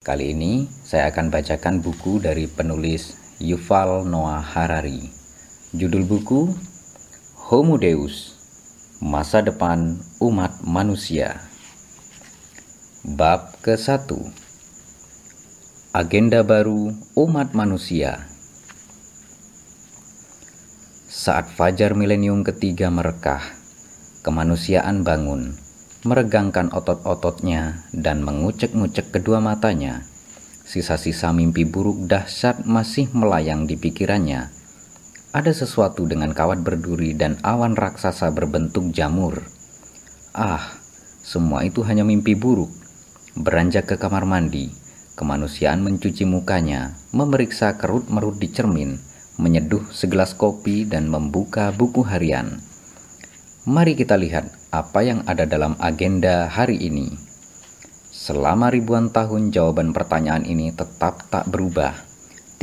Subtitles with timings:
[0.00, 5.12] Kali ini saya akan bacakan buku dari penulis Yuval Noah Harari.
[5.76, 6.56] Judul buku
[7.36, 8.32] Homo Deus,
[9.04, 11.44] Masa Depan Umat Manusia.
[13.04, 14.08] Bab ke-1
[15.92, 18.24] Agenda Baru Umat Manusia
[21.12, 23.44] Saat fajar milenium ketiga merekah,
[24.24, 25.60] kemanusiaan bangun
[26.00, 30.00] meregangkan otot-ototnya dan mengucek-ngucek kedua matanya.
[30.64, 34.48] Sisa-sisa mimpi buruk dahsyat masih melayang di pikirannya.
[35.30, 39.44] Ada sesuatu dengan kawat berduri dan awan raksasa berbentuk jamur.
[40.32, 40.78] Ah,
[41.20, 42.70] semua itu hanya mimpi buruk.
[43.36, 44.72] Beranjak ke kamar mandi,
[45.20, 48.98] kemanusiaan mencuci mukanya, memeriksa kerut-merut di cermin,
[49.38, 52.58] menyeduh segelas kopi dan membuka buku harian.
[53.68, 57.10] Mari kita lihat apa yang ada dalam agenda hari ini.
[58.10, 61.94] Selama ribuan tahun jawaban pertanyaan ini tetap tak berubah.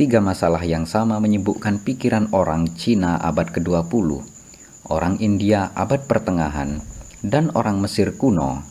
[0.00, 4.24] Tiga masalah yang sama menyibukkan pikiran orang Cina abad ke-20,
[4.88, 6.80] orang India abad pertengahan,
[7.20, 8.64] dan orang Mesir kuno.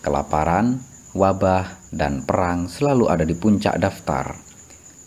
[0.00, 0.80] Kelaparan,
[1.12, 4.38] wabah, dan perang selalu ada di puncak daftar.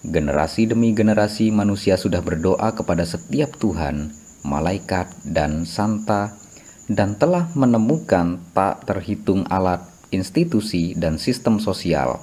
[0.05, 4.13] Generasi demi generasi manusia sudah berdoa kepada setiap Tuhan,
[4.45, 6.44] malaikat, dan santa
[6.86, 9.81] dan telah menemukan tak terhitung alat,
[10.14, 12.22] institusi, dan sistem sosial,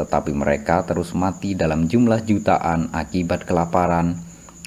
[0.00, 4.16] tetapi mereka terus mati dalam jumlah jutaan akibat kelaparan,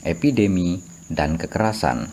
[0.05, 2.11] epidemi, dan kekerasan.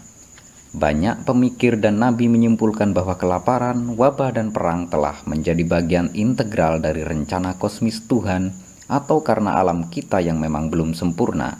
[0.68, 7.04] Banyak pemikir dan nabi menyimpulkan bahwa kelaparan, wabah, dan perang telah menjadi bagian integral dari
[7.08, 8.52] rencana kosmis Tuhan
[8.88, 11.56] atau karena alam kita yang memang belum sempurna.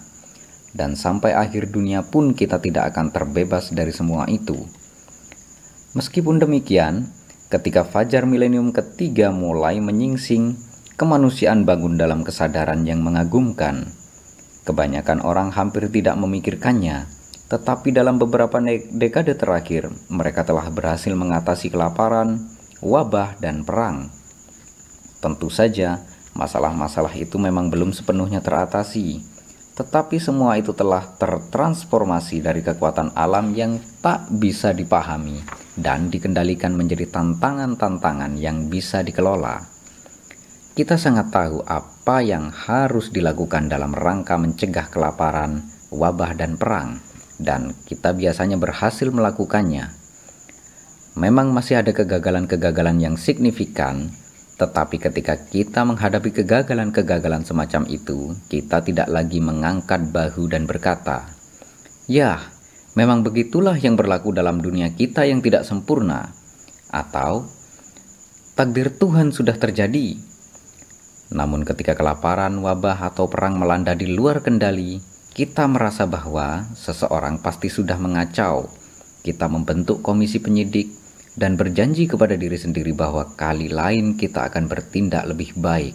[0.77, 4.69] Dan sampai akhir dunia pun kita tidak akan terbebas dari semua itu.
[5.97, 7.09] Meskipun demikian,
[7.49, 10.61] ketika fajar milenium ketiga mulai menyingsing,
[11.01, 13.89] kemanusiaan bangun dalam kesadaran yang mengagumkan.
[14.69, 17.09] Kebanyakan orang hampir tidak memikirkannya,
[17.49, 18.61] tetapi dalam beberapa
[18.93, 22.37] dekade terakhir, mereka telah berhasil mengatasi kelaparan,
[22.85, 24.13] wabah, dan perang.
[25.25, 26.05] Tentu saja,
[26.37, 29.25] masalah-masalah itu memang belum sepenuhnya teratasi,
[29.79, 35.39] tetapi semua itu telah tertransformasi dari kekuatan alam yang tak bisa dipahami
[35.79, 39.63] dan dikendalikan menjadi tantangan-tantangan yang bisa dikelola.
[40.75, 45.63] Kita sangat tahu apa yang harus dilakukan dalam rangka mencegah kelaparan,
[45.95, 46.99] wabah, dan perang,
[47.39, 49.95] dan kita biasanya berhasil melakukannya.
[51.15, 54.11] Memang masih ada kegagalan-kegagalan yang signifikan,
[54.59, 61.31] tetapi ketika kita menghadapi kegagalan-kegagalan semacam itu, kita tidak lagi mengangkat bahu dan berkata,
[62.11, 62.43] "Ya,
[62.99, 66.35] Memang begitulah yang berlaku dalam dunia kita yang tidak sempurna,
[66.91, 67.47] atau
[68.59, 70.19] takdir Tuhan sudah terjadi.
[71.31, 74.99] Namun, ketika kelaparan, wabah, atau perang melanda di luar kendali,
[75.31, 78.67] kita merasa bahwa seseorang pasti sudah mengacau.
[79.23, 80.98] Kita membentuk komisi penyidik
[81.39, 85.95] dan berjanji kepada diri sendiri bahwa kali lain kita akan bertindak lebih baik,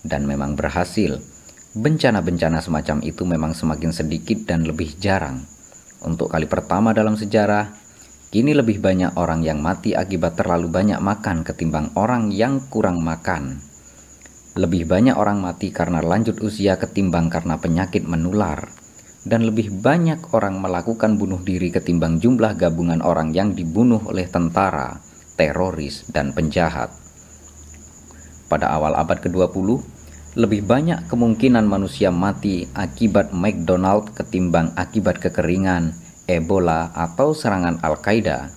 [0.00, 1.20] dan memang berhasil.
[1.76, 5.44] Bencana-bencana semacam itu memang semakin sedikit dan lebih jarang.
[6.00, 7.76] Untuk kali pertama dalam sejarah,
[8.32, 13.60] kini lebih banyak orang yang mati akibat terlalu banyak makan ketimbang orang yang kurang makan.
[14.54, 18.83] Lebih banyak orang mati karena lanjut usia ketimbang karena penyakit menular.
[19.24, 25.00] Dan lebih banyak orang melakukan bunuh diri ketimbang jumlah gabungan orang yang dibunuh oleh tentara,
[25.40, 26.92] teroris, dan penjahat.
[28.52, 29.80] Pada awal abad ke-20,
[30.34, 35.96] lebih banyak kemungkinan manusia mati akibat McDonald ketimbang akibat kekeringan,
[36.28, 38.52] Ebola, atau serangan Al-Qaeda.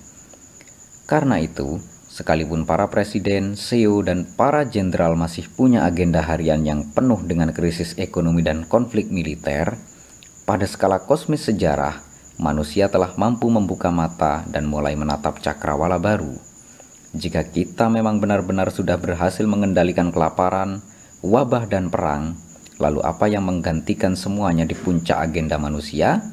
[1.08, 1.80] Karena itu,
[2.12, 7.94] sekalipun para presiden, CEO, dan para jenderal masih punya agenda harian yang penuh dengan krisis
[7.96, 9.78] ekonomi dan konflik militer,
[10.48, 12.00] pada skala kosmis sejarah,
[12.40, 16.32] manusia telah mampu membuka mata dan mulai menatap cakrawala baru.
[17.12, 20.80] Jika kita memang benar-benar sudah berhasil mengendalikan kelaparan,
[21.20, 22.32] wabah dan perang,
[22.80, 26.24] lalu apa yang menggantikan semuanya di puncak agenda manusia?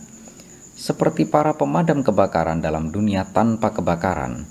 [0.79, 4.47] Seperti para pemadam kebakaran dalam dunia tanpa kebakaran,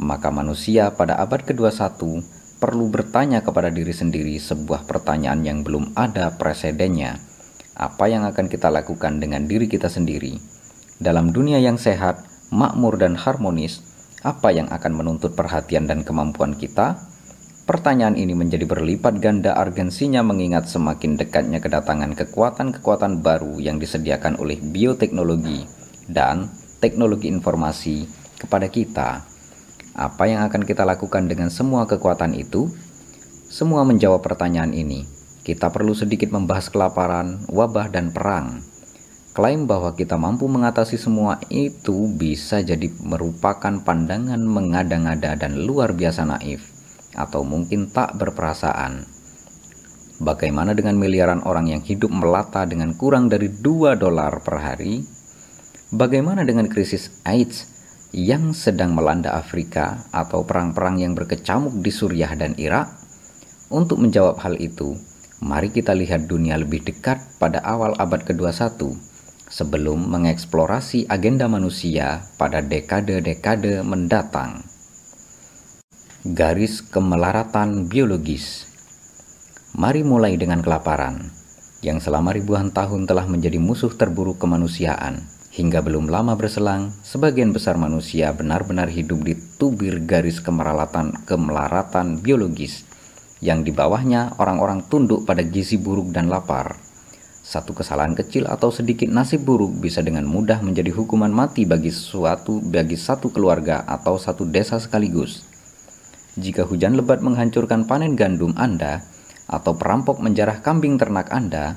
[0.00, 2.00] maka manusia pada abad ke-21
[2.56, 7.31] perlu bertanya kepada diri sendiri sebuah pertanyaan yang belum ada presidennya.
[7.72, 10.36] Apa yang akan kita lakukan dengan diri kita sendiri?
[11.00, 12.20] Dalam dunia yang sehat,
[12.52, 13.80] makmur dan harmonis,
[14.20, 17.00] apa yang akan menuntut perhatian dan kemampuan kita?
[17.64, 24.60] Pertanyaan ini menjadi berlipat ganda urgensinya mengingat semakin dekatnya kedatangan kekuatan-kekuatan baru yang disediakan oleh
[24.60, 25.64] bioteknologi
[26.12, 26.52] dan
[26.82, 28.04] teknologi informasi
[28.36, 29.24] kepada kita.
[29.96, 32.68] Apa yang akan kita lakukan dengan semua kekuatan itu?
[33.48, 35.21] Semua menjawab pertanyaan ini.
[35.42, 38.62] Kita perlu sedikit membahas kelaparan, wabah, dan perang.
[39.34, 46.22] Klaim bahwa kita mampu mengatasi semua itu bisa jadi merupakan pandangan mengada-ngada dan luar biasa
[46.30, 46.70] naif,
[47.18, 49.02] atau mungkin tak berperasaan.
[50.22, 55.02] Bagaimana dengan miliaran orang yang hidup melata dengan kurang dari 2 dolar per hari?
[55.90, 57.66] Bagaimana dengan krisis AIDS
[58.14, 62.94] yang sedang melanda Afrika atau perang-perang yang berkecamuk di Suriah dan Irak?
[63.72, 64.94] Untuk menjawab hal itu,
[65.42, 68.78] mari kita lihat dunia lebih dekat pada awal abad ke-21
[69.50, 74.62] sebelum mengeksplorasi agenda manusia pada dekade-dekade mendatang.
[76.22, 78.70] Garis kemelaratan biologis
[79.74, 81.34] Mari mulai dengan kelaparan,
[81.82, 85.26] yang selama ribuan tahun telah menjadi musuh terburuk kemanusiaan.
[85.52, 92.91] Hingga belum lama berselang, sebagian besar manusia benar-benar hidup di tubir garis kemelaratan, kemelaratan biologis
[93.42, 96.78] yang di bawahnya orang-orang tunduk pada gizi buruk dan lapar.
[97.42, 102.62] Satu kesalahan kecil atau sedikit nasib buruk bisa dengan mudah menjadi hukuman mati bagi suatu
[102.62, 105.42] bagi satu keluarga atau satu desa sekaligus.
[106.38, 109.02] Jika hujan lebat menghancurkan panen gandum Anda
[109.50, 111.76] atau perampok menjarah kambing ternak Anda,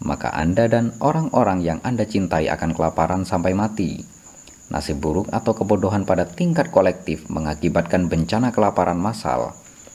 [0.00, 4.00] maka Anda dan orang-orang yang Anda cintai akan kelaparan sampai mati.
[4.72, 9.52] Nasib buruk atau kebodohan pada tingkat kolektif mengakibatkan bencana kelaparan massal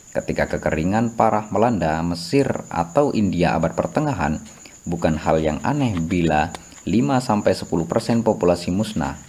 [0.09, 4.41] Ketika kekeringan parah melanda Mesir atau India abad pertengahan,
[4.89, 6.49] bukan hal yang aneh bila
[6.89, 9.21] 5-10% populasi musnah.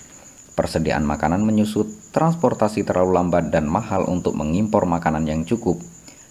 [0.57, 1.85] Persediaan makanan menyusut,
[2.17, 5.77] transportasi terlalu lambat dan mahal untuk mengimpor makanan yang cukup,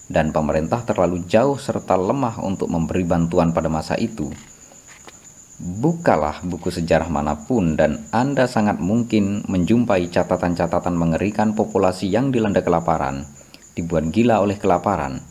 [0.10, 4.34] dan pemerintah terlalu jauh serta lemah untuk memberi bantuan pada masa itu.
[5.62, 12.66] Bukalah buku sejarah mana pun dan Anda sangat mungkin menjumpai catatan-catatan mengerikan populasi yang dilanda
[12.66, 13.30] kelaparan
[13.74, 15.22] dibuat gila oleh kelaparan.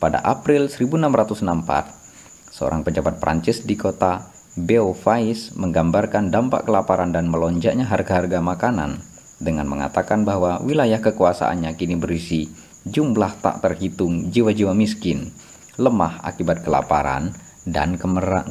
[0.00, 8.42] Pada April 1664, seorang pejabat Prancis di kota Beauvais menggambarkan dampak kelaparan dan melonjaknya harga-harga
[8.42, 8.98] makanan
[9.40, 12.50] dengan mengatakan bahwa wilayah kekuasaannya kini berisi
[12.84, 15.32] jumlah tak terhitung jiwa-jiwa miskin,
[15.78, 17.32] lemah akibat kelaparan
[17.68, 17.96] dan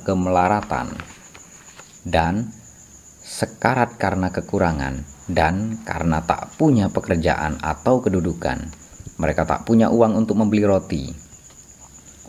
[0.06, 0.88] kemelaratan,
[2.06, 2.50] dan
[3.19, 8.78] sekarat karena kekurangan dan karena tak punya pekerjaan atau kedudukan.
[9.19, 11.04] Mereka tak punya uang untuk membeli roti.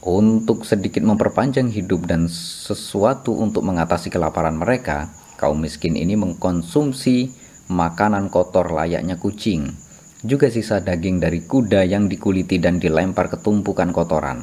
[0.01, 7.31] Untuk sedikit memperpanjang hidup dan sesuatu untuk mengatasi kelaparan mereka, kaum miskin ini mengkonsumsi
[7.71, 9.71] makanan kotor layaknya kucing,
[10.27, 14.43] juga sisa daging dari kuda yang dikuliti dan dilempar ke tumpukan kotoran.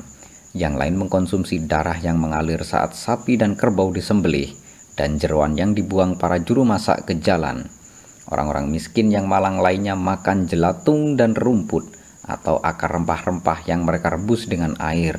[0.56, 4.56] Yang lain mengkonsumsi darah yang mengalir saat sapi dan kerbau disembelih,
[4.96, 7.66] dan jeruan yang dibuang para juru masak ke jalan.
[8.30, 11.97] Orang-orang miskin yang malang lainnya makan jelatung dan rumput,
[12.28, 15.18] atau akar rempah-rempah yang mereka rebus dengan air.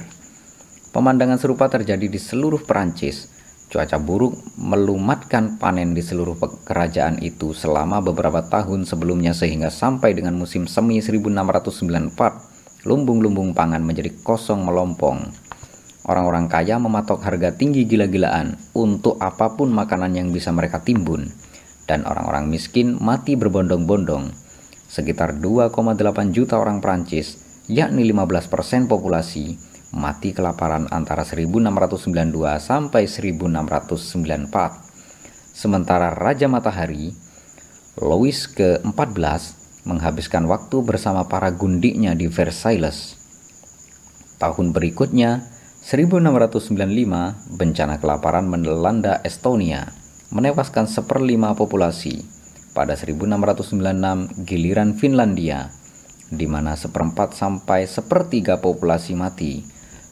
[0.92, 3.40] Pemandangan serupa terjadi di seluruh Perancis.
[3.68, 10.40] Cuaca buruk melumatkan panen di seluruh kerajaan itu selama beberapa tahun sebelumnya sehingga sampai dengan
[10.40, 15.28] musim semi 1694, lumbung-lumbung pangan menjadi kosong melompong.
[16.08, 21.28] Orang-orang kaya mematok harga tinggi gila-gilaan untuk apa pun makanan yang bisa mereka timbun,
[21.84, 24.47] dan orang-orang miskin mati berbondong-bondong
[24.88, 27.36] sekitar 2,8 juta orang Prancis,
[27.68, 29.60] yakni 15% populasi,
[29.92, 34.48] mati kelaparan antara 1692 sampai 1694.
[35.52, 37.12] Sementara Raja Matahari,
[38.00, 43.20] Louis ke-14, menghabiskan waktu bersama para gundiknya di Versailles.
[44.40, 45.44] Tahun berikutnya,
[45.84, 49.88] 1695, bencana kelaparan melanda Estonia,
[50.30, 52.37] menewaskan seperlima populasi
[52.76, 55.72] pada 1696 giliran Finlandia,
[56.28, 59.64] di mana seperempat sampai sepertiga populasi mati.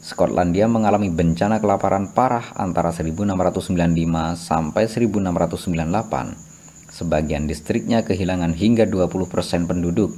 [0.06, 6.94] Skotlandia mengalami bencana kelaparan parah antara 1695 sampai 1698.
[6.94, 10.14] Sebagian distriknya kehilangan hingga 20% penduduk.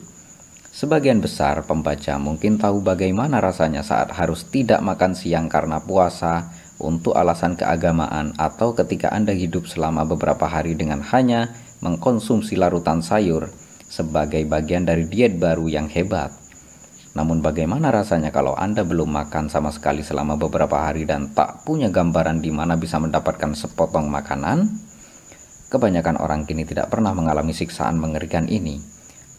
[0.69, 7.19] Sebagian besar pembaca mungkin tahu bagaimana rasanya saat harus tidak makan siang karena puasa untuk
[7.19, 13.49] alasan keagamaan atau ketika Anda hidup selama beberapa hari dengan hanya mengkonsumsi larutan sayur
[13.89, 16.31] sebagai bagian dari diet baru yang hebat.
[17.17, 21.91] Namun bagaimana rasanya kalau Anda belum makan sama sekali selama beberapa hari dan tak punya
[21.91, 24.71] gambaran di mana bisa mendapatkan sepotong makanan?
[25.69, 28.79] Kebanyakan orang kini tidak pernah mengalami siksaan mengerikan ini.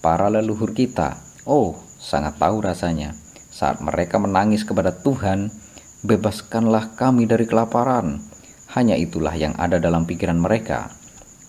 [0.03, 1.17] Para leluhur kita,
[1.47, 3.15] oh, sangat tahu rasanya
[3.49, 5.49] saat mereka menangis kepada Tuhan,
[6.05, 8.21] "Bebaskanlah kami dari kelaparan."
[8.69, 10.98] Hanya itulah yang ada dalam pikiran mereka.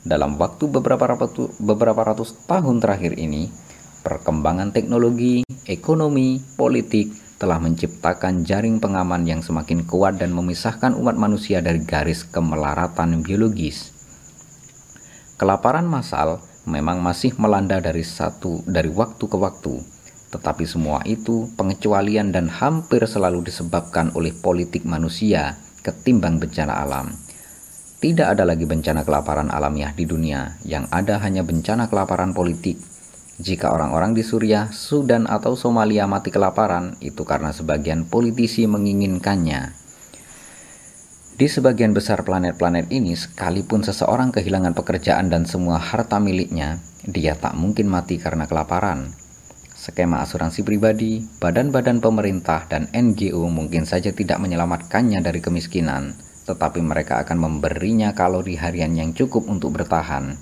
[0.01, 3.53] Dalam waktu beberapa ratus, beberapa ratus tahun terakhir ini,
[4.01, 11.65] perkembangan teknologi, ekonomi, politik, telah menciptakan jaring pengaman yang semakin kuat dan memisahkan umat manusia
[11.65, 13.97] dari garis kemelaratan biologis.
[15.41, 19.81] Kelaparan massal memang masih melanda dari satu dari waktu ke waktu,
[20.37, 27.09] tetapi semua itu pengecualian dan hampir selalu disebabkan oleh politik manusia ketimbang bencana alam.
[28.01, 32.81] Tidak ada lagi bencana kelaparan alamiah di dunia, yang ada hanya bencana kelaparan politik
[33.41, 39.73] jika orang-orang di Suriah, Sudan, atau Somalia mati kelaparan, itu karena sebagian politisi menginginkannya.
[41.41, 47.57] Di sebagian besar planet-planet ini, sekalipun seseorang kehilangan pekerjaan dan semua harta miliknya, dia tak
[47.57, 49.09] mungkin mati karena kelaparan.
[49.73, 56.13] Skema asuransi pribadi, badan-badan pemerintah, dan NGO mungkin saja tidak menyelamatkannya dari kemiskinan,
[56.51, 60.35] tetapi mereka akan memberinya kalori harian yang cukup untuk bertahan.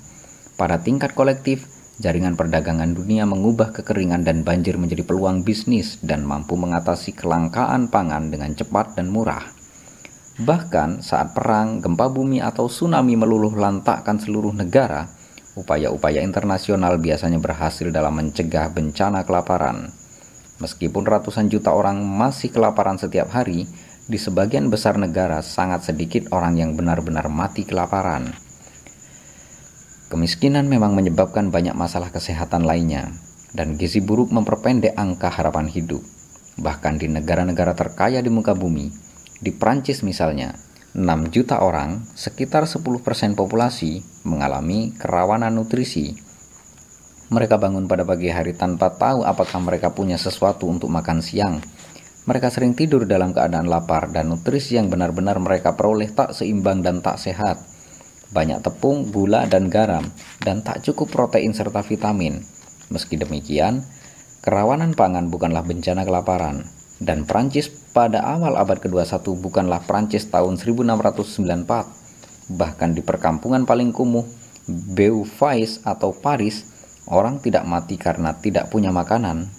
[0.57, 6.55] Pada tingkat kolektif, Jaringan perdagangan dunia mengubah kekeringan dan banjir menjadi peluang bisnis dan mampu
[6.55, 9.43] mengatasi kelangkaan pangan dengan cepat dan murah.
[10.39, 15.11] Bahkan saat perang, gempa bumi atau tsunami meluluh lantakkan seluruh negara,
[15.59, 19.91] upaya-upaya internasional biasanya berhasil dalam mencegah bencana kelaparan.
[20.63, 23.67] Meskipun ratusan juta orang masih kelaparan setiap hari,
[24.09, 28.33] di sebagian besar negara sangat sedikit orang yang benar-benar mati kelaparan.
[30.09, 33.13] Kemiskinan memang menyebabkan banyak masalah kesehatan lainnya,
[33.53, 36.01] dan gizi buruk memperpendek angka harapan hidup.
[36.57, 38.89] Bahkan di negara-negara terkaya di muka bumi,
[39.37, 40.57] di Prancis misalnya,
[40.97, 46.17] 6 juta orang, sekitar 10% populasi, mengalami kerawanan nutrisi.
[47.29, 51.61] Mereka bangun pada pagi hari tanpa tahu apakah mereka punya sesuatu untuk makan siang.
[52.29, 57.01] Mereka sering tidur dalam keadaan lapar dan nutrisi yang benar-benar mereka peroleh tak seimbang dan
[57.01, 57.57] tak sehat
[58.29, 60.05] banyak tepung, gula, dan garam,
[60.45, 62.45] dan tak cukup protein serta vitamin.
[62.93, 63.81] Meski demikian,
[64.45, 66.69] kerawanan pangan bukanlah bencana kelaparan,
[67.01, 72.53] dan Prancis pada awal abad ke-21 bukanlah Prancis tahun 1694.
[72.53, 74.25] Bahkan di perkampungan paling kumuh,
[74.69, 76.69] Beauvais atau Paris,
[77.09, 79.49] orang tidak mati karena tidak punya makanan.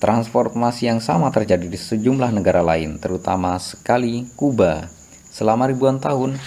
[0.00, 4.88] Transformasi yang sama terjadi di sejumlah negara lain, terutama sekali Kuba.
[5.28, 6.40] Selama ribuan tahun,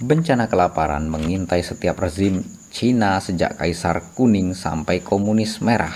[0.00, 2.40] Bencana kelaparan mengintai setiap rezim
[2.72, 5.92] Cina sejak Kaisar Kuning sampai Komunis Merah.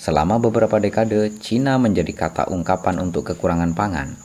[0.00, 4.16] Selama beberapa dekade, Cina menjadi kata ungkapan untuk kekurangan pangan.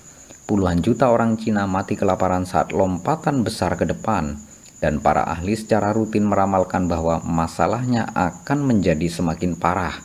[0.47, 4.39] Puluhan juta orang Cina mati kelaparan saat lompatan besar ke depan,
[4.79, 9.99] dan para ahli secara rutin meramalkan bahwa masalahnya akan menjadi semakin parah.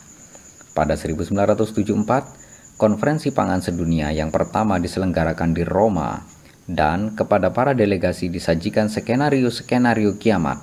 [0.71, 6.23] Pada 1974, Konferensi Pangan Sedunia yang pertama diselenggarakan di Roma
[6.71, 10.63] dan kepada para delegasi disajikan skenario-skenario kiamat.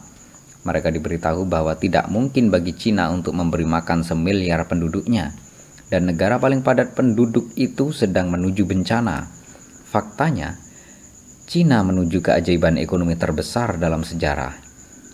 [0.64, 5.36] Mereka diberitahu bahwa tidak mungkin bagi Cina untuk memberi makan semiliar penduduknya,
[5.92, 9.28] dan negara paling padat penduduk itu sedang menuju bencana.
[9.88, 10.56] Faktanya,
[11.48, 14.52] Cina menuju keajaiban ekonomi terbesar dalam sejarah.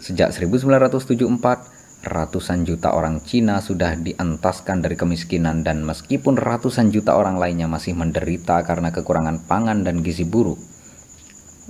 [0.02, 1.73] Sejak 1974,
[2.04, 7.96] ratusan juta orang Cina sudah dientaskan dari kemiskinan dan meskipun ratusan juta orang lainnya masih
[7.96, 10.60] menderita karena kekurangan pangan dan gizi buruk,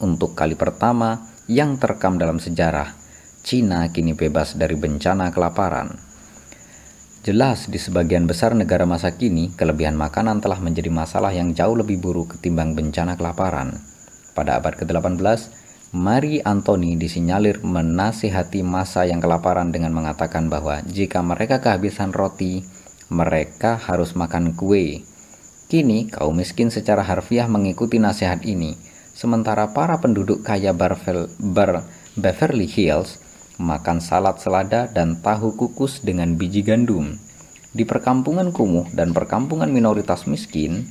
[0.02, 2.98] untuk kali pertama yang terekam dalam sejarah,
[3.46, 5.94] Cina kini bebas dari bencana kelaparan.
[7.24, 12.04] Jelas di sebagian besar negara masa kini, kelebihan makanan telah menjadi masalah yang jauh lebih
[12.04, 13.80] buruk ketimbang bencana kelaparan.
[14.36, 15.63] Pada abad ke-18,
[15.94, 22.66] Marie Anthony disinyalir menasihati masa yang kelaparan dengan mengatakan bahwa jika mereka kehabisan roti,
[23.14, 25.06] mereka harus makan kue.
[25.70, 28.74] Kini, kaum miskin secara harfiah mengikuti nasihat ini,
[29.14, 31.86] sementara para penduduk kaya Barvel, Bar,
[32.18, 33.22] Beverly Hills
[33.62, 37.22] makan salad selada dan tahu kukus dengan biji gandum.
[37.70, 40.90] Di perkampungan kumuh dan perkampungan minoritas miskin,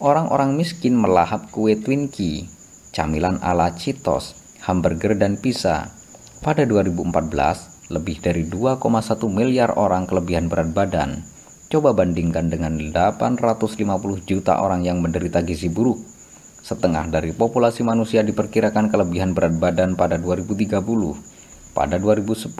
[0.00, 2.48] orang-orang miskin melahap kue Twinkie,
[2.94, 5.90] camilan ala Cheetos, hamburger dan pizza.
[6.38, 8.78] Pada 2014, lebih dari 2,1
[9.26, 11.26] miliar orang kelebihan berat badan.
[11.66, 16.14] Coba bandingkan dengan 850 juta orang yang menderita gizi buruk
[16.64, 20.80] Setengah dari populasi manusia diperkirakan kelebihan berat badan pada 2030.
[21.76, 22.56] Pada 2010,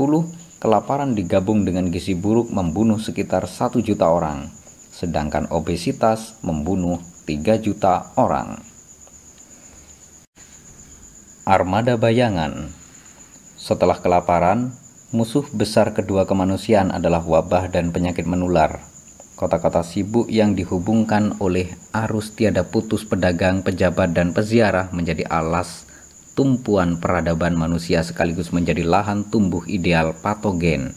[0.60, 4.52] kelaparan digabung dengan gizi buruk membunuh sekitar 1 juta orang,
[4.92, 8.73] sedangkan obesitas membunuh 3 juta orang.
[11.44, 12.72] Armada bayangan.
[13.60, 14.72] Setelah kelaparan,
[15.12, 18.80] musuh besar kedua kemanusiaan adalah wabah dan penyakit menular.
[19.36, 25.84] Kota-kota sibuk yang dihubungkan oleh arus tiada putus pedagang, pejabat, dan peziarah menjadi alas
[26.32, 30.96] tumpuan peradaban manusia sekaligus menjadi lahan tumbuh ideal patogen.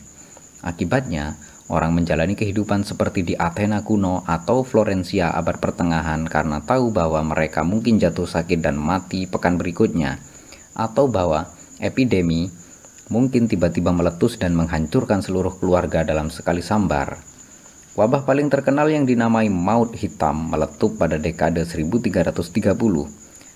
[0.63, 1.35] Akibatnya,
[1.67, 7.67] Orang menjalani kehidupan seperti di Athena kuno atau Florencia abad pertengahan karena tahu bahwa mereka
[7.67, 10.15] mungkin jatuh sakit dan mati pekan berikutnya,
[10.77, 11.49] atau bahwa
[11.81, 12.53] epidemi
[13.09, 17.17] mungkin tiba-tiba meletus dan menghancurkan seluruh keluarga dalam sekali sambar.
[17.97, 22.77] Wabah paling terkenal yang dinamai maut hitam meletup pada dekade 1330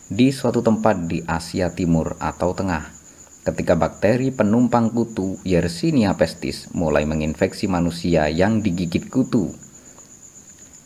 [0.09, 3.01] di suatu tempat di Asia Timur atau Tengah
[3.41, 9.49] ketika bakteri penumpang kutu Yersinia pestis mulai menginfeksi manusia yang digigit kutu.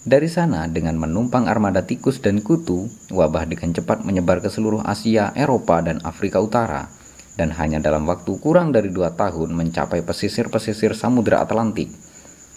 [0.06, 5.34] Dari sana, dengan menumpang armada tikus dan kutu, wabah dengan cepat menyebar ke seluruh Asia,
[5.34, 6.94] Eropa, dan Afrika Utara,
[7.34, 11.90] dan hanya dalam waktu kurang dari dua tahun mencapai pesisir-pesisir Samudra Atlantik.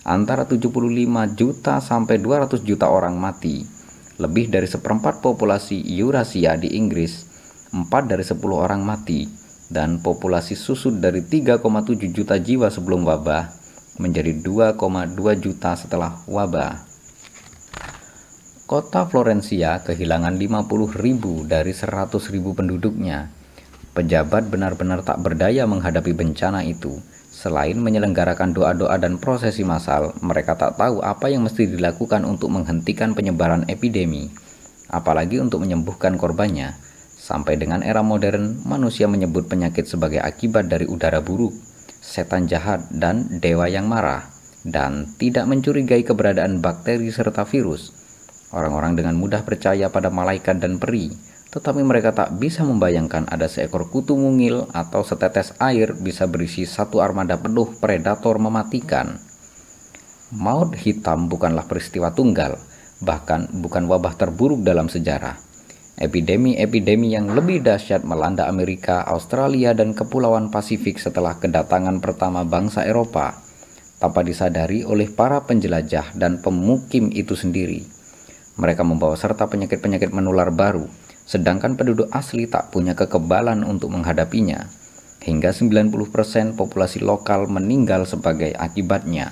[0.04, 0.68] Antara 75
[1.40, 3.64] juta sampai 200 juta orang mati
[4.18, 7.24] lebih dari seperempat populasi Eurasia di Inggris,
[7.72, 9.24] 4 dari 10 orang mati,
[9.72, 13.48] dan populasi susut dari 3,7 juta jiwa sebelum wabah
[14.02, 16.87] menjadi 2,2 juta setelah wabah.
[18.68, 23.32] Kota Florencia kehilangan 50 ribu dari 100 ribu penduduknya.
[23.96, 27.00] Pejabat benar-benar tak berdaya menghadapi bencana itu
[27.38, 33.14] Selain menyelenggarakan doa-doa dan prosesi massal, mereka tak tahu apa yang mesti dilakukan untuk menghentikan
[33.14, 34.26] penyebaran epidemi,
[34.90, 36.74] apalagi untuk menyembuhkan korbannya.
[37.14, 41.54] Sampai dengan era modern, manusia menyebut penyakit sebagai akibat dari udara buruk,
[42.02, 44.26] setan jahat, dan dewa yang marah,
[44.66, 47.97] dan tidak mencurigai keberadaan bakteri serta virus.
[48.48, 51.12] Orang-orang dengan mudah percaya pada malaikat dan peri,
[51.48, 57.00] tetapi mereka tak bisa membayangkan ada seekor kutu mungil atau setetes air bisa berisi satu
[57.00, 59.20] armada penuh predator mematikan.
[60.32, 62.60] Maut hitam bukanlah peristiwa tunggal,
[63.00, 65.40] bahkan bukan wabah terburuk dalam sejarah.
[65.98, 73.34] Epidemi-epidemi yang lebih dahsyat melanda Amerika, Australia, dan Kepulauan Pasifik setelah kedatangan pertama bangsa Eropa,
[73.98, 77.97] tanpa disadari oleh para penjelajah dan pemukim itu sendiri.
[78.58, 80.90] Mereka membawa serta penyakit-penyakit menular baru,
[81.24, 84.66] sedangkan penduduk asli tak punya kekebalan untuk menghadapinya.
[85.22, 89.30] Hingga 90% populasi lokal meninggal sebagai akibatnya.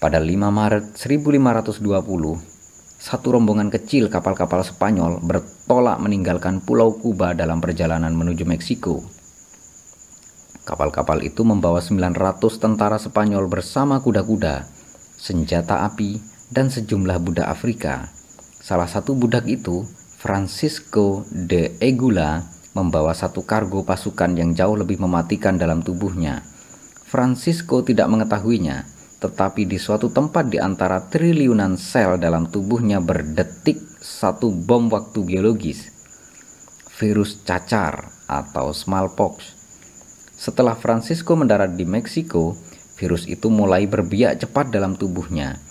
[0.00, 2.54] Pada 5 Maret 1520,
[3.00, 9.04] satu rombongan kecil kapal-kapal Spanyol bertolak meninggalkan Pulau Kuba dalam perjalanan menuju Meksiko.
[10.64, 14.64] Kapal-kapal itu membawa 900 tentara Spanyol bersama kuda-kuda,
[15.20, 18.14] senjata api, dan sejumlah budak Afrika.
[18.62, 19.82] Salah satu budak itu
[20.22, 22.46] Francisco de Egula
[22.78, 26.46] membawa satu kargo pasukan yang jauh lebih mematikan dalam tubuhnya.
[27.10, 28.86] Francisco tidak mengetahuinya,
[29.18, 35.90] tetapi di suatu tempat di antara triliunan sel dalam tubuhnya berdetik satu bom waktu biologis,
[36.98, 39.54] virus cacar atau smallpox.
[40.34, 42.58] Setelah Francisco mendarat di Meksiko,
[42.98, 45.62] virus itu mulai berbiak cepat dalam tubuhnya,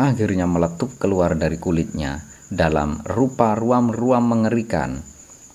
[0.00, 5.04] akhirnya meletup keluar dari kulitnya dalam rupa ruam-ruam mengerikan.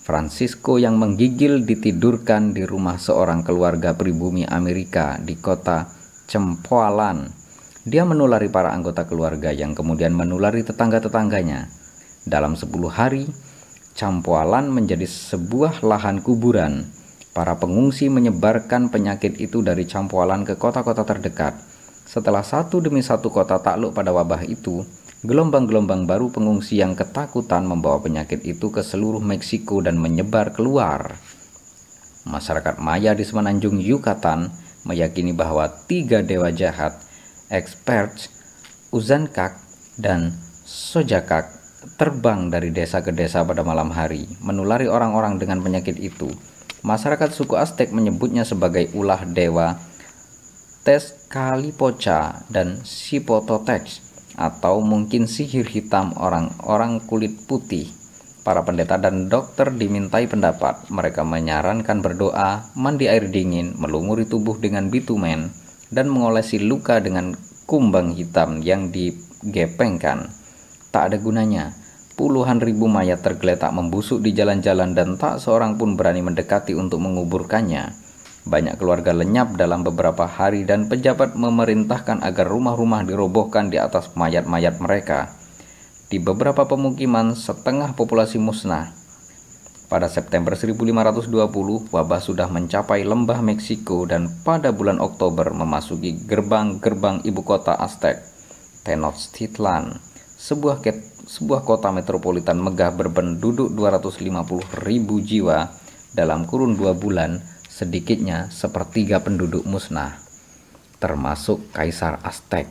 [0.06, 5.90] Francisco yang menggigil ditidurkan di rumah seorang keluarga pribumi Amerika di kota
[6.30, 7.26] Cempoalan.
[7.82, 11.66] Dia menulari para anggota keluarga yang kemudian menulari tetangga-tetangganya.
[12.22, 13.26] Dalam 10 hari,
[13.98, 16.86] Campoalan menjadi sebuah lahan kuburan.
[17.34, 21.75] Para pengungsi menyebarkan penyakit itu dari Campoalan ke kota-kota terdekat.
[22.06, 24.86] Setelah satu demi satu kota takluk pada wabah itu,
[25.26, 31.18] Gelombang-gelombang baru pengungsi yang ketakutan membawa penyakit itu ke seluruh Meksiko dan menyebar keluar.
[32.22, 34.46] Masyarakat Maya di semenanjung Yucatan
[34.86, 37.02] meyakini bahwa tiga dewa jahat,
[37.50, 38.30] Experts,
[38.94, 39.58] Uzankak,
[39.98, 40.30] dan
[40.62, 41.50] Sojakak
[41.98, 46.30] terbang dari desa ke desa pada malam hari, menulari orang-orang dengan penyakit itu.
[46.86, 49.74] Masyarakat suku Aztec menyebutnya sebagai ulah dewa
[50.86, 54.06] Tezcatlipoca dan Sipototex
[54.38, 57.90] atau mungkin sihir hitam orang-orang kulit putih.
[58.46, 60.86] Para pendeta dan dokter dimintai pendapat.
[60.86, 65.50] Mereka menyarankan berdoa, mandi air dingin, melumuri tubuh dengan bitumen,
[65.90, 67.34] dan mengolesi luka dengan
[67.66, 70.30] kumbang hitam yang digepengkan.
[70.94, 71.74] Tak ada gunanya.
[72.14, 78.05] Puluhan ribu mayat tergeletak membusuk di jalan-jalan dan tak seorang pun berani mendekati untuk menguburkannya.
[78.46, 84.78] Banyak keluarga lenyap dalam beberapa hari dan pejabat memerintahkan agar rumah-rumah dirobohkan di atas mayat-mayat
[84.78, 85.34] mereka.
[86.06, 88.94] Di beberapa pemukiman, setengah populasi musnah.
[89.90, 97.42] Pada September 1520, wabah sudah mencapai lembah Meksiko dan pada bulan Oktober memasuki gerbang-gerbang ibu
[97.42, 98.22] kota Aztec,
[98.86, 99.98] Tenochtitlan,
[100.38, 100.86] sebuah,
[101.26, 105.66] sebuah kota metropolitan megah berpenduduk 250 ribu jiwa
[106.14, 110.24] dalam kurun dua bulan sedikitnya sepertiga penduduk musnah.
[110.96, 112.64] termasuk Kaisar Aztec,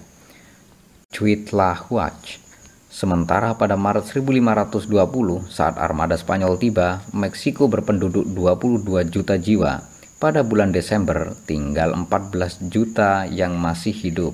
[1.13, 2.41] Cuitlahuac.
[2.89, 9.85] Sementara pada Maret 1520 saat armada Spanyol tiba, Meksiko berpenduduk 22 juta jiwa.
[10.17, 14.33] Pada bulan Desember tinggal 14 juta yang masih hidup.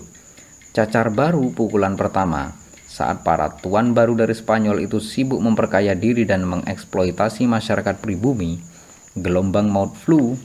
[0.72, 2.56] Cacar baru pukulan pertama
[2.88, 8.60] saat para tuan baru dari Spanyol itu sibuk memperkaya diri dan mengeksploitasi masyarakat pribumi,
[9.20, 10.36] gelombang maut flu,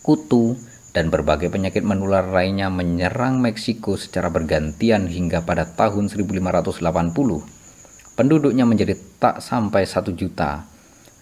[0.00, 0.56] kutu,
[0.90, 6.82] dan berbagai penyakit menular lainnya menyerang Meksiko secara bergantian hingga pada tahun 1580.
[8.18, 10.66] Penduduknya menjadi tak sampai satu juta.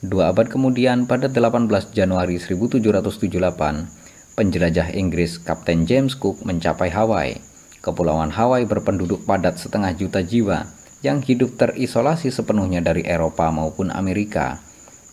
[0.01, 7.39] Dua abad kemudian pada 18 Januari 1778, penjelajah Inggris Kapten James Cook mencapai Hawaii.
[7.83, 10.67] Kepulauan Hawaii berpenduduk padat setengah juta jiwa
[11.03, 14.59] yang hidup terisolasi sepenuhnya dari Eropa maupun Amerika,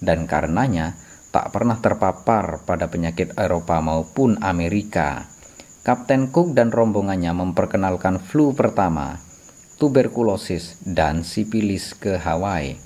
[0.02, 0.98] dan karenanya
[1.36, 5.28] tak pernah terpapar pada penyakit Eropa maupun Amerika.
[5.84, 9.20] Kapten Cook dan rombongannya memperkenalkan flu pertama,
[9.76, 12.80] tuberkulosis, dan sipilis ke Hawaii.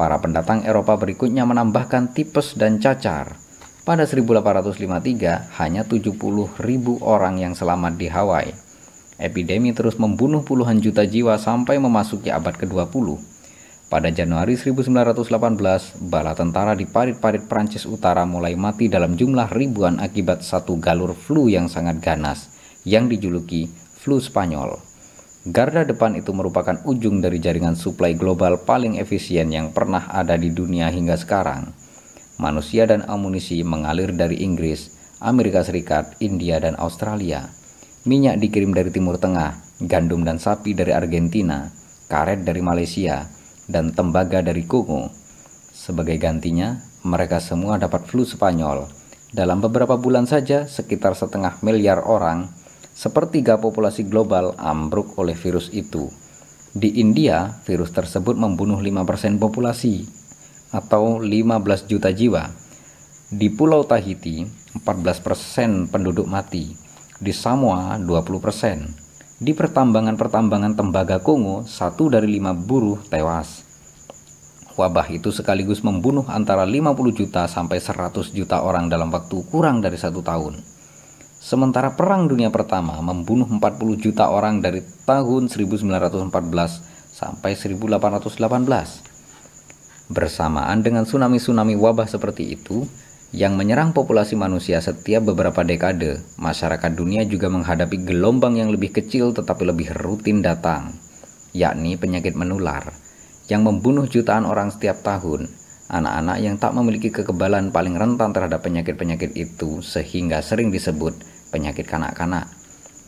[0.00, 3.36] Para pendatang Eropa berikutnya menambahkan tipes dan cacar.
[3.84, 8.70] Pada 1853, hanya 70 ribu orang yang selamat di Hawaii
[9.20, 13.20] epidemi terus membunuh puluhan juta jiwa sampai memasuki abad ke-20.
[13.90, 20.46] Pada Januari 1918, bala tentara di parit-parit Prancis Utara mulai mati dalam jumlah ribuan akibat
[20.46, 22.54] satu galur flu yang sangat ganas,
[22.86, 23.66] yang dijuluki
[23.98, 24.78] flu Spanyol.
[25.50, 30.54] Garda depan itu merupakan ujung dari jaringan suplai global paling efisien yang pernah ada di
[30.54, 31.74] dunia hingga sekarang.
[32.38, 37.50] Manusia dan amunisi mengalir dari Inggris, Amerika Serikat, India, dan Australia
[38.06, 41.68] minyak dikirim dari Timur Tengah, gandum dan sapi dari Argentina,
[42.08, 43.28] karet dari Malaysia,
[43.70, 45.14] dan tembaga dari Kongo.
[45.70, 48.90] Sebagai gantinya, mereka semua dapat flu Spanyol.
[49.30, 52.50] Dalam beberapa bulan saja, sekitar setengah miliar orang,
[52.92, 56.10] sepertiga populasi global ambruk oleh virus itu.
[56.74, 60.04] Di India, virus tersebut membunuh 5% populasi,
[60.70, 62.50] atau 15 juta jiwa.
[63.30, 64.42] Di Pulau Tahiti,
[64.82, 66.74] 14% penduduk mati
[67.20, 68.99] di Samoa 20%.
[69.40, 73.64] Di pertambangan-pertambangan tembaga Kongo, satu dari lima buruh tewas.
[74.76, 79.96] Wabah itu sekaligus membunuh antara 50 juta sampai 100 juta orang dalam waktu kurang dari
[79.96, 80.60] satu tahun.
[81.40, 86.28] Sementara Perang Dunia Pertama membunuh 40 juta orang dari tahun 1914
[87.08, 90.12] sampai 1818.
[90.12, 92.84] Bersamaan dengan tsunami-tsunami wabah seperti itu,
[93.30, 99.30] yang menyerang populasi manusia setiap beberapa dekade, masyarakat dunia juga menghadapi gelombang yang lebih kecil
[99.30, 100.98] tetapi lebih rutin datang,
[101.54, 102.90] yakni penyakit menular,
[103.46, 105.46] yang membunuh jutaan orang setiap tahun.
[105.90, 111.18] Anak-anak yang tak memiliki kekebalan paling rentan terhadap penyakit-penyakit itu sehingga sering disebut
[111.50, 112.50] penyakit kanak-kanak.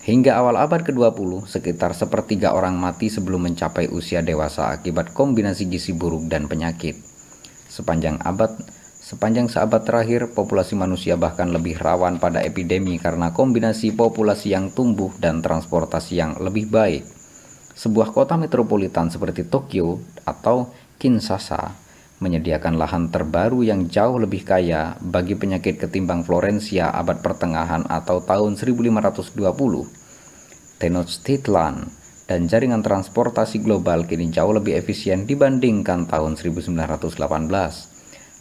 [0.02, 5.94] Hingga awal abad ke-20, sekitar sepertiga orang mati sebelum mencapai usia dewasa akibat kombinasi gizi
[5.94, 6.98] buruk dan penyakit.
[7.70, 8.50] Sepanjang abad
[9.12, 15.12] Sepanjang seabad terakhir, populasi manusia bahkan lebih rawan pada epidemi karena kombinasi populasi yang tumbuh
[15.20, 17.04] dan transportasi yang lebih baik.
[17.76, 21.76] Sebuah kota metropolitan seperti Tokyo atau Kinshasa
[22.24, 28.56] menyediakan lahan terbaru yang jauh lebih kaya bagi penyakit ketimbang Florencia abad pertengahan atau tahun
[28.56, 29.12] 1520.
[30.80, 31.84] Tenochtitlan
[32.24, 37.91] dan jaringan transportasi global kini jauh lebih efisien dibandingkan tahun 1918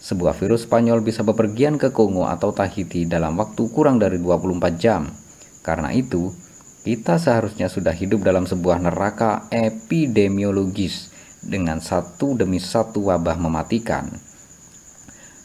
[0.02, 5.14] sebuah virus Spanyol bisa bepergian ke Kongo atau Tahiti dalam waktu kurang dari 24 jam.
[5.62, 6.34] Karena itu,
[6.82, 11.14] kita seharusnya sudah hidup dalam sebuah neraka epidemiologis
[11.46, 14.10] dengan satu demi satu wabah mematikan.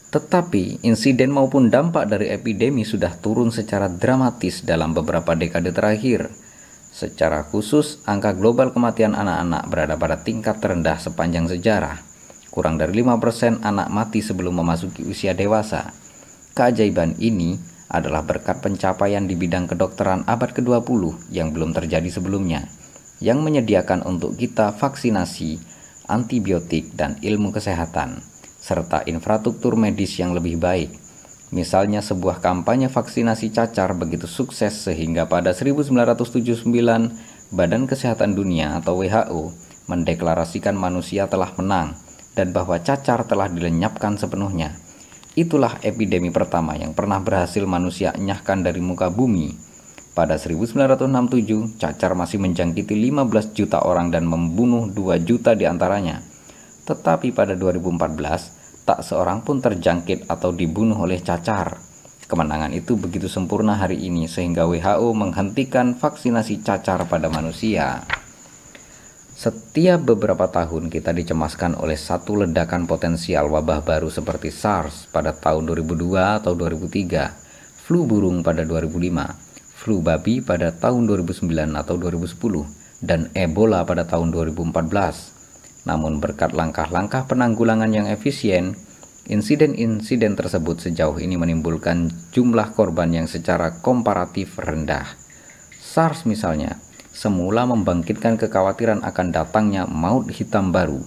[0.09, 6.33] Tetapi insiden maupun dampak dari epidemi sudah turun secara dramatis dalam beberapa dekade terakhir.
[6.89, 12.06] Secara khusus, angka global kematian anak-anak berada pada tingkat terendah sepanjang sejarah.
[12.57, 15.93] Kurang dari 5% anak mati sebelum memasuki usia dewasa.
[16.57, 17.53] Keajaiban ini
[17.85, 22.65] adalah berkat pencapaian di bidang kedokteran abad ke-20 yang belum terjadi sebelumnya,
[23.21, 25.61] yang menyediakan untuk kita vaksinasi,
[26.09, 28.25] antibiotik, dan ilmu kesehatan,
[28.57, 30.89] serta infrastruktur medis yang lebih baik.
[31.53, 36.65] Misalnya sebuah kampanye vaksinasi cacar begitu sukses sehingga pada 1979
[37.53, 39.53] Badan Kesehatan Dunia atau WHO
[39.93, 42.06] mendeklarasikan manusia telah menang
[42.37, 44.77] dan bahwa cacar telah dilenyapkan sepenuhnya.
[45.33, 49.57] Itulah epidemi pertama yang pernah berhasil manusia enyahkan dari muka bumi.
[50.13, 56.21] Pada 1967, cacar masih menjangkiti 15 juta orang dan membunuh 2 juta di antaranya.
[56.85, 61.77] Tetapi pada 2014, tak seorang pun terjangkit atau dibunuh oleh cacar.
[62.25, 68.03] Kemenangan itu begitu sempurna hari ini sehingga WHO menghentikan vaksinasi cacar pada manusia.
[69.37, 75.69] Setiap beberapa tahun kita dicemaskan oleh satu ledakan potensial wabah baru seperti SARS pada tahun
[75.69, 77.37] 2002 atau 2003,
[77.85, 84.33] flu burung pada 2005, flu babi pada tahun 2009 atau 2010, dan Ebola pada tahun
[84.33, 85.85] 2014.
[85.85, 88.73] Namun berkat langkah-langkah penanggulangan yang efisien,
[89.27, 95.03] Insiden-insiden tersebut sejauh ini menimbulkan jumlah korban yang secara komparatif rendah.
[95.83, 96.79] SARS misalnya,
[97.17, 101.01] semula membangkitkan kekhawatiran akan datangnya maut hitam baru,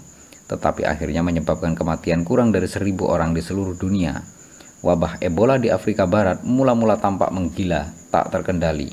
[0.51, 4.18] tetapi akhirnya menyebabkan kematian kurang dari seribu orang di seluruh dunia.
[4.83, 8.90] Wabah Ebola di Afrika Barat mula-mula tampak menggila, tak terkendali.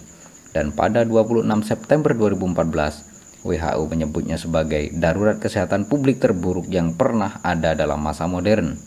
[0.53, 7.73] Dan pada 26 September 2014, WHO menyebutnya sebagai darurat kesehatan publik terburuk yang pernah ada
[7.73, 8.77] dalam masa modern.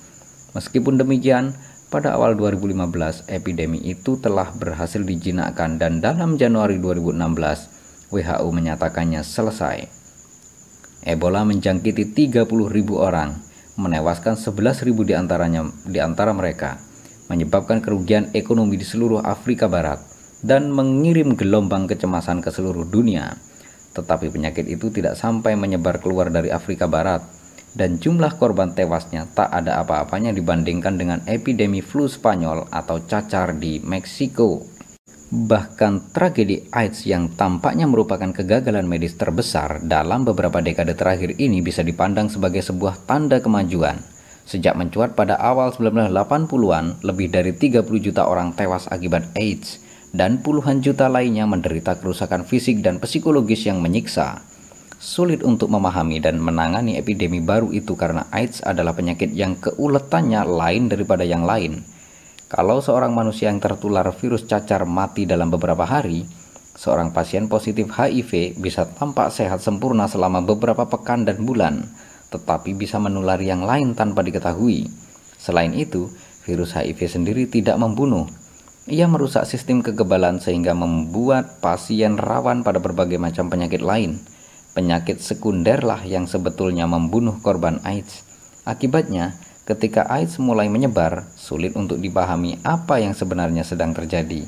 [0.54, 1.58] Meskipun demikian,
[1.90, 7.79] pada awal 2015 epidemi itu telah berhasil dijinakkan dan dalam Januari 2016
[8.10, 9.86] WHO menyatakannya selesai.
[11.06, 12.50] Ebola menjangkiti 30.000
[12.98, 13.38] orang,
[13.80, 16.76] menewaskan 11.000 di antaranya di antara mereka,
[17.32, 20.02] menyebabkan kerugian ekonomi di seluruh Afrika Barat
[20.44, 23.38] dan mengirim gelombang kecemasan ke seluruh dunia.
[23.96, 27.22] Tetapi penyakit itu tidak sampai menyebar keluar dari Afrika Barat
[27.74, 33.78] dan jumlah korban tewasnya tak ada apa-apanya dibandingkan dengan epidemi flu Spanyol atau cacar di
[33.78, 34.66] Meksiko.
[35.30, 41.86] Bahkan tragedi AIDS yang tampaknya merupakan kegagalan medis terbesar dalam beberapa dekade terakhir ini bisa
[41.86, 44.02] dipandang sebagai sebuah tanda kemajuan.
[44.42, 49.78] Sejak mencuat pada awal 1980-an, lebih dari 30 juta orang tewas akibat AIDS
[50.10, 54.42] dan puluhan juta lainnya menderita kerusakan fisik dan psikologis yang menyiksa.
[54.98, 60.90] Sulit untuk memahami dan menangani epidemi baru itu karena AIDS adalah penyakit yang keuletannya lain
[60.90, 61.86] daripada yang lain.
[62.50, 66.26] Kalau seorang manusia yang tertular virus cacar mati dalam beberapa hari,
[66.74, 71.86] seorang pasien positif HIV bisa tampak sehat sempurna selama beberapa pekan dan bulan,
[72.34, 74.90] tetapi bisa menulari yang lain tanpa diketahui.
[75.38, 76.10] Selain itu,
[76.42, 78.26] virus HIV sendiri tidak membunuh.
[78.90, 84.18] Ia merusak sistem kekebalan sehingga membuat pasien rawan pada berbagai macam penyakit lain.
[84.74, 88.26] Penyakit sekunderlah yang sebetulnya membunuh korban AIDS.
[88.66, 89.38] Akibatnya,
[89.70, 94.42] ketika AIDS mulai menyebar, sulit untuk dipahami apa yang sebenarnya sedang terjadi.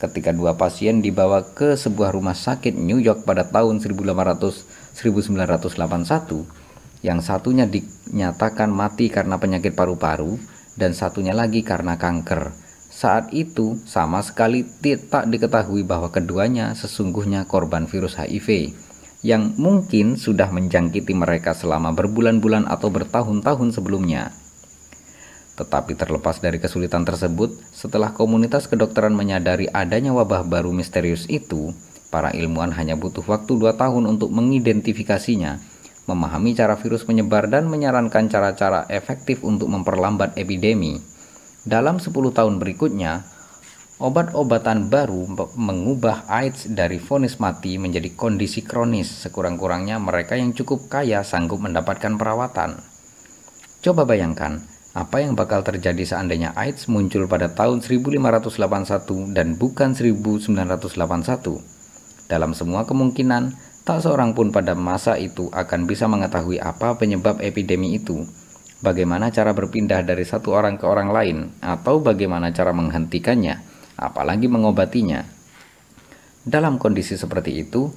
[0.00, 7.20] Ketika dua pasien dibawa ke sebuah rumah sakit New York pada tahun 1800 1981, yang
[7.20, 10.40] satunya dinyatakan mati karena penyakit paru-paru
[10.80, 12.56] dan satunya lagi karena kanker.
[12.92, 18.72] Saat itu sama sekali tidak diketahui bahwa keduanya sesungguhnya korban virus HIV
[19.22, 24.34] yang mungkin sudah menjangkiti mereka selama berbulan-bulan atau bertahun-tahun sebelumnya.
[25.56, 31.76] Tetapi terlepas dari kesulitan tersebut, setelah komunitas kedokteran menyadari adanya wabah baru misterius itu,
[32.08, 35.60] para ilmuwan hanya butuh waktu dua tahun untuk mengidentifikasinya,
[36.08, 40.98] memahami cara virus menyebar dan menyarankan cara-cara efektif untuk memperlambat epidemi.
[41.62, 43.22] Dalam 10 tahun berikutnya,
[44.02, 49.06] Obat-obatan baru mengubah AIDS dari vonis mati menjadi kondisi kronis.
[49.22, 52.82] Sekurang-kurangnya mereka yang cukup kaya sanggup mendapatkan perawatan.
[53.78, 54.58] Coba bayangkan,
[54.92, 62.28] apa yang bakal terjadi seandainya AIDS muncul pada tahun 1581 dan bukan 1981?
[62.28, 63.56] Dalam semua kemungkinan,
[63.88, 68.28] tak seorang pun pada masa itu akan bisa mengetahui apa penyebab epidemi itu,
[68.84, 75.24] bagaimana cara berpindah dari satu orang ke orang lain, atau bagaimana cara menghentikannya apalagi mengobatinya.
[76.42, 77.88] Dalam kondisi seperti itu,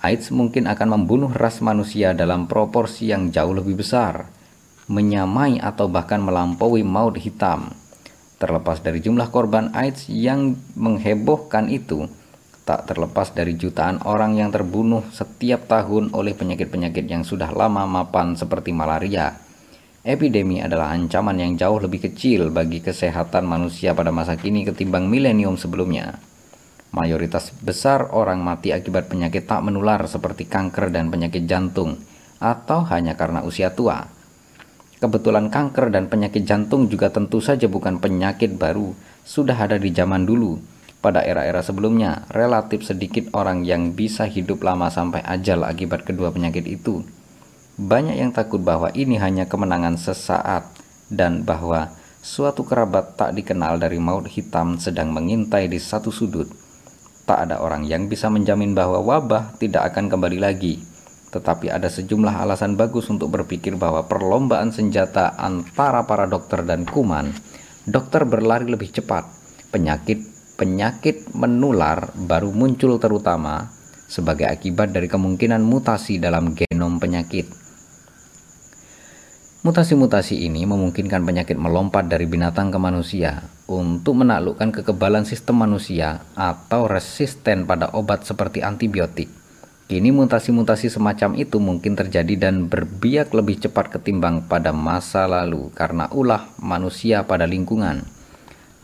[0.00, 4.39] AIDS mungkin akan membunuh ras manusia dalam proporsi yang jauh lebih besar,
[4.90, 7.70] menyamai atau bahkan melampaui maut hitam.
[8.42, 12.10] Terlepas dari jumlah korban AIDS yang menghebohkan itu,
[12.66, 18.34] tak terlepas dari jutaan orang yang terbunuh setiap tahun oleh penyakit-penyakit yang sudah lama mapan
[18.34, 19.38] seperti malaria,
[20.00, 25.60] Epidemi adalah ancaman yang jauh lebih kecil bagi kesehatan manusia pada masa kini ketimbang milenium
[25.60, 26.16] sebelumnya.
[26.96, 32.00] Mayoritas besar orang mati akibat penyakit tak menular seperti kanker dan penyakit jantung,
[32.40, 34.08] atau hanya karena usia tua.
[35.00, 38.92] Kebetulan kanker dan penyakit jantung juga tentu saja bukan penyakit baru,
[39.24, 40.60] sudah ada di zaman dulu.
[41.00, 46.68] Pada era-era sebelumnya, relatif sedikit orang yang bisa hidup lama sampai ajal akibat kedua penyakit
[46.68, 47.00] itu.
[47.80, 50.68] Banyak yang takut bahwa ini hanya kemenangan sesaat
[51.08, 56.52] dan bahwa suatu kerabat tak dikenal dari maut hitam sedang mengintai di satu sudut.
[57.24, 60.89] Tak ada orang yang bisa menjamin bahwa wabah tidak akan kembali lagi.
[61.30, 67.30] Tetapi ada sejumlah alasan bagus untuk berpikir bahwa perlombaan senjata antara para dokter dan kuman,
[67.86, 69.30] dokter berlari lebih cepat,
[69.70, 73.70] penyakit-penyakit menular baru muncul terutama
[74.10, 77.46] sebagai akibat dari kemungkinan mutasi dalam genom penyakit.
[79.60, 86.90] Mutasi-mutasi ini memungkinkan penyakit melompat dari binatang ke manusia untuk menaklukkan kekebalan sistem manusia atau
[86.90, 89.39] resisten pada obat seperti antibiotik.
[89.90, 96.06] Kini mutasi-mutasi semacam itu mungkin terjadi dan berbiak lebih cepat ketimbang pada masa lalu karena
[96.14, 98.06] ulah manusia pada lingkungan.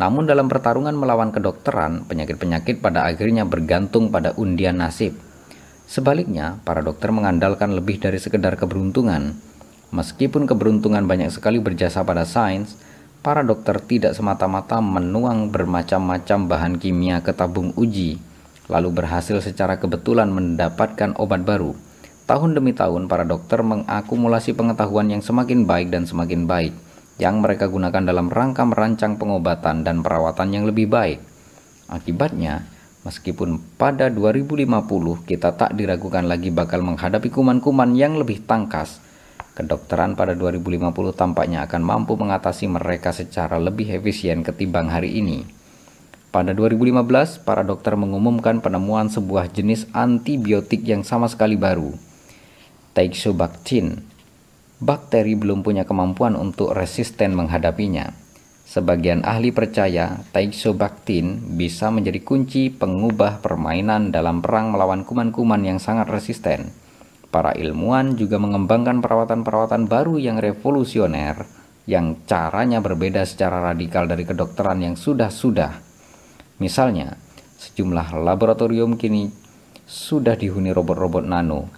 [0.02, 5.14] Namun dalam pertarungan melawan kedokteran, penyakit-penyakit pada akhirnya bergantung pada undian nasib.
[5.86, 9.38] Sebaliknya, para dokter mengandalkan lebih dari sekedar keberuntungan.
[9.94, 12.74] Meskipun keberuntungan banyak sekali berjasa pada sains,
[13.22, 18.18] para dokter tidak semata-mata menuang bermacam-macam bahan kimia ke tabung uji
[18.66, 21.74] lalu berhasil secara kebetulan mendapatkan obat baru.
[22.26, 26.74] Tahun demi tahun, para dokter mengakumulasi pengetahuan yang semakin baik dan semakin baik,
[27.22, 31.22] yang mereka gunakan dalam rangka merancang pengobatan dan perawatan yang lebih baik.
[31.86, 32.66] Akibatnya,
[33.06, 38.98] meskipun pada 2050 kita tak diragukan lagi bakal menghadapi kuman-kuman yang lebih tangkas,
[39.54, 45.55] kedokteran pada 2050 tampaknya akan mampu mengatasi mereka secara lebih efisien ketimbang hari ini.
[46.36, 51.96] Pada 2015, para dokter mengumumkan penemuan sebuah jenis antibiotik yang sama sekali baru,
[52.92, 54.04] Teixobactin.
[54.76, 58.12] Bakteri belum punya kemampuan untuk resisten menghadapinya.
[58.68, 66.04] Sebagian ahli percaya Teixobactin bisa menjadi kunci pengubah permainan dalam perang melawan kuman-kuman yang sangat
[66.12, 66.68] resisten.
[67.32, 71.48] Para ilmuwan juga mengembangkan perawatan-perawatan baru yang revolusioner
[71.88, 75.85] yang caranya berbeda secara radikal dari kedokteran yang sudah-sudah
[76.56, 77.20] Misalnya,
[77.60, 79.28] sejumlah laboratorium kini
[79.84, 81.68] sudah dihuni robot-robot nano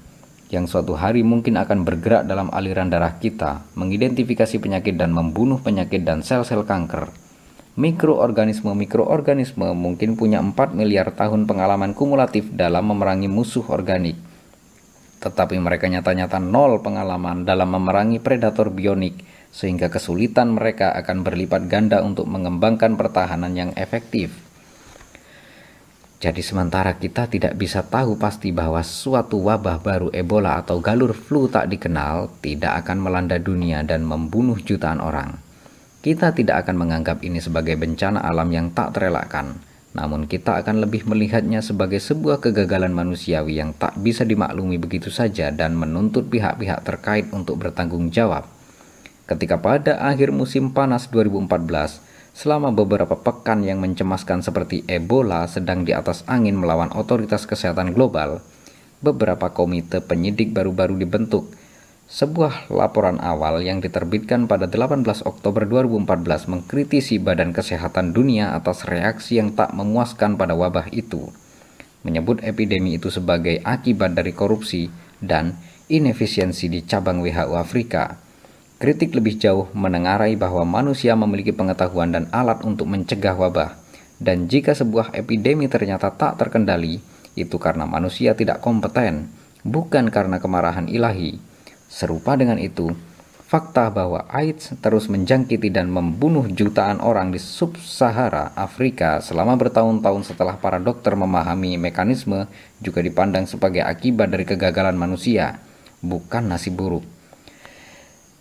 [0.49, 6.09] yang suatu hari mungkin akan bergerak dalam aliran darah kita, mengidentifikasi penyakit dan membunuh penyakit
[6.09, 7.13] dan sel-sel kanker.
[7.79, 14.17] Mikroorganisme-mikroorganisme mungkin punya 4 miliar tahun pengalaman kumulatif dalam memerangi musuh organik.
[15.21, 19.21] Tetapi mereka nyata-nyata nol pengalaman dalam memerangi predator bionik,
[19.53, 24.48] sehingga kesulitan mereka akan berlipat ganda untuk mengembangkan pertahanan yang efektif.
[26.19, 31.47] Jadi sementara kita tidak bisa tahu pasti bahwa suatu wabah baru Ebola atau galur flu
[31.47, 35.39] tak dikenal tidak akan melanda dunia dan membunuh jutaan orang.
[36.03, 39.63] Kita tidak akan menganggap ini sebagai bencana alam yang tak terelakkan,
[39.95, 45.55] namun kita akan lebih melihatnya sebagai sebuah kegagalan manusiawi yang tak bisa dimaklumi begitu saja
[45.55, 48.47] dan menuntut pihak-pihak terkait untuk bertanggung jawab.
[49.31, 52.08] Ketika pada akhir musim panas 2014,
[52.39, 58.39] Selama beberapa pekan yang mencemaskan seperti Ebola sedang di atas angin melawan otoritas kesehatan global,
[59.03, 61.51] beberapa komite penyidik baru-baru dibentuk.
[62.07, 69.43] Sebuah laporan awal yang diterbitkan pada 18 Oktober 2014 mengkritisi Badan Kesehatan Dunia atas reaksi
[69.43, 71.35] yang tak memuaskan pada wabah itu,
[72.07, 74.87] menyebut epidemi itu sebagai akibat dari korupsi
[75.19, 75.59] dan
[75.91, 78.28] inefisiensi di cabang WHO Afrika
[78.79, 83.75] Kritik lebih jauh menengarai bahwa manusia memiliki pengetahuan dan alat untuk mencegah wabah,
[84.23, 87.03] dan jika sebuah epidemi ternyata tak terkendali,
[87.35, 89.35] itu karena manusia tidak kompeten,
[89.67, 91.43] bukan karena kemarahan ilahi.
[91.91, 92.95] Serupa dengan itu,
[93.51, 100.55] fakta bahwa AIDS terus menjangkiti dan membunuh jutaan orang di sub-Sahara Afrika selama bertahun-tahun setelah
[100.55, 102.47] para dokter memahami mekanisme
[102.79, 105.59] juga dipandang sebagai akibat dari kegagalan manusia,
[105.99, 107.18] bukan nasib buruk.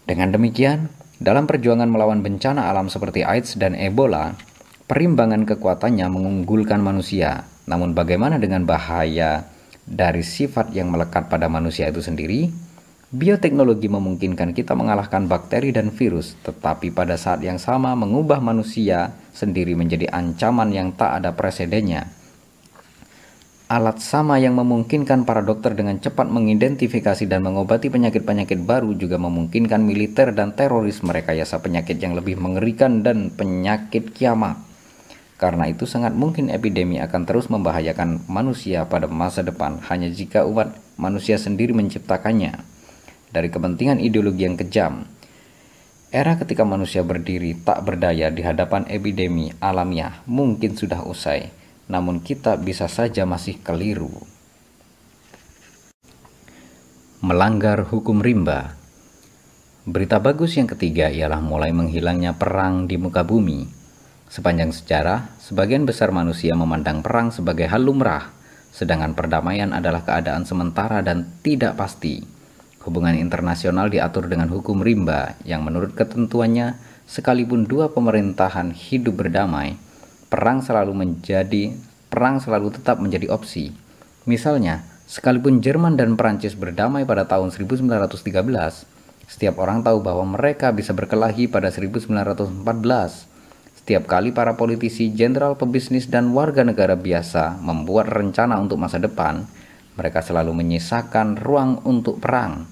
[0.08, 0.88] Dengan demikian,
[1.20, 4.40] dalam perjuangan melawan bencana alam seperti AIDS dan Ebola,
[4.88, 7.44] perimbangan kekuatannya mengunggulkan manusia.
[7.68, 9.44] Namun bagaimana dengan bahaya
[9.84, 12.48] dari sifat yang melekat pada manusia itu sendiri?
[13.12, 19.76] Bioteknologi memungkinkan kita mengalahkan bakteri dan virus, tetapi pada saat yang sama mengubah manusia sendiri
[19.76, 22.17] menjadi ancaman yang tak ada presidennya
[23.68, 29.84] Alat sama yang memungkinkan para dokter dengan cepat mengidentifikasi dan mengobati penyakit-penyakit baru juga memungkinkan
[29.84, 34.56] militer dan teroris merekayasa penyakit yang lebih mengerikan dan penyakit kiamat.
[35.36, 40.72] Karena itu sangat mungkin epidemi akan terus membahayakan manusia pada masa depan hanya jika umat
[40.96, 42.64] manusia sendiri menciptakannya.
[43.36, 45.04] Dari kepentingan ideologi yang kejam,
[46.08, 51.57] Era ketika manusia berdiri tak berdaya di hadapan epidemi alamiah mungkin sudah usai
[51.88, 54.12] namun kita bisa saja masih keliru.
[57.24, 58.78] Melanggar hukum rimba.
[59.88, 63.66] Berita bagus yang ketiga ialah mulai menghilangnya perang di muka bumi.
[64.28, 68.36] Sepanjang sejarah, sebagian besar manusia memandang perang sebagai hal lumrah,
[68.76, 72.20] sedangkan perdamaian adalah keadaan sementara dan tidak pasti.
[72.84, 76.76] Hubungan internasional diatur dengan hukum rimba yang menurut ketentuannya,
[77.08, 79.80] sekalipun dua pemerintahan hidup berdamai,
[80.28, 81.72] perang selalu menjadi
[82.08, 83.72] perang selalu tetap menjadi opsi.
[84.28, 88.18] Misalnya, sekalipun Jerman dan Prancis berdamai pada tahun 1913,
[89.28, 92.64] setiap orang tahu bahwa mereka bisa berkelahi pada 1914.
[93.76, 99.48] Setiap kali para politisi, jenderal pebisnis, dan warga negara biasa membuat rencana untuk masa depan,
[99.96, 102.68] mereka selalu menyisakan ruang untuk perang.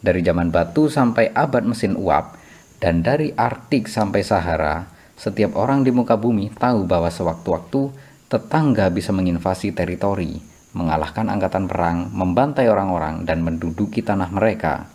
[0.00, 2.40] Dari zaman batu sampai abad mesin uap,
[2.80, 7.90] dan dari Arktik sampai Sahara, setiap orang di muka bumi tahu bahwa sewaktu-waktu
[8.28, 10.38] tetangga bisa menginvasi teritori,
[10.76, 14.92] mengalahkan angkatan perang, membantai orang-orang, dan menduduki tanah mereka.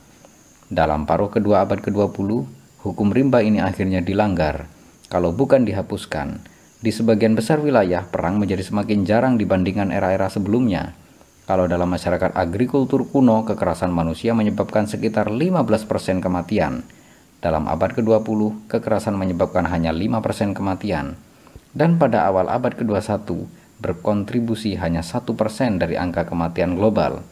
[0.70, 2.30] Dalam paruh kedua abad ke-20,
[2.86, 4.70] hukum rimba ini akhirnya dilanggar
[5.12, 6.40] kalau bukan dihapuskan,
[6.80, 10.96] di sebagian besar wilayah perang menjadi semakin jarang dibandingkan era-era sebelumnya.
[11.44, 16.88] Kalau dalam masyarakat agrikultur kuno, kekerasan manusia menyebabkan sekitar 15% kematian.
[17.42, 21.18] Dalam abad ke-20, kekerasan menyebabkan hanya 5% kematian.
[21.74, 23.50] Dan pada awal abad ke-21,
[23.82, 25.26] berkontribusi hanya 1%
[25.82, 27.26] dari angka kematian global.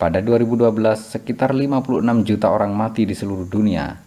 [0.00, 4.00] Pada 2012, sekitar 56 juta orang mati di seluruh dunia,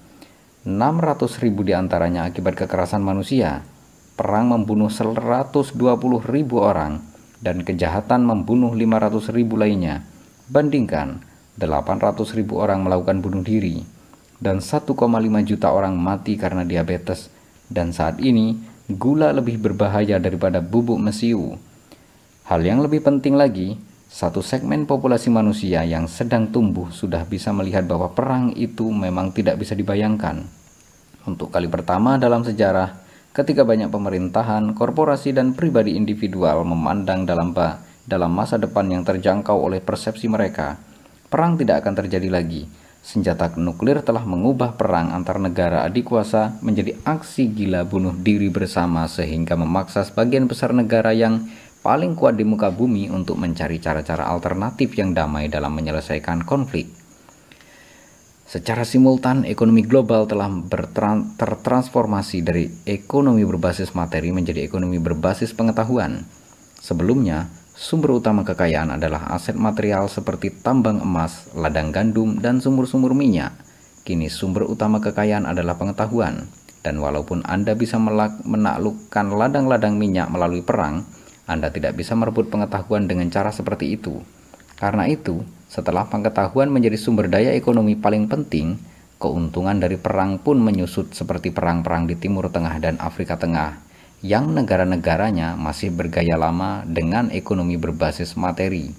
[0.65, 3.61] 600 ribu di antaranya akibat kekerasan manusia.
[4.17, 5.77] Perang membunuh 120
[6.25, 6.97] ribu orang
[7.45, 10.01] dan kejahatan membunuh 500 ribu lainnya.
[10.49, 11.21] Bandingkan
[11.61, 13.96] 800 ribu orang melakukan bunuh diri
[14.37, 14.93] dan 1,5
[15.45, 17.33] juta orang mati karena diabetes
[17.67, 18.55] dan saat ini
[18.87, 21.59] gula lebih berbahaya daripada bubuk mesiu.
[22.47, 23.75] Hal yang lebih penting lagi,
[24.07, 29.59] satu segmen populasi manusia yang sedang tumbuh sudah bisa melihat bahwa perang itu memang tidak
[29.59, 30.47] bisa dibayangkan.
[31.27, 33.03] Untuk kali pertama dalam sejarah,
[33.35, 37.51] ketika banyak pemerintahan, korporasi, dan pribadi individual memandang dalam
[38.07, 40.79] dalam masa depan yang terjangkau oleh persepsi mereka,
[41.27, 42.86] perang tidak akan terjadi lagi.
[43.07, 49.07] Senjata nuklir telah mengubah perang antar negara adik kuasa menjadi aksi gila bunuh diri bersama
[49.07, 51.47] sehingga memaksa sebagian besar negara yang
[51.79, 56.91] paling kuat di muka bumi untuk mencari cara-cara alternatif yang damai dalam menyelesaikan konflik.
[58.43, 60.51] Secara simultan, ekonomi global telah
[61.39, 66.27] tertransformasi dari ekonomi berbasis materi menjadi ekonomi berbasis pengetahuan.
[66.83, 67.47] Sebelumnya,
[67.77, 73.53] sumber utama kekayaan adalah aset material seperti tambang emas, ladang gandum, dan sumur-sumur minyak.
[74.01, 76.49] Kini sumber utama kekayaan adalah pengetahuan.
[76.81, 81.05] Dan walaupun Anda bisa menaklukkan ladang-ladang minyak melalui perang,
[81.45, 84.25] Anda tidak bisa merebut pengetahuan dengan cara seperti itu.
[84.79, 88.79] Karena itu, setelah pengetahuan menjadi sumber daya ekonomi paling penting,
[89.21, 93.86] keuntungan dari perang pun menyusut seperti perang-perang di Timur Tengah dan Afrika Tengah,
[94.25, 98.89] yang negara-negaranya masih bergaya lama dengan ekonomi berbasis materi.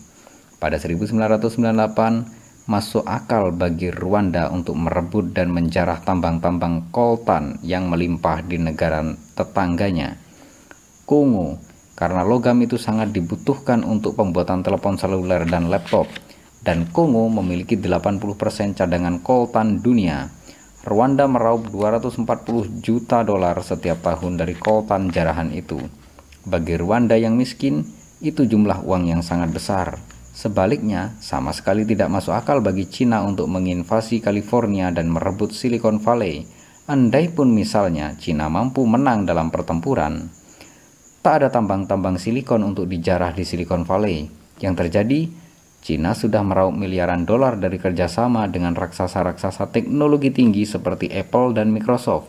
[0.62, 8.60] Pada 1998, masuk akal bagi Rwanda untuk merebut dan menjarah tambang-tambang koltan yang melimpah di
[8.60, 9.02] negara
[9.34, 10.20] tetangganya.
[11.08, 11.56] Kongo,
[11.98, 16.06] karena logam itu sangat dibutuhkan untuk pembuatan telepon seluler dan laptop,
[16.62, 20.30] dan Kongo memiliki 80% cadangan koltan dunia.
[20.86, 25.82] Rwanda meraup 240 juta dolar setiap tahun dari koltan jarahan itu.
[26.46, 27.82] Bagi Rwanda yang miskin,
[28.22, 29.98] itu jumlah uang yang sangat besar.
[30.30, 36.46] Sebaliknya, sama sekali tidak masuk akal bagi Cina untuk menginvasi California dan merebut Silicon Valley.
[36.86, 40.30] Andai pun misalnya Cina mampu menang dalam pertempuran,
[41.18, 44.30] tak ada tambang-tambang silikon untuk dijarah di Silicon Valley.
[44.62, 45.20] Yang terjadi,
[45.78, 52.28] Cina sudah meraup miliaran dolar dari kerjasama dengan raksasa-raksasa teknologi tinggi seperti Apple dan Microsoft,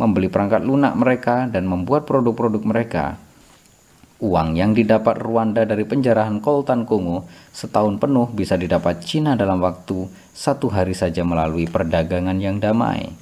[0.00, 3.04] membeli perangkat lunak mereka dan membuat produk-produk mereka.
[4.16, 10.08] Uang yang didapat Rwanda dari penjarahan koltan Kongo setahun penuh bisa didapat Cina dalam waktu
[10.32, 13.12] satu hari saja melalui perdagangan yang damai.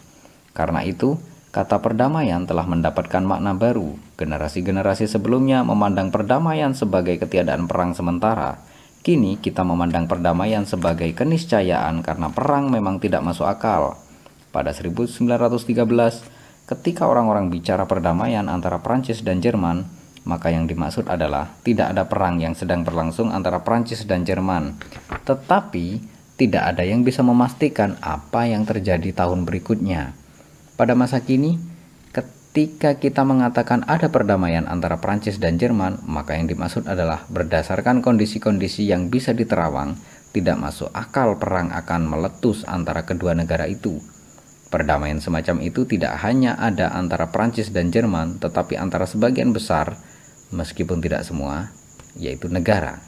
[0.55, 1.19] Karena itu,
[1.51, 3.99] kata perdamaian telah mendapatkan makna baru.
[4.15, 8.63] Generasi-generasi sebelumnya memandang perdamaian sebagai ketiadaan perang sementara,
[9.05, 14.01] Kini kita memandang perdamaian sebagai keniscayaan karena perang memang tidak masuk akal.
[14.49, 15.45] Pada 1913,
[16.65, 19.85] ketika orang-orang bicara perdamaian antara Prancis dan Jerman,
[20.25, 24.81] maka yang dimaksud adalah tidak ada perang yang sedang berlangsung antara Prancis dan Jerman.
[25.29, 26.01] Tetapi
[26.41, 30.17] tidak ada yang bisa memastikan apa yang terjadi tahun berikutnya.
[30.81, 31.61] Pada masa kini,
[32.55, 38.87] Ketika kita mengatakan ada perdamaian antara Prancis dan Jerman, maka yang dimaksud adalah berdasarkan kondisi-kondisi
[38.87, 39.99] yang bisa diterawang,
[40.31, 43.99] tidak masuk akal perang akan meletus antara kedua negara itu.
[44.71, 49.99] Perdamaian semacam itu tidak hanya ada antara Prancis dan Jerman, tetapi antara sebagian besar,
[50.55, 51.75] meskipun tidak semua,
[52.15, 53.03] yaitu negara.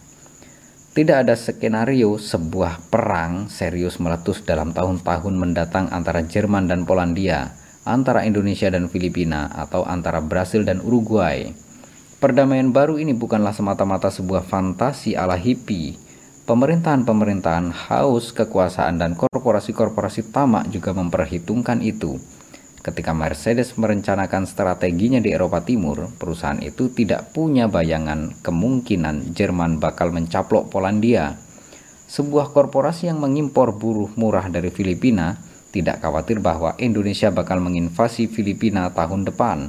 [0.90, 8.26] Tidak ada skenario sebuah perang serius meletus dalam tahun-tahun mendatang antara Jerman dan Polandia antara
[8.26, 11.48] Indonesia dan Filipina atau antara Brasil dan Uruguay.
[12.18, 15.94] Perdamaian baru ini bukanlah semata-mata sebuah fantasi ala hippie.
[16.46, 22.18] Pemerintahan-pemerintahan haus kekuasaan dan korporasi-korporasi tamak juga memperhitungkan itu.
[22.86, 30.14] Ketika Mercedes merencanakan strateginya di Eropa Timur, perusahaan itu tidak punya bayangan kemungkinan Jerman bakal
[30.14, 31.34] mencaplok Polandia.
[32.06, 35.34] Sebuah korporasi yang mengimpor buruh murah dari Filipina
[35.76, 39.68] tidak khawatir bahwa Indonesia bakal menginvasi Filipina tahun depan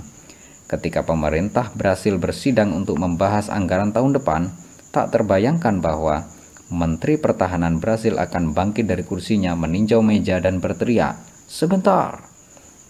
[0.68, 4.52] Ketika pemerintah berhasil bersidang untuk membahas anggaran tahun depan,
[4.92, 6.28] tak terbayangkan bahwa
[6.68, 11.16] Menteri Pertahanan Brasil akan bangkit dari kursinya meninjau meja dan berteriak,
[11.48, 12.20] "Sebentar,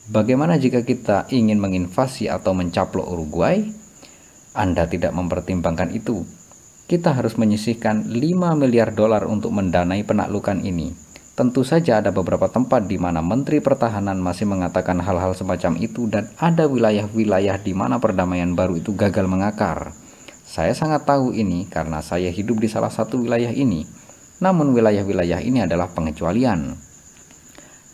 [0.10, 3.62] bagaimana jika kita ingin menginvasi atau mencaplok Uruguay?"
[4.58, 6.26] Anda tidak mempertimbangkan itu.
[6.90, 10.98] Kita harus menyisihkan 5 miliar dolar untuk mendanai penaklukan ini.
[11.38, 16.34] Tentu saja ada beberapa tempat di mana Menteri Pertahanan masih mengatakan hal-hal semacam itu dan
[16.42, 19.94] ada wilayah-wilayah di mana perdamaian baru itu gagal mengakar.
[20.42, 23.86] Saya sangat tahu ini karena saya hidup di salah satu wilayah ini.
[24.42, 26.74] Namun wilayah-wilayah ini adalah pengecualian.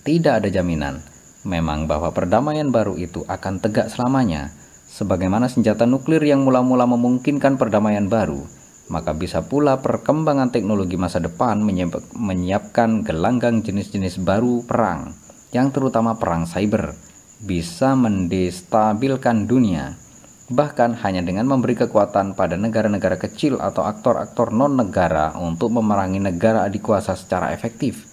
[0.07, 1.03] Tidak ada jaminan
[1.43, 4.55] memang bahwa perdamaian baru itu akan tegak selamanya.
[4.87, 8.45] Sebagaimana senjata nuklir yang mula-mula memungkinkan perdamaian baru,
[8.93, 11.65] maka bisa pula perkembangan teknologi masa depan
[12.13, 15.17] menyiapkan gelanggang jenis-jenis baru perang,
[15.49, 16.93] yang terutama perang cyber,
[17.41, 19.97] bisa mendestabilkan dunia.
[20.53, 27.17] Bahkan hanya dengan memberi kekuatan pada negara-negara kecil atau aktor-aktor non-negara untuk memerangi negara adikuasa
[27.17, 28.05] secara efektif.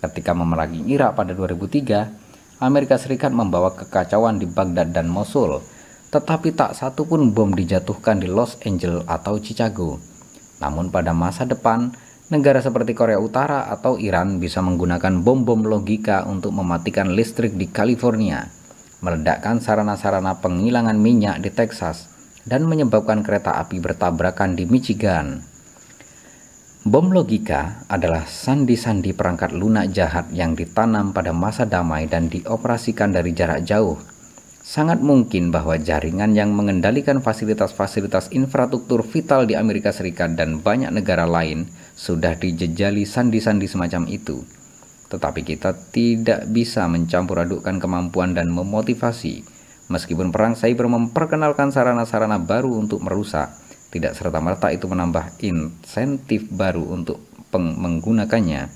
[0.00, 5.60] Ketika memerangi Irak pada 2003, Amerika Serikat membawa kekacauan di Baghdad dan Mosul,
[6.10, 9.98] tetapi tak satu pun bom dijatuhkan di Los Angeles atau Chicago.
[10.62, 11.92] Namun pada masa depan,
[12.30, 18.46] negara seperti Korea Utara atau Iran bisa menggunakan bom-bom logika untuk mematikan listrik di California,
[19.02, 22.08] meledakkan sarana-sarana penghilangan minyak di Texas,
[22.46, 25.42] dan menyebabkan kereta api bertabrakan di Michigan.
[26.86, 33.34] Bom logika adalah sandi-sandi perangkat lunak jahat yang ditanam pada masa damai dan dioperasikan dari
[33.34, 33.98] jarak jauh
[34.66, 41.22] sangat mungkin bahwa jaringan yang mengendalikan fasilitas-fasilitas infrastruktur vital di Amerika Serikat dan banyak negara
[41.22, 44.42] lain sudah dijejali sandi-sandi semacam itu.
[45.06, 49.46] Tetapi kita tidak bisa mencampur adukkan kemampuan dan memotivasi.
[49.86, 53.54] Meskipun perang cyber memperkenalkan sarana-sarana baru untuk merusak,
[53.94, 57.22] tidak serta-merta itu menambah insentif baru untuk
[57.54, 58.66] menggunakannya.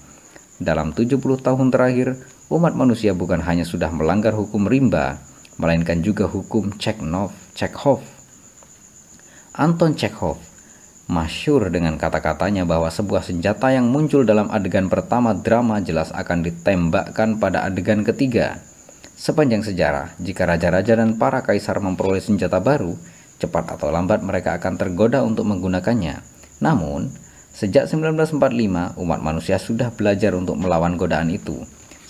[0.63, 2.15] Dalam 70 tahun terakhir,
[2.47, 5.19] umat manusia bukan hanya sudah melanggar hukum rimba,
[5.61, 7.37] melainkan juga hukum Chekhov.
[7.53, 8.01] Chekhov.
[9.53, 10.51] Anton Chekhov
[11.11, 17.43] masyur dengan kata-katanya bahwa sebuah senjata yang muncul dalam adegan pertama drama jelas akan ditembakkan
[17.43, 18.63] pada adegan ketiga.
[19.19, 22.97] Sepanjang sejarah, jika raja-raja dan para kaisar memperoleh senjata baru,
[23.37, 26.25] cepat atau lambat mereka akan tergoda untuk menggunakannya.
[26.65, 27.13] Namun,
[27.53, 31.61] sejak 1945, umat manusia sudah belajar untuk melawan godaan itu.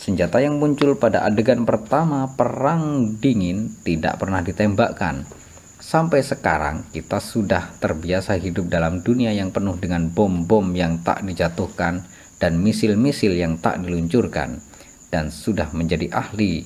[0.01, 5.29] Senjata yang muncul pada adegan pertama perang dingin tidak pernah ditembakkan.
[5.77, 12.09] Sampai sekarang kita sudah terbiasa hidup dalam dunia yang penuh dengan bom-bom yang tak dijatuhkan
[12.41, 14.65] dan misil-misil yang tak diluncurkan
[15.13, 16.65] dan sudah menjadi ahli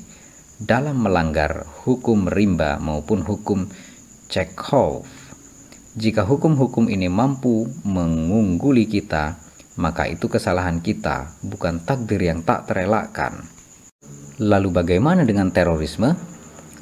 [0.63, 3.67] dalam melanggar hukum rimba maupun hukum
[4.31, 5.11] Chekhov.
[5.99, 9.43] Jika hukum-hukum ini mampu mengungguli kita,
[9.75, 13.43] maka itu kesalahan kita, bukan takdir yang tak terelakkan.
[14.39, 16.15] Lalu bagaimana dengan terorisme?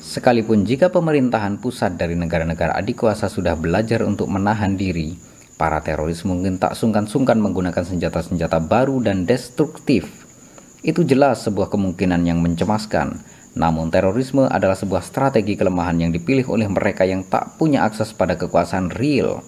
[0.03, 5.15] Sekalipun jika pemerintahan pusat dari negara-negara adik kuasa sudah belajar untuk menahan diri,
[5.55, 10.27] para teroris mungkin tak sungkan-sungkan menggunakan senjata-senjata baru dan destruktif.
[10.83, 13.23] Itu jelas sebuah kemungkinan yang mencemaskan.
[13.55, 18.35] Namun terorisme adalah sebuah strategi kelemahan yang dipilih oleh mereka yang tak punya akses pada
[18.35, 19.45] kekuasaan real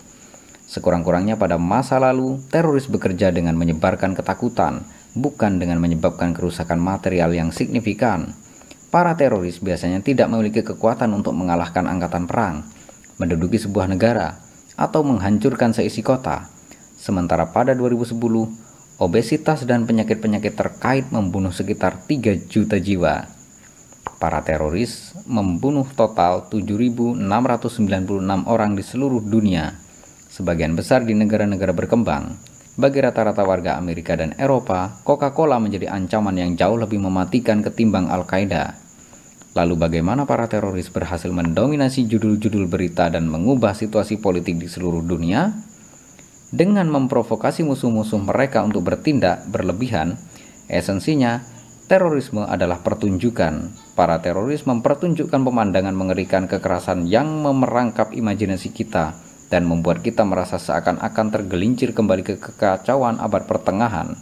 [0.74, 4.82] Sekurang-kurangnya pada masa lalu, teroris bekerja dengan menyebarkan ketakutan,
[5.14, 8.34] bukan dengan menyebabkan kerusakan material yang signifikan.
[8.90, 12.66] Para teroris biasanya tidak memiliki kekuatan untuk mengalahkan angkatan perang,
[13.22, 14.42] menduduki sebuah negara,
[14.74, 16.50] atau menghancurkan seisi kota.
[16.98, 18.10] Sementara pada 2010,
[18.98, 23.30] obesitas dan penyakit-penyakit terkait membunuh sekitar 3 juta jiwa.
[24.18, 27.22] Para teroris membunuh total 7.696
[28.50, 29.83] orang di seluruh dunia
[30.34, 32.34] sebagian besar di negara-negara berkembang.
[32.74, 38.74] Bagi rata-rata warga Amerika dan Eropa, Coca-Cola menjadi ancaman yang jauh lebih mematikan ketimbang Al-Qaeda.
[39.54, 45.54] Lalu bagaimana para teroris berhasil mendominasi judul-judul berita dan mengubah situasi politik di seluruh dunia?
[46.50, 50.18] Dengan memprovokasi musuh-musuh mereka untuk bertindak berlebihan,
[50.66, 51.46] esensinya
[51.86, 59.23] terorisme adalah pertunjukan para teroris mempertunjukkan pemandangan mengerikan kekerasan yang memerangkap imajinasi kita
[59.54, 64.18] dan membuat kita merasa seakan-akan tergelincir kembali ke kekacauan abad pertengahan.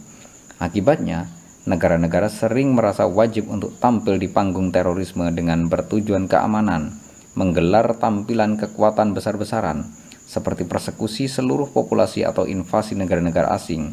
[0.61, 1.25] Akibatnya,
[1.65, 6.93] negara-negara sering merasa wajib untuk tampil di panggung terorisme dengan bertujuan keamanan,
[7.33, 9.89] menggelar tampilan kekuatan besar-besaran,
[10.29, 13.89] seperti persekusi seluruh populasi atau invasi negara-negara asing.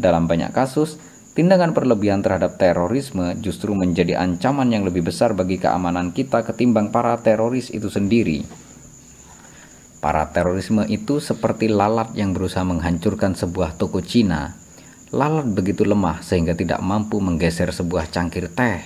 [0.00, 0.96] Dalam banyak kasus,
[1.36, 7.20] tindakan berlebihan terhadap terorisme justru menjadi ancaman yang lebih besar bagi keamanan kita ketimbang para
[7.20, 8.69] teroris itu sendiri.
[10.00, 14.56] Para terorisme itu seperti lalat yang berusaha menghancurkan sebuah toko Cina.
[15.12, 18.80] Lalat begitu lemah sehingga tidak mampu menggeser sebuah cangkir teh.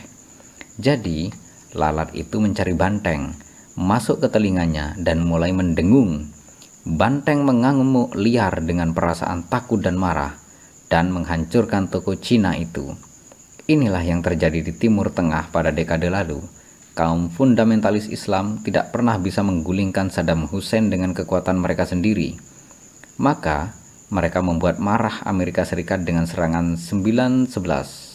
[0.75, 1.31] Jadi,
[1.79, 3.31] lalat itu mencari banteng,
[3.79, 6.35] masuk ke telinganya dan mulai mendengung.
[6.83, 10.35] Banteng mengamuk liar dengan perasaan takut dan marah
[10.91, 12.91] dan menghancurkan toko Cina itu.
[13.71, 16.43] Inilah yang terjadi di Timur Tengah pada dekade lalu
[16.95, 22.39] kaum fundamentalis Islam tidak pernah bisa menggulingkan Saddam Hussein dengan kekuatan mereka sendiri.
[23.19, 23.75] Maka,
[24.15, 28.15] mereka membuat marah Amerika Serikat dengan serangan 911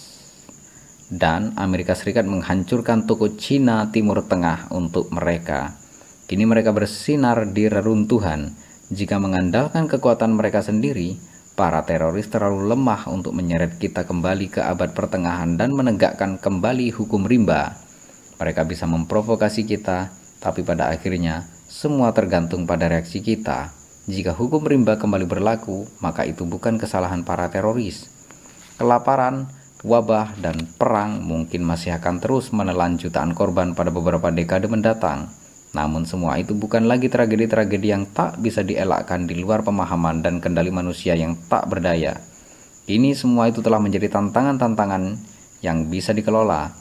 [1.11, 5.75] dan Amerika Serikat menghancurkan toko Cina Timur Tengah untuk mereka.
[6.29, 8.53] Kini mereka bersinar di reruntuhan.
[8.93, 11.17] Jika mengandalkan kekuatan mereka sendiri,
[11.57, 17.25] para teroris terlalu lemah untuk menyeret kita kembali ke abad pertengahan dan menegakkan kembali hukum
[17.25, 17.88] rimba.
[18.39, 23.75] Mereka bisa memprovokasi kita, tapi pada akhirnya semua tergantung pada reaksi kita.
[24.09, 28.09] Jika hukum rimba kembali berlaku, maka itu bukan kesalahan para teroris.
[28.79, 29.51] Kelaparan,
[29.83, 35.29] wabah, dan perang mungkin masih akan terus menelan jutaan korban pada beberapa dekade mendatang.
[35.75, 40.73] Namun semua itu bukan lagi tragedi-tragedi yang tak bisa dielakkan di luar pemahaman dan kendali
[40.73, 42.17] manusia yang tak berdaya.
[42.89, 45.21] Ini semua itu telah menjadi tantangan-tantangan
[45.61, 46.73] yang bisa dikelola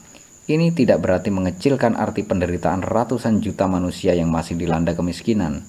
[0.49, 5.61] ini tidak berarti mengecilkan arti penderitaan ratusan juta manusia yang masih dilanda kemiskinan.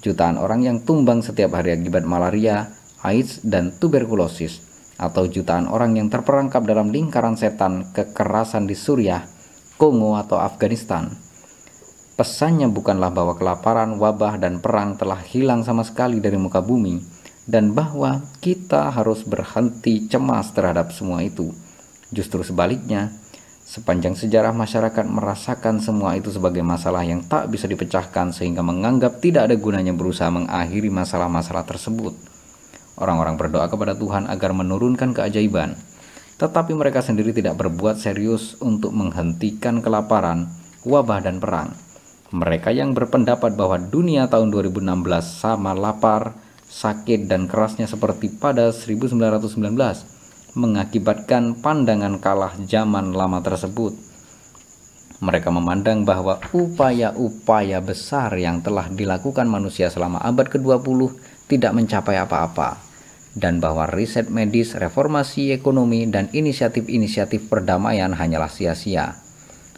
[0.00, 2.70] Jutaan orang yang tumbang setiap hari akibat malaria,
[3.02, 4.62] AIDS, dan tuberkulosis,
[4.96, 9.26] atau jutaan orang yang terperangkap dalam lingkaran setan kekerasan di Suriah,
[9.76, 11.10] Kongo, atau Afghanistan.
[12.14, 17.02] Pesannya bukanlah bahwa kelaparan, wabah, dan perang telah hilang sama sekali dari muka bumi,
[17.50, 21.50] dan bahwa kita harus berhenti cemas terhadap semua itu.
[22.14, 23.19] Justru sebaliknya,
[23.70, 29.46] Sepanjang sejarah masyarakat merasakan semua itu sebagai masalah yang tak bisa dipecahkan sehingga menganggap tidak
[29.46, 32.10] ada gunanya berusaha mengakhiri masalah-masalah tersebut.
[32.98, 35.78] Orang-orang berdoa kepada Tuhan agar menurunkan keajaiban,
[36.42, 40.50] tetapi mereka sendiri tidak berbuat serius untuk menghentikan kelaparan,
[40.82, 41.70] wabah, dan perang.
[42.34, 44.82] Mereka yang berpendapat bahwa dunia tahun 2016
[45.22, 46.34] sama lapar,
[46.66, 50.18] sakit, dan kerasnya seperti pada 1919
[50.54, 53.94] mengakibatkan pandangan kalah zaman lama tersebut.
[55.20, 61.12] Mereka memandang bahwa upaya-upaya besar yang telah dilakukan manusia selama abad ke-20
[61.46, 62.80] tidak mencapai apa-apa
[63.36, 69.22] dan bahwa riset medis, reformasi ekonomi, dan inisiatif-inisiatif perdamaian hanyalah sia-sia.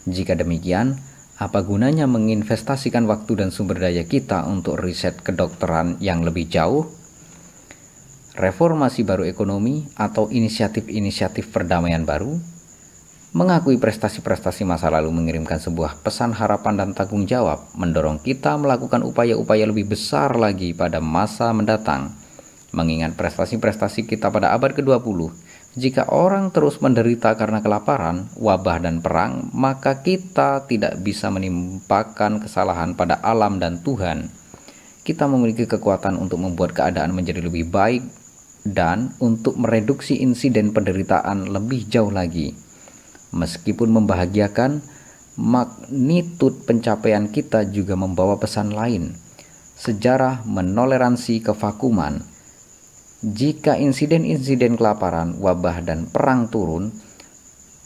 [0.09, 0.97] Jika demikian,
[1.37, 7.02] apa gunanya menginvestasikan waktu dan sumber daya kita untuk riset kedokteran yang lebih jauh
[8.33, 12.41] reformasi baru ekonomi atau inisiatif-inisiatif perdamaian baru,
[13.33, 19.69] mengakui prestasi-prestasi masa lalu mengirimkan sebuah pesan harapan dan tanggung jawab, mendorong kita melakukan upaya-upaya
[19.69, 22.13] lebih besar lagi pada masa mendatang.
[22.73, 25.29] Mengingat prestasi-prestasi kita pada abad ke-20,
[25.77, 32.97] jika orang terus menderita karena kelaparan, wabah, dan perang, maka kita tidak bisa menimpakan kesalahan
[32.97, 34.33] pada alam dan Tuhan.
[35.05, 38.22] Kita memiliki kekuatan untuk membuat keadaan menjadi lebih baik
[38.63, 42.55] dan untuk mereduksi insiden penderitaan lebih jauh lagi.
[43.35, 44.83] Meskipun membahagiakan,
[45.35, 49.17] magnitud pencapaian kita juga membawa pesan lain.
[49.75, 52.23] Sejarah menoleransi kevakuman.
[53.23, 56.91] Jika insiden-insiden kelaparan, wabah, dan perang turun,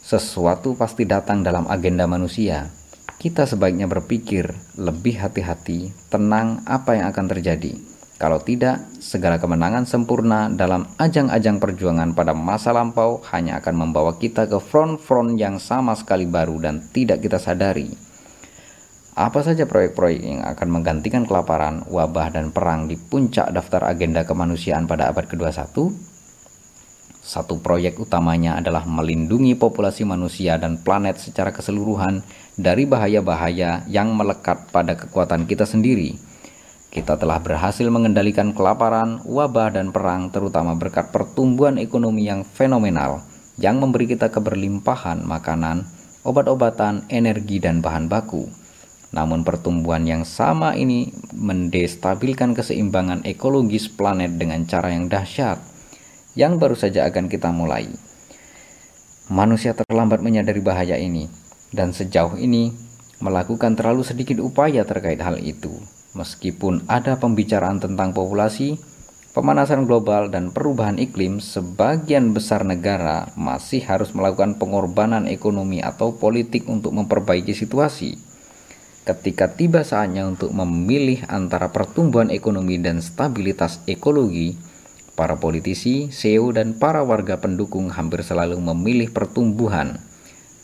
[0.01, 2.69] sesuatu pasti datang dalam agenda manusia.
[3.17, 7.86] Kita sebaiknya berpikir lebih hati-hati, tenang apa yang akan terjadi
[8.17, 14.49] kalau tidak, segala kemenangan sempurna dalam ajang-ajang perjuangan pada masa lampau hanya akan membawa kita
[14.49, 17.93] ke front-front yang sama sekali baru dan tidak kita sadari.
[19.13, 24.89] Apa saja proyek-proyek yang akan menggantikan kelaparan, wabah, dan perang di puncak daftar agenda kemanusiaan
[24.89, 25.93] pada abad ke-21?
[27.21, 32.25] Satu proyek utamanya adalah melindungi populasi manusia dan planet secara keseluruhan
[32.57, 36.26] dari bahaya-bahaya yang melekat pada kekuatan kita sendiri
[36.87, 43.27] kita telah berhasil mengendalikan kelaparan, wabah, dan perang, terutama berkat pertumbuhan ekonomi yang fenomenal
[43.57, 45.89] yang memberi kita keberlimpahan makanan,
[46.21, 48.45] obat-obatan, energi, dan bahan baku.
[49.11, 55.57] Namun pertumbuhan yang sama ini mendestabilkan keseimbangan ekologis planet dengan cara yang dahsyat,
[56.37, 57.89] yang baru saja akan kita mulai.
[59.27, 61.27] Manusia terlambat menyadari bahaya ini,
[61.73, 62.71] dan sejauh ini
[63.19, 65.73] melakukan terlalu sedikit upaya terkait hal itu.
[66.15, 68.79] Meskipun ada pembicaraan tentang populasi,
[69.35, 76.69] pemanasan global dan perubahan iklim, sebagian besar negara masih harus melakukan pengorbanan ekonomi atau politik
[76.71, 78.15] untuk memperbaiki situasi.
[79.07, 84.59] Ketika tiba saatnya untuk memilih antara pertumbuhan ekonomi dan stabilitas ekologi,
[85.17, 89.97] para politisi, CEO, dan para warga pendukung hampir selalu memilih pertumbuhan.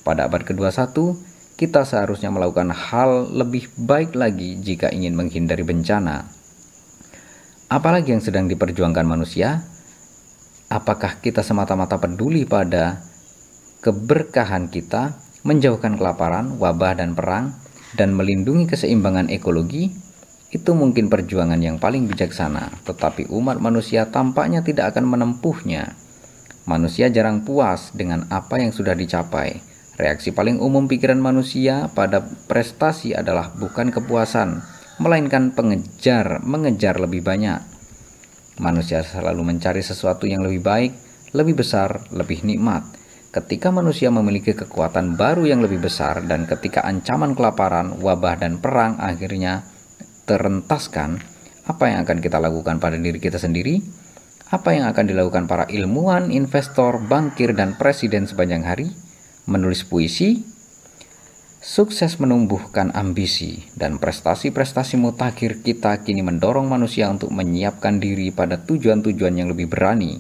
[0.05, 1.17] Pada abad ke-21,
[1.63, 6.43] kita seharusnya melakukan hal lebih baik lagi jika ingin menghindari bencana
[7.73, 9.65] Apalagi yang sedang diperjuangkan manusia?
[10.69, 13.01] Apakah kita semata-mata peduli pada
[13.81, 17.49] keberkahan kita, menjauhkan kelaparan, wabah, dan perang,
[17.97, 19.89] dan melindungi keseimbangan ekologi?
[20.53, 25.97] Itu mungkin perjuangan yang paling bijaksana, tetapi umat manusia tampaknya tidak akan menempuhnya.
[26.69, 29.72] Manusia jarang puas dengan apa yang sudah dicapai.
[29.93, 34.65] Reaksi paling umum pikiran manusia pada prestasi adalah bukan kepuasan,
[34.97, 37.61] melainkan pengejar mengejar lebih banyak.
[38.57, 40.91] Manusia selalu mencari sesuatu yang lebih baik,
[41.37, 42.85] lebih besar, lebih nikmat.
[43.33, 48.97] Ketika manusia memiliki kekuatan baru yang lebih besar dan ketika ancaman kelaparan, wabah dan perang
[48.97, 49.65] akhirnya
[50.29, 51.21] terentaskan,
[51.65, 53.81] apa yang akan kita lakukan pada diri kita sendiri?
[54.53, 58.93] Apa yang akan dilakukan para ilmuwan, investor, bankir, dan presiden sepanjang hari?
[59.43, 60.53] Menulis puisi,
[61.63, 69.39] Sukses menumbuhkan ambisi dan prestasi-prestasi mutakhir kita kini mendorong manusia untuk menyiapkan diri pada tujuan-tujuan
[69.39, 70.19] yang lebih berani.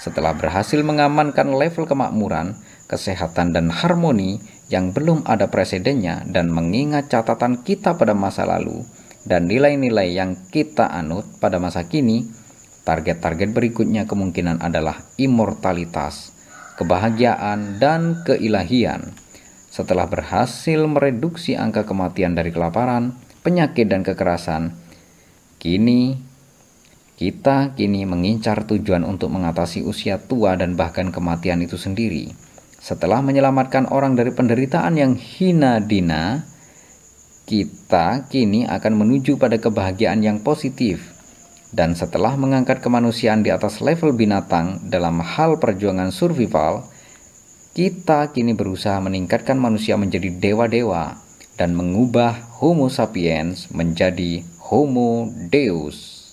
[0.00, 2.56] Setelah berhasil mengamankan level kemakmuran,
[2.88, 4.40] kesehatan dan harmoni
[4.72, 8.80] yang belum ada presidennya dan mengingat catatan kita pada masa lalu
[9.28, 12.24] dan nilai-nilai yang kita anut pada masa kini,
[12.88, 16.32] target-target berikutnya kemungkinan adalah immortalitas,
[16.78, 19.12] kebahagiaan, dan keilahian
[19.68, 24.78] setelah berhasil mereduksi angka kematian dari kelaparan, penyakit, dan kekerasan,
[25.58, 26.18] kini
[27.18, 32.30] kita kini mengincar tujuan untuk mengatasi usia tua dan bahkan kematian itu sendiri.
[32.78, 36.46] Setelah menyelamatkan orang dari penderitaan yang hina dina,
[37.42, 41.17] kita kini akan menuju pada kebahagiaan yang positif.
[41.68, 46.88] Dan setelah mengangkat kemanusiaan di atas level binatang dalam hal perjuangan survival,
[47.76, 51.20] kita kini berusaha meningkatkan manusia menjadi dewa-dewa
[51.60, 56.24] dan mengubah Homo sapiens menjadi Homo Deus.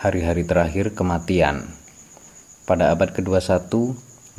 [0.00, 1.68] Hari-hari terakhir kematian.
[2.64, 3.68] Pada abad ke-21,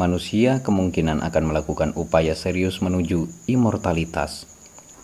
[0.01, 4.49] manusia kemungkinan akan melakukan upaya serius menuju imortalitas.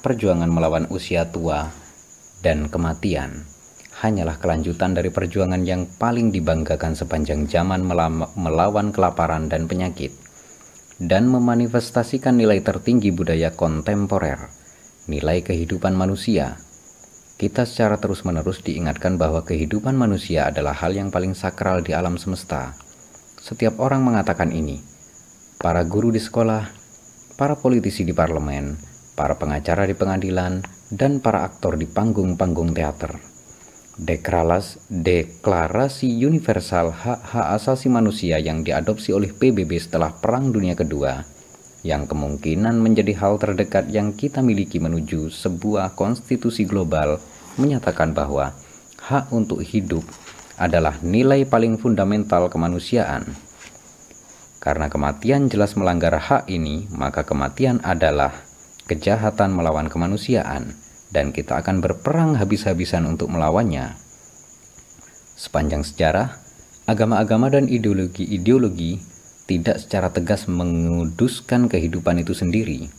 [0.02, 1.70] Perjuangan melawan usia tua
[2.42, 3.55] dan kematian
[3.96, 7.88] hanyalah kelanjutan dari perjuangan yang paling dibanggakan sepanjang zaman
[8.36, 10.12] melawan kelaparan dan penyakit
[11.00, 14.48] dan memanifestasikan nilai tertinggi budaya kontemporer,
[15.12, 16.56] nilai kehidupan manusia.
[17.36, 22.72] Kita secara terus-menerus diingatkan bahwa kehidupan manusia adalah hal yang paling sakral di alam semesta.
[23.44, 24.80] Setiap orang mengatakan ini.
[25.60, 26.64] Para guru di sekolah,
[27.36, 28.80] para politisi di parlemen,
[29.20, 30.64] para pengacara di pengadilan,
[30.96, 33.35] dan para aktor di panggung-panggung teater.
[33.96, 41.24] Dekralas, Deklarasi Universal Hak-Hak Asasi Manusia yang diadopsi oleh PBB setelah Perang Dunia Kedua,
[41.80, 47.24] yang kemungkinan menjadi hal terdekat yang kita miliki menuju sebuah konstitusi global,
[47.56, 48.52] menyatakan bahwa
[49.00, 50.04] hak untuk hidup
[50.60, 53.24] adalah nilai paling fundamental kemanusiaan.
[54.60, 58.36] Karena kematian jelas melanggar hak ini, maka kematian adalah
[58.92, 60.84] kejahatan melawan kemanusiaan
[61.16, 63.96] dan kita akan berperang habis-habisan untuk melawannya.
[65.40, 66.36] Sepanjang sejarah,
[66.92, 69.00] agama-agama dan ideologi-ideologi
[69.48, 72.92] tidak secara tegas menguduskan kehidupan itu sendiri.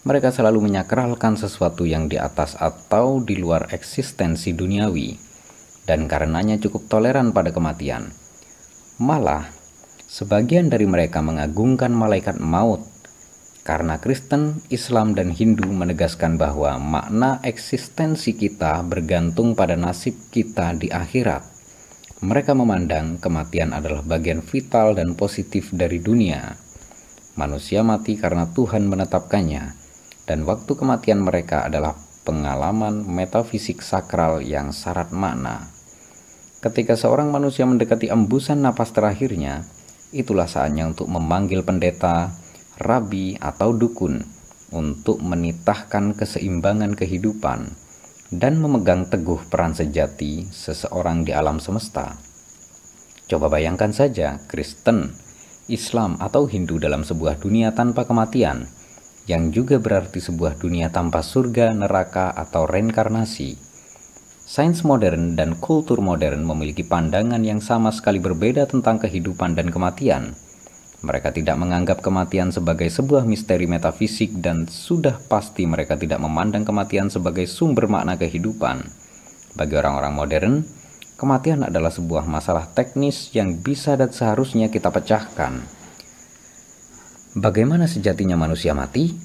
[0.00, 5.20] Mereka selalu menyakralkan sesuatu yang di atas atau di luar eksistensi duniawi,
[5.84, 8.08] dan karenanya cukup toleran pada kematian.
[8.96, 9.52] Malah,
[10.08, 12.89] sebagian dari mereka mengagungkan malaikat maut
[13.60, 20.88] karena Kristen, Islam, dan Hindu menegaskan bahwa makna eksistensi kita bergantung pada nasib kita di
[20.88, 21.44] akhirat.
[22.20, 26.56] Mereka memandang kematian adalah bagian vital dan positif dari dunia.
[27.36, 29.64] Manusia mati karena Tuhan menetapkannya,
[30.28, 31.96] dan waktu kematian mereka adalah
[32.28, 35.72] pengalaman metafisik sakral yang syarat makna.
[36.60, 39.64] Ketika seorang manusia mendekati embusan napas terakhirnya,
[40.12, 42.36] itulah saatnya untuk memanggil pendeta,
[42.80, 44.24] rabi, atau dukun
[44.72, 47.70] untuk menitahkan keseimbangan kehidupan
[48.32, 52.16] dan memegang teguh peran sejati seseorang di alam semesta.
[53.28, 55.12] Coba bayangkan saja Kristen,
[55.68, 58.66] Islam, atau Hindu dalam sebuah dunia tanpa kematian,
[59.28, 63.70] yang juga berarti sebuah dunia tanpa surga, neraka, atau reinkarnasi
[64.50, 70.34] Sains modern dan kultur modern memiliki pandangan yang sama sekali berbeda tentang kehidupan dan kematian.
[71.00, 77.08] Mereka tidak menganggap kematian sebagai sebuah misteri metafisik dan sudah pasti mereka tidak memandang kematian
[77.08, 78.84] sebagai sumber makna kehidupan.
[79.56, 80.54] Bagi orang-orang modern,
[81.16, 85.64] kematian adalah sebuah masalah teknis yang bisa dan seharusnya kita pecahkan.
[87.32, 89.16] Bagaimana sejatinya manusia mati?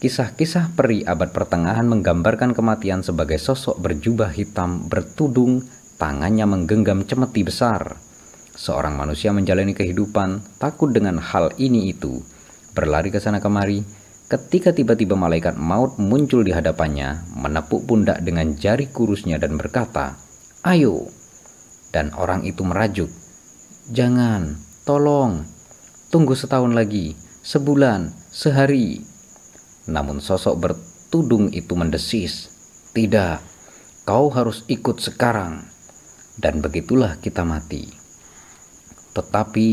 [0.00, 5.60] Kisah-kisah peri abad pertengahan menggambarkan kematian sebagai sosok berjubah hitam bertudung,
[6.00, 8.00] tangannya menggenggam cemeti besar.
[8.52, 12.20] Seorang manusia menjalani kehidupan takut dengan hal ini itu,
[12.76, 13.80] berlari ke sana kemari,
[14.28, 20.20] ketika tiba-tiba malaikat maut muncul di hadapannya, menepuk pundak dengan jari kurusnya dan berkata,
[20.68, 21.08] "Ayo!"
[21.96, 23.08] Dan orang itu merajuk,
[23.88, 25.48] "Jangan, tolong,
[26.12, 29.00] tunggu setahun lagi, sebulan, sehari,
[29.88, 32.52] namun sosok bertudung itu mendesis,
[32.92, 33.40] "Tidak,
[34.04, 35.64] kau harus ikut sekarang."
[36.36, 38.01] Dan begitulah kita mati.
[39.12, 39.68] Tetapi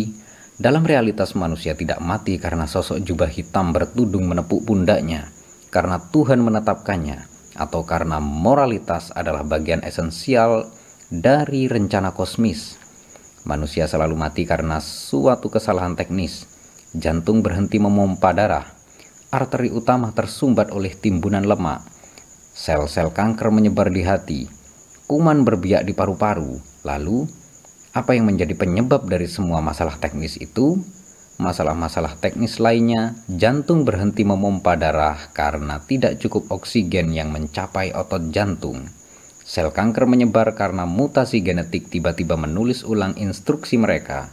[0.60, 5.32] dalam realitas manusia tidak mati karena sosok jubah hitam bertudung menepuk pundaknya,
[5.72, 7.24] karena Tuhan menetapkannya,
[7.56, 10.68] atau karena moralitas adalah bagian esensial
[11.08, 12.76] dari rencana kosmis.
[13.48, 16.44] Manusia selalu mati karena suatu kesalahan teknis.
[16.92, 18.68] Jantung berhenti memompa darah,
[19.32, 21.86] arteri utama tersumbat oleh timbunan lemak.
[22.52, 24.42] Sel-sel kanker menyebar di hati.
[25.08, 26.60] Kuman berbiak di paru-paru.
[26.84, 27.24] Lalu,
[27.96, 30.80] apa yang menjadi penyebab dari semua masalah teknis itu?
[31.40, 38.92] Masalah-masalah teknis lainnya, jantung berhenti memompa darah karena tidak cukup oksigen yang mencapai otot jantung.
[39.42, 44.30] Sel kanker menyebar karena mutasi genetik tiba-tiba menulis ulang instruksi mereka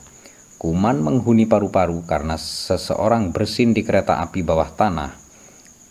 [0.57, 5.13] Kuman menghuni paru-paru karena seseorang bersin di kereta api bawah tanah.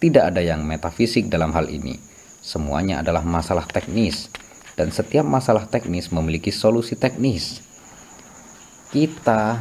[0.01, 2.01] Tidak ada yang metafisik dalam hal ini.
[2.41, 4.25] Semuanya adalah masalah teknis,
[4.75, 7.63] dan setiap masalah teknis memiliki solusi teknis.
[8.91, 9.59] Kita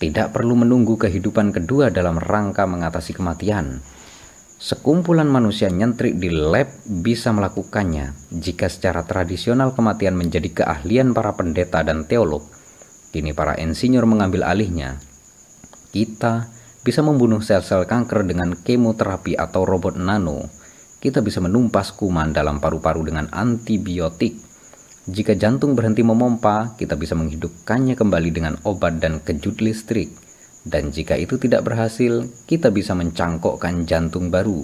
[0.00, 3.84] tidak perlu menunggu kehidupan kedua dalam rangka mengatasi kematian.
[4.60, 11.80] Sekumpulan manusia nyentrik di lab bisa melakukannya jika secara tradisional kematian menjadi keahlian para pendeta
[11.80, 12.44] dan teolog
[13.10, 15.02] Kini para insinyur mengambil alihnya.
[15.90, 16.46] Kita
[16.86, 20.46] bisa membunuh sel-sel kanker dengan kemoterapi atau robot nano.
[21.00, 24.36] Kita bisa menumpas kuman dalam paru-paru dengan antibiotik.
[25.08, 30.12] Jika jantung berhenti memompa, kita bisa menghidupkannya kembali dengan obat dan kejut listrik.
[30.60, 34.60] Dan jika itu tidak berhasil, kita bisa mencangkokkan jantung baru.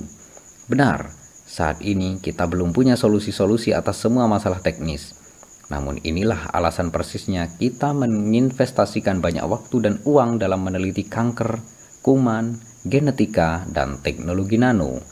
[0.69, 1.09] Benar,
[1.49, 5.27] saat ini kita belum punya solusi-solusi atas semua masalah teknis
[5.67, 11.59] namun inilah alasan persisnya kita menginvestasikan banyak waktu dan uang dalam meneliti kanker,
[12.07, 12.55] kuman,
[12.87, 15.03] genetika, dan teknologi nano.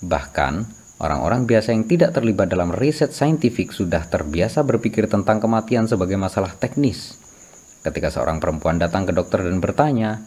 [0.00, 0.54] Bahkan,
[1.00, 6.56] orang-orang biasa yang tidak terlibat dalam riset saintifik sudah terbiasa berpikir tentang kematian sebagai masalah
[6.56, 7.16] teknis.
[7.80, 10.20] Ketika seorang perempuan datang ke dokter dan bertanya,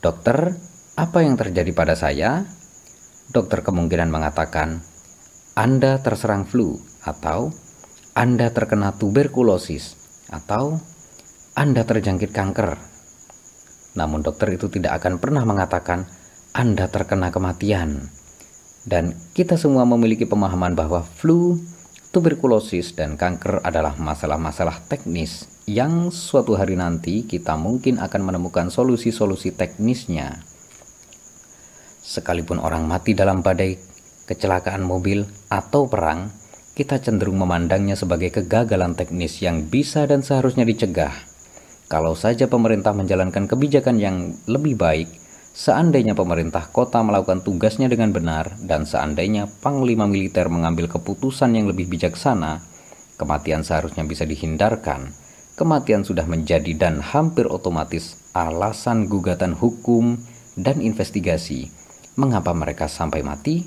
[0.00, 0.56] "Dokter,
[0.96, 2.44] apa yang terjadi pada saya?"
[3.28, 4.80] Dokter kemungkinan mengatakan,
[5.52, 7.52] "Anda terserang flu," atau
[8.18, 9.94] anda terkena tuberkulosis
[10.34, 10.74] atau
[11.54, 12.74] Anda terjangkit kanker.
[13.94, 16.02] Namun dokter itu tidak akan pernah mengatakan
[16.50, 18.17] Anda terkena kematian.
[18.88, 21.60] Dan kita semua memiliki pemahaman bahwa flu,
[22.08, 29.52] tuberkulosis, dan kanker adalah masalah-masalah teknis yang suatu hari nanti kita mungkin akan menemukan solusi-solusi
[29.52, 30.40] teknisnya.
[32.00, 33.76] Sekalipun orang mati dalam badai,
[34.24, 36.32] kecelakaan mobil, atau perang,
[36.72, 41.12] kita cenderung memandangnya sebagai kegagalan teknis yang bisa dan seharusnya dicegah.
[41.92, 45.27] Kalau saja pemerintah menjalankan kebijakan yang lebih baik,
[45.58, 51.90] seandainya pemerintah kota melakukan tugasnya dengan benar, dan seandainya panglima militer mengambil keputusan yang lebih
[51.90, 52.62] bijaksana,
[53.18, 55.10] kematian seharusnya bisa dihindarkan.
[55.58, 60.14] Kematian sudah menjadi dan hampir otomatis alasan gugatan hukum
[60.54, 61.74] dan investigasi.
[62.14, 63.66] Mengapa mereka sampai mati?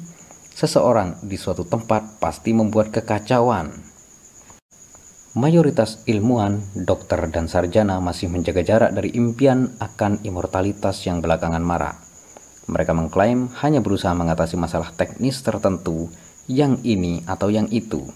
[0.52, 3.91] seseorang di suatu tempat pasti membuat kekacauan.
[5.32, 11.96] Mayoritas ilmuwan, dokter, dan sarjana masih menjaga jarak dari impian akan immortalitas yang belakangan marak.
[12.68, 16.12] Mereka mengklaim hanya berusaha mengatasi masalah teknis tertentu
[16.52, 18.12] yang ini atau yang itu.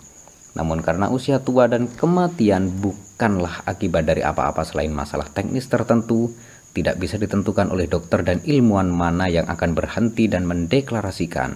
[0.59, 6.36] Namun karena usia tua dan kematian bukanlah akibat dari apa-apa selain masalah teknis tertentu,
[6.76, 11.55] tidak bisa ditentukan oleh dokter dan ilmuwan mana yang akan berhenti dan mendeklarasikan.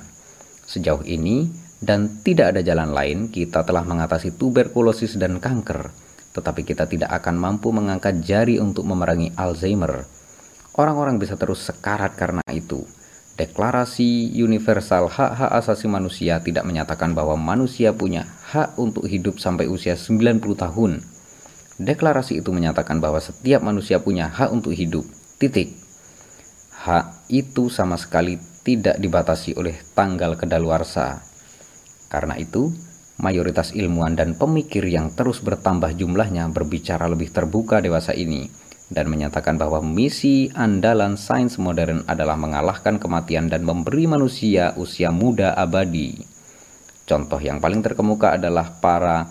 [0.63, 5.91] Sejauh ini, dan tidak ada jalan lain, kita telah mengatasi tuberkulosis dan kanker,
[6.35, 10.03] tetapi kita tidak akan mampu mengangkat jari untuk memerangi Alzheimer.
[10.75, 12.83] Orang-orang bisa terus sekarat karena itu.
[13.39, 19.95] Deklarasi Universal Hak-Hak Asasi Manusia tidak menyatakan bahwa manusia punya hak untuk hidup sampai usia
[19.95, 20.99] 90 tahun
[21.79, 25.07] Deklarasi itu menyatakan bahwa setiap manusia punya hak untuk hidup.
[25.39, 25.71] Titik.
[26.75, 28.35] Hak itu sama sekali
[28.67, 31.23] tidak dibatasi oleh tanggal kedaluarsa.
[32.09, 32.73] Karena itu,
[33.21, 38.49] mayoritas ilmuwan dan pemikir yang terus bertambah jumlahnya berbicara lebih terbuka dewasa ini
[38.89, 45.53] dan menyatakan bahwa misi andalan sains modern adalah mengalahkan kematian dan memberi manusia usia muda
[45.53, 46.17] abadi.
[47.05, 49.29] Contoh yang paling terkemuka adalah para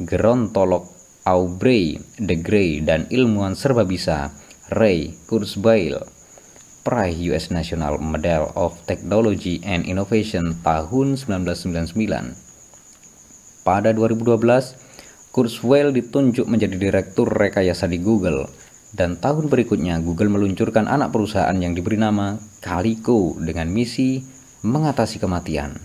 [0.00, 0.88] gerontolog
[1.24, 4.32] Aubrey de Grey dan ilmuwan serba bisa
[4.72, 6.00] Ray Kurzweil
[6.84, 11.96] peraih US National Medal of Technology and Innovation tahun 1999.
[13.64, 18.46] Pada 2012, Kurzweil ditunjuk menjadi direktur rekayasa di Google
[18.94, 24.22] dan tahun berikutnya Google meluncurkan anak perusahaan yang diberi nama Calico dengan misi
[24.62, 25.80] mengatasi kematian.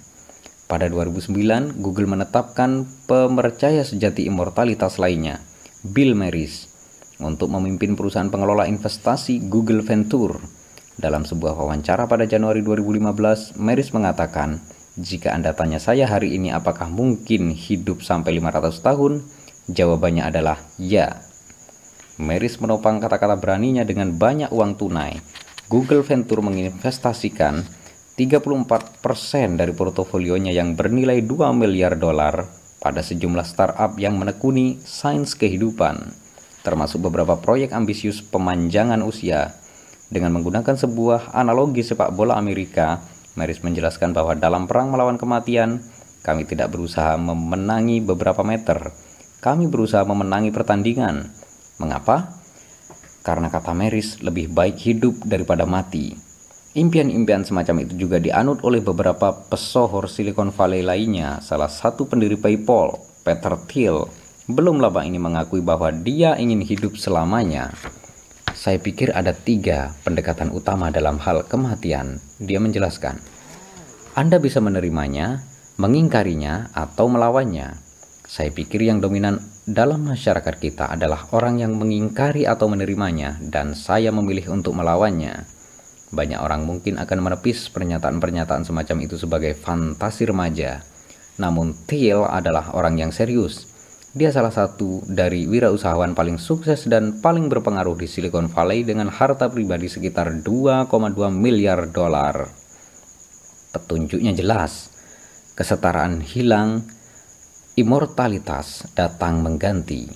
[0.70, 5.42] Pada 2009, Google menetapkan pemercaya sejati immortalitas lainnya,
[5.82, 6.70] Bill Maris,
[7.18, 10.59] untuk memimpin perusahaan pengelola investasi Google Venture.
[11.00, 14.60] Dalam sebuah wawancara pada Januari 2015, Maris mengatakan,
[15.00, 19.24] jika Anda tanya saya hari ini apakah mungkin hidup sampai 500 tahun,
[19.72, 21.24] jawabannya adalah ya.
[22.20, 25.16] Maris menopang kata-kata beraninya dengan banyak uang tunai.
[25.72, 27.64] Google Venture menginvestasikan
[28.20, 32.44] 34% dari portofolionya yang bernilai 2 miliar dolar
[32.84, 36.12] pada sejumlah startup yang menekuni sains kehidupan,
[36.68, 39.59] termasuk beberapa proyek ambisius pemanjangan usia.
[40.10, 42.98] Dengan menggunakan sebuah analogi sepak bola Amerika,
[43.38, 45.86] Maris menjelaskan bahwa dalam perang melawan kematian,
[46.26, 48.90] kami tidak berusaha memenangi beberapa meter,
[49.40, 51.30] kami berusaha memenangi pertandingan.
[51.78, 52.36] Mengapa?
[53.22, 56.18] Karena kata Maris, lebih baik hidup daripada mati.
[56.74, 61.38] Impian-impian semacam itu juga dianut oleh beberapa pesohor Silicon Valley lainnya.
[61.40, 64.10] Salah satu pendiri PayPal, Peter Thiel,
[64.50, 67.70] belum lama ini mengakui bahwa dia ingin hidup selamanya.
[68.60, 72.20] Saya pikir ada tiga pendekatan utama dalam hal kematian.
[72.44, 73.16] Dia menjelaskan,
[74.20, 75.40] Anda bisa menerimanya,
[75.80, 77.80] mengingkarinya, atau melawannya.
[78.28, 84.12] Saya pikir yang dominan dalam masyarakat kita adalah orang yang mengingkari atau menerimanya, dan saya
[84.12, 85.48] memilih untuk melawannya.
[86.12, 90.84] Banyak orang mungkin akan menepis pernyataan-pernyataan semacam itu sebagai fantasi remaja.
[91.40, 93.69] Namun Thiel adalah orang yang serius.
[94.10, 99.54] Dia salah satu dari wirausahawan paling sukses dan paling berpengaruh di Silicon Valley dengan harta
[99.54, 100.90] pribadi sekitar 2,2
[101.30, 102.50] miliar dolar.
[103.70, 104.90] Petunjuknya jelas.
[105.54, 106.90] Kesetaraan hilang,
[107.78, 110.10] immortalitas datang mengganti.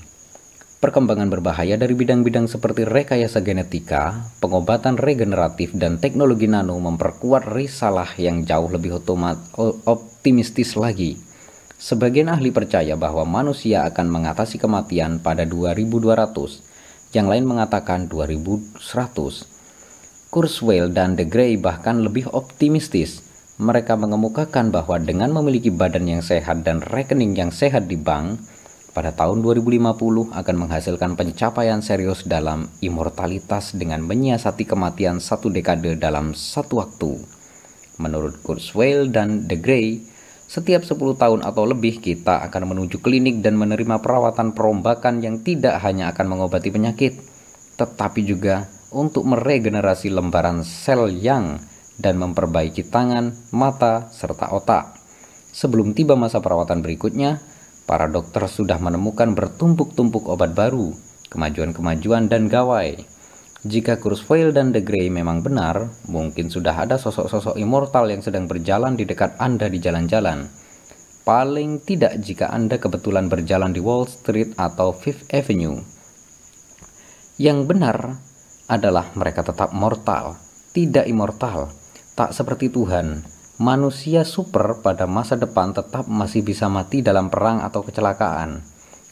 [0.82, 8.42] Perkembangan berbahaya dari bidang-bidang seperti rekayasa genetika, pengobatan regeneratif, dan teknologi nano memperkuat risalah yang
[8.42, 9.38] jauh lebih otomat,
[9.86, 11.33] optimistis lagi.
[11.84, 18.80] Sebagian ahli percaya bahwa manusia akan mengatasi kematian pada 2200, yang lain mengatakan 2100.
[20.32, 23.20] Kurzweil dan De Grey bahkan lebih optimistis.
[23.60, 28.40] Mereka mengemukakan bahwa dengan memiliki badan yang sehat dan rekening yang sehat di bank,
[28.96, 36.32] pada tahun 2050 akan menghasilkan pencapaian serius dalam immortalitas dengan menyiasati kematian satu dekade dalam
[36.32, 37.20] satu waktu.
[38.00, 40.13] Menurut Kurzweil dan De Grey,
[40.54, 45.82] setiap 10 tahun atau lebih kita akan menuju klinik dan menerima perawatan perombakan yang tidak
[45.82, 47.18] hanya akan mengobati penyakit,
[47.82, 51.58] tetapi juga untuk meregenerasi lembaran sel yang
[51.98, 54.94] dan memperbaiki tangan, mata, serta otak.
[55.50, 57.42] Sebelum tiba masa perawatan berikutnya,
[57.90, 60.94] para dokter sudah menemukan bertumpuk-tumpuk obat baru,
[61.34, 63.02] kemajuan-kemajuan dan gawai.
[63.64, 69.00] Jika Kurzweil dan De Grey memang benar, mungkin sudah ada sosok-sosok immortal yang sedang berjalan
[69.00, 70.52] di dekat Anda di jalan-jalan.
[71.24, 75.80] Paling tidak jika Anda kebetulan berjalan di Wall Street atau Fifth Avenue.
[77.40, 78.20] Yang benar
[78.68, 80.36] adalah mereka tetap mortal,
[80.76, 81.72] tidak immortal,
[82.20, 83.24] tak seperti Tuhan,
[83.64, 88.60] manusia super pada masa depan tetap masih bisa mati dalam perang atau kecelakaan,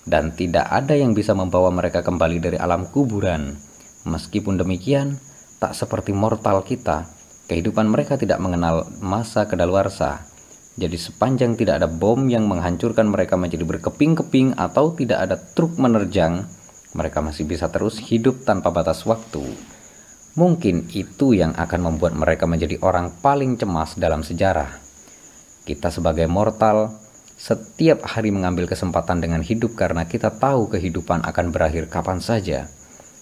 [0.03, 3.70] dan tidak ada yang bisa membawa mereka kembali dari alam kuburan.
[4.07, 5.21] Meskipun demikian,
[5.61, 7.05] tak seperti mortal kita,
[7.45, 10.25] kehidupan mereka tidak mengenal masa kedaluarsa.
[10.79, 16.47] Jadi sepanjang tidak ada bom yang menghancurkan mereka menjadi berkeping-keping atau tidak ada truk menerjang,
[16.95, 19.43] mereka masih bisa terus hidup tanpa batas waktu.
[20.31, 24.79] Mungkin itu yang akan membuat mereka menjadi orang paling cemas dalam sejarah.
[25.67, 26.87] Kita sebagai mortal
[27.35, 32.71] setiap hari mengambil kesempatan dengan hidup karena kita tahu kehidupan akan berakhir kapan saja.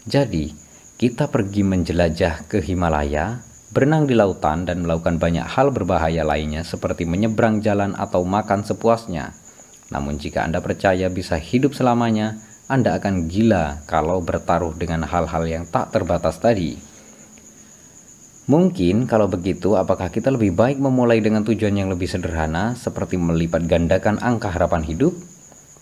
[0.05, 0.53] Jadi,
[0.99, 3.39] kita pergi menjelajah ke Himalaya,
[3.71, 9.31] berenang di lautan dan melakukan banyak hal berbahaya lainnya seperti menyeberang jalan atau makan sepuasnya.
[9.95, 12.35] Namun jika Anda percaya bisa hidup selamanya,
[12.67, 16.75] Anda akan gila kalau bertaruh dengan hal-hal yang tak terbatas tadi.
[18.51, 23.71] Mungkin kalau begitu apakah kita lebih baik memulai dengan tujuan yang lebih sederhana seperti melipat
[23.71, 25.15] gandakan angka harapan hidup?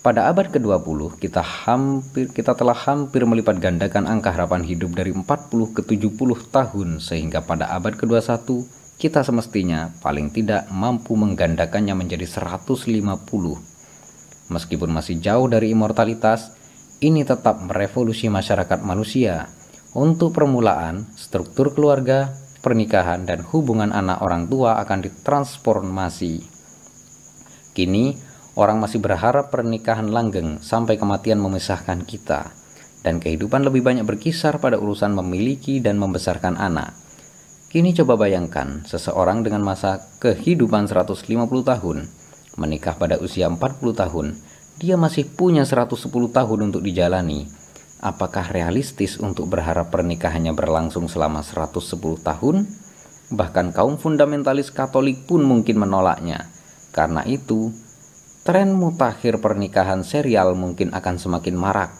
[0.08, 5.28] Pada abad ke-20 kita hampir kita telah hampir melipat gandakan angka harapan hidup dari 40
[5.76, 8.48] ke 70 tahun sehingga pada abad ke-21
[8.96, 12.88] kita semestinya paling tidak mampu menggandakannya menjadi 150.
[14.48, 16.56] Meskipun masih jauh dari imortalitas,
[17.04, 19.52] ini tetap merevolusi masyarakat manusia.
[19.92, 22.32] Untuk permulaan, struktur keluarga,
[22.64, 26.48] pernikahan dan hubungan anak orang tua akan ditransformasi.
[27.76, 28.27] Kini,
[28.58, 32.50] orang masih berharap pernikahan langgeng sampai kematian memisahkan kita,
[33.06, 36.98] dan kehidupan lebih banyak berkisar pada urusan memiliki dan membesarkan anak.
[37.70, 41.22] Kini coba bayangkan seseorang dengan masa kehidupan 150
[41.62, 41.98] tahun,
[42.58, 43.62] menikah pada usia 40
[43.94, 44.34] tahun,
[44.82, 47.46] dia masih punya 110 tahun untuk dijalani,
[47.98, 52.70] Apakah realistis untuk berharap pernikahannya berlangsung selama 110 tahun?
[53.34, 56.46] Bahkan kaum fundamentalis Katolik pun mungkin menolaknya.
[56.94, 57.74] Karena itu,
[58.48, 61.92] tren mutakhir pernikahan serial mungkin akan semakin marak.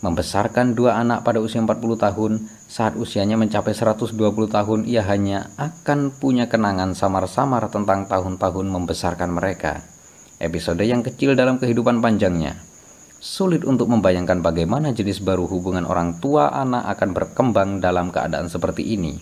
[0.00, 4.16] Membesarkan dua anak pada usia 40 tahun, saat usianya mencapai 120
[4.48, 9.84] tahun, ia hanya akan punya kenangan samar-samar tentang tahun-tahun membesarkan mereka.
[10.40, 12.56] Episode yang kecil dalam kehidupan panjangnya.
[13.20, 18.96] Sulit untuk membayangkan bagaimana jenis baru hubungan orang tua anak akan berkembang dalam keadaan seperti
[18.96, 19.20] ini.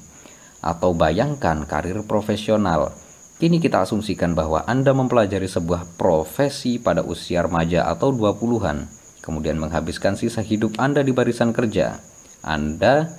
[0.62, 2.94] Atau bayangkan karir profesional.
[3.42, 8.86] Kini kita asumsikan bahwa Anda mempelajari sebuah profesi pada usia remaja atau 20-an,
[9.18, 11.98] kemudian menghabiskan sisa hidup Anda di barisan kerja.
[12.46, 13.10] Anda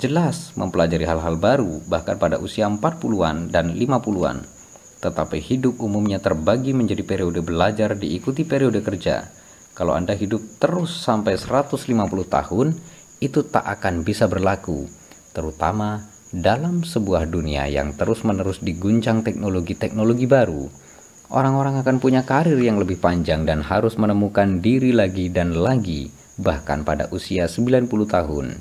[0.00, 4.48] jelas mempelajari hal-hal baru bahkan pada usia 40-an dan 50-an.
[5.04, 9.28] Tetapi hidup umumnya terbagi menjadi periode belajar diikuti periode kerja
[9.76, 11.92] kalau Anda hidup terus sampai 150
[12.24, 12.72] tahun,
[13.20, 14.88] itu tak akan bisa berlaku,
[15.36, 20.68] terutama dalam sebuah dunia yang terus-menerus diguncang teknologi-teknologi baru.
[21.28, 26.08] Orang-orang akan punya karir yang lebih panjang dan harus menemukan diri lagi dan lagi,
[26.40, 28.60] bahkan pada usia 90 tahun.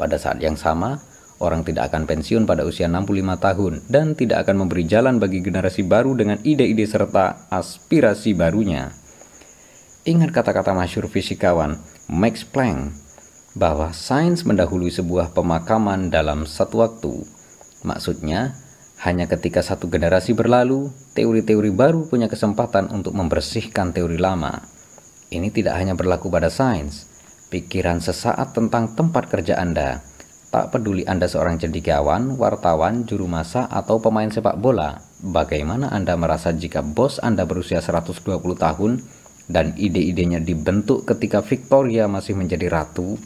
[0.00, 0.96] Pada saat yang sama,
[1.44, 5.84] orang tidak akan pensiun pada usia 65 tahun dan tidak akan memberi jalan bagi generasi
[5.84, 8.92] baru dengan ide-ide serta aspirasi barunya.
[10.02, 11.78] Ingat kata-kata masyur fisikawan
[12.10, 13.11] Max Planck
[13.52, 17.12] bahwa sains mendahului sebuah pemakaman dalam satu waktu.
[17.84, 18.56] Maksudnya,
[19.02, 20.88] hanya ketika satu generasi berlalu,
[21.18, 24.62] teori-teori baru punya kesempatan untuk membersihkan teori lama.
[25.32, 27.08] Ini tidak hanya berlaku pada sains.
[27.52, 30.00] Pikiran sesaat tentang tempat kerja Anda,
[30.48, 36.52] tak peduli Anda seorang cendekiawan, wartawan, juru masak, atau pemain sepak bola, bagaimana Anda merasa
[36.56, 39.00] jika bos Anda berusia 120 tahun
[39.52, 43.20] dan ide-idenya dibentuk ketika Victoria masih menjadi ratu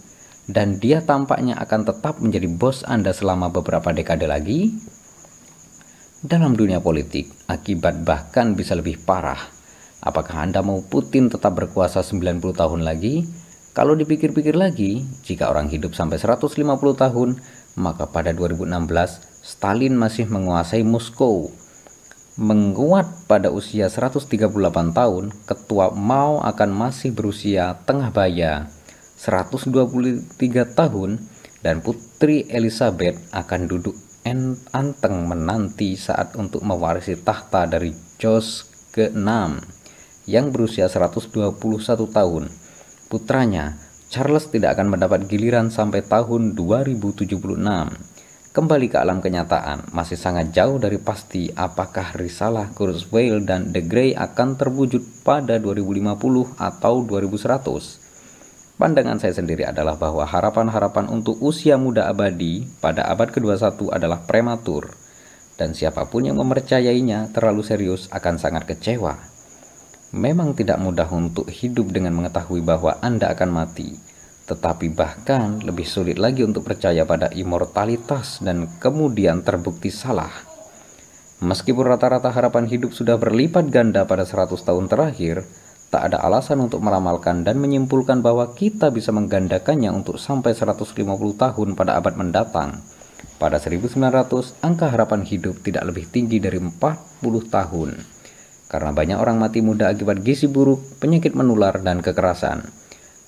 [0.47, 4.71] dan dia tampaknya akan tetap menjadi bos Anda selama beberapa dekade lagi?
[6.23, 9.39] Dalam dunia politik, akibat bahkan bisa lebih parah.
[10.07, 13.27] Apakah Anda mau Putin tetap berkuasa 90 tahun lagi?
[13.75, 16.55] Kalau dipikir-pikir lagi, jika orang hidup sampai 150
[16.95, 17.37] tahun,
[17.77, 21.51] maka pada 2016 Stalin masih menguasai Moskow
[22.37, 24.53] menguat pada usia 138
[24.93, 28.69] tahun, ketua Mao akan masih berusia tengah baya
[29.17, 30.29] 123
[30.77, 31.11] tahun
[31.65, 33.97] dan putri Elizabeth akan duduk
[34.71, 39.29] anteng menanti saat untuk mewarisi tahta dari George ke-6
[40.29, 41.57] yang berusia 121
[42.11, 42.45] tahun.
[43.07, 43.79] Putranya,
[44.11, 47.37] Charles tidak akan mendapat giliran sampai tahun 2076
[48.57, 54.17] Kembali ke alam kenyataan, masih sangat jauh dari pasti apakah risalah Kurzweil dan The Grey
[54.17, 58.06] akan terwujud pada 2050 atau 2100.
[58.77, 64.93] Pandangan saya sendiri adalah bahwa harapan-harapan untuk usia muda abadi pada abad ke-21 adalah prematur,
[65.57, 69.17] dan siapa pun yang mempercayainya terlalu serius akan sangat kecewa.
[70.13, 73.97] Memang tidak mudah untuk hidup dengan mengetahui bahwa Anda akan mati,
[74.45, 80.31] tetapi bahkan lebih sulit lagi untuk percaya pada immortalitas dan kemudian terbukti salah.
[81.41, 85.49] Meskipun rata-rata harapan hidup sudah berlipat ganda pada 100 tahun terakhir,
[85.87, 90.93] tak ada alasan untuk meramalkan dan menyimpulkan bahwa kita bisa menggandakannya untuk sampai 150
[91.39, 92.83] tahun pada abad mendatang.
[93.37, 97.91] Pada 1900, angka harapan hidup tidak lebih tinggi dari 40 tahun.
[98.67, 102.67] Karena banyak orang mati muda akibat gizi buruk, penyakit menular, dan kekerasan.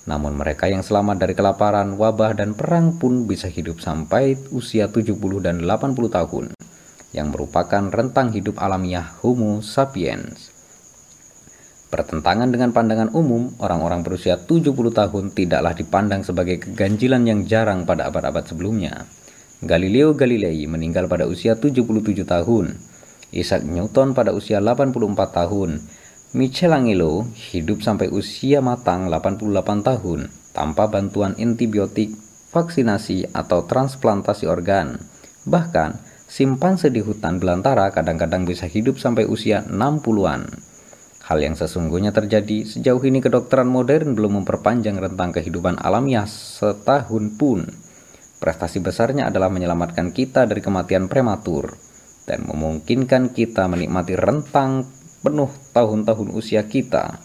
[0.09, 5.14] Namun mereka yang selamat dari kelaparan, wabah, dan perang pun bisa hidup sampai usia 70
[5.44, 6.47] dan 80 tahun,
[7.12, 10.47] yang merupakan rentang hidup alamiah Homo sapiens.
[11.89, 18.12] Bertentangan dengan pandangan umum, orang-orang berusia 70 tahun tidaklah dipandang sebagai keganjilan yang jarang pada
[18.12, 19.09] abad-abad sebelumnya.
[19.65, 22.77] Galileo Galilei meninggal pada usia 77 tahun.
[23.32, 25.81] Isaac Newton pada usia 84 tahun.
[26.36, 27.24] Michelangelo
[27.56, 29.48] hidup sampai usia matang 88
[29.81, 32.12] tahun tanpa bantuan antibiotik,
[32.52, 35.01] vaksinasi, atau transplantasi organ.
[35.48, 35.97] Bahkan,
[36.28, 40.68] simpanse di hutan belantara kadang-kadang bisa hidup sampai usia 60-an.
[41.28, 47.68] Hal yang sesungguhnya terjadi sejauh ini kedokteran modern belum memperpanjang rentang kehidupan alamiah setahun pun.
[48.40, 51.76] Prestasi besarnya adalah menyelamatkan kita dari kematian prematur
[52.24, 54.88] dan memungkinkan kita menikmati rentang
[55.20, 57.20] penuh tahun-tahun usia kita.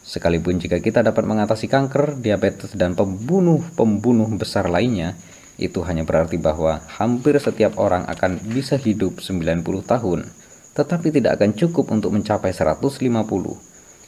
[0.00, 5.20] Sekalipun jika kita dapat mengatasi kanker, diabetes, dan pembunuh-pembunuh besar lainnya,
[5.60, 10.32] itu hanya berarti bahwa hampir setiap orang akan bisa hidup 90 tahun
[10.74, 12.98] tetapi tidak akan cukup untuk mencapai 150,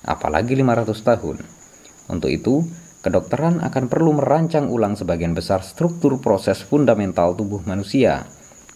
[0.02, 1.36] apalagi 500 tahun.
[2.10, 2.66] Untuk itu,
[3.06, 8.26] kedokteran akan perlu merancang ulang sebagian besar struktur proses fundamental tubuh manusia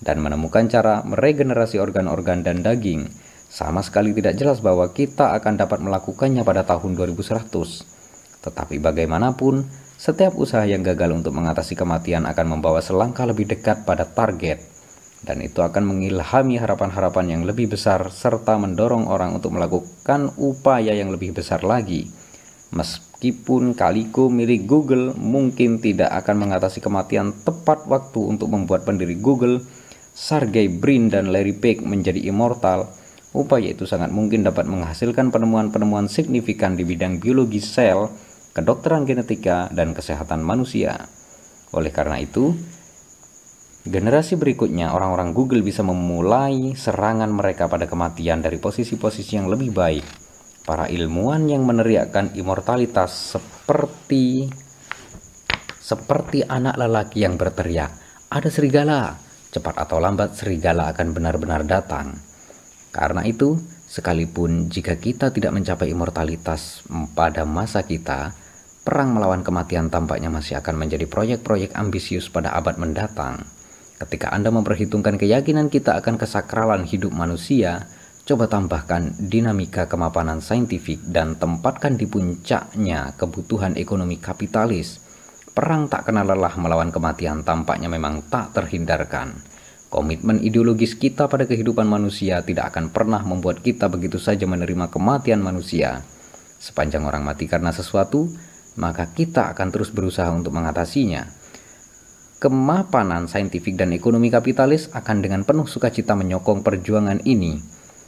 [0.01, 3.11] dan menemukan cara meregenerasi organ-organ dan daging.
[3.51, 8.47] Sama sekali tidak jelas bahwa kita akan dapat melakukannya pada tahun 2100.
[8.47, 9.67] Tetapi bagaimanapun,
[9.99, 14.80] setiap usaha yang gagal untuk mengatasi kematian akan membawa selangkah lebih dekat pada target
[15.21, 21.13] dan itu akan mengilhami harapan-harapan yang lebih besar serta mendorong orang untuk melakukan upaya yang
[21.13, 22.09] lebih besar lagi.
[22.73, 29.61] Meskipun Kaliko milik Google mungkin tidak akan mengatasi kematian tepat waktu untuk membuat pendiri Google,
[30.17, 32.89] Sergey Brin dan Larry Page menjadi immortal,
[33.37, 38.09] upaya itu sangat mungkin dapat menghasilkan penemuan-penemuan signifikan di bidang biologi sel,
[38.57, 41.11] kedokteran genetika, dan kesehatan manusia.
[41.71, 42.55] Oleh karena itu,
[43.81, 50.05] Generasi berikutnya, orang-orang Google bisa memulai serangan mereka pada kematian dari posisi-posisi yang lebih baik.
[50.69, 54.53] Para ilmuwan yang meneriakkan immortalitas seperti
[55.81, 57.89] seperti anak lelaki yang berteriak,
[58.29, 59.17] "Ada serigala!"
[59.49, 62.15] Cepat atau lambat serigala akan benar-benar datang.
[62.93, 63.59] Karena itu,
[63.89, 66.85] sekalipun jika kita tidak mencapai immortalitas
[67.17, 68.31] pada masa kita,
[68.85, 73.43] perang melawan kematian tampaknya masih akan menjadi proyek-proyek ambisius pada abad mendatang.
[74.01, 77.85] Ketika Anda memperhitungkan keyakinan kita akan kesakralan hidup manusia,
[78.25, 85.05] coba tambahkan dinamika kemapanan saintifik dan tempatkan di puncaknya kebutuhan ekonomi kapitalis.
[85.53, 89.37] Perang tak kenal lelah melawan kematian tampaknya memang tak terhindarkan.
[89.93, 95.45] Komitmen ideologis kita pada kehidupan manusia tidak akan pernah membuat kita begitu saja menerima kematian
[95.45, 96.01] manusia.
[96.57, 98.33] Sepanjang orang mati karena sesuatu,
[98.81, 101.40] maka kita akan terus berusaha untuk mengatasinya
[102.41, 107.61] kemapanan saintifik dan ekonomi kapitalis akan dengan penuh sukacita menyokong perjuangan ini.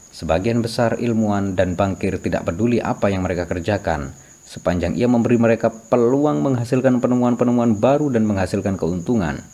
[0.09, 4.16] Sebagian besar ilmuwan dan bankir tidak peduli apa yang mereka kerjakan,
[4.48, 9.44] sepanjang ia memberi mereka peluang menghasilkan penemuan-penemuan baru dan menghasilkan keuntungan.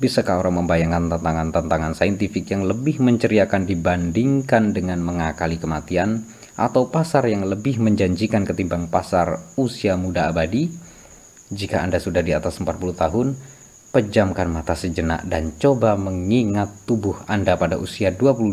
[0.00, 6.24] Bisakah orang membayangkan tantangan-tantangan saintifik yang lebih menceriakan dibandingkan dengan mengakali kematian
[6.56, 10.72] atau pasar yang lebih menjanjikan ketimbang pasar usia muda abadi?
[11.52, 13.36] Jika Anda sudah di atas 40 tahun,
[13.92, 18.48] Pejamkan mata sejenak dan coba mengingat tubuh Anda pada usia 25.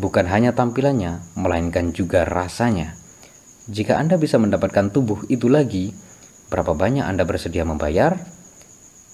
[0.00, 2.96] Bukan hanya tampilannya, melainkan juga rasanya.
[3.68, 5.92] Jika Anda bisa mendapatkan tubuh itu lagi,
[6.48, 8.16] berapa banyak Anda bersedia membayar?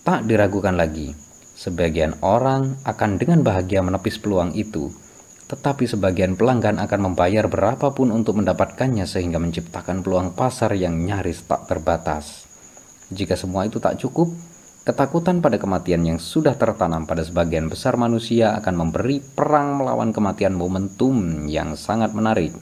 [0.06, 1.10] Tak diragukan lagi,
[1.58, 4.94] sebagian orang akan dengan bahagia menepis peluang itu,
[5.50, 11.66] tetapi sebagian pelanggan akan membayar berapapun untuk mendapatkannya sehingga menciptakan peluang pasar yang nyaris tak
[11.66, 12.46] terbatas.
[13.10, 14.53] Jika semua itu tak cukup,
[14.84, 20.52] Ketakutan pada kematian yang sudah tertanam pada sebagian besar manusia akan memberi perang melawan kematian
[20.52, 22.52] momentum yang sangat menarik.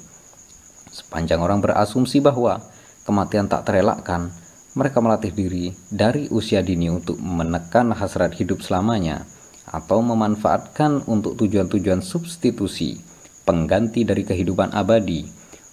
[0.86, 2.62] Sepanjang orang berasumsi bahwa
[3.02, 4.30] kematian tak terelakkan,
[4.78, 9.26] mereka melatih diri dari usia dini untuk menekan hasrat hidup selamanya
[9.66, 13.02] atau memanfaatkan untuk tujuan-tujuan substitusi,
[13.42, 15.26] pengganti dari kehidupan abadi.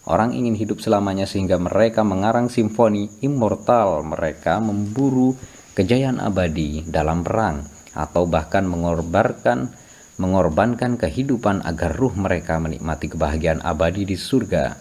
[0.09, 5.37] Orang ingin hidup selamanya sehingga mereka mengarang simfoni immortal, mereka memburu
[5.77, 9.73] kejayaan abadi dalam perang atau bahkan mengorbankan
[10.19, 14.75] mengorbankan kehidupan agar ruh mereka menikmati kebahagiaan abadi di surga.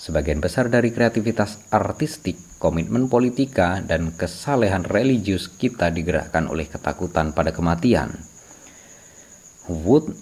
[0.00, 7.52] Sebagian besar dari kreativitas artistik, komitmen politika, dan kesalehan religius kita digerakkan oleh ketakutan pada
[7.52, 8.14] kematian.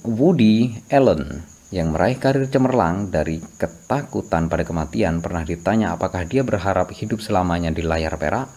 [0.03, 6.89] Woody Allen yang meraih karir cemerlang dari ketakutan pada kematian pernah ditanya apakah dia berharap
[6.91, 8.49] hidup selamanya di layar perak.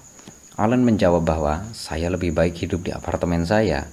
[0.59, 3.87] Allen menjawab bahwa saya lebih baik hidup di apartemen saya.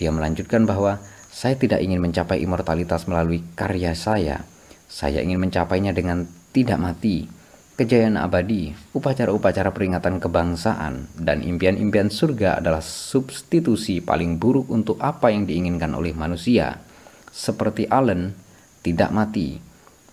[0.00, 0.96] Dia melanjutkan bahwa
[1.28, 4.40] saya tidak ingin mencapai immortalitas melalui karya saya.
[4.88, 6.24] Saya ingin mencapainya dengan
[6.56, 7.28] tidak mati,
[7.76, 15.44] kejayaan abadi, upacara-upacara peringatan kebangsaan, dan impian-impian surga adalah substitusi paling buruk untuk apa yang
[15.44, 16.80] diinginkan oleh manusia.
[17.28, 18.32] Seperti Allen,
[18.80, 19.60] tidak mati.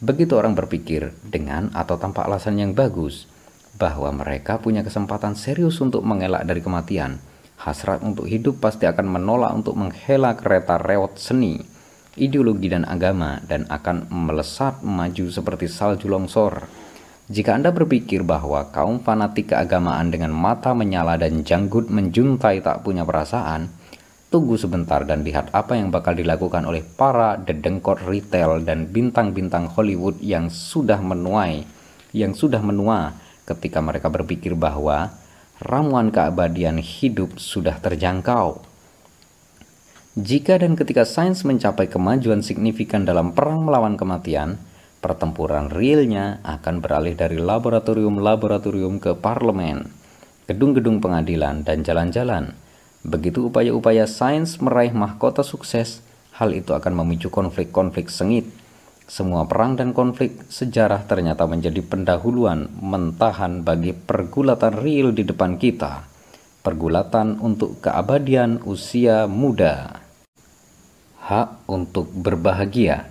[0.04, 3.32] Begitu orang berpikir dengan atau tanpa alasan yang bagus
[3.76, 7.20] bahwa mereka punya kesempatan serius untuk mengelak dari kematian,
[7.60, 11.76] hasrat untuk hidup pasti akan menolak untuk menghela kereta rewot seni
[12.16, 16.64] ideologi dan agama dan akan melesat maju seperti salju longsor.
[17.26, 23.02] Jika Anda berpikir bahwa kaum fanatik keagamaan dengan mata menyala dan janggut menjuntai tak punya
[23.02, 23.68] perasaan,
[24.30, 30.22] tunggu sebentar dan lihat apa yang bakal dilakukan oleh para dedengkot retail dan bintang-bintang Hollywood
[30.22, 31.66] yang sudah menuai,
[32.14, 35.14] yang sudah menua ketika mereka berpikir bahwa
[35.62, 38.66] ramuan keabadian hidup sudah terjangkau.
[40.16, 44.56] Jika dan ketika sains mencapai kemajuan signifikan dalam perang melawan kematian,
[45.04, 49.92] pertempuran realnya akan beralih dari laboratorium-laboratorium ke parlemen,
[50.48, 52.56] gedung-gedung pengadilan, dan jalan-jalan.
[53.06, 56.02] Begitu upaya-upaya sains meraih mahkota sukses,
[56.34, 58.50] hal itu akan memicu konflik-konflik sengit.
[59.06, 66.10] Semua perang dan konflik sejarah ternyata menjadi pendahuluan mentahan bagi pergulatan real di depan kita.
[66.66, 70.06] Pergulatan untuk keabadian usia muda
[71.26, 73.10] hak untuk berbahagia.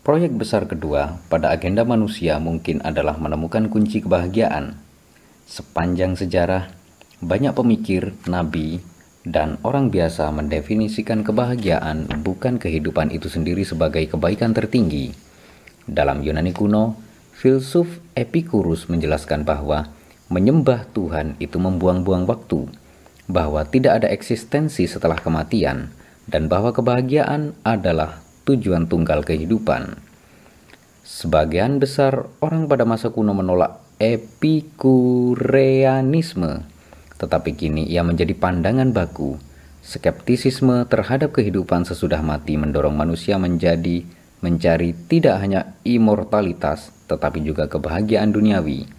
[0.00, 4.80] Proyek besar kedua pada agenda manusia mungkin adalah menemukan kunci kebahagiaan.
[5.44, 6.72] Sepanjang sejarah,
[7.20, 8.80] banyak pemikir, nabi,
[9.22, 15.14] dan orang biasa mendefinisikan kebahagiaan bukan kehidupan itu sendiri sebagai kebaikan tertinggi.
[15.86, 16.98] Dalam Yunani kuno,
[17.34, 19.94] filsuf Epicurus menjelaskan bahwa
[20.30, 22.66] menyembah Tuhan itu membuang-buang waktu,
[23.30, 25.90] bahwa tidak ada eksistensi setelah kematian,
[26.26, 29.94] dan bahwa kebahagiaan adalah tujuan tunggal kehidupan.
[31.02, 36.62] Sebagian besar orang pada masa kuno menolak epikureanisme,
[37.22, 39.38] tetapi kini ia menjadi pandangan baku.
[39.86, 44.02] Skeptisisme terhadap kehidupan sesudah mati mendorong manusia menjadi
[44.42, 48.90] mencari tidak hanya imortalitas, tetapi juga kebahagiaan duniawi.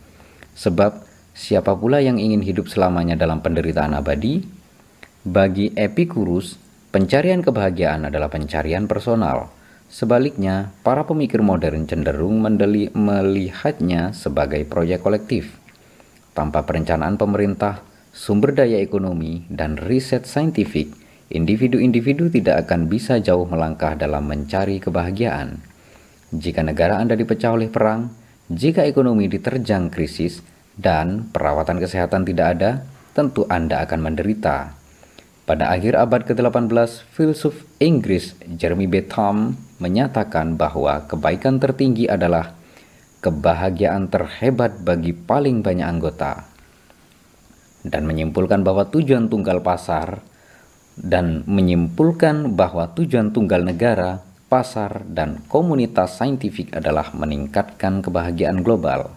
[0.55, 1.03] Sebab,
[1.35, 4.39] siapa pula yang ingin hidup selamanya dalam penderitaan abadi?
[5.27, 6.63] Bagi Epicurus,
[6.93, 9.49] Pencarian kebahagiaan adalah pencarian personal.
[9.89, 15.57] Sebaliknya, para pemikir modern cenderung mendeli, melihatnya sebagai proyek kolektif.
[16.37, 17.81] Tanpa perencanaan pemerintah,
[18.13, 20.93] sumber daya ekonomi, dan riset saintifik,
[21.33, 25.57] individu-individu tidak akan bisa jauh melangkah dalam mencari kebahagiaan.
[26.29, 28.13] Jika negara Anda dipecah oleh perang,
[28.53, 30.45] jika ekonomi diterjang krisis,
[30.77, 32.71] dan perawatan kesehatan tidak ada,
[33.17, 34.77] tentu Anda akan menderita.
[35.43, 42.55] Pada akhir abad ke-18, filsuf Inggris Jeremy Bentham menyatakan bahwa kebaikan tertinggi adalah
[43.19, 46.52] kebahagiaan terhebat bagi paling banyak anggota
[47.83, 50.23] dan menyimpulkan bahwa tujuan tunggal pasar
[50.99, 59.09] dan menyimpulkan bahwa tujuan tunggal negara, pasar, dan komunitas saintifik adalah meningkatkan kebahagiaan global.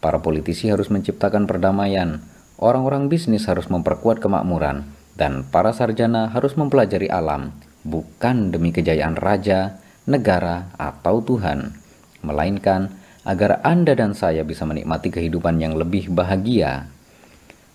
[0.00, 2.20] Para politisi harus menciptakan perdamaian,
[2.60, 4.84] orang-orang bisnis harus memperkuat kemakmuran,
[5.16, 7.52] dan para sarjana harus mempelajari alam
[7.84, 11.72] bukan demi kejayaan raja, negara, atau Tuhan,
[12.20, 12.92] melainkan
[13.24, 16.88] agar Anda dan saya bisa menikmati kehidupan yang lebih bahagia.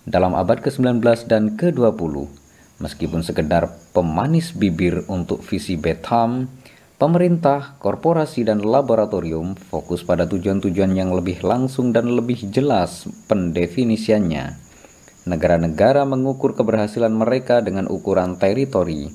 [0.06, 2.30] Dalam abad ke-19 dan ke-20,
[2.78, 6.46] meskipun sekedar pemanis bibir untuk visi Betham,
[6.94, 14.66] pemerintah, korporasi, dan laboratorium fokus pada tujuan-tujuan yang lebih langsung dan lebih jelas pendefinisiannya
[15.26, 19.10] negara-negara mengukur keberhasilan mereka dengan ukuran teritori,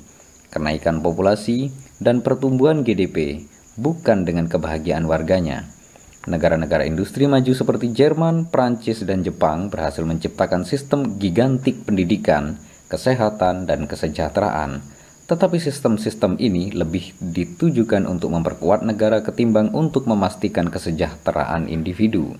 [0.51, 1.72] kenaikan populasi,
[2.03, 3.47] dan pertumbuhan GDP,
[3.80, 5.72] bukan dengan kebahagiaan warganya.
[6.22, 12.61] Negara-negara industri maju seperti Jerman, Prancis, dan Jepang berhasil menciptakan sistem gigantik pendidikan,
[12.93, 14.85] kesehatan, dan kesejahteraan.
[15.26, 22.38] Tetapi sistem-sistem ini lebih ditujukan untuk memperkuat negara ketimbang untuk memastikan kesejahteraan individu.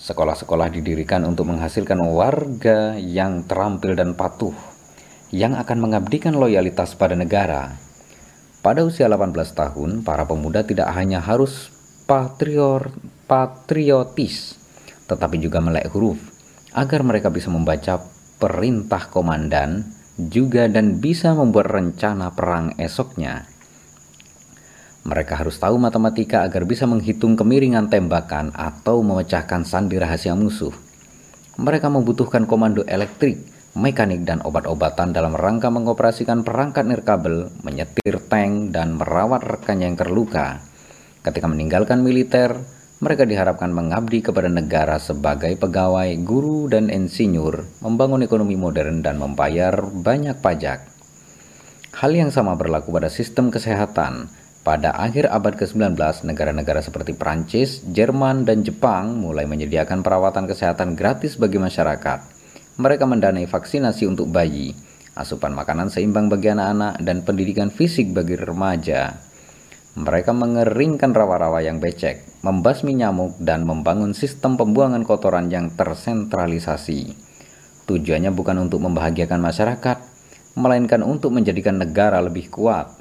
[0.00, 4.56] Sekolah-sekolah didirikan untuk menghasilkan warga yang terampil dan patuh,
[5.36, 7.76] yang akan mengabdikan loyalitas pada negara.
[8.64, 11.76] Pada usia 18 tahun, para pemuda tidak hanya harus
[12.08, 12.88] patrior,
[13.28, 14.56] patriotis,
[15.04, 16.16] tetapi juga melek huruf,
[16.72, 18.00] agar mereka bisa membaca
[18.40, 19.84] perintah komandan
[20.16, 23.44] juga dan bisa membuat rencana perang esoknya.
[25.04, 30.72] Mereka harus tahu matematika agar bisa menghitung kemiringan tembakan atau memecahkan sandi rahasia musuh.
[31.60, 33.36] Mereka membutuhkan komando elektrik,
[33.76, 40.64] mekanik, dan obat-obatan dalam rangka mengoperasikan perangkat nirkabel, menyetir tank, dan merawat rekannya yang terluka.
[41.28, 42.56] Ketika meninggalkan militer,
[43.04, 49.76] mereka diharapkan mengabdi kepada negara sebagai pegawai, guru, dan insinyur, membangun ekonomi modern dan membayar
[49.76, 50.88] banyak pajak.
[52.00, 54.32] Hal yang sama berlaku pada sistem kesehatan.
[54.64, 61.36] Pada akhir abad ke-19, negara-negara seperti Prancis, Jerman, dan Jepang mulai menyediakan perawatan kesehatan gratis
[61.36, 62.24] bagi masyarakat.
[62.80, 64.72] Mereka mendanai vaksinasi untuk bayi,
[65.12, 69.27] asupan makanan seimbang bagi anak-anak, dan pendidikan fisik bagi remaja.
[69.98, 77.18] Mereka mengeringkan rawa-rawa yang becek, membasmi nyamuk, dan membangun sistem pembuangan kotoran yang tersentralisasi.
[77.90, 79.98] Tujuannya bukan untuk membahagiakan masyarakat,
[80.54, 82.94] melainkan untuk menjadikan negara lebih kuat.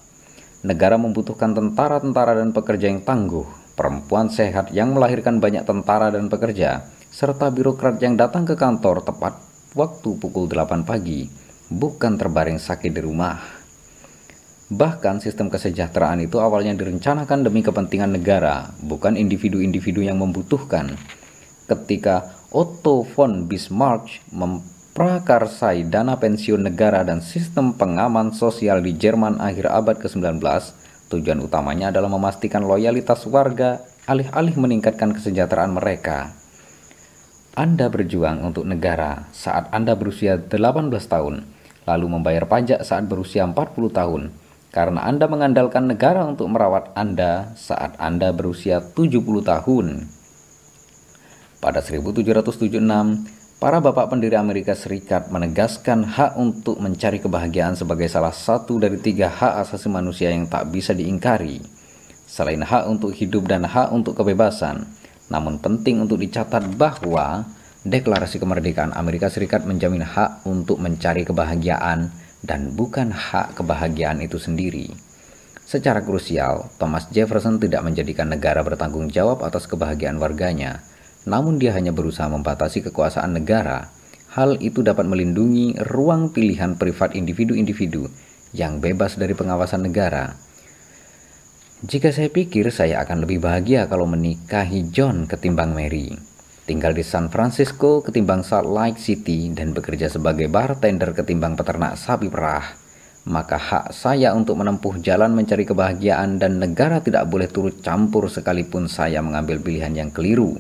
[0.65, 3.45] Negara membutuhkan tentara-tentara dan pekerja yang tangguh,
[3.78, 6.82] perempuan sehat yang melahirkan banyak tentara dan pekerja,
[7.14, 9.38] serta birokrat yang datang ke kantor tepat
[9.78, 11.30] waktu pukul 8 pagi,
[11.69, 13.57] bukan terbaring sakit di rumah.
[14.68, 20.91] Bahkan sistem kesejahteraan itu awalnya direncanakan demi kepentingan negara, bukan individu-individu yang membutuhkan.
[21.72, 29.72] Ketika Otto von Bismarck memprakarsai dana pensiun negara dan sistem pengaman sosial di Jerman akhir
[29.72, 30.44] abad ke-19,
[31.15, 36.35] tujuan utamanya adalah memastikan loyalitas warga alih-alih meningkatkan kesejahteraan mereka.
[37.56, 41.48] Anda berjuang untuk negara saat Anda berusia 18 tahun,
[41.88, 43.56] lalu membayar pajak saat berusia 40
[43.95, 44.23] tahun,
[44.78, 50.06] karena Anda mengandalkan negara untuk merawat Anda saat Anda berusia 70 tahun.
[51.58, 52.78] Pada 1776,
[53.58, 59.34] para bapak pendiri Amerika Serikat menegaskan hak untuk mencari kebahagiaan sebagai salah satu dari tiga
[59.34, 61.58] hak asasi manusia yang tak bisa diingkari.
[62.30, 64.86] Selain hak untuk hidup dan hak untuk kebebasan,
[65.34, 67.49] namun penting untuk dicatat bahwa
[67.82, 74.93] Deklarasi Kemerdekaan Amerika Serikat menjamin hak untuk mencari kebahagiaan dan bukan hak kebahagiaan itu sendiri.
[75.68, 80.80] Secara krusial, Thomas Jefferson tidak menjadikan negara bertanggung jawab atas kebahagiaan warganya,
[81.27, 83.91] namun dia hanya berusaha membatasi kekuasaan negara.
[84.31, 88.07] Hal itu dapat melindungi ruang pilihan privat individu-individu
[88.55, 90.39] yang bebas dari pengawasan negara.
[91.84, 96.27] Jika saya pikir saya akan lebih bahagia kalau menikahi John ketimbang Mary
[96.68, 102.27] tinggal di San Francisco ketimbang Salt Lake City dan bekerja sebagai bartender ketimbang peternak sapi
[102.27, 102.76] perah,
[103.23, 108.91] maka hak saya untuk menempuh jalan mencari kebahagiaan dan negara tidak boleh turut campur sekalipun
[108.91, 110.60] saya mengambil pilihan yang keliru.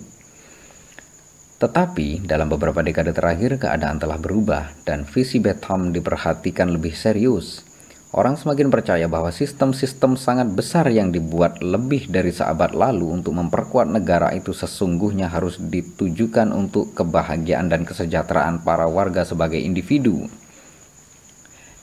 [1.59, 7.66] Tetapi dalam beberapa dekade terakhir keadaan telah berubah dan visi Betham diperhatikan lebih serius.
[8.15, 13.83] Orang semakin percaya bahwa sistem-sistem sangat besar yang dibuat lebih dari seabad lalu untuk memperkuat
[13.83, 20.23] negara itu sesungguhnya harus ditujukan untuk kebahagiaan dan kesejahteraan para warga sebagai individu.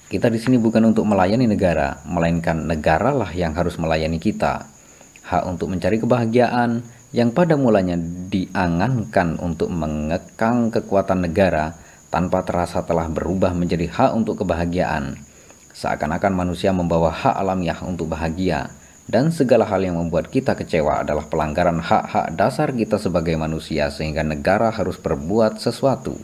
[0.09, 4.65] Kita di sini bukan untuk melayani negara, melainkan negaralah yang harus melayani kita.
[5.29, 6.81] Hak untuk mencari kebahagiaan
[7.13, 8.01] yang pada mulanya
[8.33, 11.77] diangankan untuk mengekang kekuatan negara
[12.09, 15.34] tanpa terasa telah berubah menjadi hak untuk kebahagiaan
[15.75, 18.71] Seakan-akan manusia membawa hak alamiah untuk bahagia,
[19.11, 24.23] dan segala hal yang membuat kita kecewa adalah pelanggaran hak-hak dasar kita sebagai manusia sehingga
[24.23, 26.15] negara harus berbuat sesuatu.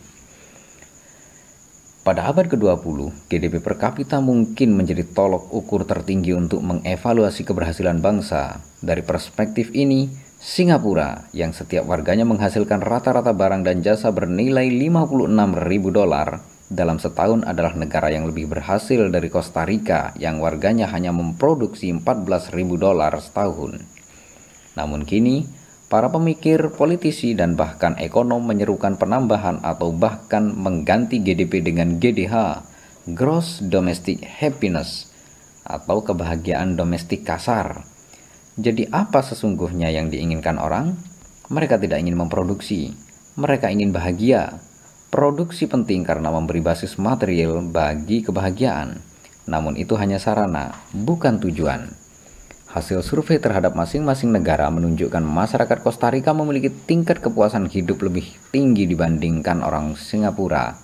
[2.07, 8.63] Pada abad ke-20, GDP per kapita mungkin menjadi tolok ukur tertinggi untuk mengevaluasi keberhasilan bangsa.
[8.81, 10.09] Dari perspektif ini,
[10.41, 15.29] Singapura yang setiap warganya menghasilkan rata-rata barang dan jasa bernilai 56
[15.69, 21.11] ribu dolar dalam setahun adalah negara yang lebih berhasil dari Costa Rica yang warganya hanya
[21.11, 23.83] memproduksi 14.000 dolar setahun.
[24.79, 25.51] Namun kini,
[25.91, 32.63] para pemikir, politisi, dan bahkan ekonom menyerukan penambahan atau bahkan mengganti GDP dengan GDH,
[33.19, 35.11] Gross Domestic Happiness,
[35.67, 37.83] atau kebahagiaan domestik kasar.
[38.55, 40.95] Jadi apa sesungguhnya yang diinginkan orang?
[41.51, 42.95] Mereka tidak ingin memproduksi,
[43.35, 44.63] mereka ingin bahagia,
[45.11, 49.03] Produksi penting karena memberi basis material bagi kebahagiaan,
[49.51, 51.91] namun itu hanya sarana, bukan tujuan.
[52.71, 58.87] Hasil survei terhadap masing-masing negara menunjukkan masyarakat Costa Rica memiliki tingkat kepuasan hidup lebih tinggi
[58.87, 60.79] dibandingkan orang Singapura.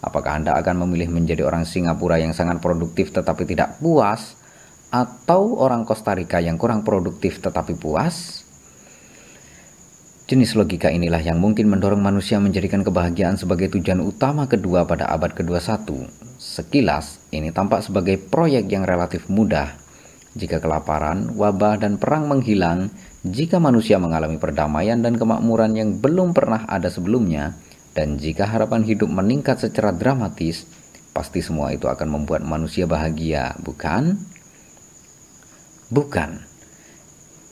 [0.00, 4.40] Apakah Anda akan memilih menjadi orang Singapura yang sangat produktif tetapi tidak puas,
[4.88, 8.35] atau orang Costa Rica yang kurang produktif tetapi puas?
[10.26, 15.30] Jenis logika inilah yang mungkin mendorong manusia menjadikan kebahagiaan sebagai tujuan utama kedua pada abad
[15.30, 15.86] ke-21.
[16.34, 19.78] Sekilas, ini tampak sebagai proyek yang relatif mudah.
[20.34, 22.90] Jika kelaparan, wabah, dan perang menghilang,
[23.22, 27.54] jika manusia mengalami perdamaian dan kemakmuran yang belum pernah ada sebelumnya,
[27.94, 30.66] dan jika harapan hidup meningkat secara dramatis,
[31.14, 34.18] pasti semua itu akan membuat manusia bahagia, bukan?
[35.86, 36.55] Bukan.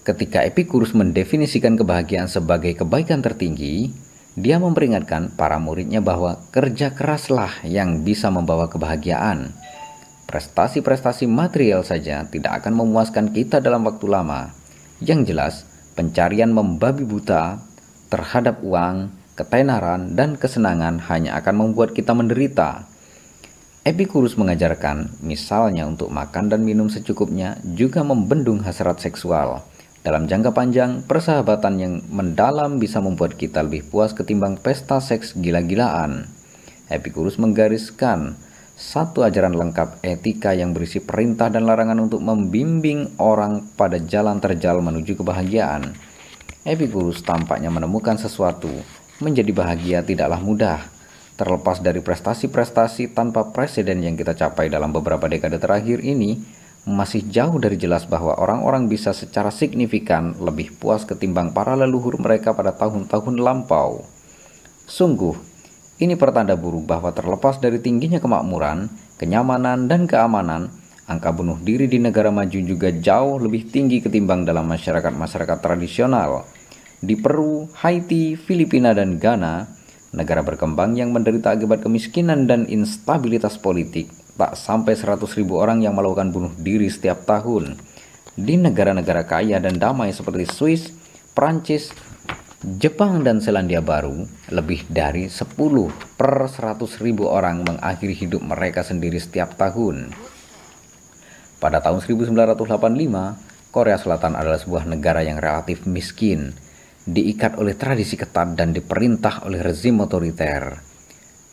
[0.05, 3.89] Ketika Epikurus mendefinisikan kebahagiaan sebagai kebaikan tertinggi,
[4.37, 9.57] dia memperingatkan para muridnya bahwa kerja keraslah yang bisa membawa kebahagiaan.
[10.29, 14.53] Prestasi-prestasi material saja tidak akan memuaskan kita dalam waktu lama.
[15.01, 15.55] Yang jelas,
[15.97, 17.65] pencarian membabi buta
[18.13, 19.09] terhadap uang,
[19.41, 22.85] ketenaran, dan kesenangan hanya akan membuat kita menderita.
[23.89, 29.65] Epikurus mengajarkan, misalnya untuk makan dan minum secukupnya, juga membendung hasrat seksual.
[30.05, 36.29] Dalam jangka panjang, persahabatan yang mendalam bisa membuat kita lebih puas ketimbang pesta seks gila-gilaan.
[36.93, 38.37] Epikurus menggariskan
[38.77, 44.85] satu ajaran lengkap etika yang berisi perintah dan larangan untuk membimbing orang pada jalan terjal
[44.85, 45.97] menuju kebahagiaan.
[46.69, 48.69] Epikurus tampaknya menemukan sesuatu,
[49.25, 50.85] menjadi bahagia tidaklah mudah.
[51.41, 56.45] Terlepas dari prestasi-prestasi tanpa presiden yang kita capai dalam beberapa dekade terakhir ini,
[56.85, 62.52] masih jauh dari jelas bahwa orang-orang bisa secara signifikan lebih puas ketimbang para leluhur mereka
[62.52, 64.05] pada tahun-tahun lampau.
[64.85, 65.32] Sungguh,
[65.97, 70.69] ini pertanda buruk bahwa terlepas dari tingginya kemakmuran, kenyamanan, dan keamanan,
[71.09, 76.44] angka bunuh diri di negara maju juga jauh lebih tinggi ketimbang dalam masyarakat-masyarakat tradisional.
[77.01, 79.69] Di Peru, Haiti, Filipina, dan Ghana,
[80.12, 85.94] negara berkembang yang menderita akibat kemiskinan dan instabilitas politik, tak sampai 100 ribu orang yang
[85.94, 87.78] melakukan bunuh diri setiap tahun.
[88.35, 90.90] Di negara-negara kaya dan damai seperti Swiss,
[91.35, 91.94] Prancis,
[92.65, 95.55] Jepang dan Selandia Baru, lebih dari 10
[96.16, 100.11] per 100 ribu orang mengakhiri hidup mereka sendiri setiap tahun.
[101.61, 106.56] Pada tahun 1985, Korea Selatan adalah sebuah negara yang relatif miskin,
[107.05, 110.94] diikat oleh tradisi ketat dan diperintah oleh rezim otoriter.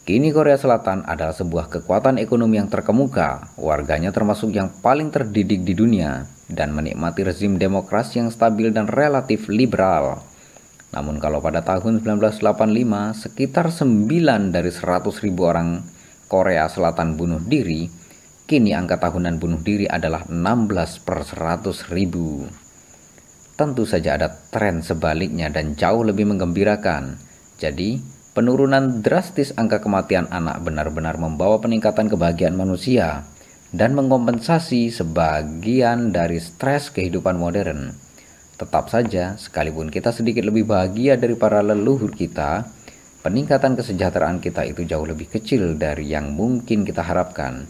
[0.02, 5.78] Kini Korea Selatan adalah sebuah kekuatan ekonomi yang terkemuka, warganya termasuk yang paling terdidik di
[5.78, 10.26] dunia, dan menikmati rezim demokrasi yang stabil dan relatif liberal.
[10.90, 15.86] Namun kalau pada tahun 1985, sekitar 9 dari 100 ribu orang
[16.26, 17.86] Korea Selatan bunuh diri,
[18.50, 22.50] kini angka tahunan bunuh diri adalah 16 per 100 ribu.
[23.54, 27.22] Tentu saja ada tren sebaliknya dan jauh lebih menggembirakan.
[27.62, 33.28] Jadi, Penurunan drastis angka kematian anak benar-benar membawa peningkatan kebahagiaan manusia
[33.76, 37.92] dan mengompensasi sebagian dari stres kehidupan modern.
[38.56, 42.72] Tetap saja, sekalipun kita sedikit lebih bahagia dari para leluhur kita,
[43.20, 47.68] peningkatan kesejahteraan kita itu jauh lebih kecil dari yang mungkin kita harapkan.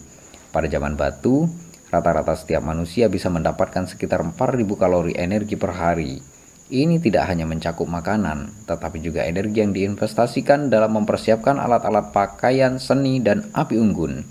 [0.53, 1.49] Pada zaman batu,
[1.89, 6.31] rata-rata setiap manusia bisa mendapatkan sekitar 4000 kalori energi per hari
[6.72, 13.19] ini tidak hanya mencakup makanan, tetapi juga energi yang diinvestasikan dalam mempersiapkan alat-alat pakaian, seni,
[13.19, 14.23] dan api unggun.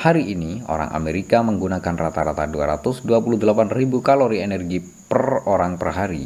[0.00, 6.24] Hari ini, orang Amerika menggunakan rata-rata 228.000 kalori energi per orang per hari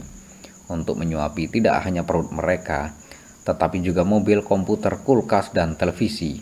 [0.70, 2.94] untuk menyuapi tidak hanya perut mereka,
[3.42, 6.38] tetapi juga mobil, komputer, kulkas, dan televisi.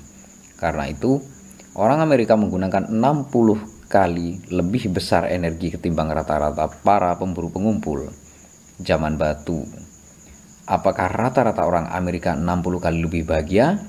[0.61, 1.17] Karena itu,
[1.81, 8.28] orang Amerika menggunakan 60 kali lebih besar energi ketimbang rata-rata para pemburu pengumpul
[8.79, 9.67] zaman batu.
[10.69, 13.81] Apakah rata-rata orang Amerika 60 kali lebih bahagia?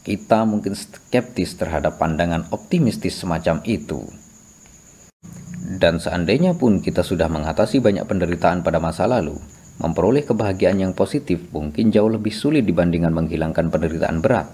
[0.00, 4.00] Kita mungkin skeptis terhadap pandangan optimistis semacam itu.
[5.76, 9.36] Dan seandainya pun kita sudah mengatasi banyak penderitaan pada masa lalu,
[9.78, 14.50] memperoleh kebahagiaan yang positif mungkin jauh lebih sulit dibandingkan menghilangkan penderitaan berat.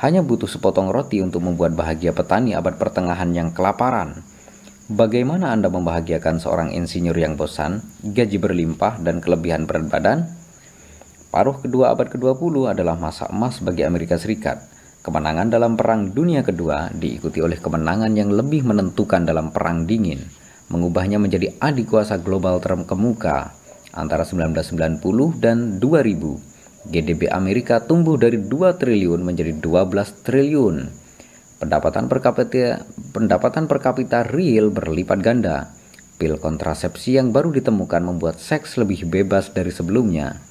[0.00, 4.22] Hanya butuh sepotong roti untuk membuat bahagia petani abad pertengahan yang kelaparan
[4.84, 10.28] Bagaimana Anda membahagiakan seorang insinyur yang bosan, gaji berlimpah, dan kelebihan berat badan?
[11.32, 14.60] Paruh kedua abad ke-20 adalah masa emas bagi Amerika Serikat.
[15.00, 20.20] Kemenangan dalam Perang Dunia Kedua diikuti oleh kemenangan yang lebih menentukan dalam Perang Dingin,
[20.68, 23.56] mengubahnya menjadi adik kuasa global terkemuka
[23.96, 25.00] antara 1990
[25.40, 26.92] dan 2000.
[26.92, 31.03] GDP Amerika tumbuh dari 2 triliun menjadi 12 triliun
[31.64, 32.84] Pendapatan per kapita,
[33.16, 35.72] pendapatan per kapita real berlipat ganda.
[36.20, 40.44] Pil kontrasepsi yang baru ditemukan membuat seks lebih bebas dari sebelumnya.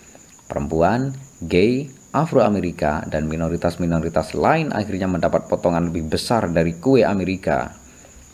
[0.49, 1.14] Perempuan,
[1.45, 1.85] gay,
[2.18, 7.77] Afro-Amerika, dan minoritas-minoritas lain akhirnya mendapat potongan lebih besar dari kue Amerika.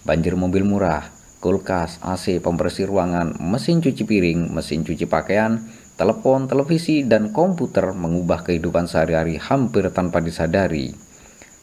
[0.08, 1.04] Banjir mobil murah,
[1.44, 5.68] kulkas, AC, pembersih ruangan, mesin cuci piring, mesin cuci pakaian,
[6.00, 11.09] telepon, televisi, dan komputer mengubah kehidupan sehari-hari hampir tanpa disadari.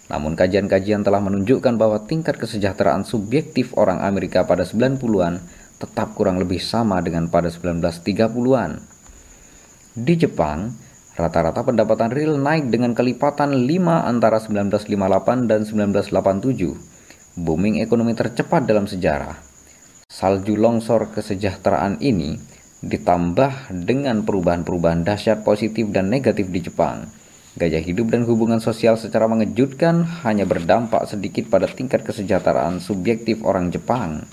[0.07, 5.43] Namun kajian-kajian telah menunjukkan bahwa tingkat kesejahteraan subjektif orang Amerika pada 90-an
[5.83, 8.81] tetap kurang lebih sama dengan pada 1930-an.
[9.97, 10.73] Di Jepang,
[11.19, 13.67] rata-rata pendapatan real naik dengan kelipatan 5
[14.07, 17.37] antara 1958 dan 1987.
[17.37, 19.37] Booming ekonomi tercepat dalam sejarah.
[20.07, 22.39] Salju longsor kesejahteraan ini
[22.81, 27.26] ditambah dengan perubahan-perubahan dahsyat positif dan negatif di Jepang.
[27.57, 33.73] Gaya hidup dan hubungan sosial secara mengejutkan hanya berdampak sedikit pada tingkat kesejahteraan subjektif orang
[33.73, 34.29] Jepang.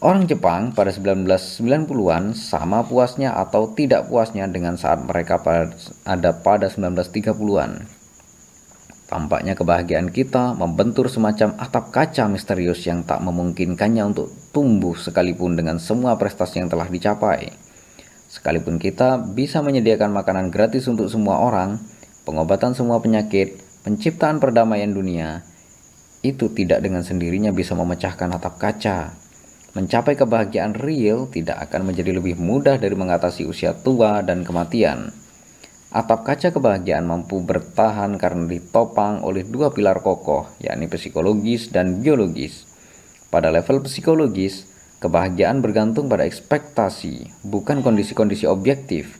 [0.00, 5.36] Orang Jepang pada 1990-an sama puasnya atau tidak puasnya dengan saat mereka
[6.08, 7.84] ada pada 1930-an.
[9.08, 15.76] Tampaknya kebahagiaan kita membentur semacam atap kaca misterius yang tak memungkinkannya untuk tumbuh sekalipun dengan
[15.76, 17.67] semua prestasi yang telah dicapai.
[18.28, 21.80] Sekalipun kita bisa menyediakan makanan gratis untuk semua orang,
[22.28, 23.56] pengobatan semua penyakit,
[23.88, 25.40] penciptaan perdamaian dunia,
[26.20, 29.16] itu tidak dengan sendirinya bisa memecahkan atap kaca.
[29.72, 35.08] Mencapai kebahagiaan real tidak akan menjadi lebih mudah dari mengatasi usia tua dan kematian.
[35.88, 42.68] Atap kaca kebahagiaan mampu bertahan karena ditopang oleh dua pilar kokoh, yakni psikologis dan biologis.
[43.32, 44.67] Pada level psikologis,
[44.98, 49.18] kebahagiaan bergantung pada ekspektasi, bukan kondisi-kondisi objektif.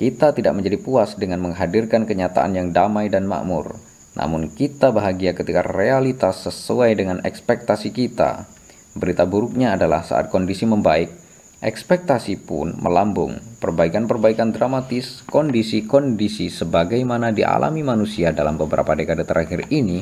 [0.00, 3.76] Kita tidak menjadi puas dengan menghadirkan kenyataan yang damai dan makmur,
[4.16, 8.48] namun kita bahagia ketika realitas sesuai dengan ekspektasi kita.
[8.96, 11.20] Berita buruknya adalah saat kondisi membaik,
[11.60, 13.36] Ekspektasi pun melambung.
[13.60, 20.00] Perbaikan-perbaikan dramatis, kondisi-kondisi sebagaimana dialami manusia dalam beberapa dekade terakhir ini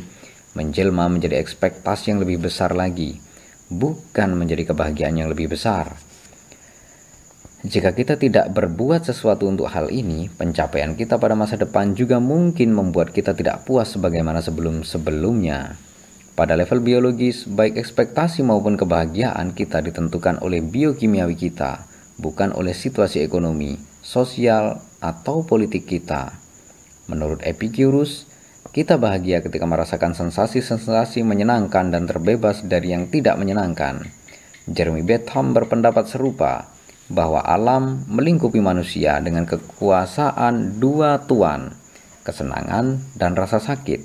[0.54, 3.18] menjelma menjadi ekspektasi yang lebih besar lagi,
[3.68, 5.96] bukan menjadi kebahagiaan yang lebih besar.
[7.58, 12.70] Jika kita tidak berbuat sesuatu untuk hal ini, pencapaian kita pada masa depan juga mungkin
[12.70, 15.74] membuat kita tidak puas sebagaimana sebelum-sebelumnya.
[16.38, 21.82] Pada level biologis, baik ekspektasi maupun kebahagiaan kita ditentukan oleh biokimiawi kita,
[22.14, 23.74] bukan oleh situasi ekonomi,
[24.06, 26.38] sosial, atau politik kita.
[27.10, 28.27] Menurut Epicurus,
[28.78, 34.06] kita bahagia ketika merasakan sensasi-sensasi menyenangkan dan terbebas dari yang tidak menyenangkan.
[34.70, 36.70] Jeremy Bentham berpendapat serupa
[37.10, 41.74] bahwa alam melingkupi manusia dengan kekuasaan dua tuan,
[42.22, 43.98] kesenangan dan rasa sakit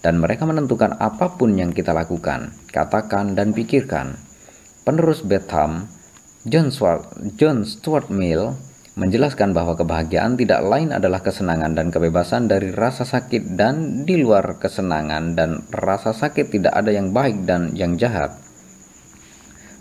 [0.00, 4.16] dan mereka menentukan apa pun yang kita lakukan, katakan, dan pikirkan.
[4.88, 5.92] Penerus Betham,
[6.48, 8.56] John Stuart, John Stuart Mill,
[8.96, 14.56] menjelaskan bahwa kebahagiaan tidak lain adalah kesenangan dan kebebasan dari rasa sakit dan di luar
[14.56, 18.32] kesenangan dan rasa sakit tidak ada yang baik dan yang jahat.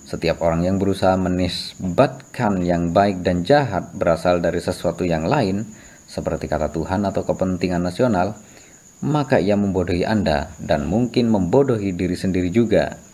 [0.06, 5.64] Setiap orang yang berusaha menisbatkan yang baik dan jahat berasal dari sesuatu yang lain,
[6.06, 8.36] seperti kata Tuhan atau kepentingan nasional,
[9.02, 13.05] maka ia membodohi Anda dan mungkin membodohi diri sendiri juga.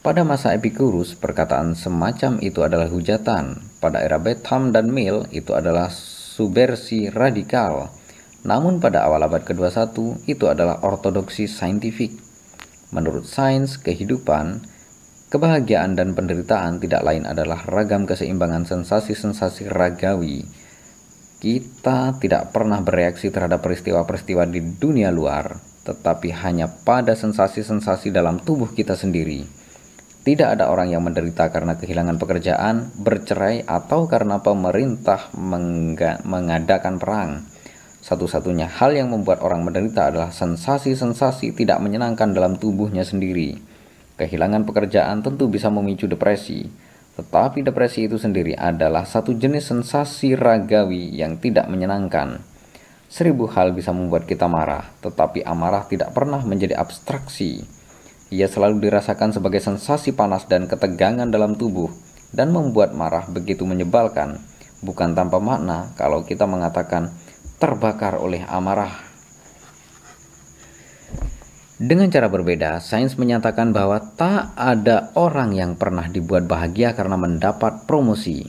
[0.00, 3.60] Pada masa Epicurus, perkataan semacam itu adalah hujatan.
[3.84, 7.92] Pada era Betham dan Mill, itu adalah subversi radikal.
[8.48, 12.16] Namun pada awal abad ke-21, itu adalah ortodoksi saintifik.
[12.96, 14.64] Menurut sains kehidupan,
[15.28, 20.48] kebahagiaan dan penderitaan tidak lain adalah ragam keseimbangan sensasi-sensasi ragawi
[21.40, 25.56] kita tidak pernah bereaksi terhadap peristiwa-peristiwa di dunia luar,
[25.88, 29.59] tetapi hanya pada sensasi-sensasi dalam tubuh kita sendiri.
[30.20, 35.32] Tidak ada orang yang menderita karena kehilangan pekerjaan, bercerai, atau karena pemerintah
[36.28, 37.48] mengadakan perang.
[38.04, 43.56] Satu-satunya hal yang membuat orang menderita adalah sensasi-sensasi tidak menyenangkan dalam tubuhnya sendiri.
[44.20, 46.68] Kehilangan pekerjaan tentu bisa memicu depresi,
[47.16, 52.44] tetapi depresi itu sendiri adalah satu jenis sensasi ragawi yang tidak menyenangkan.
[53.08, 57.79] Seribu hal bisa membuat kita marah, tetapi amarah tidak pernah menjadi abstraksi.
[58.30, 61.90] Ia selalu dirasakan sebagai sensasi panas dan ketegangan dalam tubuh,
[62.30, 64.38] dan membuat marah begitu menyebalkan,
[64.86, 67.10] bukan tanpa makna kalau kita mengatakan
[67.58, 69.10] terbakar oleh amarah
[71.80, 77.88] dengan cara berbeda, sains menyatakan bahwa tak ada orang yang pernah dibuat bahagia karena mendapat
[77.88, 78.44] promosi,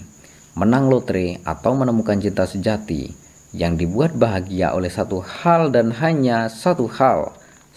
[0.59, 3.07] menang lotre, atau menemukan cinta sejati.
[3.55, 7.31] Yang dibuat bahagia oleh satu hal dan hanya satu hal,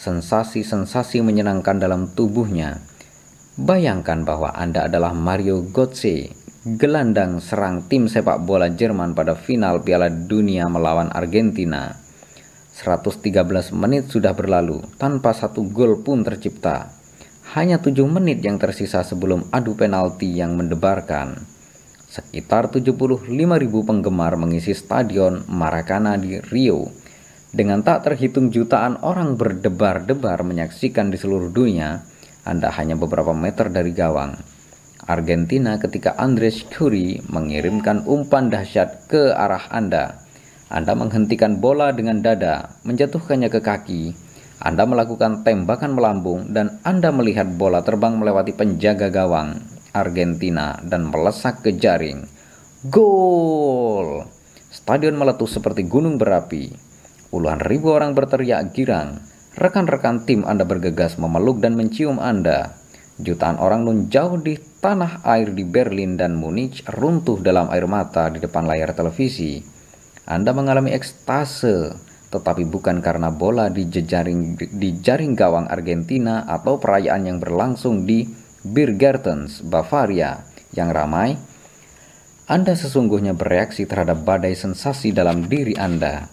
[0.04, 2.84] sensasi-sensasi menyenangkan dalam tubuhnya.
[3.56, 6.28] Bayangkan bahwa Anda adalah Mario Götze,
[6.68, 12.04] gelandang serang tim sepak bola Jerman pada final Piala Dunia melawan Argentina
[12.74, 16.90] 113 menit sudah berlalu tanpa satu gol pun tercipta.
[17.54, 21.38] Hanya 7 menit yang tersisa sebelum adu penalti yang mendebarkan.
[22.10, 23.30] Sekitar 75.000
[23.86, 26.90] penggemar mengisi stadion Maracana di Rio.
[27.54, 32.02] Dengan tak terhitung jutaan orang berdebar-debar menyaksikan di seluruh dunia,
[32.42, 34.34] Anda hanya beberapa meter dari gawang.
[35.06, 40.18] Argentina ketika Andres Curry mengirimkan umpan dahsyat ke arah Anda.
[40.66, 44.02] Anda menghentikan bola dengan dada, menjatuhkannya ke kaki.
[44.58, 49.62] Anda melakukan tembakan melambung dan Anda melihat bola terbang melewati penjaga gawang.
[49.94, 52.26] Argentina dan melesak ke jaring.
[52.90, 54.26] Gol!
[54.74, 56.93] Stadion meletus seperti gunung berapi.
[57.34, 59.18] Puluhan ribu orang berteriak girang.
[59.58, 62.78] Rekan-rekan tim Anda bergegas memeluk dan mencium Anda.
[63.18, 68.30] Jutaan orang nun jauh di tanah air di Berlin dan Munich runtuh dalam air mata
[68.30, 69.58] di depan layar televisi.
[70.30, 71.98] Anda mengalami ekstase,
[72.30, 78.30] tetapi bukan karena bola di jejaring di jaring gawang Argentina atau perayaan yang berlangsung di
[78.62, 80.38] Biergartens, Bavaria
[80.70, 81.34] yang ramai,
[82.46, 86.30] Anda sesungguhnya bereaksi terhadap badai sensasi dalam diri Anda.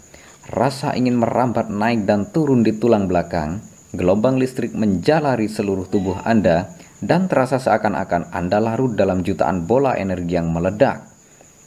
[0.49, 3.61] Rasa ingin merambat naik dan turun di tulang belakang,
[3.93, 10.41] gelombang listrik menjalari seluruh tubuh Anda, dan terasa seakan-akan Anda larut dalam jutaan bola energi
[10.41, 11.05] yang meledak.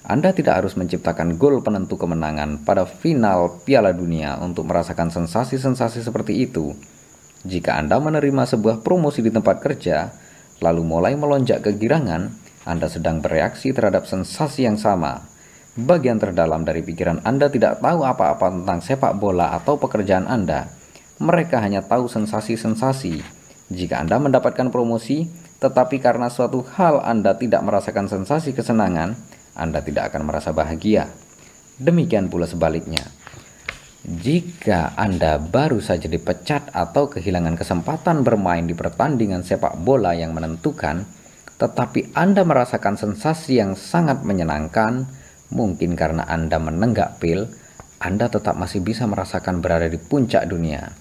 [0.05, 6.45] Anda tidak harus menciptakan gol penentu kemenangan pada final Piala Dunia untuk merasakan sensasi-sensasi seperti
[6.45, 6.75] itu.
[7.47, 10.13] Jika Anda menerima sebuah promosi di tempat kerja,
[10.61, 12.31] lalu mulai melonjak kegirangan,
[12.69, 15.34] Anda sedang bereaksi terhadap sensasi yang sama.
[15.75, 20.71] Bagian terdalam dari pikiran Anda tidak tahu apa-apa tentang sepak bola atau pekerjaan Anda.
[21.19, 23.19] Mereka hanya tahu sensasi-sensasi.
[23.75, 25.27] Jika Anda mendapatkan promosi,
[25.59, 29.19] tetapi karena suatu hal Anda tidak merasakan sensasi kesenangan,
[29.59, 31.11] Anda tidak akan merasa bahagia.
[31.83, 33.11] Demikian pula sebaliknya.
[34.07, 41.03] Jika Anda baru saja dipecat atau kehilangan kesempatan bermain di pertandingan sepak bola yang menentukan,
[41.59, 47.51] tetapi Anda merasakan sensasi yang sangat menyenangkan, mungkin karena Anda menenggak pil,
[48.01, 50.95] Anda tetap masih bisa merasakan berada di puncak dunia.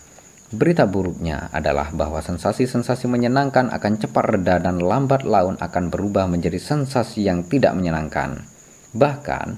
[0.53, 6.61] Berita buruknya adalah bahwa sensasi-sensasi menyenangkan akan cepat reda dan lambat laun akan berubah menjadi
[6.61, 8.45] sensasi yang tidak menyenangkan.
[8.93, 9.57] Bahkan,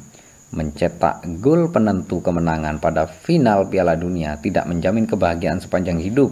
[0.55, 6.31] mencetak gol penentu kemenangan pada final Piala Dunia tidak menjamin kebahagiaan sepanjang hidup.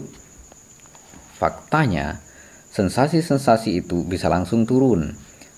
[1.35, 2.23] Faktanya,
[2.71, 5.11] sensasi-sensasi itu bisa langsung turun.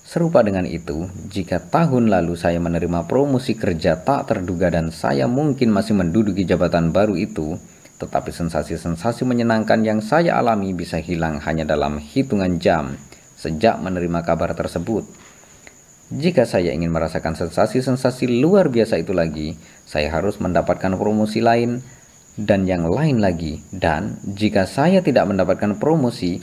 [0.06, 5.73] Serupa dengan itu, jika tahun lalu saya menerima promosi kerja tak terduga dan saya mungkin
[5.73, 7.57] masih menduduki jabatan baru itu,
[7.98, 12.94] tetapi sensasi-sensasi menyenangkan yang saya alami bisa hilang hanya dalam hitungan jam
[13.34, 15.10] sejak menerima kabar tersebut.
[16.14, 19.57] Jika saya ingin merasakan sensasi-sensasi luar biasa itu lagi,
[19.90, 21.82] saya harus mendapatkan promosi lain
[22.38, 23.57] dan yang lain lagi.
[23.73, 26.38] Dan jika saya tidak mendapatkan promosi,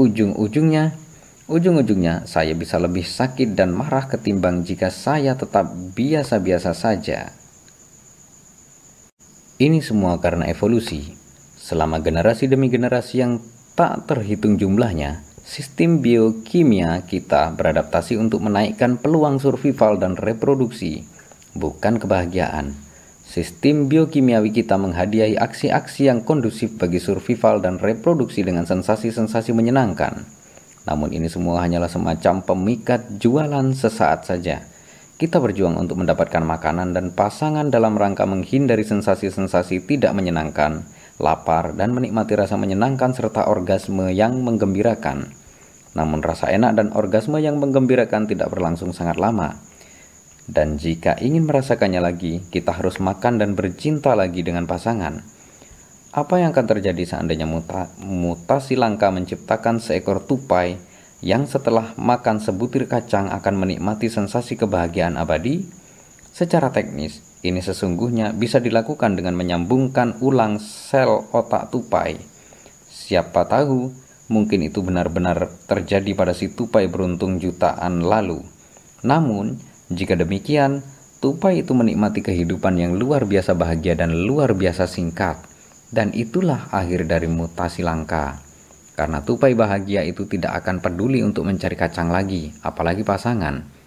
[0.00, 1.03] ujung-ujungnya
[1.50, 7.32] ujung-ujungnya saya bisa lebih sakit dan marah ketimbang jika saya tetap biasa-biasa saja.
[9.60, 11.14] Ini semua karena evolusi.
[11.56, 13.40] Selama generasi demi generasi yang
[13.72, 21.04] tak terhitung jumlahnya, Sistem biokimia kita beradaptasi untuk menaikkan peluang survival dan reproduksi,
[21.52, 22.72] bukan kebahagiaan.
[23.20, 30.24] Sistem biokimiawi kita menghadiahi aksi-aksi yang kondusif bagi survival dan reproduksi dengan sensasi-sensasi menyenangkan.
[30.84, 34.64] Namun ini semua hanyalah semacam pemikat jualan sesaat saja.
[35.14, 40.84] Kita berjuang untuk mendapatkan makanan dan pasangan dalam rangka menghindari sensasi-sensasi tidak menyenangkan
[41.22, 45.30] lapar, dan menikmati rasa menyenangkan serta orgasme yang menggembirakan.
[45.94, 49.62] Namun rasa enak dan orgasme yang menggembirakan tidak berlangsung sangat lama.
[50.44, 55.22] Dan jika ingin merasakannya lagi, kita harus makan dan bercinta lagi dengan pasangan.
[56.14, 60.78] Apa yang akan terjadi seandainya muta mutasi langka menciptakan seekor tupai
[61.26, 65.66] yang setelah makan sebutir kacang akan menikmati sensasi kebahagiaan abadi?
[66.30, 72.14] Secara teknis, ini sesungguhnya bisa dilakukan dengan menyambungkan ulang sel otak tupai.
[72.86, 73.90] Siapa tahu,
[74.30, 78.38] mungkin itu benar-benar terjadi pada si tupai beruntung jutaan lalu.
[79.02, 79.58] Namun,
[79.90, 80.78] jika demikian,
[81.18, 85.53] tupai itu menikmati kehidupan yang luar biasa bahagia dan luar biasa singkat.
[85.94, 88.42] Dan itulah akhir dari mutasi langka.
[88.98, 93.84] Karena tupai bahagia itu tidak akan peduli untuk mencari kacang lagi, apalagi pasangan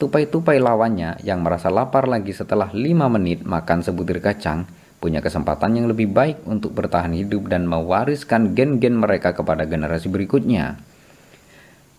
[0.00, 2.80] Tupai-tupai lawannya yang merasa lapar lagi setelah 5
[3.12, 4.64] menit makan sebutir kacang
[4.96, 10.80] punya kesempatan yang lebih baik untuk bertahan hidup dan mewariskan gen-gen mereka kepada generasi berikutnya.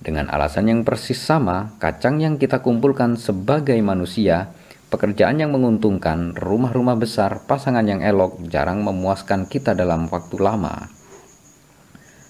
[0.02, 4.50] Dengan alasan yang persis sama, kacang yang kita kumpulkan sebagai manusia,
[4.92, 10.92] pekerjaan yang menguntungkan, rumah-rumah besar, pasangan yang elok jarang memuaskan kita dalam waktu lama.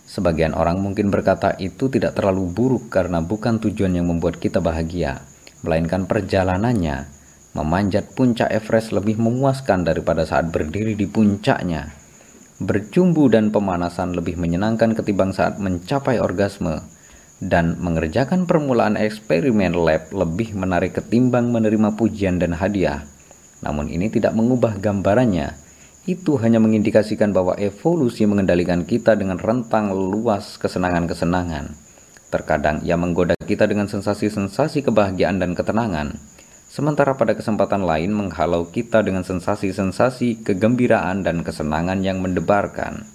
[0.06, 5.26] Sebagian orang mungkin berkata itu tidak terlalu buruk karena bukan tujuan yang membuat kita bahagia
[5.62, 7.10] melainkan perjalanannya
[7.52, 11.92] memanjat puncak Everest lebih memuaskan daripada saat berdiri di puncaknya.
[12.62, 16.80] Bercumbu dan pemanasan lebih menyenangkan ketimbang saat mencapai orgasme,
[17.42, 23.04] dan mengerjakan permulaan eksperimen lab lebih menarik ketimbang menerima pujian dan hadiah.
[23.66, 25.58] Namun ini tidak mengubah gambarannya.
[26.06, 31.74] Itu hanya mengindikasikan bahwa evolusi mengendalikan kita dengan rentang luas kesenangan-kesenangan.
[32.30, 36.16] Terkadang ia menggoda kita dengan sensasi-sensasi kebahagiaan dan ketenangan
[36.72, 43.11] sementara pada kesempatan lain menghalau kita dengan sensasi-sensasi kegembiraan dan kesenangan yang mendebarkan.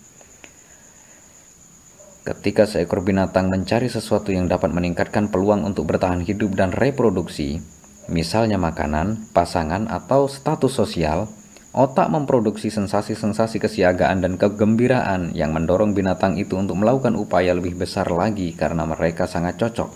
[2.26, 7.62] Ketika seekor binatang mencari sesuatu yang dapat meningkatkan peluang untuk bertahan hidup dan reproduksi,
[8.10, 11.30] misalnya makanan, pasangan, atau status sosial,
[11.70, 18.10] otak memproduksi sensasi-sensasi kesiagaan dan kegembiraan yang mendorong binatang itu untuk melakukan upaya lebih besar
[18.10, 19.94] lagi karena mereka sangat cocok.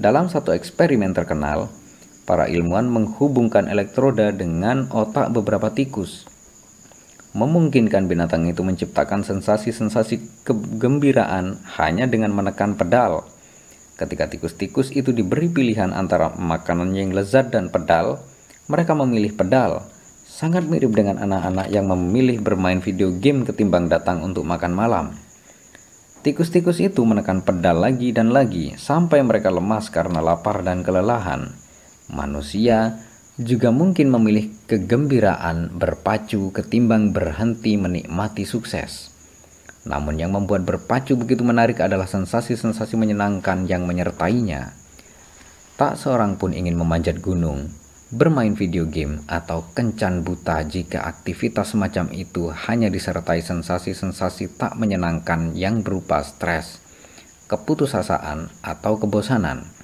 [0.00, 1.68] Dalam satu eksperimen terkenal,
[2.24, 6.24] para ilmuwan menghubungkan elektroda dengan otak beberapa tikus.
[7.36, 13.28] Memungkinkan binatang itu menciptakan sensasi-sensasi kegembiraan hanya dengan menekan pedal.
[14.00, 18.24] Ketika tikus-tikus itu diberi pilihan antara makanan yang lezat dan pedal,
[18.72, 19.84] mereka memilih pedal.
[20.24, 25.06] Sangat mirip dengan anak-anak yang memilih bermain video game ketimbang datang untuk makan malam.
[26.24, 31.52] Tikus-tikus itu menekan pedal lagi dan lagi sampai mereka lemas karena lapar dan kelelahan.
[32.08, 33.05] Manusia
[33.36, 39.12] juga mungkin memilih kegembiraan berpacu ketimbang berhenti menikmati sukses.
[39.84, 44.72] Namun yang membuat berpacu begitu menarik adalah sensasi-sensasi menyenangkan yang menyertainya.
[45.76, 47.68] Tak seorang pun ingin memanjat gunung,
[48.08, 55.52] bermain video game, atau kencan buta jika aktivitas semacam itu hanya disertai sensasi-sensasi tak menyenangkan
[55.52, 56.80] yang berupa stres,
[57.52, 59.75] keputusasaan, atau kebosanan.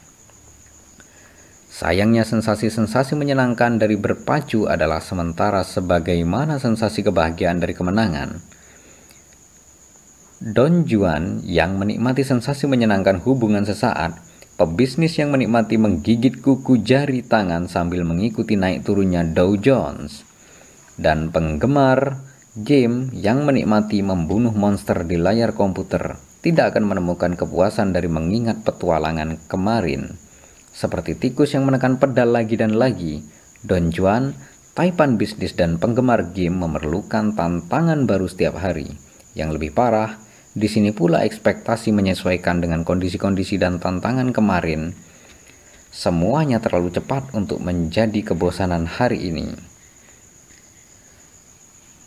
[1.72, 8.44] Sayangnya sensasi-sensasi menyenangkan dari berpacu adalah sementara sebagaimana sensasi kebahagiaan dari kemenangan.
[10.44, 14.20] Don Juan yang menikmati sensasi menyenangkan hubungan sesaat,
[14.60, 20.28] pebisnis yang menikmati menggigit kuku jari tangan sambil mengikuti naik turunnya Dow Jones,
[21.00, 22.20] dan penggemar
[22.52, 29.40] game yang menikmati membunuh monster di layar komputer tidak akan menemukan kepuasan dari mengingat petualangan
[29.48, 30.31] kemarin.
[30.72, 33.20] Seperti tikus yang menekan pedal lagi dan lagi,
[33.60, 34.32] Don Juan,
[34.72, 38.88] taipan bisnis dan penggemar game memerlukan tantangan baru setiap hari.
[39.36, 40.16] Yang lebih parah,
[40.56, 44.96] di sini pula ekspektasi menyesuaikan dengan kondisi-kondisi dan tantangan kemarin.
[45.92, 49.52] Semuanya terlalu cepat untuk menjadi kebosanan hari ini.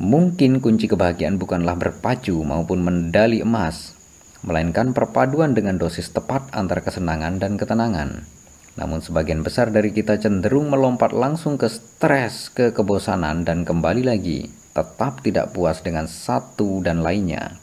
[0.01, 3.93] Mungkin kunci kebahagiaan bukanlah berpacu maupun medali emas,
[4.41, 8.34] melainkan perpaduan dengan dosis tepat antara kesenangan dan ketenangan.
[8.75, 14.51] Namun sebagian besar dari kita cenderung melompat langsung ke stres, ke kebosanan, dan kembali lagi
[14.75, 17.55] tetap tidak puas dengan satu dan lainnya.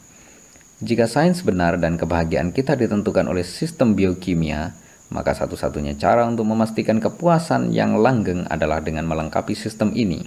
[0.81, 4.73] Jika sains benar dan kebahagiaan kita ditentukan oleh sistem biokimia,
[5.13, 10.25] maka satu-satunya cara untuk memastikan kepuasan yang langgeng adalah dengan melengkapi sistem ini.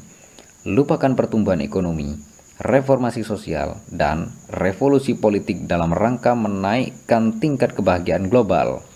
[0.62, 2.14] Lupakan pertumbuhan ekonomi,
[2.62, 8.86] reformasi sosial, dan revolusi politik dalam rangka menaikkan tingkat kebahagiaan global.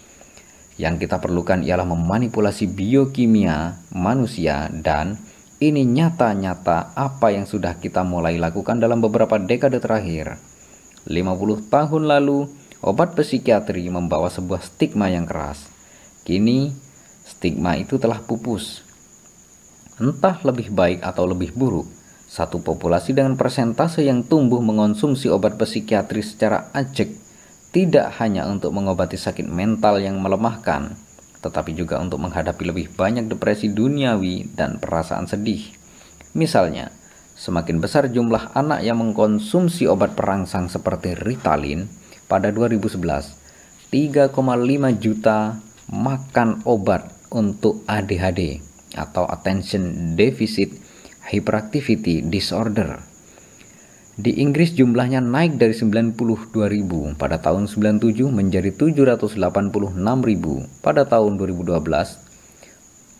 [0.80, 5.20] Yang kita perlukan ialah memanipulasi biokimia manusia dan
[5.60, 10.40] ini nyata-nyata apa yang sudah kita mulai lakukan dalam beberapa dekade terakhir.
[11.04, 12.48] 50 tahun lalu,
[12.80, 15.68] obat psikiatri membawa sebuah stigma yang keras.
[16.24, 16.72] Kini,
[17.28, 18.80] stigma itu telah pupus.
[20.00, 21.92] Entah lebih baik atau lebih buruk,
[22.24, 27.19] satu populasi dengan persentase yang tumbuh mengonsumsi obat psikiatri secara ajek
[27.70, 30.90] tidak hanya untuk mengobati sakit mental yang melemahkan,
[31.38, 35.70] tetapi juga untuk menghadapi lebih banyak depresi duniawi dan perasaan sedih.
[36.34, 36.90] Misalnya,
[37.38, 41.86] semakin besar jumlah anak yang mengkonsumsi obat perangsang seperti Ritalin
[42.26, 43.38] pada 2011,
[43.90, 44.34] 3,5
[44.98, 48.58] juta makan obat untuk ADHD
[48.98, 50.74] atau Attention Deficit
[51.30, 53.09] Hyperactivity Disorder
[54.20, 56.52] di Inggris jumlahnya naik dari 92.000
[57.16, 59.40] pada tahun 97 menjadi 786.000
[60.84, 61.80] pada tahun 2012.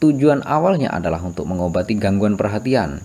[0.05, 3.01] Tujuan awalnya adalah untuk mengobati gangguan perhatian.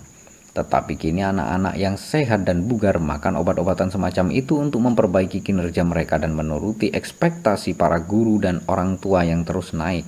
[0.52, 6.20] Tetapi kini anak-anak yang sehat dan bugar makan obat-obatan semacam itu untuk memperbaiki kinerja mereka
[6.20, 10.04] dan menuruti ekspektasi para guru dan orang tua yang terus naik.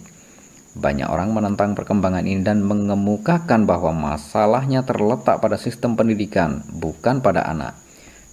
[0.79, 7.43] Banyak orang menentang perkembangan ini dan mengemukakan bahwa masalahnya terletak pada sistem pendidikan, bukan pada
[7.51, 7.75] anak.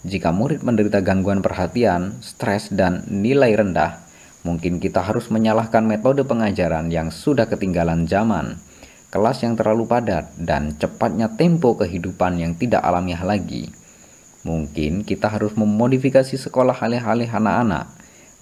[0.06, 4.06] Jika murid menderita gangguan perhatian, stres, dan nilai rendah,
[4.46, 8.62] Mungkin kita harus menyalahkan metode pengajaran yang sudah ketinggalan zaman,
[9.10, 13.74] kelas yang terlalu padat, dan cepatnya tempo kehidupan yang tidak alamiah lagi.
[14.46, 17.90] Mungkin kita harus memodifikasi sekolah alih-alih anak-anak,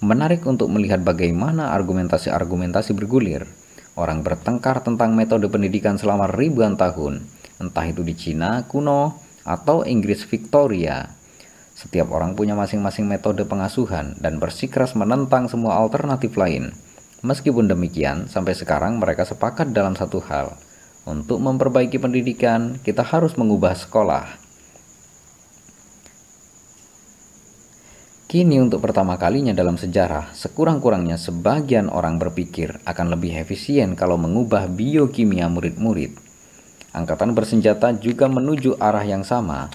[0.03, 3.47] menarik untuk melihat bagaimana argumentasi-argumentasi bergulir.
[3.94, 7.22] Orang bertengkar tentang metode pendidikan selama ribuan tahun,
[7.61, 11.14] entah itu di Cina kuno atau Inggris Victoria.
[11.78, 16.74] Setiap orang punya masing-masing metode pengasuhan dan bersikeras menentang semua alternatif lain.
[17.22, 20.57] Meskipun demikian, sampai sekarang mereka sepakat dalam satu hal.
[21.03, 24.43] Untuk memperbaiki pendidikan, kita harus mengubah sekolah.
[28.34, 34.65] Kini untuk pertama kalinya dalam sejarah, sekurang-kurangnya sebagian orang berpikir akan lebih efisien kalau mengubah
[34.73, 36.18] biokimia murid-murid.
[36.97, 39.69] Angkatan bersenjata juga menuju arah yang sama,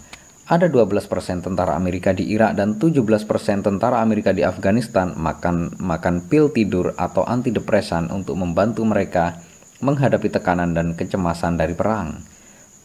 [0.50, 0.90] ada 12%
[1.38, 7.22] tentara Amerika di Irak dan 17% tentara Amerika di Afghanistan makan makan pil tidur atau
[7.22, 9.38] antidepresan untuk membantu mereka
[9.86, 12.37] menghadapi tekanan dan kecemasan dari perang.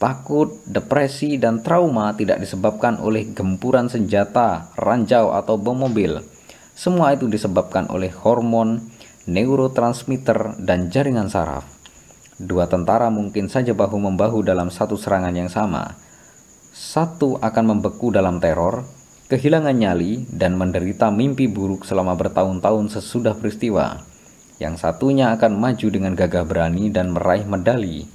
[0.04, 6.20] Takut, depresi, dan trauma tidak disebabkan oleh gempuran senjata, ranjau, atau bom mobil.
[6.76, 8.84] Semua itu disebabkan oleh hormon,
[9.32, 11.64] neurotransmitter, dan jaringan saraf.
[12.36, 15.96] Dua tentara mungkin saja bahu-membahu dalam satu serangan yang sama
[16.74, 18.82] satu akan membeku dalam teror,
[19.30, 24.02] kehilangan nyali, dan menderita mimpi buruk selama bertahun-tahun sesudah peristiwa.
[24.58, 28.10] Yang satunya akan maju dengan gagah berani dan meraih medali.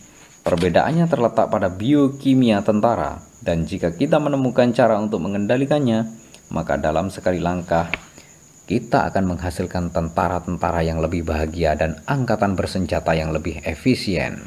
[0.48, 6.08] Perbedaannya terletak pada biokimia tentara, dan jika kita menemukan cara untuk mengendalikannya,
[6.48, 7.92] maka dalam sekali langkah
[8.64, 14.40] kita akan menghasilkan tentara-tentara yang lebih bahagia dan angkatan bersenjata yang lebih efisien.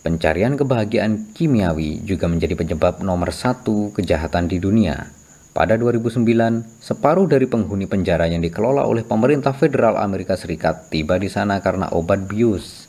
[0.00, 5.04] Pencarian kebahagiaan kimiawi juga menjadi penyebab nomor satu kejahatan di dunia.
[5.52, 11.28] Pada 2009, separuh dari penghuni penjara yang dikelola oleh pemerintah federal Amerika Serikat tiba di
[11.28, 12.79] sana karena obat bius.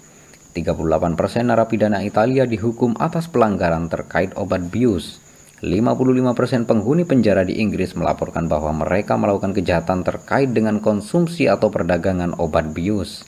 [0.51, 5.23] 38% narapidana Italia dihukum atas pelanggaran terkait obat bius.
[5.61, 12.35] 55% penghuni penjara di Inggris melaporkan bahwa mereka melakukan kejahatan terkait dengan konsumsi atau perdagangan
[12.41, 13.23] obat bius.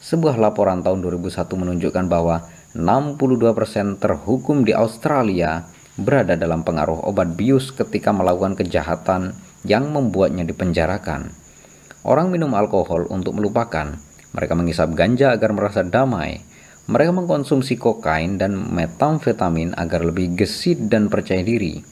[0.00, 5.68] Sebuah laporan tahun 2001 menunjukkan bahwa 62% terhukum di Australia
[5.98, 9.36] berada dalam pengaruh obat bius ketika melakukan kejahatan
[9.66, 11.34] yang membuatnya dipenjarakan.
[12.06, 13.98] Orang minum alkohol untuk melupakan,
[14.32, 16.47] mereka mengisap ganja agar merasa damai.
[16.88, 21.84] Mereka mengkonsumsi kokain dan metamfetamin agar lebih gesit dan percaya diri.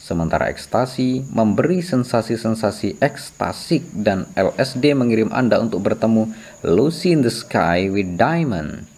[0.00, 6.32] Sementara ekstasi memberi sensasi-sensasi ekstasik dan LSD mengirim Anda untuk bertemu
[6.64, 8.88] Lucy in the Sky with Diamond.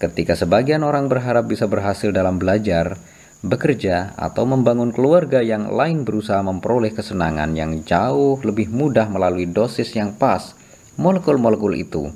[0.00, 2.96] Ketika sebagian orang berharap bisa berhasil dalam belajar,
[3.44, 9.92] bekerja, atau membangun keluarga yang lain berusaha memperoleh kesenangan yang jauh lebih mudah melalui dosis
[9.92, 10.56] yang pas,
[10.96, 12.08] molekul-molekul itu.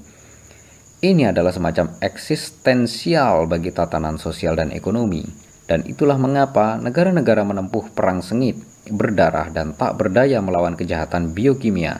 [1.03, 5.27] Ini adalah semacam eksistensial bagi tatanan sosial dan ekonomi,
[5.67, 11.99] dan itulah mengapa negara-negara menempuh perang sengit, berdarah, dan tak berdaya melawan kejahatan biokimia.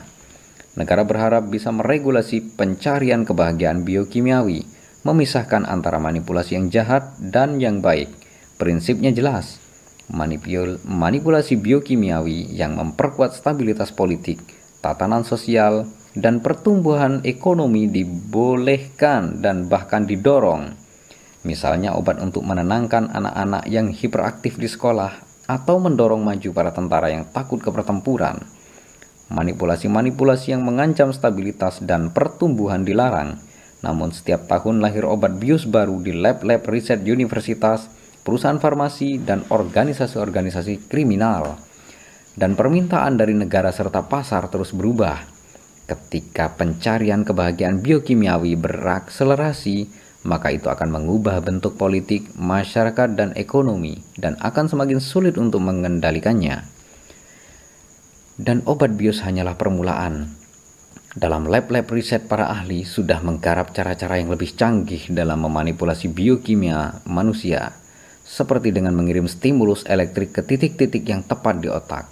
[0.79, 4.63] Negara berharap bisa meregulasi pencarian kebahagiaan biokimiawi
[5.03, 8.07] memisahkan antara manipulasi yang jahat dan yang baik.
[8.55, 9.59] Prinsipnya jelas,
[10.07, 14.39] manipul manipulasi biokimiawi yang memperkuat stabilitas politik,
[14.79, 20.73] tatanan sosial, dan pertumbuhan ekonomi dibolehkan dan bahkan didorong.
[21.43, 25.11] Misalnya obat untuk menenangkan anak-anak yang hiperaktif di sekolah
[25.49, 28.39] atau mendorong maju para tentara yang takut ke pertempuran.
[29.33, 33.41] Manipulasi-manipulasi yang mengancam stabilitas dan pertumbuhan dilarang
[33.83, 37.91] namun setiap tahun lahir obat bius baru di lab-lab riset universitas,
[38.23, 41.59] perusahaan farmasi, dan organisasi-organisasi kriminal.
[42.33, 45.32] Dan permintaan dari negara serta pasar terus berubah.
[45.93, 49.85] Ketika pencarian kebahagiaan biokimiawi berakselerasi,
[50.25, 56.65] maka itu akan mengubah bentuk politik, masyarakat, dan ekonomi, dan akan semakin sulit untuk mengendalikannya.
[58.41, 60.33] Dan obat bius hanyalah permulaan,
[61.13, 67.69] dalam lab-lab riset para ahli sudah menggarap cara-cara yang lebih canggih dalam memanipulasi biokimia manusia,
[68.25, 72.09] seperti dengan mengirim stimulus elektrik ke titik-titik yang tepat di otak,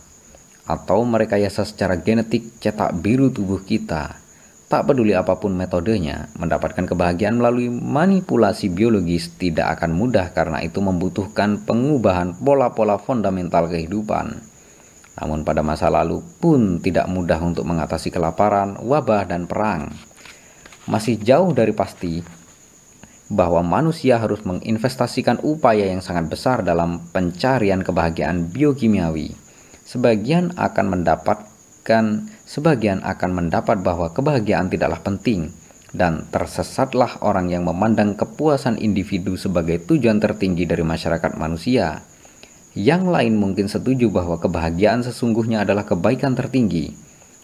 [0.72, 4.16] atau merekayasa secara genetik cetak biru tubuh kita.
[4.72, 10.80] Tak peduli apa pun metodenya, mendapatkan kebahagiaan melalui manipulasi biologis tidak akan mudah karena itu
[10.80, 14.40] membutuhkan pengubahan pola-pola fundamental kehidupan.
[15.20, 19.92] Namun pada masa lalu pun tidak mudah untuk mengatasi kelaparan, wabah, dan perang.
[20.88, 22.24] Masih jauh dari pasti
[23.28, 29.41] bahwa manusia harus menginvestasikan upaya yang sangat besar dalam pencarian kebahagiaan biokimiawi.
[29.86, 31.52] Sebagian akan mendapat
[31.82, 35.50] bahkan sebagian akan mendapat bahwa kebahagiaan tidaklah penting
[35.98, 42.06] dan tersesatlah orang yang memandang kepuasan individu sebagai tujuan tertinggi dari masyarakat manusia.
[42.78, 46.94] Yang lain mungkin setuju bahwa kebahagiaan sesungguhnya adalah kebaikan tertinggi,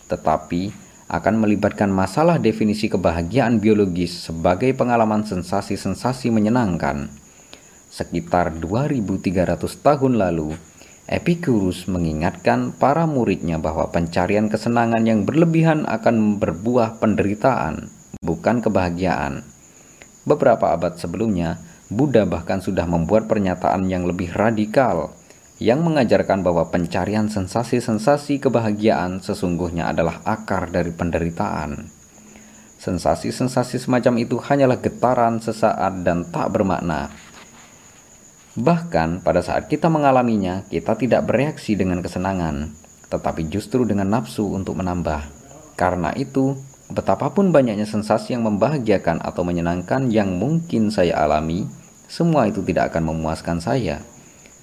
[0.06, 0.70] tetapi
[1.10, 7.10] akan melibatkan masalah definisi kebahagiaan biologis sebagai pengalaman sensasi-sensasi menyenangkan.
[7.90, 10.54] Sekitar 2300 tahun lalu,
[11.08, 17.88] Epicurus mengingatkan para muridnya bahwa pencarian kesenangan yang berlebihan akan berbuah penderitaan,
[18.20, 19.48] bukan kebahagiaan.
[20.28, 25.16] Beberapa abad sebelumnya, Buddha bahkan sudah membuat pernyataan yang lebih radikal
[25.64, 31.88] yang mengajarkan bahwa pencarian sensasi-sensasi kebahagiaan sesungguhnya adalah akar dari penderitaan.
[32.78, 37.10] Sensasi-sensasi semacam itu hanyalah getaran sesaat dan tak bermakna
[38.58, 42.74] Bahkan pada saat kita mengalaminya, kita tidak bereaksi dengan kesenangan,
[43.06, 45.22] tetapi justru dengan nafsu untuk menambah.
[45.78, 46.58] Karena itu,
[46.90, 51.70] betapapun banyaknya sensasi yang membahagiakan atau menyenangkan yang mungkin saya alami,
[52.10, 54.02] semua itu tidak akan memuaskan saya.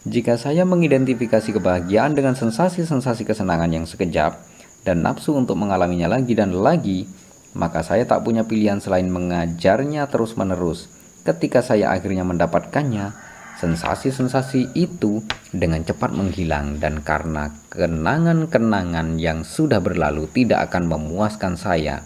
[0.04, 4.36] Jika saya mengidentifikasi kebahagiaan dengan sensasi-sensasi kesenangan yang sekejap
[4.82, 7.06] dan nafsu untuk mengalaminya lagi dan lagi,
[7.54, 10.90] maka saya tak punya pilihan selain mengajarnya terus-menerus.
[11.24, 13.23] Ketika saya akhirnya mendapatkannya,
[13.54, 15.22] Sensasi-sensasi itu
[15.54, 22.02] dengan cepat menghilang dan karena kenangan-kenangan yang sudah berlalu tidak akan memuaskan saya,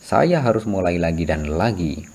[0.00, 2.08] saya harus mulai lagi dan lagi.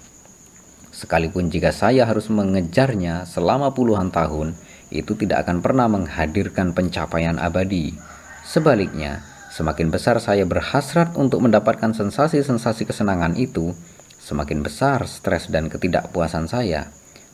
[0.89, 4.57] Sekalipun jika saya harus mengejarnya selama puluhan tahun,
[4.89, 7.95] itu tidak akan pernah menghadirkan pencapaian abadi.
[8.43, 9.21] Sebaliknya,
[9.53, 13.77] semakin besar saya berhasrat untuk mendapatkan sensasi-sensasi kesenangan itu,
[14.17, 16.91] semakin besar stres dan ketidakpuasan saya.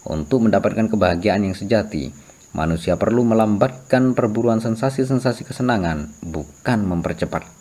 [0.08, 2.16] Untuk mendapatkan kebahagiaan yang sejati,
[2.56, 7.58] manusia perlu melambatkan perburuan sensasi-sensasi kesenangan, bukan mempercepat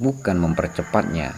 [0.00, 1.36] bukan mempercepatnya.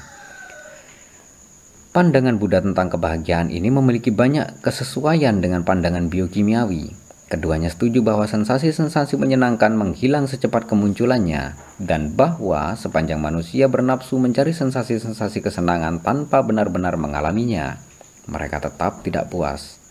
[1.93, 6.97] Pandangan Buddha tentang kebahagiaan ini memiliki banyak kesesuaian dengan pandangan biokimiawi.
[7.29, 15.41] Keduanya setuju bahwa sensasi-sensasi menyenangkan menghilang secepat kemunculannya, dan bahwa sepanjang manusia bernafsu mencari sensasi-sensasi
[15.41, 17.81] kesenangan tanpa benar-benar mengalaminya,
[18.29, 19.82] mereka tetap tidak puas.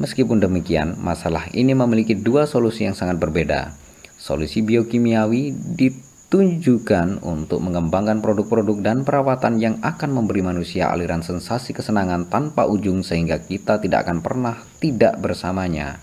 [0.00, 3.76] Meskipun demikian, masalah ini memiliki dua solusi yang sangat berbeda.
[4.16, 12.32] Solusi biokimiawi ditujukan untuk mengembangkan produk-produk dan perawatan yang akan memberi manusia aliran sensasi kesenangan
[12.32, 16.00] tanpa ujung sehingga kita tidak akan pernah tidak bersamanya.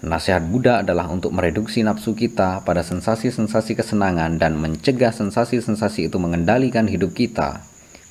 [0.00, 6.88] Nasihat Buddha adalah untuk mereduksi nafsu kita pada sensasi-sensasi kesenangan dan mencegah sensasi-sensasi itu mengendalikan
[6.88, 7.60] hidup kita.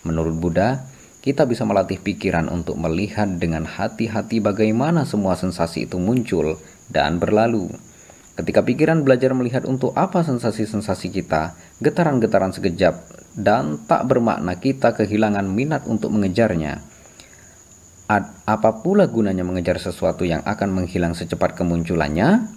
[0.05, 0.85] Menurut Buddha,
[1.19, 6.55] kita bisa melatih pikiran untuk melihat dengan hati-hati bagaimana semua sensasi itu muncul
[6.87, 7.67] dan berlalu.
[8.39, 13.03] Ketika pikiran belajar melihat untuk apa sensasi-sensasi kita, getaran-getaran sekejap
[13.35, 16.79] dan tak bermakna kita kehilangan minat untuk mengejarnya.
[18.07, 22.47] Ad, apa pula gunanya mengejar sesuatu yang akan menghilang secepat kemunculannya?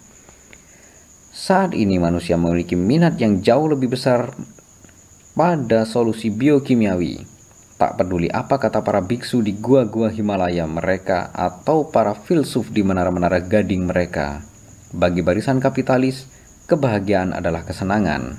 [1.34, 4.30] Saat ini manusia memiliki minat yang jauh lebih besar
[5.34, 7.31] pada solusi biokimiawi
[7.80, 13.42] Tak peduli apa kata para biksu di gua-gua Himalaya mereka atau para filsuf di menara-menara
[13.42, 14.44] gading mereka.
[14.92, 16.28] Bagi barisan kapitalis,
[16.68, 18.36] kebahagiaan adalah kesenangan.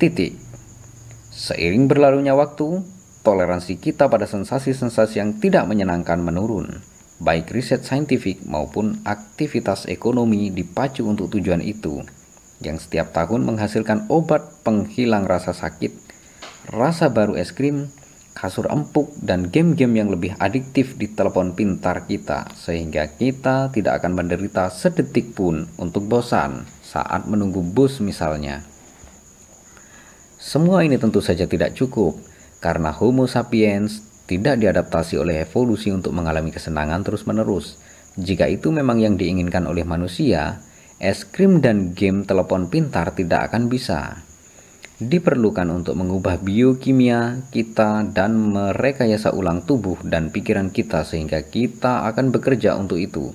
[0.00, 0.34] Titik.
[1.28, 2.82] Seiring berlalunya waktu,
[3.22, 6.80] toleransi kita pada sensasi-sensasi yang tidak menyenangkan menurun.
[7.18, 11.98] Baik riset saintifik maupun aktivitas ekonomi dipacu untuk tujuan itu,
[12.62, 15.94] yang setiap tahun menghasilkan obat penghilang rasa sakit,
[16.70, 17.90] rasa baru es krim,
[18.38, 24.14] kasur empuk, dan game-game yang lebih adiktif di telepon pintar kita, sehingga kita tidak akan
[24.14, 28.62] menderita sedetik pun untuk bosan saat menunggu bus misalnya.
[30.38, 32.14] Semua ini tentu saja tidak cukup,
[32.62, 37.82] karena Homo sapiens tidak diadaptasi oleh evolusi untuk mengalami kesenangan terus-menerus.
[38.14, 40.62] Jika itu memang yang diinginkan oleh manusia,
[41.02, 44.27] es krim dan game telepon pintar tidak akan bisa
[44.98, 52.34] diperlukan untuk mengubah biokimia kita dan merekayasa ulang tubuh dan pikiran kita sehingga kita akan
[52.34, 53.30] bekerja untuk itu.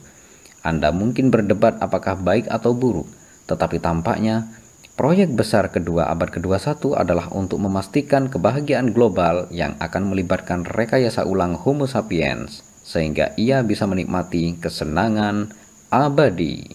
[0.59, 3.07] Anda mungkin berdebat apakah baik atau buruk,
[3.47, 4.51] tetapi tampaknya
[4.99, 11.55] proyek besar kedua abad ke-21 adalah untuk memastikan kebahagiaan global yang akan melibatkan rekayasa ulang
[11.55, 15.47] Homo sapiens sehingga ia bisa menikmati kesenangan
[15.87, 16.67] abadi.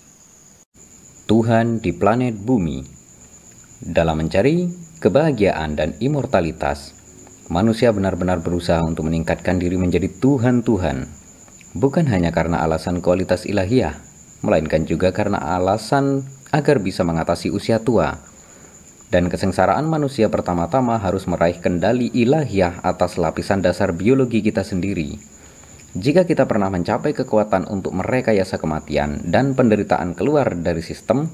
[1.28, 2.97] Tuhan di planet bumi
[3.78, 4.66] dalam mencari
[4.98, 6.98] kebahagiaan dan immortalitas,
[7.46, 11.06] manusia benar-benar berusaha untuk meningkatkan diri menjadi Tuhan-Tuhan,
[11.78, 13.94] bukan hanya karena alasan kualitas ilahiyah,
[14.42, 18.18] melainkan juga karena alasan agar bisa mengatasi usia tua.
[19.08, 25.16] dan kesengsaraan manusia pertama-tama harus meraih kendali ilahiyah atas lapisan dasar biologi kita sendiri.
[25.96, 31.32] Jika kita pernah mencapai kekuatan untuk merekayasa kematian dan penderitaan keluar dari sistem,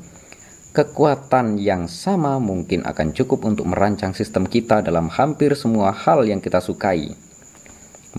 [0.75, 6.43] kekuatan yang sama mungkin akan cukup untuk merancang sistem kita dalam hampir semua hal yang
[6.43, 7.15] kita sukai.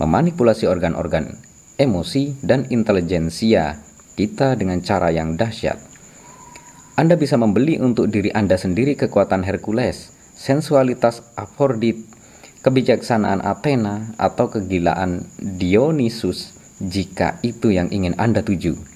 [0.00, 1.36] Memanipulasi organ-organ,
[1.76, 3.76] emosi, dan intelijensia
[4.16, 5.76] kita dengan cara yang dahsyat.
[6.96, 12.08] Anda bisa membeli untuk diri Anda sendiri kekuatan Hercules, sensualitas Aphrodite,
[12.64, 18.95] kebijaksanaan Athena, atau kegilaan Dionysus jika itu yang ingin Anda tuju.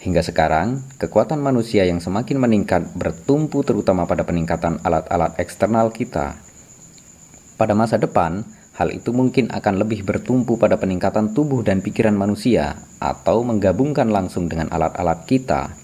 [0.00, 6.40] Hingga sekarang, kekuatan manusia yang semakin meningkat bertumpu terutama pada peningkatan alat-alat eksternal kita.
[7.60, 8.48] Pada masa depan,
[8.80, 14.48] hal itu mungkin akan lebih bertumpu pada peningkatan tubuh dan pikiran manusia atau menggabungkan langsung
[14.48, 15.76] dengan alat-alat kita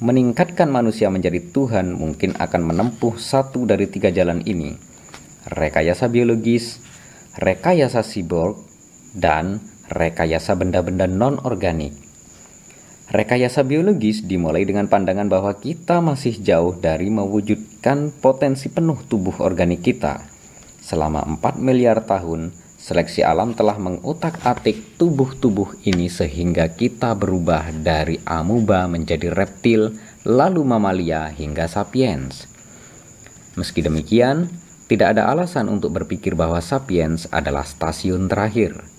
[0.00, 4.72] meningkatkan manusia menjadi Tuhan mungkin akan menempuh satu dari tiga jalan ini:
[5.44, 6.80] rekayasa biologis,
[7.36, 8.56] rekayasa cyborg,
[9.12, 9.60] dan
[9.92, 12.09] rekayasa benda-benda non-organik.
[13.10, 19.82] Rekayasa biologis dimulai dengan pandangan bahwa kita masih jauh dari mewujudkan potensi penuh tubuh organik
[19.82, 20.22] kita.
[20.78, 28.88] Selama 4 miliar tahun, Seleksi alam telah mengutak-atik tubuh-tubuh ini sehingga kita berubah dari amuba
[28.88, 32.48] menjadi reptil, lalu mamalia hingga sapiens.
[33.60, 34.48] Meski demikian,
[34.88, 38.89] tidak ada alasan untuk berpikir bahwa sapiens adalah stasiun terakhir.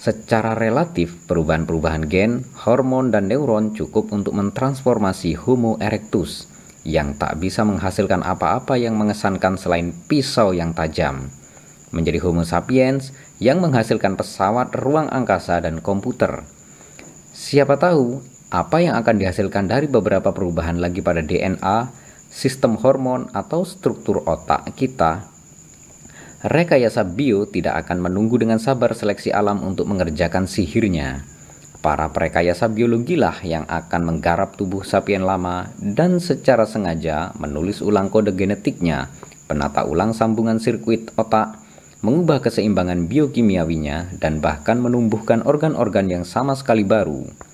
[0.00, 6.48] Secara relatif, perubahan-perubahan gen, hormon, dan neuron cukup untuk mentransformasi Homo erectus
[6.88, 11.28] yang tak bisa menghasilkan apa-apa yang mengesankan selain pisau yang tajam
[11.90, 13.10] menjadi Homo sapiens
[13.42, 16.46] yang menghasilkan pesawat ruang angkasa dan komputer.
[17.34, 21.90] Siapa tahu apa yang akan dihasilkan dari beberapa perubahan lagi pada DNA,
[22.30, 25.29] sistem hormon, atau struktur otak kita.
[26.40, 31.20] Rekayasa bio tidak akan menunggu dengan sabar seleksi alam untuk mengerjakan sihirnya.
[31.84, 38.32] Para perekayasa biologilah yang akan menggarap tubuh sapien lama dan secara sengaja menulis ulang kode
[38.32, 39.12] genetiknya,
[39.52, 41.60] penata ulang sambungan sirkuit otak,
[42.00, 47.49] mengubah keseimbangan biokimiawinya, dan bahkan menumbuhkan organ-organ yang sama sekali baru.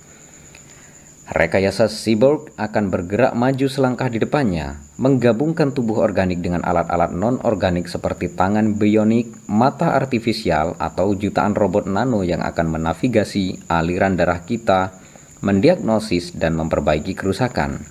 [1.26, 8.30] Rekayasa cyborg akan bergerak maju selangkah di depannya, menggabungkan tubuh organik dengan alat-alat non-organik seperti
[8.30, 14.94] tangan bionik, mata artifisial, atau jutaan robot nano yang akan menavigasi aliran darah kita,
[15.42, 17.82] mendiagnosis, dan memperbaiki kerusakan.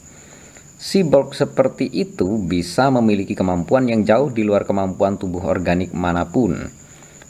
[0.79, 6.71] Cyborg seperti itu bisa memiliki kemampuan yang jauh di luar kemampuan tubuh organik mana pun.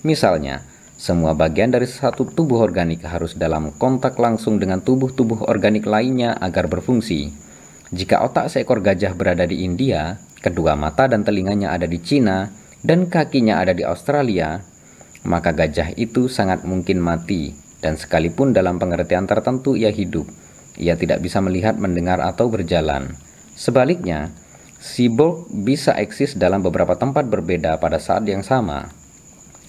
[0.06, 0.62] Misalnya,
[1.06, 6.66] semua bagian dari satu tubuh organik harus dalam kontak langsung dengan tubuh-tubuh organik lainnya agar
[6.66, 7.30] berfungsi.
[7.94, 12.50] Jika otak seekor gajah berada di India, kedua mata dan telinganya ada di Cina,
[12.82, 14.66] dan kakinya ada di Australia,
[15.30, 17.54] maka gajah itu sangat mungkin mati,
[17.86, 20.26] dan sekalipun dalam pengertian tertentu ia hidup,
[20.82, 23.14] ia tidak bisa melihat, mendengar, atau berjalan.
[23.54, 24.34] Sebaliknya,
[24.82, 29.05] cyborg bisa eksis dalam beberapa tempat berbeda pada saat yang sama.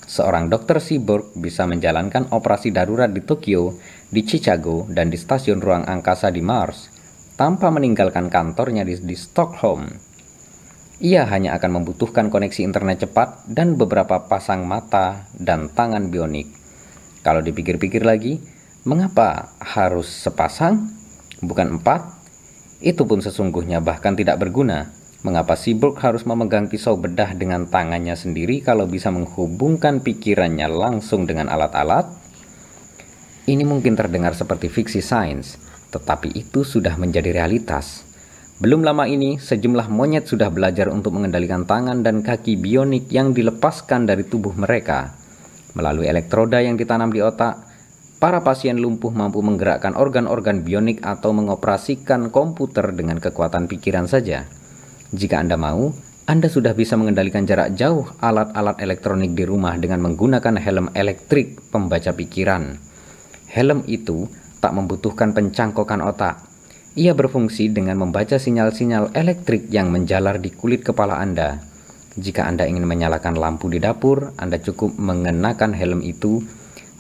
[0.07, 3.75] Seorang dokter cyborg bisa menjalankan operasi darurat di Tokyo,
[4.07, 6.95] di Chicago, dan di stasiun ruang angkasa di Mars
[7.35, 9.91] tanpa meninggalkan kantornya di, di Stockholm.
[11.03, 16.49] Ia hanya akan membutuhkan koneksi internet cepat dan beberapa pasang mata dan tangan bionik.
[17.21, 18.41] Kalau dipikir-pikir lagi,
[18.89, 20.89] mengapa harus sepasang,
[21.45, 22.17] bukan empat,
[22.81, 24.89] itu pun sesungguhnya bahkan tidak berguna.
[25.27, 31.51] Mengapa Seabrook harus memegang pisau bedah dengan tangannya sendiri kalau bisa menghubungkan pikirannya langsung dengan
[31.51, 32.07] alat-alat?
[33.51, 35.59] Ini mungkin terdengar seperti fiksi sains,
[35.91, 38.07] tetapi itu sudah menjadi realitas.
[38.63, 44.07] Belum lama ini, sejumlah monyet sudah belajar untuk mengendalikan tangan dan kaki bionik yang dilepaskan
[44.07, 45.11] dari tubuh mereka.
[45.75, 47.67] Melalui elektroda yang ditanam di otak,
[48.17, 54.49] Para pasien lumpuh mampu menggerakkan organ-organ bionik atau mengoperasikan komputer dengan kekuatan pikiran saja.
[55.15, 55.95] Jika Anda mau,
[56.27, 62.11] Anda sudah bisa mengendalikan jarak jauh alat-alat elektronik di rumah dengan menggunakan helm elektrik pembaca
[62.11, 62.75] pikiran.
[63.47, 64.27] Helm itu
[64.59, 66.43] tak membutuhkan pencangkokan otak.
[66.99, 71.63] Ia berfungsi dengan membaca sinyal-sinyal elektrik yang menjalar di kulit kepala Anda.
[72.19, 76.43] Jika Anda ingin menyalakan lampu di dapur, Anda cukup mengenakan helm itu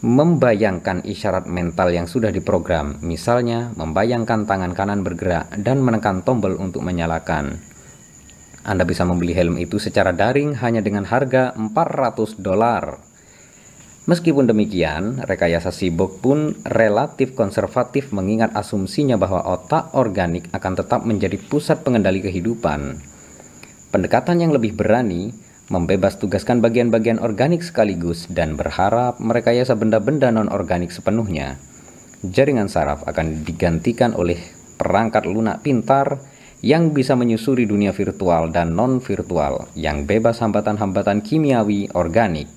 [0.06, 6.84] membayangkan isyarat mental yang sudah diprogram, misalnya membayangkan tangan kanan bergerak dan menekan tombol untuk
[6.86, 7.74] menyalakan.
[8.66, 12.98] Anda bisa membeli helm itu secara daring hanya dengan harga 400 dolar.
[14.10, 21.38] Meskipun demikian, rekayasa sibuk pun relatif konservatif mengingat asumsinya bahwa otak organik akan tetap menjadi
[21.38, 22.98] pusat pengendali kehidupan.
[23.94, 25.30] Pendekatan yang lebih berani
[25.70, 31.58] membebas tugaskan bagian-bagian organik sekaligus dan berharap merekayasa benda-benda non-organik sepenuhnya.
[32.22, 34.38] Jaringan saraf akan digantikan oleh
[34.78, 36.22] perangkat lunak pintar
[36.64, 42.48] yang bisa menyusuri dunia virtual dan non-virtual yang bebas hambatan-hambatan kimiawi organik.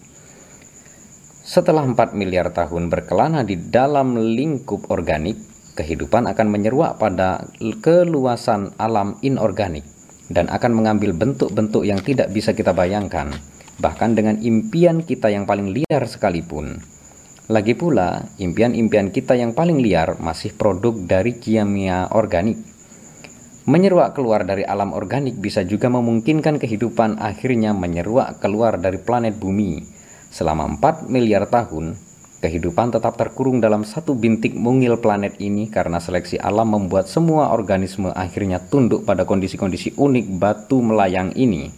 [1.44, 5.36] Setelah 4 miliar tahun berkelana di dalam lingkup organik,
[5.74, 7.48] kehidupan akan menyeruak pada
[7.82, 9.88] keluasan alam inorganik
[10.30, 13.34] dan akan mengambil bentuk-bentuk yang tidak bisa kita bayangkan,
[13.82, 16.80] bahkan dengan impian kita yang paling liar sekalipun.
[17.50, 22.62] Lagi pula, impian-impian kita yang paling liar masih produk dari kimia organik.
[23.70, 29.86] Menyeruak keluar dari alam organik bisa juga memungkinkan kehidupan akhirnya menyeruak keluar dari planet bumi
[30.34, 31.94] Selama 4 miliar tahun,
[32.42, 38.10] kehidupan tetap terkurung dalam satu bintik mungil planet ini karena seleksi alam membuat semua organisme
[38.10, 41.70] akhirnya tunduk pada kondisi-kondisi unik batu melayang ini.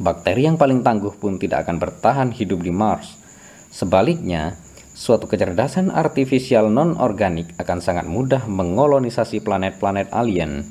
[0.00, 3.20] Bakteri yang paling tangguh pun tidak akan bertahan hidup di Mars.
[3.68, 4.56] Sebaliknya,
[5.00, 10.68] suatu kecerdasan artifisial non-organik akan sangat mudah mengolonisasi planet-planet alien.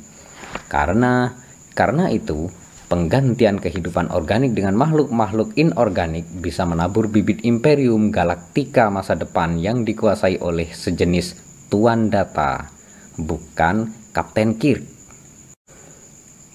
[0.69, 1.33] Karena
[1.73, 2.53] karena itu,
[2.89, 10.41] Penggantian kehidupan organik dengan makhluk-makhluk inorganik bisa menabur bibit imperium galaktika masa depan yang dikuasai
[10.41, 11.37] oleh sejenis
[11.69, 12.65] Tuan Data,
[13.13, 14.81] bukan Kapten Kirk.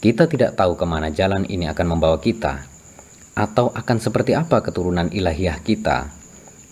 [0.03, 2.67] Kita tidak tahu ke mana jalan ini akan membawa kita,
[3.39, 6.24] atau akan seperti apa keturunan ilahiyah kita.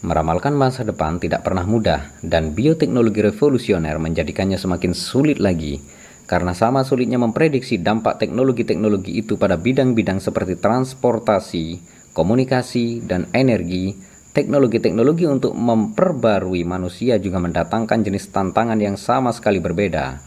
[0.03, 5.79] Meramalkan masa depan tidak pernah mudah, dan bioteknologi revolusioner menjadikannya semakin sulit lagi
[6.27, 11.83] karena sama sulitnya memprediksi dampak teknologi-teknologi itu pada bidang-bidang seperti transportasi,
[12.17, 13.93] komunikasi, dan energi,
[14.33, 20.19] teknologi-teknologi untuk memperbarui manusia juga mendatangkan jenis tantangan yang sama sekali berbeda.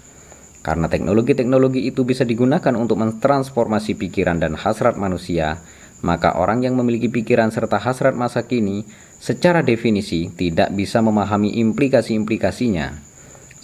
[0.61, 5.61] Karena teknologi-teknologi itu bisa digunakan untuk mentransformasi pikiran dan hasrat manusia,
[6.05, 8.85] maka orang yang memiliki pikiran serta hasrat masa kini
[9.25, 12.93] secara definisi tidak bisa memahami implikasi-implikasinya.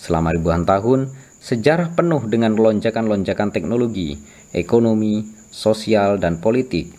[0.01, 4.13] Selama ribuan tahun, Sejarah penuh dengan lonjakan-lonjakan teknologi,
[4.53, 6.93] ekonomi, sosial, dan politik.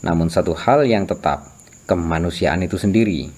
[0.00, 1.44] Namun satu hal yang tetap,
[1.84, 3.28] kemanusiaan itu sendiri.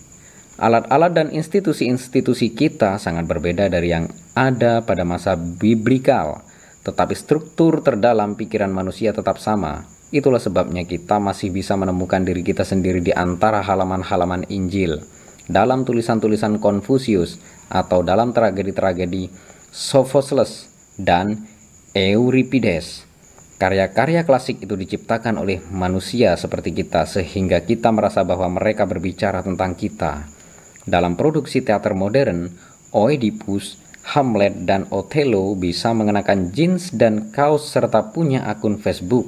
[0.63, 4.07] Alat-alat dan institusi-institusi kita sangat berbeda dari yang
[4.39, 6.47] ada pada masa biblikal,
[6.87, 9.83] tetapi struktur terdalam pikiran manusia tetap sama.
[10.15, 15.03] Itulah sebabnya kita masih bisa menemukan diri kita sendiri di antara halaman-halaman Injil,
[15.51, 19.35] dalam tulisan-tulisan Konfusius, atau dalam tragedi-tragedi
[19.75, 21.43] Sophocles, dan
[21.99, 23.11] Euripides.
[23.59, 29.75] Karya-karya klasik itu diciptakan oleh manusia seperti kita sehingga kita merasa bahwa mereka berbicara tentang
[29.75, 30.31] kita.
[30.87, 32.55] Dalam produksi teater modern,
[32.95, 33.83] Oedipus,
[34.15, 39.27] Hamlet, dan Othello bisa mengenakan jeans dan kaos serta punya akun Facebook,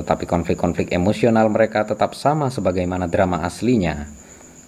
[0.00, 4.08] tetapi konflik-konflik emosional mereka tetap sama sebagaimana drama aslinya.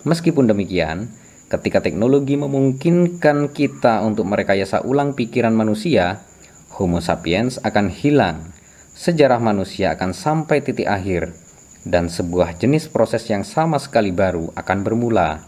[0.04, 1.09] Meskipun demikian,
[1.52, 6.24] Ketika teknologi memungkinkan kita untuk merekayasa ulang pikiran manusia,
[6.72, 8.56] Homo sapiens akan hilang.
[8.96, 11.36] Sejarah manusia akan sampai titik akhir,
[11.84, 15.44] dan sebuah jenis proses yang sama sekali baru akan bermula,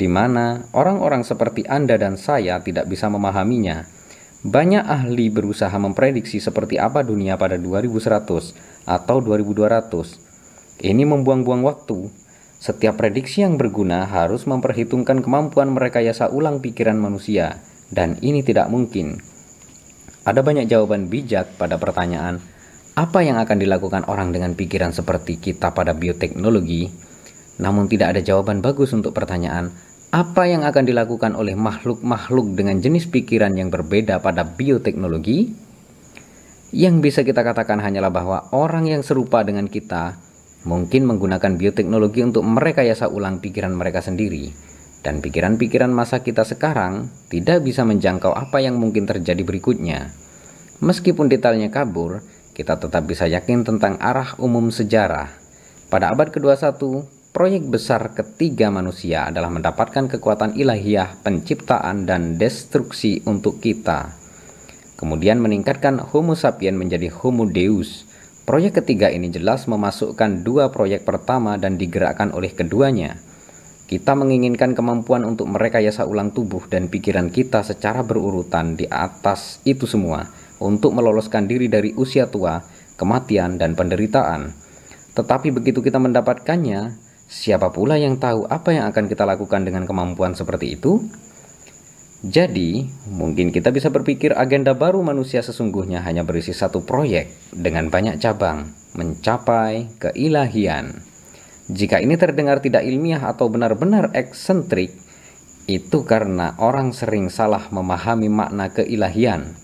[0.00, 3.84] di mana orang-orang seperti Anda dan saya tidak bisa memahaminya.
[4.48, 10.80] Banyak ahli berusaha memprediksi seperti apa dunia pada 2100 atau 2200.
[10.80, 12.24] Ini membuang-buang waktu
[12.64, 17.60] setiap prediksi yang berguna harus memperhitungkan kemampuan merekayasa ulang pikiran manusia,
[17.92, 19.20] dan ini tidak mungkin.
[20.24, 22.40] Ada banyak jawaban bijak pada pertanyaan,
[22.96, 26.88] apa yang akan dilakukan orang dengan pikiran seperti kita pada bioteknologi?
[27.60, 29.68] Namun tidak ada jawaban bagus untuk pertanyaan,
[30.14, 35.52] apa yang akan dilakukan oleh makhluk-makhluk dengan jenis pikiran yang berbeda pada bioteknologi?
[36.74, 40.18] Yang bisa kita katakan hanyalah bahwa orang yang serupa dengan kita
[40.66, 44.50] mungkin menggunakan bioteknologi untuk merekayasa ulang pikiran mereka sendiri.
[44.98, 50.10] Dan pikiran-pikiran masa kita sekarang tidak bisa menjangkau apa yang mungkin terjadi berikutnya.
[50.82, 52.26] Meskipun detailnya kabur,
[52.58, 55.30] kita tetap bisa yakin tentang arah umum sejarah.
[55.94, 63.62] Pada abad ke-21, proyek besar ketiga manusia adalah mendapatkan kekuatan ilahiyah penciptaan dan destruksi untuk
[63.62, 64.23] kita.
[64.94, 68.06] Kemudian meningkatkan Homo sapien menjadi Homo Deus,
[68.44, 73.16] Proyek ketiga ini jelas memasukkan dua proyek pertama dan digerakkan oleh keduanya.
[73.88, 79.88] Kita menginginkan kemampuan untuk merekayasa ulang tubuh dan pikiran kita secara berurutan di atas itu
[79.88, 80.28] semua
[80.60, 82.60] untuk meloloskan diri dari usia tua,
[83.00, 84.52] kematian, dan penderitaan.
[85.16, 90.36] Tetapi begitu kita mendapatkannya, siapa pula yang tahu apa yang akan kita lakukan dengan kemampuan
[90.36, 91.00] seperti itu?
[92.24, 98.16] Jadi, mungkin kita bisa berpikir agenda baru manusia sesungguhnya hanya berisi satu proyek dengan banyak
[98.16, 98.72] cabang.
[98.94, 101.02] mencapai keilahian.
[101.66, 104.94] Jika ini terdengar tidak ilmiah atau benar-benar eksentrik,
[105.66, 109.58] itu karena orang sering salah memahami makna keilahian.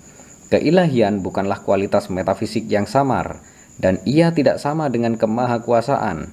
[0.50, 3.38] Keilahian bukanlah kualitas metafisik yang samar,
[3.78, 6.26] dan ia tidak sama dengan kemahakuasaan.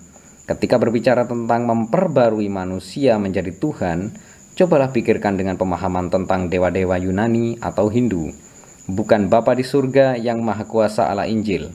[0.49, 4.17] Ketika berbicara tentang memperbarui manusia menjadi Tuhan,
[4.57, 8.34] cobalah pikirkan dengan pemahaman tentang dewa-dewa Yunani atau Hindu,
[8.89, 11.69] bukan Bapa di surga yang maha kuasa ala Injil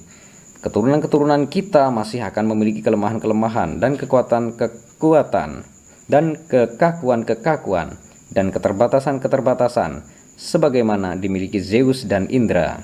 [0.63, 5.67] keturunan-keturunan kita masih akan memiliki kelemahan-kelemahan dan kekuatan-kekuatan
[6.07, 7.99] dan kekakuan-kekakuan
[8.31, 10.07] dan keterbatasan-keterbatasan
[10.39, 12.79] sebagaimana dimiliki Zeus dan Indra.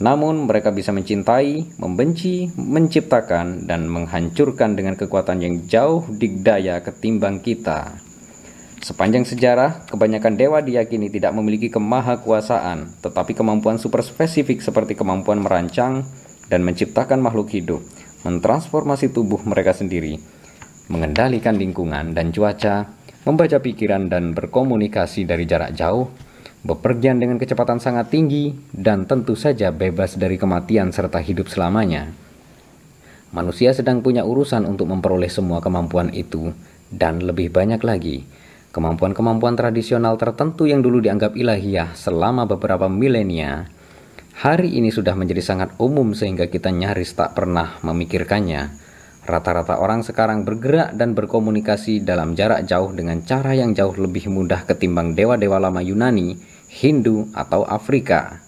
[0.00, 8.00] Namun mereka bisa mencintai, membenci, menciptakan, dan menghancurkan dengan kekuatan yang jauh digdaya ketimbang kita.
[8.80, 16.08] Sepanjang sejarah, kebanyakan dewa diyakini tidak memiliki kemahakuasaan, tetapi kemampuan super spesifik seperti kemampuan merancang,
[16.48, 17.84] dan menciptakan makhluk hidup,
[18.24, 20.16] mentransformasi tubuh mereka sendiri,
[20.88, 22.96] mengendalikan lingkungan dan cuaca,
[23.28, 26.08] membaca pikiran dan berkomunikasi dari jarak jauh,
[26.64, 32.08] bepergian dengan kecepatan sangat tinggi, dan tentu saja bebas dari kematian serta hidup selamanya.
[33.36, 36.56] Manusia sedang punya urusan untuk memperoleh semua kemampuan itu,
[36.88, 38.39] dan lebih banyak lagi.
[38.70, 43.66] Kemampuan-kemampuan tradisional tertentu yang dulu dianggap ilahiyah selama beberapa milenia
[44.40, 48.72] Hari ini sudah menjadi sangat umum sehingga kita nyaris tak pernah memikirkannya.
[49.28, 54.64] Rata-rata orang sekarang bergerak dan berkomunikasi dalam jarak jauh dengan cara yang jauh lebih mudah
[54.64, 56.40] ketimbang dewa-dewa lama Yunani,
[56.72, 58.40] Hindu, atau Afrika.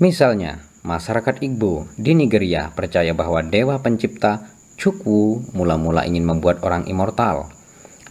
[0.00, 7.55] Misalnya, masyarakat Igbo di Nigeria percaya bahwa dewa pencipta Chukwu mula-mula ingin membuat orang immortal.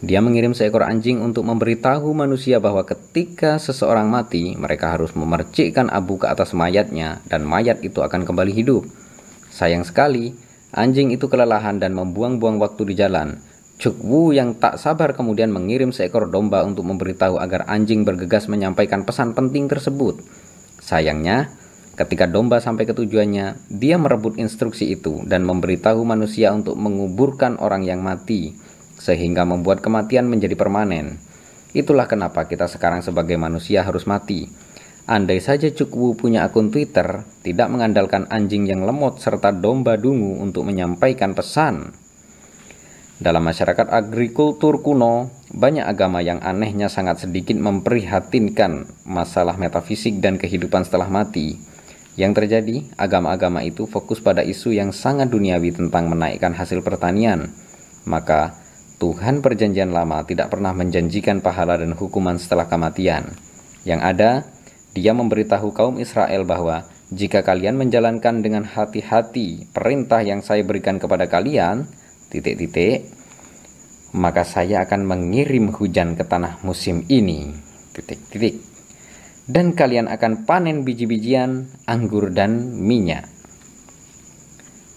[0.04, 6.20] Dia mengirim seekor anjing untuk memberitahu manusia bahwa ketika seseorang mati, mereka harus memercikkan abu
[6.20, 8.84] ke atas mayatnya dan mayat itu akan kembali hidup.
[9.56, 10.36] Sayang sekali,
[10.76, 13.40] anjing itu kelelahan dan membuang-buang waktu di jalan.
[13.80, 19.08] Cuk Wu yang tak sabar kemudian mengirim seekor domba untuk memberitahu agar anjing bergegas menyampaikan
[19.08, 20.20] pesan penting tersebut.
[20.84, 21.56] Sayangnya,
[21.96, 27.88] ketika domba sampai ke tujuannya, dia merebut instruksi itu dan memberitahu manusia untuk menguburkan orang
[27.88, 28.56] yang mati
[29.06, 31.22] sehingga membuat kematian menjadi permanen.
[31.78, 34.50] Itulah kenapa kita sekarang sebagai manusia harus mati.
[35.06, 40.66] Andai saja Cukwu punya akun Twitter, tidak mengandalkan anjing yang lemot serta domba dungu untuk
[40.66, 41.94] menyampaikan pesan.
[43.22, 50.84] Dalam masyarakat agrikultur kuno, banyak agama yang anehnya sangat sedikit memprihatinkan masalah metafisik dan kehidupan
[50.84, 51.56] setelah mati.
[52.18, 57.54] Yang terjadi, agama-agama itu fokus pada isu yang sangat duniawi tentang menaikkan hasil pertanian.
[58.10, 58.65] Maka,
[59.06, 63.38] Tuhan Perjanjian Lama tidak pernah menjanjikan pahala dan hukuman setelah kematian.
[63.86, 64.32] Yang ada,
[64.98, 71.30] Dia memberitahu kaum Israel bahwa jika kalian menjalankan dengan hati-hati perintah yang saya berikan kepada
[71.30, 71.86] kalian,
[72.34, 73.06] titik-titik,
[74.18, 77.54] maka saya akan mengirim hujan ke tanah musim ini,
[77.94, 78.58] titik-titik.
[79.46, 83.30] Dan kalian akan panen biji-bijian, anggur, dan minyak.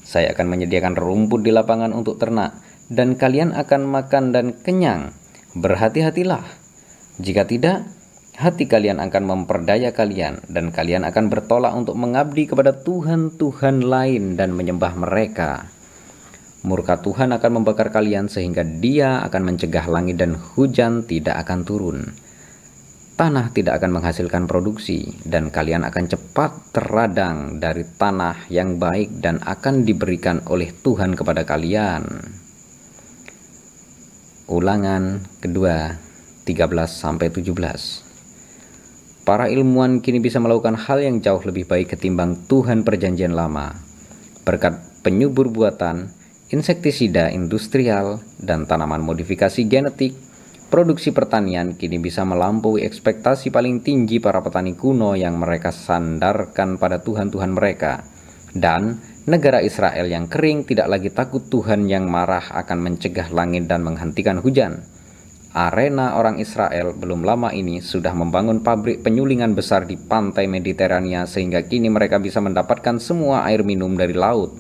[0.01, 5.13] Saya akan menyediakan rumput di lapangan untuk ternak, dan kalian akan makan dan kenyang.
[5.53, 6.45] Berhati-hatilah.
[7.21, 7.85] Jika tidak,
[8.37, 14.57] hati kalian akan memperdaya kalian, dan kalian akan bertolak untuk mengabdi kepada Tuhan-Tuhan lain dan
[14.57, 15.69] menyembah mereka.
[16.63, 21.99] Murka Tuhan akan membakar kalian sehingga Dia akan mencegah langit dan hujan tidak akan turun.
[23.19, 29.43] Tanah tidak akan menghasilkan produksi, dan kalian akan cepat terradang dari tanah yang baik dan
[29.43, 32.07] akan diberikan oleh Tuhan kepada kalian.
[34.49, 36.01] Ulangan kedua
[36.49, 37.53] 13 sampai 17.
[39.29, 43.77] Para ilmuwan kini bisa melakukan hal yang jauh lebih baik ketimbang Tuhan Perjanjian Lama.
[44.49, 46.09] Berkat penyubur buatan,
[46.49, 50.17] insektisida industrial, dan tanaman modifikasi genetik,
[50.73, 57.05] produksi pertanian kini bisa melampaui ekspektasi paling tinggi para petani kuno yang mereka sandarkan pada
[57.05, 58.01] Tuhan-Tuhan mereka.
[58.57, 58.97] Dan
[59.29, 64.41] Negara Israel yang kering tidak lagi takut Tuhan yang marah akan mencegah langit dan menghentikan
[64.41, 64.89] hujan.
[65.53, 71.61] Arena orang Israel belum lama ini sudah membangun pabrik penyulingan besar di pantai Mediterania sehingga
[71.61, 74.57] kini mereka bisa mendapatkan semua air minum dari laut.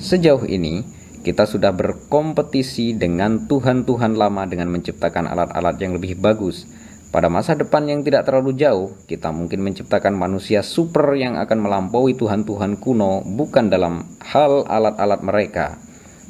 [0.00, 0.88] Sejauh ini,
[1.20, 6.64] kita sudah berkompetisi dengan Tuhan-Tuhan lama dengan menciptakan alat-alat yang lebih bagus
[7.08, 12.12] pada masa depan yang tidak terlalu jauh, kita mungkin menciptakan manusia super yang akan melampaui
[12.12, 15.80] Tuhan-Tuhan kuno bukan dalam hal alat-alat mereka,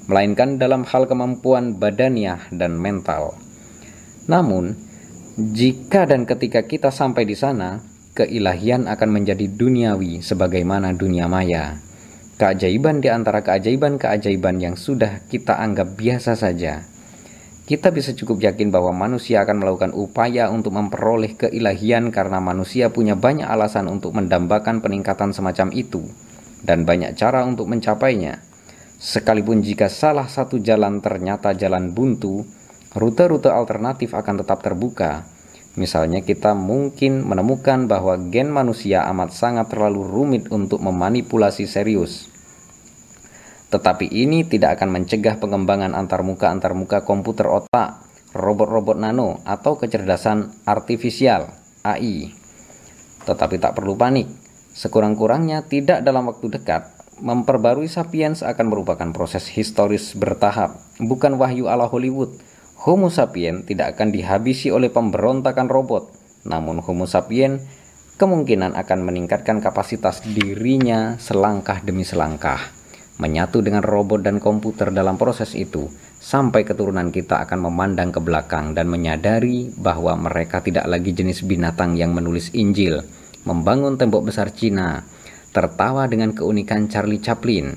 [0.07, 3.35] melainkan dalam hal kemampuan badaniah dan mental.
[4.31, 4.79] Namun,
[5.39, 7.83] jika dan ketika kita sampai di sana,
[8.15, 11.79] keilahian akan menjadi duniawi sebagaimana dunia maya.
[12.39, 16.87] keajaiban di antara keajaiban-keajaiban yang sudah kita anggap biasa saja.
[17.69, 23.13] Kita bisa cukup yakin bahwa manusia akan melakukan upaya untuk memperoleh keilahian karena manusia punya
[23.13, 26.09] banyak alasan untuk mendambakan peningkatan semacam itu
[26.65, 28.41] dan banyak cara untuk mencapainya.
[28.97, 32.49] Sekalipun jika salah satu jalan ternyata jalan buntu,
[32.97, 35.29] rute-rute alternatif akan tetap terbuka.
[35.77, 42.33] Misalnya kita mungkin menemukan bahwa gen manusia amat sangat terlalu rumit untuk memanipulasi serius.
[43.69, 48.01] Tetapi ini tidak akan mencegah pengembangan antarmuka-antarmuka komputer otak,
[48.33, 51.53] robot-robot nano, atau kecerdasan artifisial
[51.85, 52.33] AI.
[53.29, 54.25] Tetapi tak perlu panik,
[54.73, 56.89] sekurang-kurangnya tidak dalam waktu dekat,
[57.21, 62.33] memperbarui sapiens akan merupakan proses historis bertahap, bukan wahyu ala Hollywood.
[62.89, 66.09] Homo sapien tidak akan dihabisi oleh pemberontakan robot,
[66.49, 67.61] namun Homo sapien
[68.17, 72.78] kemungkinan akan meningkatkan kapasitas dirinya selangkah demi selangkah
[73.19, 75.91] menyatu dengan robot dan komputer dalam proses itu,
[76.23, 81.99] sampai keturunan kita akan memandang ke belakang dan menyadari bahwa mereka tidak lagi jenis binatang
[81.99, 83.03] yang menulis Injil,
[83.43, 85.03] membangun tembok besar Cina,
[85.51, 87.75] tertawa dengan keunikan Charlie Chaplin.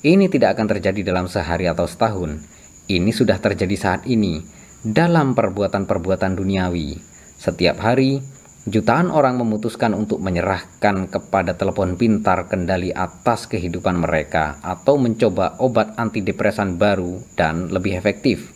[0.00, 2.40] Ini tidak akan terjadi dalam sehari atau setahun.
[2.88, 4.40] Ini sudah terjadi saat ini,
[4.80, 6.96] dalam perbuatan-perbuatan duniawi.
[7.36, 8.20] Setiap hari,
[8.68, 15.96] Jutaan orang memutuskan untuk menyerahkan kepada telepon pintar kendali atas kehidupan mereka atau mencoba obat
[15.96, 18.52] antidepresan baru dan lebih efektif.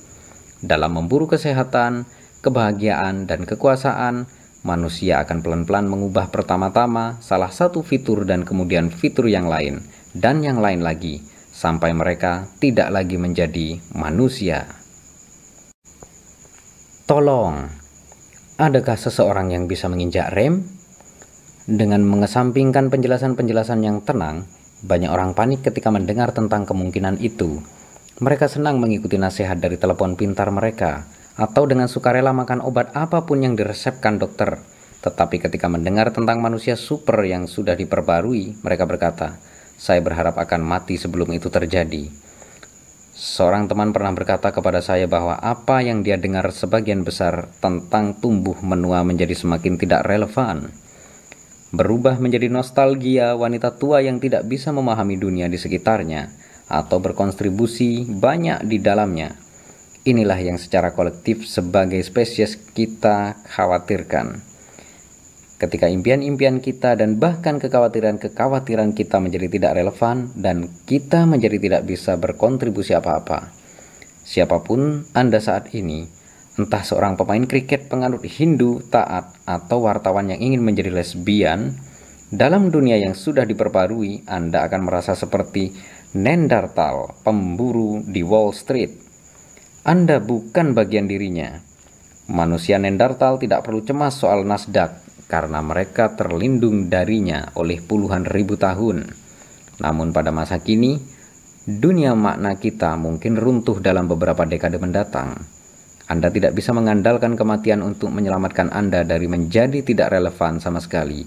[0.60, 2.05] Dalam memburu kesehatan,
[2.44, 4.28] kebahagiaan, dan kekuasaan,
[4.60, 9.81] manusia akan pelan-pelan mengubah pertama-tama salah satu fitur dan kemudian fitur yang lain,
[10.12, 14.68] dan yang lain lagi, sampai mereka tidak lagi menjadi manusia.
[17.09, 17.84] Tolong
[18.55, 20.62] Adakah seseorang yang bisa menginjak rem?
[21.66, 24.47] Dengan mengesampingkan penjelasan-penjelasan yang tenang,
[24.78, 27.59] banyak orang panik ketika mendengar tentang kemungkinan itu.
[28.22, 31.02] Mereka senang mengikuti nasihat dari telepon pintar mereka,
[31.35, 34.62] atau dengan sukarela makan obat apa pun yang diresepkan dokter.
[35.02, 39.35] Tetapi ketika mendengar tentang manusia super yang sudah diperbarui, mereka berkata,
[39.74, 42.06] "Saya berharap akan mati sebelum itu terjadi."
[43.24, 48.60] Seorang teman pernah berkata kepada saya bahwa apa yang dia dengar sebagian besar tentang tumbuh
[48.60, 50.68] menua menjadi semakin tidak relevan.
[51.72, 56.36] Berubah menjadi nostalgia wanita tua yang tidak bisa memahami dunia di sekitarnya
[56.68, 59.32] atau berkontribusi banyak di dalamnya.
[60.05, 64.53] Inilah yang secara kolektif sebagai spesies kita khawatirkan.
[65.55, 72.18] Ketika impian-impian kita dan bahkan kekhawatiran-kekhawatiran kita menjadi tidak relevan dan kita menjadi tidak bisa
[72.18, 73.55] berkontribusi apa-apa.
[74.26, 76.10] Siapa pun Anda saat ini,
[76.59, 81.78] entah seorang pemain kriket penganut Hindu taat atau wartawan yang ingin menjadi lesbian,
[82.35, 85.70] dalam dunia yang sudah diperbarui, Anda akan merasa seperti
[86.18, 88.90] Nendartal, pemburu di Wall Street.
[89.86, 91.62] Anda bukan bagian dirinya.
[92.26, 99.09] Manusia Nendartal tidak perlu cemas soal Nasdaq karena mereka terlindung darinya oleh puluhan ribu tahun.
[99.80, 101.01] Namun pada masa kini,
[101.64, 105.40] dunia makna kita mungkin runtuh dalam beberapa dekade mendatang.
[106.05, 111.24] Anda tidak bisa mengandalkan kematian untuk menyelamatkan Anda dari menjadi tidak relevan sama sekali.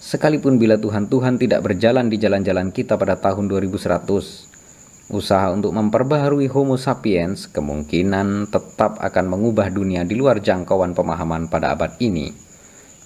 [0.00, 6.78] Sekalipun bila Tuhan-Tuhan tidak berjalan di jalan-jalan kita pada tahun 2100, usaha untuk memperbaharui Homo
[6.80, 12.49] sapiens kemungkinan tetap akan mengubah dunia di luar jangkauan pemahaman pada abad ini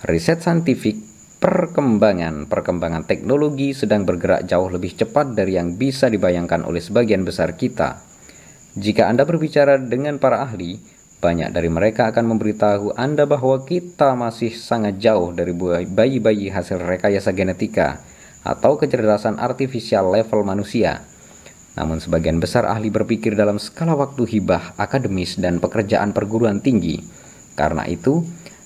[0.03, 0.99] riset saintifik,
[1.39, 7.55] perkembangan perkembangan teknologi sedang bergerak jauh lebih cepat dari yang bisa dibayangkan oleh sebagian besar
[7.55, 8.03] kita.
[8.75, 10.83] Jika Anda berbicara dengan para ahli,
[11.23, 15.55] banyak dari mereka akan memberitahu Anda bahwa kita masih sangat jauh dari
[15.87, 18.03] bayi-bayi hasil rekayasa genetika
[18.45, 21.01] atau kecerdasan artifisial level manusia.
[21.75, 27.03] Namun sebagian besar ahli berpikir dalam skala waktu hibah, akademis, dan pekerjaan perguruan tinggi.
[27.59, 28.23] Karena itu,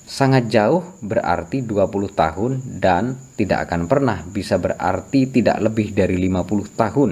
[0.09, 6.81] Sangat jauh berarti 20 tahun dan tidak akan pernah bisa berarti tidak lebih dari 50
[6.81, 7.11] tahun.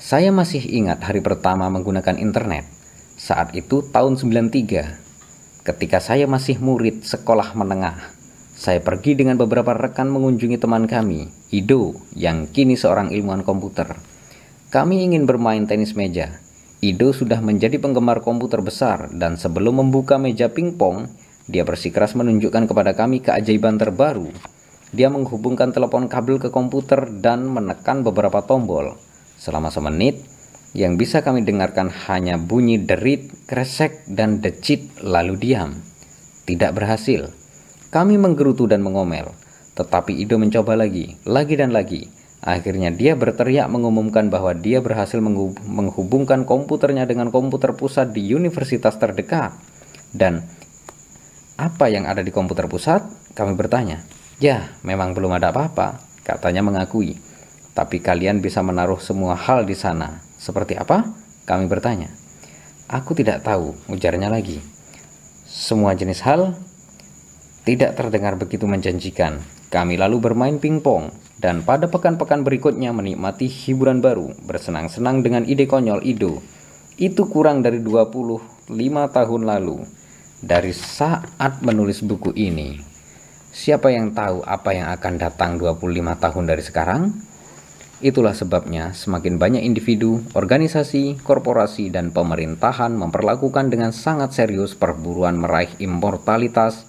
[0.00, 2.64] Saya masih ingat hari pertama menggunakan internet.
[3.20, 5.60] Saat itu tahun 93.
[5.60, 8.00] Ketika saya masih murid sekolah menengah,
[8.56, 13.92] saya pergi dengan beberapa rekan mengunjungi teman kami, Ido, yang kini seorang ilmuwan komputer.
[14.72, 16.40] Kami ingin bermain tenis meja,
[16.82, 21.06] Ido sudah menjadi penggemar komputer besar dan sebelum membuka meja pingpong,
[21.44, 24.32] dia bersikeras menunjukkan kepada kami keajaiban terbaru.
[24.94, 28.96] Dia menghubungkan telepon kabel ke komputer dan menekan beberapa tombol.
[29.36, 30.22] Selama semenit,
[30.74, 35.78] yang bisa kami dengarkan hanya bunyi derit, kresek, dan decit lalu diam.
[36.48, 37.30] Tidak berhasil.
[37.94, 39.30] Kami menggerutu dan mengomel.
[39.78, 42.23] Tetapi Ido mencoba lagi, lagi dan lagi.
[42.44, 45.16] Akhirnya dia berteriak mengumumkan bahwa dia berhasil
[45.64, 49.56] menghubungkan komputernya dengan komputer pusat di universitas terdekat.
[50.12, 50.44] Dan
[51.56, 53.00] apa yang ada di komputer pusat?
[53.32, 54.04] Kami bertanya.
[54.44, 57.16] Ya, memang belum ada apa-apa, katanya mengakui.
[57.72, 60.20] Tapi kalian bisa menaruh semua hal di sana.
[60.36, 61.00] Seperti apa?
[61.48, 62.12] Kami bertanya.
[62.92, 64.60] Aku tidak tahu, ujarnya lagi.
[65.48, 66.52] Semua jenis hal
[67.64, 69.40] tidak terdengar begitu menjanjikan.
[69.72, 71.10] Kami lalu bermain pingpong
[71.40, 76.44] dan pada pekan-pekan berikutnya menikmati hiburan baru, bersenang-senang dengan ide konyol Ido.
[76.94, 78.68] Itu kurang dari 25
[79.10, 79.82] tahun lalu.
[80.44, 82.76] Dari saat menulis buku ini,
[83.48, 87.02] siapa yang tahu apa yang akan datang 25 tahun dari sekarang?
[88.04, 95.72] Itulah sebabnya semakin banyak individu, organisasi, korporasi, dan pemerintahan memperlakukan dengan sangat serius perburuan meraih
[95.80, 96.84] immortalitas,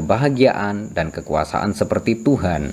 [0.00, 2.72] kebahagiaan, dan kekuasaan seperti Tuhan.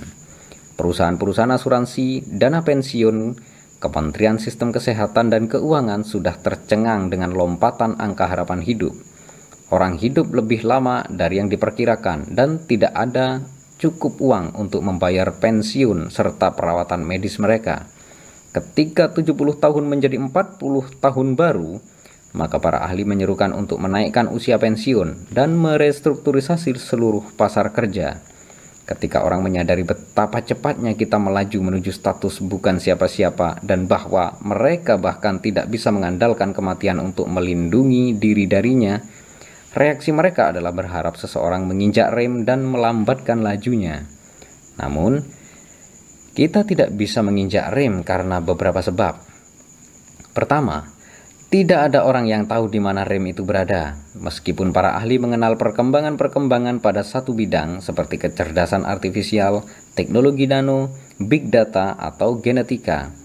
[0.80, 3.36] Perusahaan-perusahaan asuransi, dana pensiun,
[3.78, 8.98] Kementerian Sistem Kesehatan dan Keuangan sudah tercengang dengan lompatan angka harapan hidup.
[9.70, 13.44] Orang hidup lebih lama dari yang diperkirakan dan tidak ada
[13.78, 17.86] cukup uang untuk membayar pensiun serta perawatan medis mereka.
[18.50, 20.58] Ketika 70 tahun menjadi 40
[20.98, 21.78] tahun baru,
[22.36, 28.20] maka para ahli menyerukan untuk menaikkan usia pensiun dan merestrukturisasi seluruh pasar kerja.
[28.88, 35.44] Ketika orang menyadari betapa cepatnya kita melaju menuju status bukan siapa-siapa dan bahwa mereka bahkan
[35.44, 38.96] tidak bisa mengandalkan kematian untuk melindungi diri darinya,
[39.76, 44.08] reaksi mereka adalah berharap seseorang menginjak rem dan melambatkan lajunya.
[44.80, 45.20] Namun,
[46.32, 49.20] kita tidak bisa menginjak rem karena beberapa sebab.
[50.32, 50.96] Pertama,
[51.48, 56.84] tidak ada orang yang tahu di mana rem itu berada, meskipun para ahli mengenal perkembangan-perkembangan
[56.84, 59.64] pada satu bidang seperti kecerdasan artifisial,
[59.96, 63.16] teknologi nano, big data, atau genetika.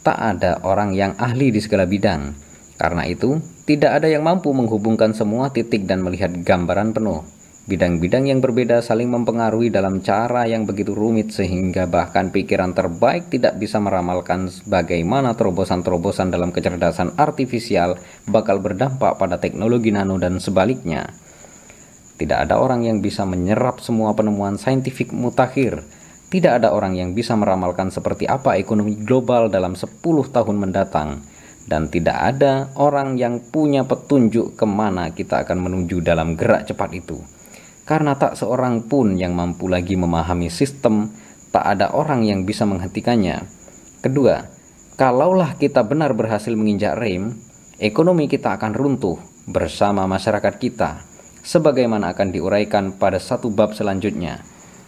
[0.00, 2.32] Tak ada orang yang ahli di segala bidang.
[2.80, 3.36] Karena itu,
[3.68, 7.20] tidak ada yang mampu menghubungkan semua titik dan melihat gambaran penuh.
[7.62, 13.54] Bidang-bidang yang berbeda saling mempengaruhi dalam cara yang begitu rumit sehingga bahkan pikiran terbaik tidak
[13.54, 21.14] bisa meramalkan bagaimana terobosan-terobosan dalam kecerdasan artifisial bakal berdampak pada teknologi nano dan sebaliknya.
[22.18, 25.86] Tidak ada orang yang bisa menyerap semua penemuan saintifik mutakhir.
[26.34, 30.02] Tidak ada orang yang bisa meramalkan seperti apa ekonomi global dalam 10
[30.34, 31.22] tahun mendatang.
[31.62, 36.90] Dan tidak ada orang yang punya petunjuk ke mana kita akan menuju dalam gerak cepat
[36.98, 37.22] itu
[37.82, 41.10] karena tak seorang pun yang mampu lagi memahami sistem,
[41.50, 43.42] tak ada orang yang bisa menghentikannya.
[43.98, 44.46] Kedua,
[44.94, 47.34] kalaulah kita benar berhasil menginjak rem,
[47.82, 49.18] ekonomi kita akan runtuh
[49.50, 51.02] bersama masyarakat kita,
[51.42, 54.38] sebagaimana akan diuraikan pada satu bab selanjutnya.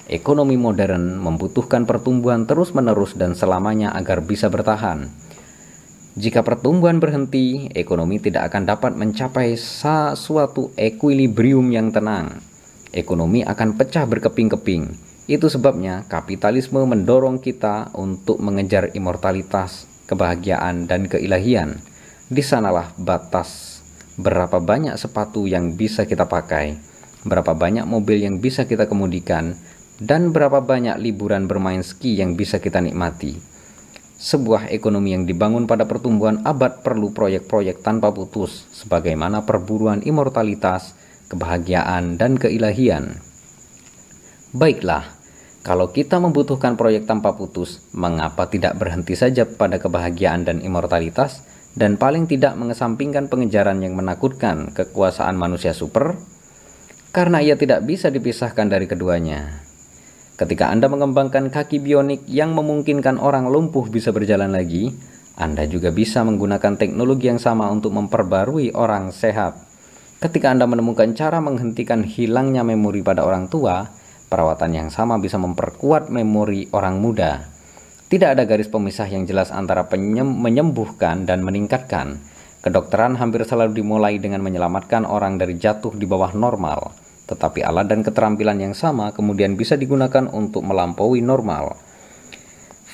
[0.05, 5.09] Ekonomi modern membutuhkan pertumbuhan terus-menerus dan selamanya agar bisa bertahan.
[6.15, 12.54] Jika pertumbuhan berhenti, ekonomi tidak akan dapat mencapai suatu equilibrium yang tenang
[12.95, 14.95] ekonomi akan pecah berkeping-keping.
[15.27, 21.83] Itu sebabnya kapitalisme mendorong kita untuk mengejar immortalitas, kebahagiaan, dan keilahian.
[22.31, 23.83] Di sanalah batas
[24.15, 26.79] berapa banyak sepatu yang bisa kita pakai,
[27.27, 29.59] berapa banyak mobil yang bisa kita kemudikan,
[29.99, 33.39] dan berapa banyak liburan bermain ski yang bisa kita nikmati.
[34.15, 40.95] Sebuah ekonomi yang dibangun pada pertumbuhan abad perlu proyek-proyek tanpa putus, sebagaimana perburuan immortalitas,
[41.29, 43.21] kebahagiaan, dan keilahian.
[44.55, 45.15] Baiklah,
[45.65, 51.41] kalau kita membutuhkan proyek tanpa putus, mengapa tidak berhenti saja pada kebahagiaan dan immortalitas,
[51.75, 56.15] dan paling tidak mengesampingkan pengejaran yang menakutkan kekuasaan manusia super?
[57.11, 59.65] Karena ia tidak bisa dipisahkan dari keduanya.
[60.35, 64.91] Ketika Anda mengembangkan kaki bionik yang memungkinkan orang lumpuh bisa berjalan lagi,
[65.39, 69.74] Anda juga bisa menggunakan teknologi yang sama untuk memperbarui orang sehat.
[70.25, 73.85] Ketika Anda menemukan cara menghentikan hilangnya memori pada orang tua,
[74.33, 77.45] perawatan yang sama bisa memperkuat memori orang muda.
[78.09, 82.25] Tidak ada garis pemisah yang jelas antara menyembuhkan dan meningkatkan.
[82.65, 86.97] Kedokteran hampir selalu dimulai dengan menyelamatkan orang dari jatuh di bawah normal,
[87.29, 91.77] tetapi alat dan keterampilan yang sama kemudian bisa digunakan untuk melampaui normal.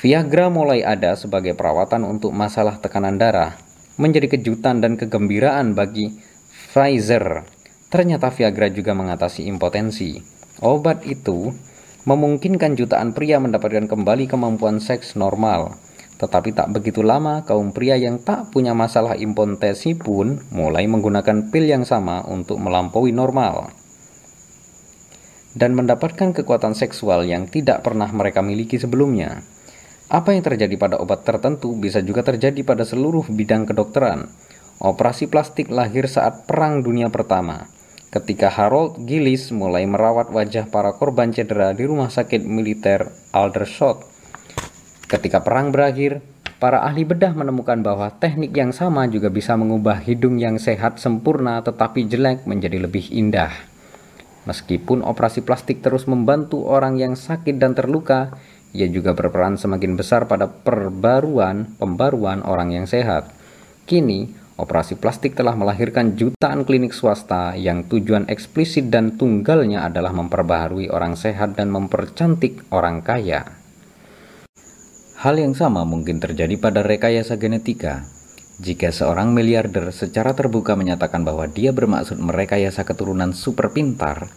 [0.03, 3.55] Viagra mulai ada sebagai perawatan untuk masalah tekanan darah,
[4.03, 6.30] menjadi kejutan dan kegembiraan bagi
[6.71, 7.43] Pfizer.
[7.91, 10.23] Ternyata Viagra juga mengatasi impotensi.
[10.63, 11.51] Obat itu
[12.07, 15.75] memungkinkan jutaan pria mendapatkan kembali kemampuan seks normal.
[16.23, 21.67] Tetapi tak begitu lama, kaum pria yang tak punya masalah impotensi pun mulai menggunakan pil
[21.67, 23.75] yang sama untuk melampaui normal
[25.59, 29.43] dan mendapatkan kekuatan seksual yang tidak pernah mereka miliki sebelumnya.
[30.11, 34.27] Apa yang terjadi pada obat tertentu bisa juga terjadi pada seluruh bidang kedokteran.
[34.81, 37.69] Operasi plastik lahir saat Perang Dunia Pertama,
[38.09, 44.01] ketika Harold Gillis mulai merawat wajah para korban cedera di rumah sakit militer Aldershot.
[45.05, 46.25] Ketika perang berakhir,
[46.57, 51.61] para ahli bedah menemukan bahwa teknik yang sama juga bisa mengubah hidung yang sehat sempurna
[51.61, 53.53] tetapi jelek menjadi lebih indah.
[54.49, 58.33] Meskipun operasi plastik terus membantu orang yang sakit dan terluka,
[58.73, 63.29] ia juga berperan semakin besar pada perbaruan pembaruan orang yang sehat.
[63.85, 70.93] Kini, operasi plastik telah melahirkan jutaan klinik swasta yang tujuan eksplisit dan tunggalnya adalah memperbaharui
[70.93, 73.49] orang sehat dan mempercantik orang kaya.
[75.21, 78.05] Hal yang sama mungkin terjadi pada rekayasa genetika.
[78.61, 84.29] Jika seorang miliarder secara terbuka menyatakan bahwa dia bermaksud merekayasa keturunan super pintar,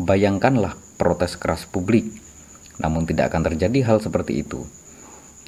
[0.00, 2.28] bayangkanlah protes keras publik
[2.78, 4.64] namun tidak akan terjadi hal seperti itu.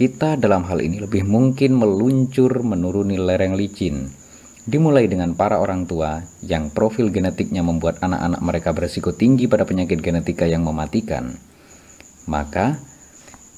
[0.00, 4.08] Kita dalam hal ini lebih mungkin meluncur menuruni lereng licin.
[4.64, 10.00] Dimulai dengan para orang tua yang profil genetiknya membuat anak-anak mereka berisiko tinggi pada penyakit
[10.00, 11.36] genetika yang mematikan.
[12.24, 12.80] Maka,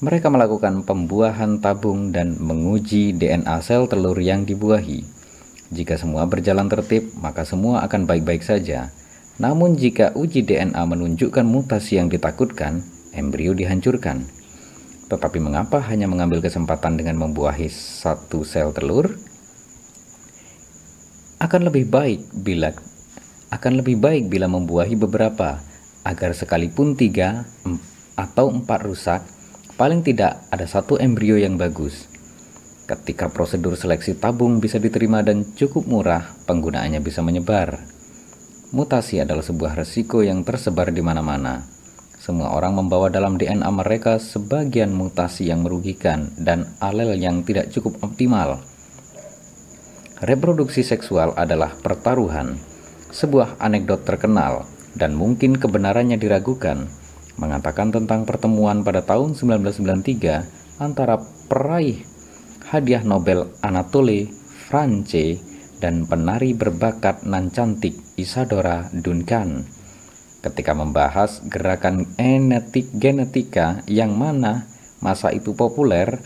[0.03, 4.99] mereka melakukan pembuahan tabung dan menguji DNA sel telur yang dibuahi.
[5.71, 8.91] Jika semua berjalan tertib, maka semua akan baik-baik saja.
[9.39, 12.83] Namun jika uji DNA menunjukkan mutasi yang ditakutkan,
[13.15, 14.42] embrio dihancurkan.
[15.13, 19.13] Tetapi mengapa hanya mengambil kesempatan dengan membuahi satu sel telur?
[21.37, 22.73] Akan lebih baik bila
[23.53, 25.61] akan lebih baik bila membuahi beberapa
[26.01, 27.45] agar sekalipun tiga
[28.17, 29.21] atau empat rusak,
[29.77, 32.09] paling tidak ada satu embrio yang bagus.
[32.89, 37.85] Ketika prosedur seleksi tabung bisa diterima dan cukup murah, penggunaannya bisa menyebar.
[38.73, 41.72] Mutasi adalah sebuah resiko yang tersebar di mana-mana
[42.23, 47.99] semua orang membawa dalam DNA mereka sebagian mutasi yang merugikan dan alel yang tidak cukup
[47.99, 48.63] optimal.
[50.23, 52.55] Reproduksi seksual adalah pertaruhan,
[53.11, 54.63] sebuah anekdot terkenal
[54.95, 56.87] dan mungkin kebenarannya diragukan,
[57.35, 61.19] mengatakan tentang pertemuan pada tahun 1993 antara
[61.51, 62.07] peraih
[62.71, 64.31] hadiah Nobel Anatole
[64.71, 65.43] France
[65.83, 69.72] dan penari berbakat nan cantik Isadora Duncan
[70.43, 74.67] ketika membahas gerakan enetik genetika yang mana
[74.99, 76.19] masa itu populer,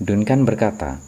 [0.00, 0.98] Duncan berkata,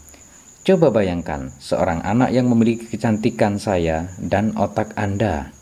[0.66, 5.54] Coba bayangkan seorang anak yang memiliki kecantikan saya dan otak Anda.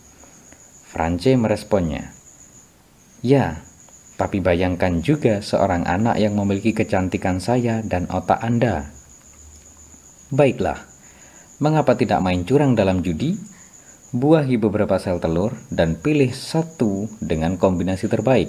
[0.91, 2.15] France meresponnya,
[3.21, 3.61] Ya,
[4.15, 8.95] tapi bayangkan juga seorang anak yang memiliki kecantikan saya dan otak Anda.
[10.33, 10.81] Baiklah,
[11.61, 13.54] mengapa tidak main curang dalam judi?
[14.15, 18.47] Buahi beberapa sel telur dan pilih satu dengan kombinasi terbaik.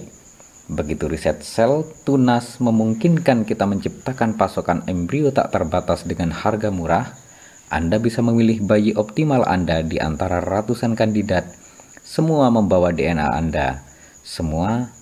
[0.69, 7.17] Begitu riset sel tunas memungkinkan kita menciptakan pasokan embrio tak terbatas dengan harga murah,
[7.73, 11.49] Anda bisa memilih bayi optimal Anda di antara ratusan kandidat.
[12.05, 13.81] Semua membawa DNA Anda.
[14.21, 14.93] Semua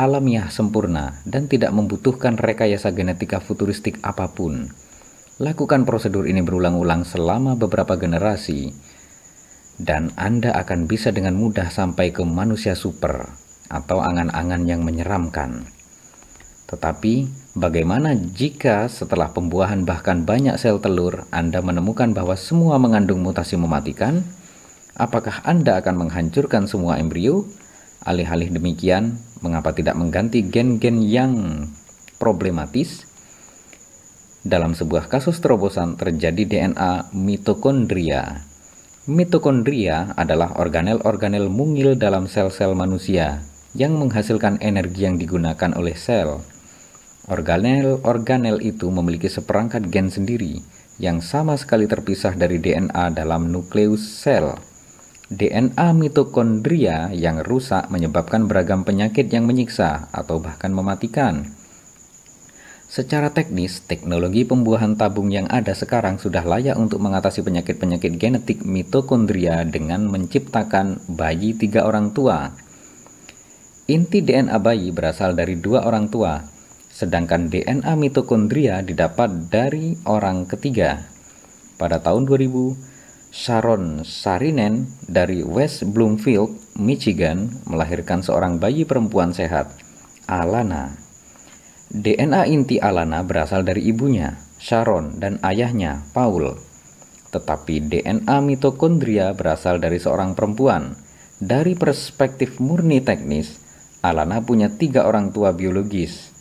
[0.00, 4.72] alamiah sempurna dan tidak membutuhkan rekayasa genetika futuristik apa pun.
[5.36, 8.95] Lakukan prosedur ini berulang-ulang selama beberapa generasi
[9.76, 13.28] dan Anda akan bisa dengan mudah sampai ke manusia super
[13.68, 15.68] atau angan-angan yang menyeramkan.
[16.66, 23.54] Tetapi, bagaimana jika setelah pembuahan bahkan banyak sel telur Anda menemukan bahwa semua mengandung mutasi
[23.54, 24.26] mematikan?
[24.96, 27.46] Apakah Anda akan menghancurkan semua embrio?
[28.02, 31.32] Alih-alih demikian, mengapa tidak mengganti gen-gen yang
[32.16, 33.04] problematis?
[34.46, 38.46] Dalam sebuah kasus terobosan terjadi DNA mitokondria
[39.06, 43.38] Mitokondria adalah organel-organel mungil dalam sel-sel manusia
[43.78, 46.42] yang menghasilkan energi yang digunakan oleh sel.
[47.30, 50.58] Organel-organel itu memiliki seperangkat gen sendiri
[50.98, 54.58] yang sama sekali terpisah dari DNA dalam nukleus sel.
[55.30, 61.55] DNA mitokondria yang rusak menyebabkan beragam penyakit yang menyiksa atau bahkan mematikan.
[62.96, 69.68] Secara teknis, teknologi pembuahan tabung yang ada sekarang sudah layak untuk mengatasi penyakit-penyakit genetik mitokondria
[69.68, 72.56] dengan menciptakan bayi tiga orang tua.
[73.92, 76.40] Inti DNA bayi berasal dari dua orang tua,
[76.88, 81.04] sedangkan DNA mitokondria didapat dari orang ketiga.
[81.76, 82.80] Pada tahun 2000,
[83.28, 89.68] Sharon Sarinen dari West Bloomfield, Michigan, melahirkan seorang bayi perempuan sehat,
[90.24, 91.05] Alana.
[91.96, 96.52] DNA inti Alana berasal dari ibunya, Sharon, dan ayahnya, Paul.
[97.32, 100.92] Tetapi DNA mitokondria berasal dari seorang perempuan.
[101.40, 103.56] Dari perspektif murni teknis,
[104.04, 106.36] Alana punya tiga orang tua biologis.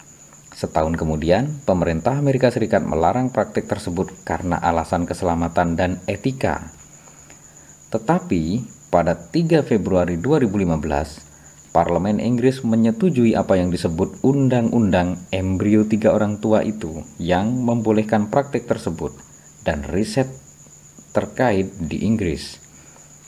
[0.52, 6.68] Setahun kemudian, pemerintah Amerika Serikat melarang praktik tersebut karena alasan keselamatan dan etika.
[7.96, 8.44] Tetapi,
[8.92, 11.25] pada 3 Februari 2015,
[11.76, 18.64] Parlemen Inggris menyetujui apa yang disebut Undang-Undang Embrio Tiga Orang Tua itu yang membolehkan praktik
[18.64, 19.12] tersebut
[19.68, 20.32] dan riset
[21.12, 22.64] terkait di Inggris.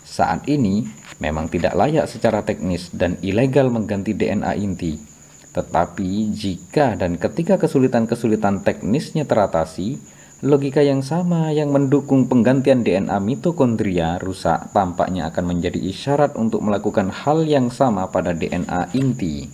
[0.07, 0.87] Saat ini,
[1.19, 5.17] memang tidak layak secara teknis dan ilegal mengganti DNA inti
[5.57, 9.97] tetapi jika dan ketika kesulitan-kesulitan teknisnya teratasi,
[10.45, 17.09] logika yang sama yang mendukung penggantian DNA mitokondria rusak tampaknya akan menjadi isyarat untuk melakukan
[17.09, 19.49] hal yang sama pada DNA inti.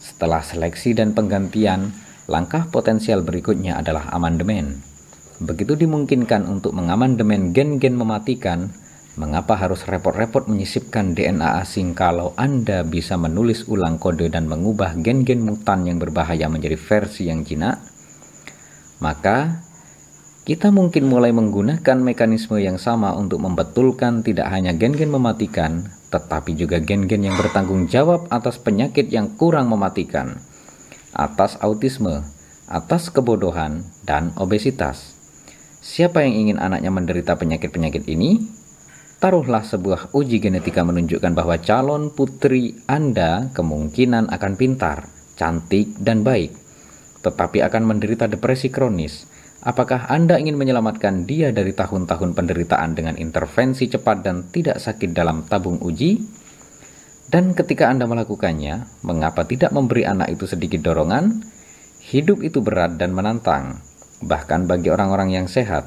[0.00, 1.92] Setelah seleksi dan penggantian,
[2.32, 4.80] langkah potensial berikutnya adalah amandemen.
[5.40, 8.72] Begitu dimungkinkan untuk mengamandemen gen-gen mematikan,
[9.18, 15.42] Mengapa harus repot-repot menyisipkan DNA asing kalau Anda bisa menulis ulang kode dan mengubah gen-gen
[15.42, 17.89] mutan yang berbahaya menjadi versi yang jinak?
[19.00, 19.64] Maka,
[20.44, 26.84] kita mungkin mulai menggunakan mekanisme yang sama untuk membetulkan tidak hanya gen-gen mematikan, tetapi juga
[26.84, 30.36] gen-gen yang bertanggung jawab atas penyakit yang kurang mematikan,
[31.16, 32.20] atas autisme,
[32.68, 35.16] atas kebodohan, dan obesitas.
[35.80, 38.36] Siapa yang ingin anaknya menderita penyakit-penyakit ini?
[39.16, 45.08] Taruhlah sebuah uji genetika menunjukkan bahwa calon putri Anda kemungkinan akan pintar,
[45.40, 46.52] cantik, dan baik,
[47.20, 49.28] tetapi akan menderita depresi kronis.
[49.60, 55.44] Apakah Anda ingin menyelamatkan dia dari tahun-tahun penderitaan dengan intervensi cepat dan tidak sakit dalam
[55.44, 56.16] tabung uji?
[57.28, 61.44] Dan ketika Anda melakukannya, mengapa tidak memberi anak itu sedikit dorongan?
[62.00, 63.84] Hidup itu berat dan menantang,
[64.24, 65.86] bahkan bagi orang-orang yang sehat.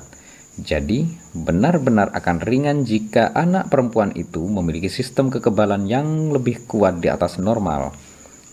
[0.62, 7.10] Jadi, benar-benar akan ringan jika anak perempuan itu memiliki sistem kekebalan yang lebih kuat di
[7.10, 7.90] atas normal,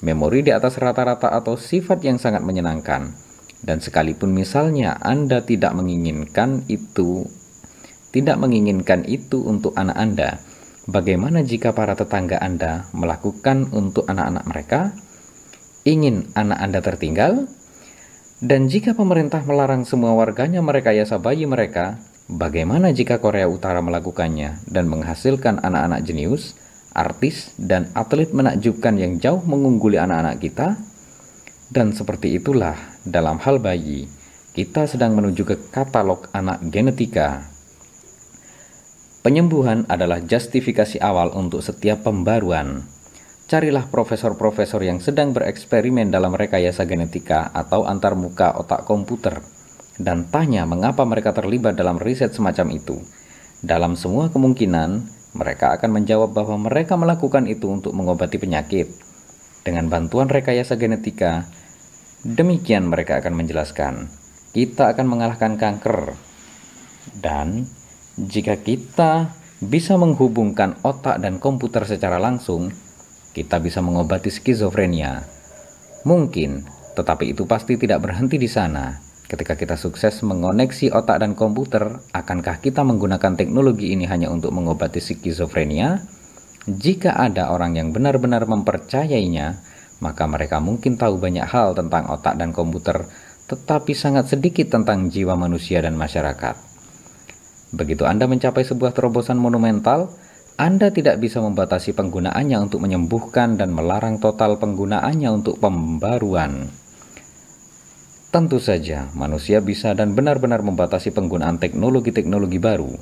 [0.01, 3.13] memori di atas rata-rata atau sifat yang sangat menyenangkan.
[3.61, 7.29] Dan sekalipun misalnya Anda tidak menginginkan itu,
[8.11, 10.31] tidak menginginkan itu untuk anak Anda,
[10.89, 14.81] bagaimana jika para tetangga Anda melakukan untuk anak-anak mereka?
[15.85, 17.49] Ingin anak Anda tertinggal?
[18.41, 24.89] Dan jika pemerintah melarang semua warganya merekayasa bayi mereka, bagaimana jika Korea Utara melakukannya dan
[24.89, 26.57] menghasilkan anak-anak jenius,
[26.97, 30.79] artis, dan atlet menakjubkan yang jauh mengungguli anak-anak kita?
[31.71, 32.75] Dan seperti itulah
[33.07, 34.11] dalam hal bayi,
[34.53, 37.47] kita sedang menuju ke katalog anak genetika.
[39.21, 42.89] Penyembuhan adalah justifikasi awal untuk setiap pembaruan
[43.51, 49.43] carilah profesor-profesor yang sedang bereksperimen dalam rekayasa genetika atau antarmuka otak komputer
[49.99, 53.03] dan tanya mengapa mereka terlibat dalam riset semacam itu.
[53.61, 58.91] Dalam semua kemungkinan, mereka akan menjawab bahwa mereka melakukan itu untuk mengobati penyakit.
[59.63, 61.47] Dengan bantuan rekayasa genetika,
[62.25, 64.09] demikian mereka akan menjelaskan,
[64.57, 66.17] kita akan mengalahkan kanker.
[67.21, 67.69] Dan
[68.17, 72.73] jika kita bisa menghubungkan otak dan komputer secara langsung,
[73.37, 75.23] kita bisa mengobati skizofrenia.
[76.09, 76.65] Mungkin,
[76.97, 79.10] tetapi itu pasti tidak berhenti di sana.
[79.31, 84.99] Ketika kita sukses mengoneksi otak dan komputer, akankah kita menggunakan teknologi ini hanya untuk mengobati
[84.99, 86.03] skizofrenia?
[86.67, 89.63] Jika ada orang yang benar-benar mempercayainya,
[90.03, 93.07] maka mereka mungkin tahu banyak hal tentang otak dan komputer,
[93.47, 96.59] tetapi sangat sedikit tentang jiwa manusia dan masyarakat.
[97.71, 100.11] Begitu Anda mencapai sebuah terobosan monumental,
[100.59, 106.80] anda tidak bisa membatasi penggunaannya untuk menyembuhkan dan melarang total penggunaannya untuk pembaruan.
[108.31, 112.95] Tentu saja, manusia bisa dan benar-benar membatasi penggunaan teknologi-teknologi baru.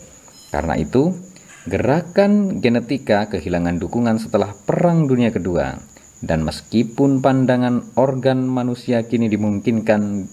[0.49, 1.13] Karena itu,
[1.69, 5.77] gerakan genetika kehilangan dukungan setelah Perang Dunia Kedua.
[6.25, 10.27] Dan meskipun pandangan organ manusia kini dimungkinkan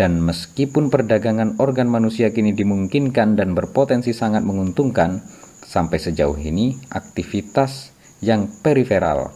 [0.00, 5.20] dan meskipun perdagangan organ manusia kini dimungkinkan dan berpotensi sangat menguntungkan,
[5.62, 9.30] Sampai sejauh ini, aktivitas yang periferal.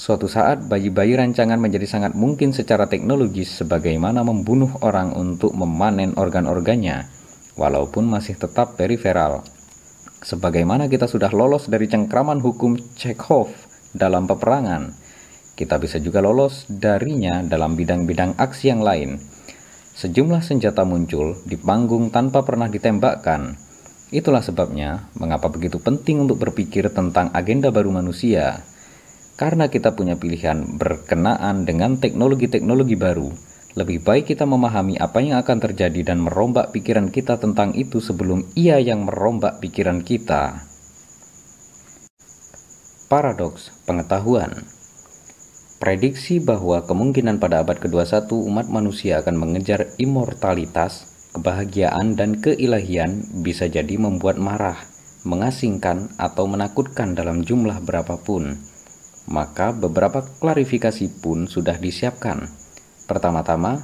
[0.00, 7.04] Suatu saat, bayi-bayi rancangan menjadi sangat mungkin secara teknologis sebagaimana membunuh orang untuk memanen organ-organnya,
[7.60, 9.44] walaupun masih tetap periferal.
[10.24, 13.52] Sebagaimana kita sudah lolos dari cengkraman hukum Chekhov
[13.92, 14.96] dalam peperangan,
[15.52, 19.20] kita bisa juga lolos darinya dalam bidang-bidang aksi yang lain.
[20.00, 23.68] Sejumlah senjata muncul di panggung tanpa pernah ditembakkan,
[24.10, 28.58] Itulah sebabnya mengapa begitu penting untuk berpikir tentang agenda baru manusia.
[29.40, 33.32] Karena kita punya pilihan berkenaan dengan teknologi-teknologi baru,
[33.72, 38.44] lebih baik kita memahami apa yang akan terjadi dan merombak pikiran kita tentang itu sebelum
[38.52, 40.60] ia yang merombak pikiran kita.
[43.08, 44.60] Paradoks pengetahuan
[45.80, 53.72] prediksi bahwa kemungkinan pada abad ke-21 umat manusia akan mengejar immortalitas, kebahagiaan, dan keilahian bisa
[53.72, 54.76] jadi membuat marah,
[55.24, 58.69] mengasingkan, atau menakutkan dalam jumlah berapapun.
[59.28, 62.48] Maka beberapa klarifikasi pun sudah disiapkan.
[63.04, 63.82] Pertama-tama,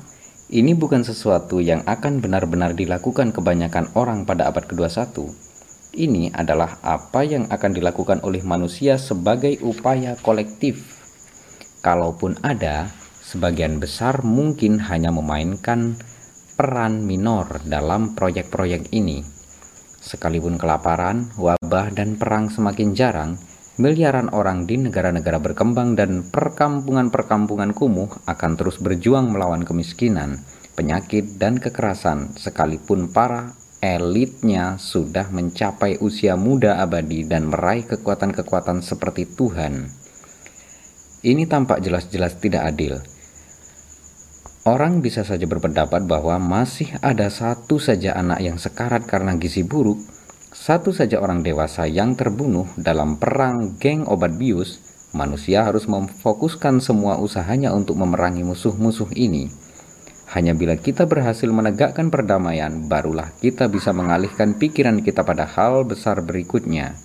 [0.48, 5.26] ini bukan sesuatu yang akan benar-benar dilakukan kebanyakan orang pada abad ke-21.
[5.96, 10.96] Ini adalah apa yang akan dilakukan oleh manusia sebagai upaya kolektif
[11.86, 12.90] kalaupun ada,
[13.22, 15.94] sebagian besar mungkin hanya memainkan
[16.58, 19.22] peran minor dalam proyek-proyek ini.
[20.02, 23.38] Sekalipun kelaparan, wabah, dan perang semakin jarang,
[23.76, 30.40] miliaran orang di negara-negara berkembang dan perkampungan-perkampungan kumuh akan terus berjuang melawan kemiskinan,
[30.72, 33.52] penyakit, dan kekerasan, sekalipun para
[33.84, 39.92] elitnya sudah mencapai usia muda abadi dan meraih kekuatan-kekuatan seperti Tuhan.
[41.20, 42.96] Ini tampak jelas-jelas tidak adil.
[44.66, 50.00] Orang bisa saja berpendapat bahwa masih ada satu saja anak yang sekarat karena gizi buruk,
[50.66, 54.82] satu saja orang dewasa yang terbunuh dalam perang geng obat bius,
[55.14, 59.46] manusia harus memfokuskan semua usahanya untuk memerangi musuh-musuh ini.
[60.34, 66.18] Hanya bila kita berhasil menegakkan perdamaian, barulah kita bisa mengalihkan pikiran kita pada hal besar
[66.26, 66.98] berikutnya.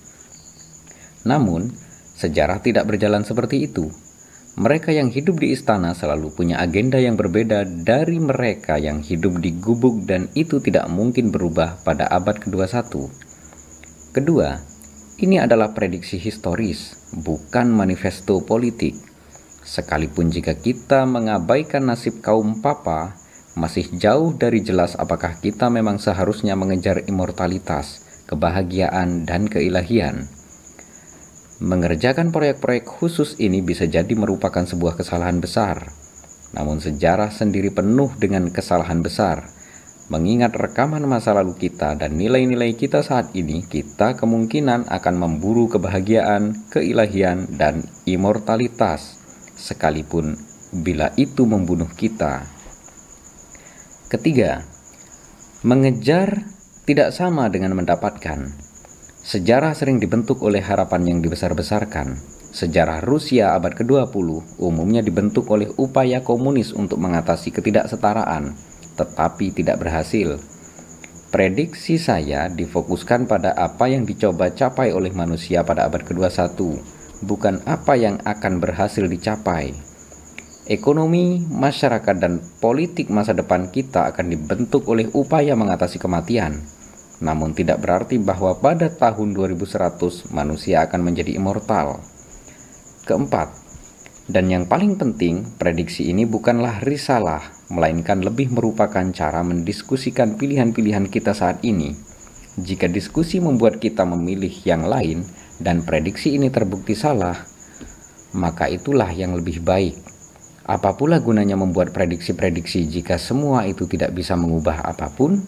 [1.30, 1.70] Namun,
[2.18, 3.94] sejarah tidak berjalan seperti itu.
[4.58, 9.54] Mereka yang hidup di istana selalu punya agenda yang berbeda dari mereka yang hidup di
[9.54, 13.30] gubuk dan itu tidak mungkin berubah pada abad ke-21.
[14.12, 14.60] Kedua,
[15.24, 18.92] ini adalah prediksi historis, bukan manifesto politik.
[19.64, 23.16] Sekalipun jika kita mengabaikan nasib kaum papa,
[23.56, 30.28] masih jauh dari jelas apakah kita memang seharusnya mengejar immortalitas, kebahagiaan, dan keilahian.
[31.64, 35.88] Mengerjakan proyek-proyek khusus ini bisa jadi merupakan sebuah kesalahan besar.
[36.52, 39.61] Namun sejarah sendiri penuh dengan kesalahan besar.
[40.12, 46.68] Mengingat rekaman masa lalu kita dan nilai-nilai kita saat ini, kita kemungkinan akan memburu kebahagiaan,
[46.68, 49.16] keilahian, dan immortalitas,
[49.56, 50.36] sekalipun
[50.76, 52.44] bila itu membunuh kita.
[54.12, 54.68] Ketiga,
[55.64, 56.44] mengejar
[56.84, 58.52] tidak sama dengan mendapatkan.
[59.24, 62.20] Sejarah sering dibentuk oleh harapan yang dibesar-besarkan.
[62.52, 68.71] Sejarah Rusia abad ke-20 umumnya dibentuk oleh upaya komunis untuk mengatasi ketidaksetaraan,
[69.02, 70.38] tetapi tidak berhasil.
[71.34, 76.54] Prediksi saya difokuskan pada apa yang dicoba capai oleh manusia pada abad ke-21,
[77.26, 79.74] bukan apa yang akan berhasil dicapai.
[80.70, 86.62] Ekonomi, masyarakat, dan politik masa depan kita akan dibentuk oleh upaya mengatasi kematian
[87.22, 92.02] namun tidak berarti bahwa pada tahun 2100 manusia akan menjadi immortal.
[93.06, 93.61] Keempat,
[94.32, 101.36] dan yang paling penting, prediksi ini bukanlah risalah, melainkan lebih merupakan cara mendiskusikan pilihan-pilihan kita
[101.36, 101.92] saat ini.
[102.56, 105.28] Jika diskusi membuat kita memilih yang lain
[105.60, 107.36] dan prediksi ini terbukti salah,
[108.32, 110.00] maka itulah yang lebih baik.
[110.64, 115.44] Apa pula gunanya membuat prediksi-prediksi jika semua itu tidak bisa mengubah apa pun?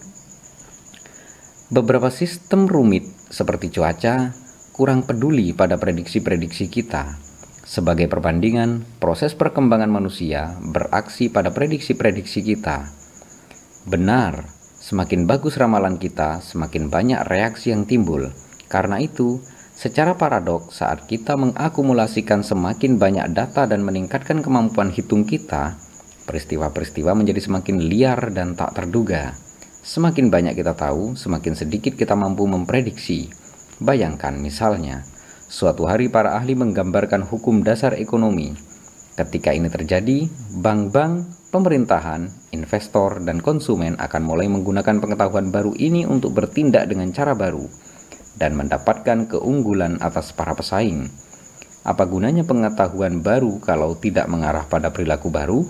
[1.71, 4.35] Beberapa sistem rumit seperti cuaca
[4.75, 7.22] kurang peduli pada prediksi-prediksi kita.
[7.73, 12.85] Sebagai perbandingan, proses perkembangan manusia beraksi pada prediksi-prediksi kita.
[13.89, 14.45] Benar,
[14.77, 18.29] semakin bagus ramalan kita, semakin banyak reaksi yang timbul.
[18.69, 19.41] Karena itu,
[19.73, 25.73] secara paradoks saat kita mengakumulasikan semakin banyak data dan meningkatkan kemampuan hitung kita,
[26.29, 29.33] peristiwa-peristiwa menjadi semakin liar dan tak terduga.
[29.81, 33.33] Semakin banyak kita tahu, semakin sedikit kita mampu memprediksi.
[33.81, 35.01] Bayangkan misalnya,
[35.53, 38.57] suatu hari para ahli menggambarkan hukum dasar ekonomi.
[39.13, 40.25] Ketika ini terjadi,
[40.57, 42.25] bank-bank, pemerintahan,
[42.57, 47.69] investor, dan konsumen akan mulai menggunakan pengetahuan baru ini untuk bertindak dengan cara baru
[48.41, 51.05] dan mendapatkan keunggulan atas para pesaing.
[51.85, 55.61] Apa gunanya pengetahuan baru kalau tidak mengarah pada perilaku baru?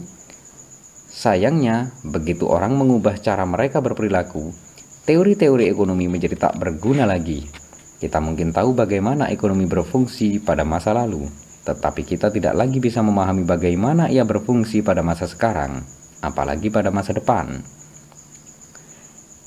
[1.11, 4.55] Sayangnya, begitu orang mengubah cara mereka berperilaku,
[5.03, 7.62] teori-teori ekonomi menjadi tak berguna lagi.
[8.03, 11.23] Kita mungkin tahu bagaimana ekonomi berfungsi pada masa lalu,
[11.63, 15.87] tetapi kita tidak lagi bisa memahami bagaimana ia berfungsi pada masa sekarang,
[16.19, 17.63] apalagi pada masa depan.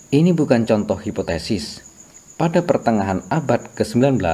[0.09, 1.85] Ini bukan contoh hipotesis.
[2.41, 4.25] Pada pertengahan abad ke-19,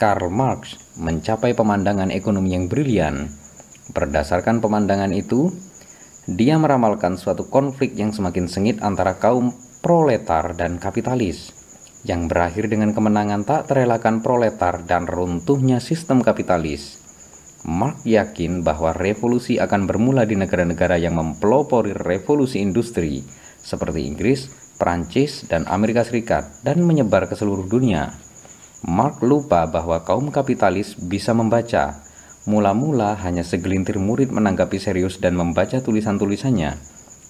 [0.00, 3.28] Karl Marx mencapai pemandangan ekonomi yang brilian.
[3.92, 5.52] Berdasarkan pemandangan itu,
[6.24, 9.52] dia meramalkan suatu konflik yang semakin sengit antara kaum
[9.84, 11.52] proletar dan kapitalis,
[12.02, 16.98] yang berakhir dengan kemenangan tak terelakkan proletar dan runtuhnya sistem kapitalis.
[17.62, 23.22] Mark yakin bahwa revolusi akan bermula di negara-negara yang mempelopori revolusi industri
[23.62, 24.50] seperti Inggris,
[24.82, 28.10] Prancis, dan Amerika Serikat dan menyebar ke seluruh dunia.
[28.82, 32.02] Mark lupa bahwa kaum kapitalis bisa membaca.
[32.50, 36.74] Mula-mula hanya segelintir murid menanggapi serius dan membaca tulisan-tulisannya.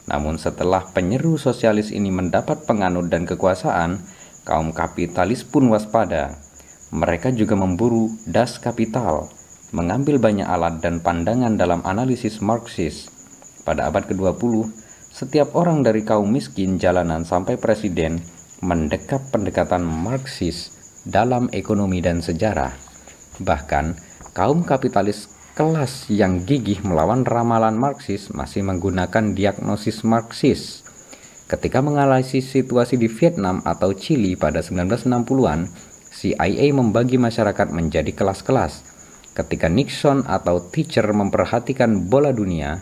[0.08, 4.00] Namun setelah penyeru sosialis ini mendapat penganut dan kekuasaan,
[4.42, 6.38] kaum kapitalis pun waspada.
[6.92, 9.32] Mereka juga memburu das kapital,
[9.72, 13.08] mengambil banyak alat dan pandangan dalam analisis Marxis.
[13.64, 14.68] Pada abad ke-20,
[15.12, 18.20] setiap orang dari kaum miskin jalanan sampai presiden
[18.62, 20.70] mendekap pendekatan Marxis
[21.02, 22.70] dalam ekonomi dan sejarah.
[23.42, 23.96] Bahkan,
[24.36, 30.81] kaum kapitalis kelas yang gigih melawan ramalan Marxis masih menggunakan diagnosis Marxis.
[31.52, 35.68] Ketika menganalisis situasi di Vietnam atau Chili pada 1960-an,
[36.08, 38.80] CIA membagi masyarakat menjadi kelas-kelas.
[39.36, 42.80] Ketika Nixon atau Thatcher memperhatikan bola dunia,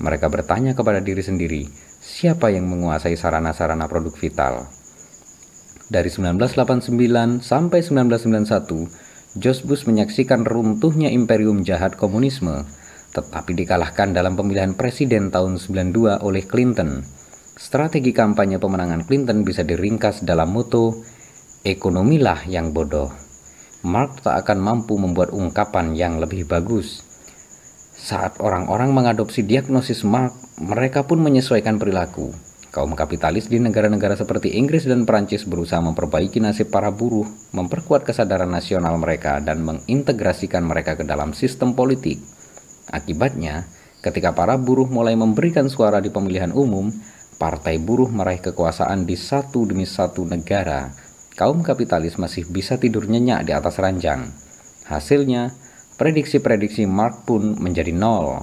[0.00, 1.68] mereka bertanya kepada diri sendiri,
[2.00, 4.64] siapa yang menguasai sarana-sarana produk vital?
[5.92, 12.64] Dari 1989 sampai 1991, George Bush menyaksikan runtuhnya imperium jahat komunisme,
[13.12, 17.04] tetapi dikalahkan dalam pemilihan presiden tahun 92 oleh Clinton.
[17.56, 20.92] Strategi kampanye pemenangan Clinton bisa diringkas dalam moto,
[21.64, 23.08] ekonomilah yang bodoh.
[23.80, 27.00] Mark tak akan mampu membuat ungkapan yang lebih bagus.
[27.96, 32.28] Saat orang-orang mengadopsi diagnosis Mark, mereka pun menyesuaikan perilaku.
[32.76, 37.24] Kaum kapitalis di negara-negara seperti Inggris dan Perancis berusaha memperbaiki nasib para buruh,
[37.56, 42.20] memperkuat kesadaran nasional mereka, dan mengintegrasikan mereka ke dalam sistem politik.
[42.92, 43.64] Akibatnya,
[44.04, 46.92] ketika para buruh mulai memberikan suara di pemilihan umum,
[47.36, 50.92] partai buruh meraih kekuasaan di satu demi satu negara.
[51.36, 54.32] Kaum kapitalis masih bisa tidur nyenyak di atas ranjang.
[54.88, 55.52] Hasilnya,
[56.00, 58.40] prediksi-prediksi Mark pun menjadi nol.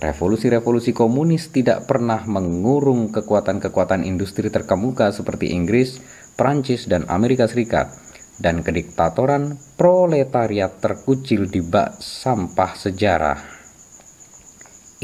[0.00, 6.00] Revolusi-revolusi komunis tidak pernah mengurung kekuatan-kekuatan industri terkemuka seperti Inggris,
[6.34, 7.92] Prancis, dan Amerika Serikat,
[8.40, 13.38] dan kediktatoran proletariat terkucil di bak sampah sejarah.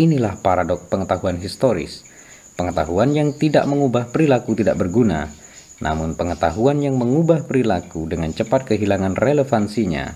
[0.01, 2.08] Inilah paradok pengetahuan historis.
[2.59, 5.31] Pengetahuan yang tidak mengubah perilaku tidak berguna,
[5.78, 10.11] namun pengetahuan yang mengubah perilaku dengan cepat kehilangan relevansinya.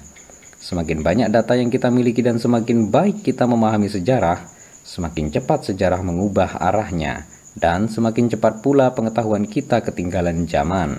[0.58, 4.42] Semakin banyak data yang kita miliki dan semakin baik kita memahami sejarah,
[4.82, 10.98] semakin cepat sejarah mengubah arahnya, dan semakin cepat pula pengetahuan kita ketinggalan zaman.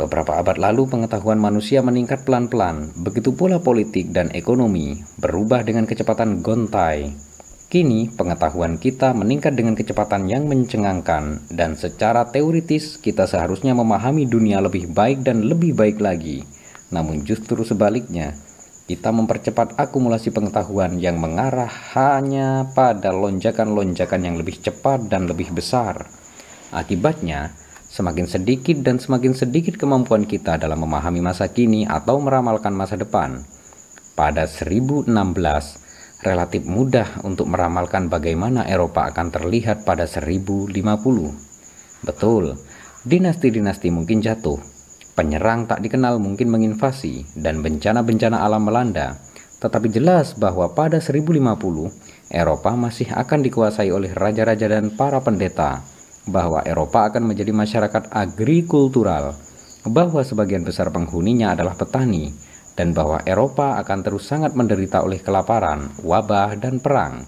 [0.00, 6.40] Beberapa abad lalu, pengetahuan manusia meningkat pelan-pelan, begitu pula politik dan ekonomi berubah dengan kecepatan
[6.40, 7.33] gontai.
[7.74, 14.62] Kini, pengetahuan kita meningkat dengan kecepatan yang mencengangkan, dan secara teoritis kita seharusnya memahami dunia
[14.62, 16.46] lebih baik dan lebih baik lagi.
[16.94, 18.38] Namun, justru sebaliknya,
[18.86, 21.66] kita mempercepat akumulasi pengetahuan yang mengarah
[21.98, 26.06] hanya pada lonjakan-lonjakan yang lebih cepat dan lebih besar.
[26.70, 27.58] Akibatnya,
[27.90, 33.42] semakin sedikit dan semakin sedikit kemampuan kita dalam memahami masa kini atau meramalkan masa depan.
[34.14, 35.10] Pada 1016,
[36.24, 40.72] relatif mudah untuk meramalkan bagaimana Eropa akan terlihat pada 1050.
[42.04, 42.56] Betul,
[43.04, 44.74] dinasti-dinasti mungkin jatuh,
[45.14, 49.14] Penyerang tak dikenal mungkin menginvasi dan bencana-bencana alam melanda,
[49.62, 55.86] tetapi jelas bahwa pada 1050 Eropa masih akan dikuasai oleh raja-raja dan para pendeta,
[56.26, 59.38] bahwa Eropa akan menjadi masyarakat agrikultural,
[59.86, 62.34] bahwa sebagian besar penghuninya adalah petani,
[62.74, 67.22] dan bahwa Eropa akan terus sangat menderita oleh kelaparan, wabah, dan perang.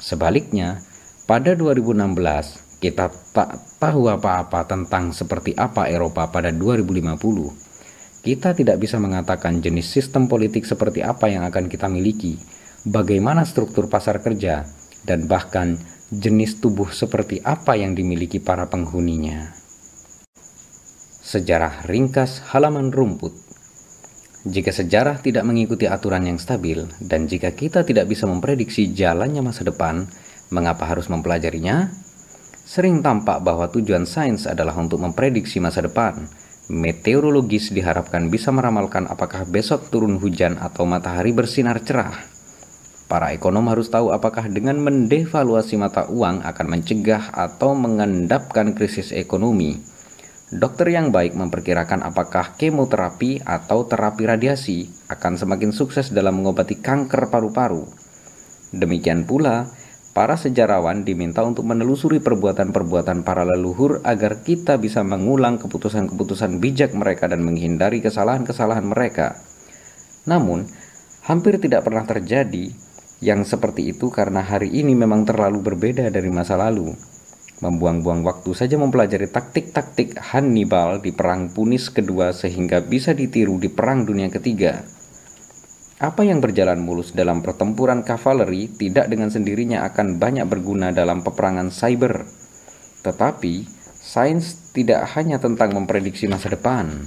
[0.00, 0.84] Sebaliknya,
[1.24, 8.20] pada 2016 kita tak tahu apa-apa tentang seperti apa Eropa pada 2050.
[8.24, 12.36] Kita tidak bisa mengatakan jenis sistem politik seperti apa yang akan kita miliki,
[12.84, 14.68] bagaimana struktur pasar kerja,
[15.04, 15.80] dan bahkan
[16.12, 19.52] jenis tubuh seperti apa yang dimiliki para penghuninya.
[21.24, 23.43] Sejarah ringkas halaman rumput
[24.44, 29.64] jika sejarah tidak mengikuti aturan yang stabil, dan jika kita tidak bisa memprediksi jalannya masa
[29.64, 30.04] depan,
[30.52, 31.88] mengapa harus mempelajarinya?
[32.64, 36.28] Sering tampak bahwa tujuan sains adalah untuk memprediksi masa depan.
[36.68, 42.12] Meteorologis diharapkan bisa meramalkan apakah besok turun hujan atau matahari bersinar cerah.
[43.08, 49.93] Para ekonom harus tahu apakah dengan mendevaluasi mata uang akan mencegah atau mengendapkan krisis ekonomi.
[50.52, 57.32] Dokter yang baik memperkirakan apakah kemoterapi atau terapi radiasi akan semakin sukses dalam mengobati kanker
[57.32, 57.86] paru-paru.
[58.74, 59.70] Demikian pula,
[60.14, 67.26] Para sejarawan diminta untuk menelusuri perbuatan-perbuatan para leluhur agar kita bisa mengulang keputusan-keputusan bijak mereka
[67.26, 69.42] dan menghindari kesalahan-kesalahan mereka.
[70.30, 70.70] Namun,
[71.24, 72.68] Hampir tidak pernah terjadi
[73.24, 76.92] yang seperti itu karena hari ini memang terlalu berbeda dari masa lalu.
[77.62, 84.02] Membuang-buang waktu saja mempelajari taktik-taktik Hannibal di Perang Punis kedua sehingga bisa ditiru di Perang
[84.02, 84.82] Dunia Ketiga.
[86.02, 91.70] Apa yang berjalan mulus dalam pertempuran kavaleri tidak dengan sendirinya akan banyak berguna dalam peperangan
[91.70, 92.26] cyber.
[93.06, 93.54] Tetapi,
[94.02, 97.06] sains tidak hanya tentang memprediksi masa depan,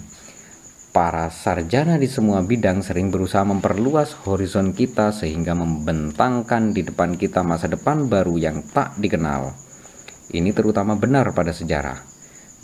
[0.98, 7.45] Para sarjana di semua bidang sering berusaha memperluas horizon kita sehingga membentangkan di depan kita
[7.45, 9.66] masa depan baru yang tak dikenal.
[10.27, 12.03] Ini terutama benar pada sejarah.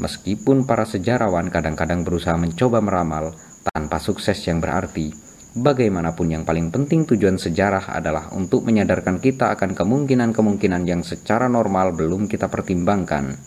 [0.01, 5.15] Meskipun para sejarawan kadang-kadang berusaha mencoba meramal tanpa sukses yang berarti,
[5.53, 11.95] bagaimanapun yang paling penting tujuan sejarah adalah untuk menyadarkan kita akan kemungkinan-kemungkinan yang secara normal
[11.95, 13.37] belum kita pertimbangkan.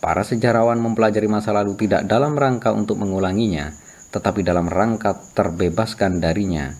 [0.00, 3.72] Para sejarawan mempelajari masa lalu tidak dalam rangka untuk mengulanginya,
[4.14, 6.72] tetapi dalam rangka terbebaskan darinya.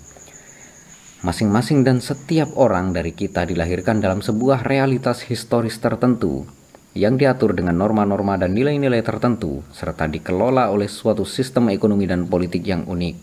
[1.21, 6.49] Masing-masing dan setiap orang dari kita dilahirkan dalam sebuah realitas historis tertentu
[6.97, 12.65] yang diatur dengan norma-norma dan nilai-nilai tertentu serta dikelola oleh suatu sistem ekonomi dan politik
[12.65, 13.17] yang unik.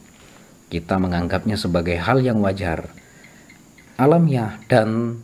[0.70, 2.86] Kita menganggapnya sebagai hal yang wajar,
[3.98, 5.18] alamiah dan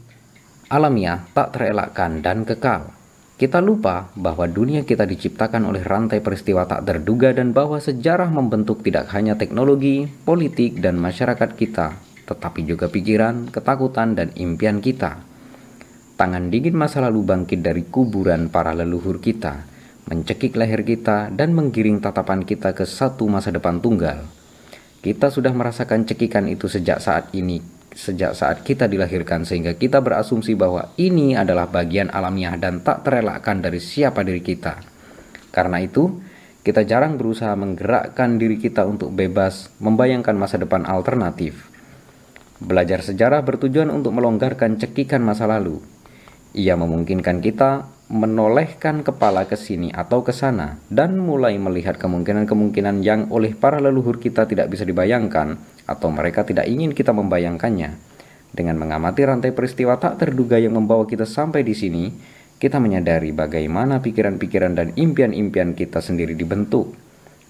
[0.66, 2.90] alamiah tak terelakkan dan kekal.
[3.38, 8.82] Kita lupa bahwa dunia kita diciptakan oleh rantai peristiwa tak terduga dan bahwa sejarah membentuk
[8.82, 15.24] tidak hanya teknologi, politik, dan masyarakat kita, tetapi juga pikiran, ketakutan, dan impian kita.
[16.16, 19.66] Tangan dingin masa lalu bangkit dari kuburan para leluhur kita,
[20.08, 24.24] mencekik leher kita, dan menggiring tatapan kita ke satu masa depan tunggal.
[25.03, 30.58] Kita sudah merasakan cekikan itu sejak saat ini sejak saat kita dilahirkan sehingga kita berasumsi
[30.58, 34.82] bahwa ini adalah bagian alamiah dan tak terelakkan dari siapa diri kita.
[35.53, 36.10] Karena itu,
[36.66, 41.73] kita jarang berusaha menggerakkan diri kita untuk bebas membayangkan masa depan alternatif.
[42.64, 45.83] Belajar sejarah bertujuan untuk melonggarkan cekikan masa lalu.
[46.56, 53.27] Ia memungkinkan kita menolehkan kepala ke sini atau ke sana dan mulai melihat kemungkinan-kemungkinan yang
[53.35, 58.00] oleh para leluhur kita tidak bisa dibayangkan atau mereka tidak ingin kita membayangkannya.
[58.56, 62.16] Dengan mengamati rantai peristiwa tak terduga yang membawa kita sampai di sini,
[62.64, 66.95] kita menyadari bagaimana pikiran-pikiran dan impian-impian kita sendiri dibentuk.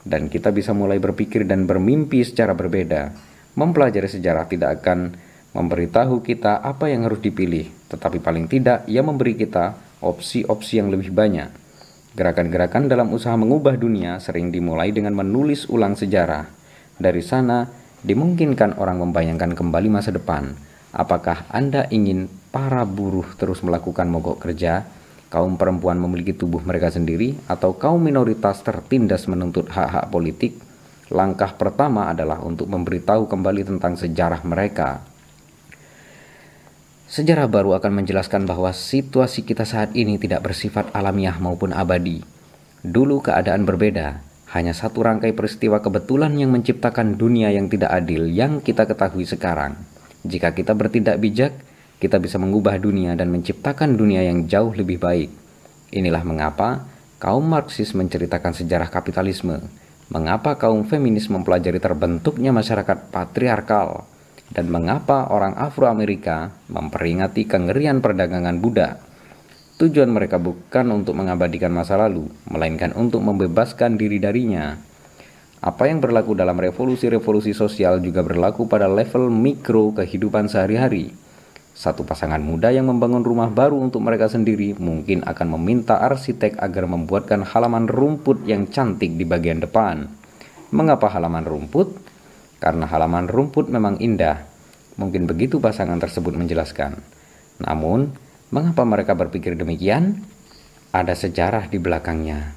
[0.01, 3.32] Dan kita bisa mulai berpikir dan bermimpi secara berbeda.
[3.53, 5.13] Mempelajari sejarah tidak akan
[5.53, 11.13] memberitahu kita apa yang harus dipilih, tetapi paling tidak ia memberi kita opsi-opsi yang lebih
[11.13, 11.49] banyak.
[12.17, 16.49] Gerakan-gerakan dalam usaha mengubah dunia sering dimulai dengan menulis ulang sejarah.
[16.97, 17.65] Dari sana,
[18.03, 20.59] Dimungkinkan orang membayangkan kembali masa depan.
[20.91, 24.83] Apakah Anda ingin para buruh terus melakukan mogok kerja,
[25.31, 30.59] kaum perempuan memiliki tubuh mereka sendiri, atau kaum minoritas tertindas menuntut hak-hak politik?
[31.13, 35.05] Langkah pertama adalah untuk memberitahu kembali tentang sejarah mereka.
[37.05, 42.25] Sejarah baru akan menjelaskan bahwa situasi kita saat ini tidak bersifat alamiah maupun abadi.
[42.81, 44.25] Dulu keadaan berbeda,
[44.57, 49.77] hanya satu rangkai peristiwa kebetulan yang menciptakan dunia yang tidak adil yang kita ketahui sekarang.
[50.25, 51.53] Jika kita bertindak bijak,
[52.01, 55.29] kita bisa mengubah dunia dan menciptakan dunia yang jauh lebih baik.
[55.93, 56.89] Inilah mengapa
[57.21, 59.61] kaum Marxis menceritakan sejarah kapitalisme,
[60.11, 64.03] mengapa kaum feminis mempelajari terbentuknya masyarakat patriarkal,
[64.53, 69.01] dan mengapa orang Afro-Amerika memperingati kengerian perdagangan budak.
[69.81, 74.77] Tujuan mereka bukan untuk mengabadikan masa lalu, melainkan untuk membebaskan diri darinya.
[75.63, 81.15] Apa yang berlaku dalam revolusi-revolusi sosial juga berlaku pada level mikro kehidupan sehari-hari.
[81.73, 86.85] Satu pasangan muda yang membangun rumah baru untuk mereka sendiri mungkin akan meminta arsitek agar
[86.85, 90.05] membuatkan halaman rumput yang cantik di bagian depan.
[90.69, 91.97] Mengapa halaman rumput?
[92.61, 94.45] Karena halaman rumput memang indah.
[95.01, 97.01] Mungkin begitu pasangan tersebut menjelaskan.
[97.57, 98.13] Namun,
[98.53, 100.21] Mengapa mereka berpikir demikian?
[100.93, 102.53] Ada sejarah di belakangnya.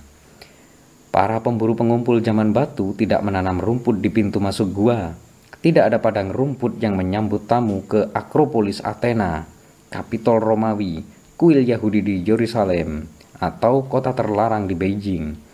[1.09, 5.17] Para pemburu pengumpul zaman batu tidak menanam rumput di pintu masuk gua.
[5.60, 9.49] Tidak ada padang rumput yang menyambut tamu ke Akropolis Athena,
[9.89, 11.01] Kapitol Romawi,
[11.36, 13.09] kuil Yahudi di Yerusalem,
[13.41, 15.47] atau kota terlarang di Beijing.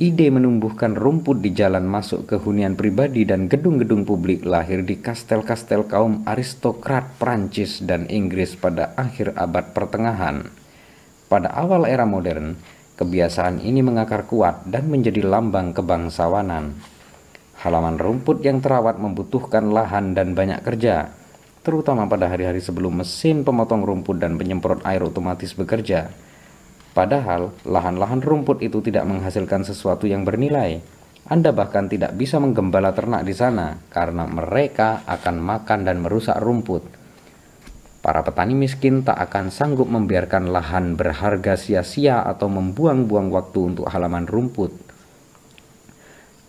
[0.00, 5.84] Ide menumbuhkan rumput di jalan masuk ke hunian pribadi dan gedung-gedung publik lahir di kastel-kastel
[5.92, 10.48] kaum aristokrat Prancis dan Inggris pada akhir abad pertengahan.
[11.28, 12.56] Pada awal era modern,
[12.96, 16.80] kebiasaan ini mengakar kuat dan menjadi lambang kebangsawanan.
[17.60, 21.12] Halaman rumput yang terawat membutuhkan lahan dan banyak kerja,
[21.60, 26.08] terutama pada hari-hari sebelum mesin pemotong rumput dan penyemprot air otomatis bekerja
[26.90, 30.82] Padahal lahan-lahan rumput itu tidak menghasilkan sesuatu yang bernilai.
[31.30, 36.82] Anda bahkan tidak bisa menggembala ternak di sana karena mereka akan makan dan merusak rumput.
[38.00, 44.26] Para petani miskin tak akan sanggup membiarkan lahan berharga sia-sia atau membuang-buang waktu untuk halaman
[44.26, 44.89] rumput.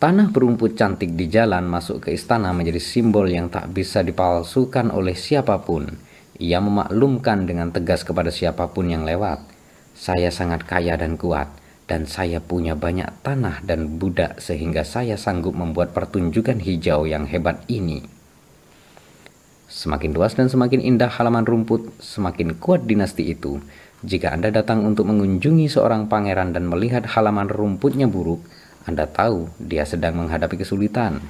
[0.02, 5.14] Tanah berumput cantik di jalan masuk ke istana menjadi simbol yang tak bisa dipalsukan oleh
[5.14, 5.86] siapa pun.
[6.42, 9.46] Ia memaklumkan dengan tegas kepada siapa pun yang lewat.
[9.94, 11.54] Saya sangat kaya dan kuat
[11.86, 17.62] dan saya punya banyak tanah dan budak sehingga saya sanggup membuat pertunjukan hijau yang hebat
[17.70, 18.02] ini.
[19.70, 23.62] Semakin luas dan semakin indah halaman rumput, semakin kuat dinasti itu.
[24.02, 28.42] Jika Anda datang untuk mengunjungi seorang pangeran dan melihat halaman rumputnya buruk,
[28.90, 31.22] Anda tahu dia sedang menghadapi kesulitan.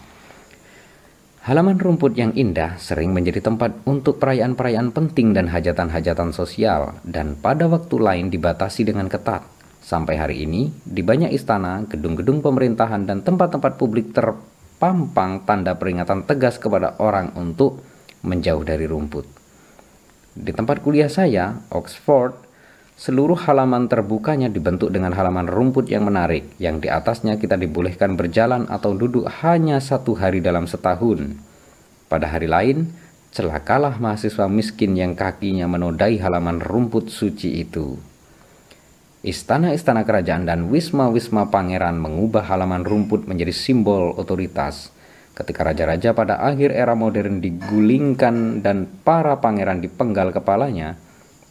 [1.41, 7.65] Halaman rumput yang indah sering menjadi tempat untuk perayaan-perayaan penting dan hajatan-hajatan sosial, dan pada
[7.65, 9.41] waktu lain dibatasi dengan ketat.
[9.81, 16.61] Sampai hari ini, di banyak istana, gedung-gedung pemerintahan, dan tempat-tempat publik terpampang tanda peringatan tegas
[16.61, 17.81] kepada orang untuk
[18.21, 19.25] menjauh dari rumput.
[20.37, 22.50] Di tempat kuliah saya, Oxford,
[23.01, 28.69] seluruh halaman terbukanya dibentuk dengan halaman rumput yang menarik, yang di atasnya kita dibolehkan berjalan
[28.69, 31.33] atau duduk hanya satu hari dalam setahun.
[32.05, 32.93] Pada hari lain,
[33.33, 37.97] celakalah mahasiswa miskin yang kakinya menodai halaman rumput suci itu.
[39.25, 44.93] Istana-istana kerajaan dan wisma-wisma pangeran mengubah halaman rumput menjadi simbol otoritas.
[45.33, 51.01] Ketika raja-raja pada akhir era modern digulingkan dan para pangeran dipenggal kepalanya,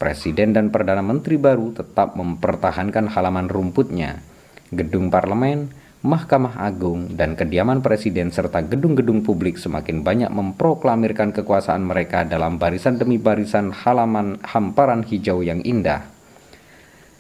[0.01, 4.25] presiden dan perdana menteri baru tetap mempertahankan halaman rumputnya.
[4.73, 5.69] Gedung parlemen,
[6.01, 12.97] Mahkamah Agung, dan kediaman presiden serta gedung-gedung publik semakin banyak memproklamirkan kekuasaan mereka dalam barisan
[12.97, 16.09] demi barisan halaman hamparan hijau yang indah.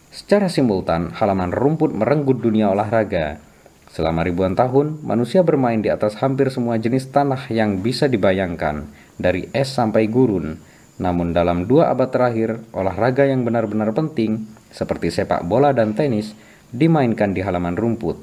[0.08, 3.44] Secara simultan, halaman rumput merenggut dunia olahraga.
[3.92, 8.88] Selama ribuan tahun, manusia bermain di atas hampir semua jenis tanah yang bisa dibayangkan,
[9.20, 10.69] dari es sampai gurun.
[11.00, 16.36] Namun dalam dua abad terakhir, olahraga yang benar-benar penting, seperti sepak bola dan tenis,
[16.70, 18.20] dimainkan di halaman rumput.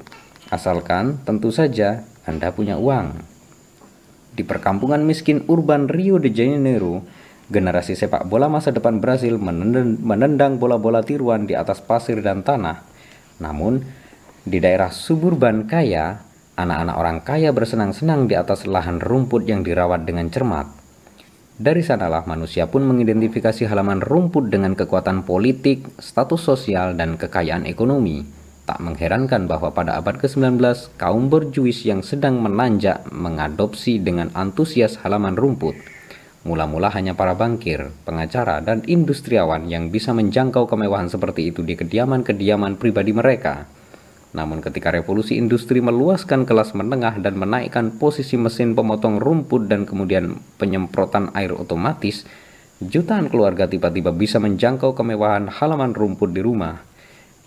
[0.54, 3.18] Asalkan, tentu saja, Anda punya uang.
[4.38, 7.02] Di perkampungan miskin urban Rio de Janeiro,
[7.48, 12.84] Generasi sepak bola masa depan Brasil menendang bola-bola tiruan di atas pasir dan tanah.
[13.40, 13.80] Namun,
[14.44, 16.20] di daerah suburban kaya,
[16.60, 20.77] anak-anak orang kaya bersenang-senang di atas lahan rumput yang dirawat dengan cermat.
[21.58, 28.22] Dari sanalah manusia pun mengidentifikasi halaman rumput dengan kekuatan politik, status sosial, dan kekayaan ekonomi.
[28.62, 30.54] Tak mengherankan bahwa pada abad ke-19,
[30.94, 35.74] kaum berjuis yang sedang menanjak mengadopsi dengan antusias halaman rumput.
[36.46, 42.78] Mula-mula hanya para bankir, pengacara, dan industriawan yang bisa menjangkau kemewahan seperti itu di kediaman-kediaman
[42.78, 43.66] pribadi mereka.
[44.36, 50.36] Namun ketika revolusi industri meluaskan kelas menengah dan menaikkan posisi mesin pemotong rumput dan kemudian
[50.60, 52.28] penyemprotan air otomatis,
[52.84, 56.84] jutaan keluarga tiba-tiba bisa menjangkau kemewahan halaman rumput di rumah.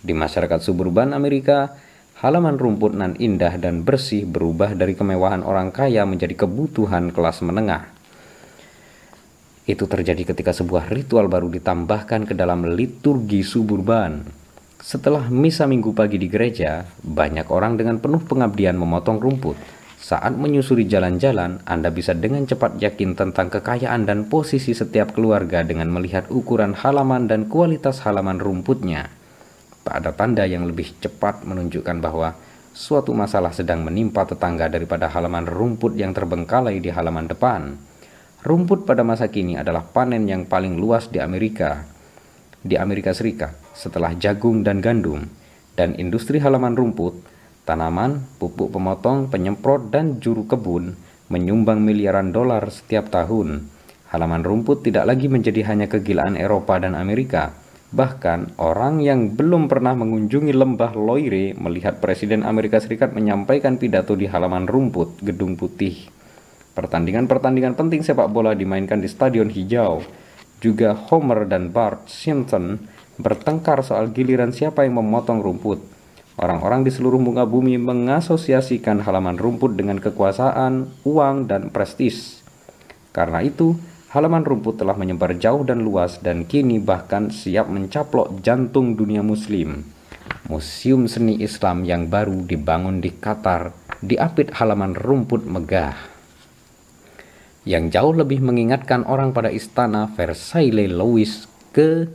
[0.02, 1.78] Di masyarakat suburban Amerika,
[2.18, 7.94] halaman rumput nan indah dan bersih berubah dari kemewahan orang kaya menjadi kebutuhan kelas menengah.
[9.62, 14.41] Itu terjadi ketika sebuah ritual baru ditambahkan ke dalam liturgi suburban.
[14.82, 19.54] Setelah misa minggu pagi di gereja, banyak orang dengan penuh pengabdian memotong rumput.
[20.02, 25.86] Saat menyusuri jalan-jalan, Anda bisa dengan cepat yakin tentang kekayaan dan posisi setiap keluarga dengan
[25.86, 29.06] melihat ukuran halaman dan kualitas halaman rumputnya.
[29.86, 32.34] Tak ada tanda yang lebih cepat menunjukkan bahwa
[32.74, 37.78] suatu masalah sedang menimpa tetangga daripada halaman rumput yang terbengkalai di halaman depan.
[38.42, 41.86] Rumput pada masa kini adalah panen yang paling luas di Amerika,
[42.58, 45.28] di Amerika Serikat, setelah jagung dan gandum,
[45.76, 47.18] dan industri halaman rumput,
[47.64, 50.96] tanaman, pupuk pemotong, penyemprot, dan juru kebun
[51.32, 53.64] menyumbang miliaran dolar setiap tahun.
[54.12, 57.56] Halaman rumput tidak lagi menjadi hanya kegilaan Eropa dan Amerika.
[57.92, 64.28] Bahkan, orang yang belum pernah mengunjungi lembah Loire melihat Presiden Amerika Serikat menyampaikan pidato di
[64.28, 66.22] halaman rumput Gedung Putih
[66.72, 70.00] Pertandingan-pertandingan penting sepak bola dimainkan di Stadion Hijau.
[70.62, 72.78] Juga Homer dan Bart Simpson
[73.18, 75.82] bertengkar soal giliran siapa yang memotong rumput.
[76.38, 82.40] Orang-orang di seluruh muka bumi mengasosiasikan halaman rumput dengan kekuasaan, uang, dan prestis.
[83.10, 83.74] Karena itu,
[84.14, 89.82] halaman rumput telah menyebar jauh dan luas dan kini bahkan siap mencaplok jantung dunia muslim.
[90.46, 96.11] Museum seni Islam yang baru dibangun di Qatar diapit halaman rumput megah
[97.62, 102.10] yang jauh lebih mengingatkan orang pada istana Versailles Louis ke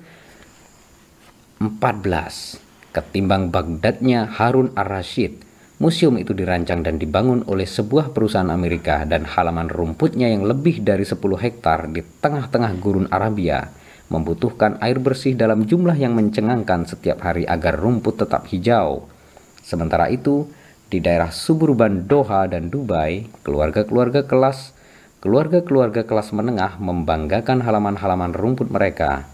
[1.63, 5.45] 14 ketimbang Baghdadnya Harun ar-Rasyid.
[5.77, 11.05] Museum itu dirancang dan dibangun oleh sebuah perusahaan Amerika dan halaman rumputnya yang lebih dari
[11.05, 13.69] 10 hektar di tengah-tengah gurun Arabia
[14.07, 19.05] membutuhkan air bersih dalam jumlah yang mencengangkan setiap hari agar rumput tetap hijau.
[19.61, 20.47] Sementara itu,
[20.87, 24.76] di daerah suburban Doha dan Dubai, keluarga-keluarga kelas
[25.19, 29.25] keluarga-keluarga kelas menengah membanggakan halaman-halaman rumput mereka.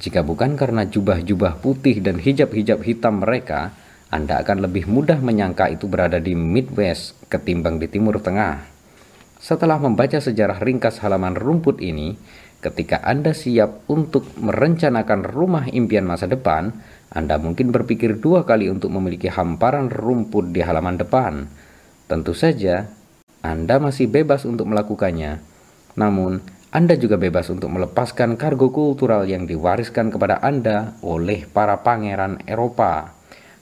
[0.00, 3.76] Jika bukan karena jubah-jubah putih dan hijab-hijab hitam mereka,
[4.10, 8.66] anda akan lebih mudah menyangka itu berada di Midwest ketimbang di Timur Tengah.
[9.38, 12.18] Setelah membaca sejarah ringkas halaman rumput ini,
[12.58, 16.74] ketika Anda siap untuk merencanakan rumah impian masa depan,
[17.14, 21.46] Anda mungkin berpikir dua kali untuk memiliki hamparan rumput di halaman depan.
[22.10, 22.90] Tentu saja,
[23.40, 25.40] Anda masih bebas untuk melakukannya.
[25.96, 32.46] Namun, anda juga bebas untuk melepaskan kargo kultural yang diwariskan kepada Anda oleh para pangeran
[32.46, 33.18] Eropa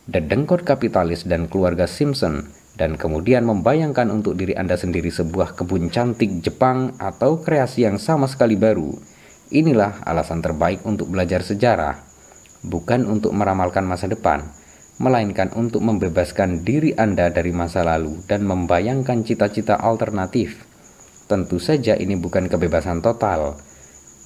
[0.08, 2.48] dedengkot kapitalis dan keluarga Simpson
[2.80, 8.24] dan kemudian membayangkan untuk diri Anda sendiri sebuah kebun cantik Jepang atau kreasi yang sama
[8.24, 8.92] sekali baru.
[9.52, 11.96] Inilah alasan terbaik untuk belajar sejarah,
[12.64, 14.44] bukan untuk meramalkan masa depan,
[14.98, 20.62] melainkan untuk membebaskan diri Anda dari masa lalu dan membayangkan cita-cita alternatif.
[21.26, 23.58] Tentu saja ini bukan kebebasan total.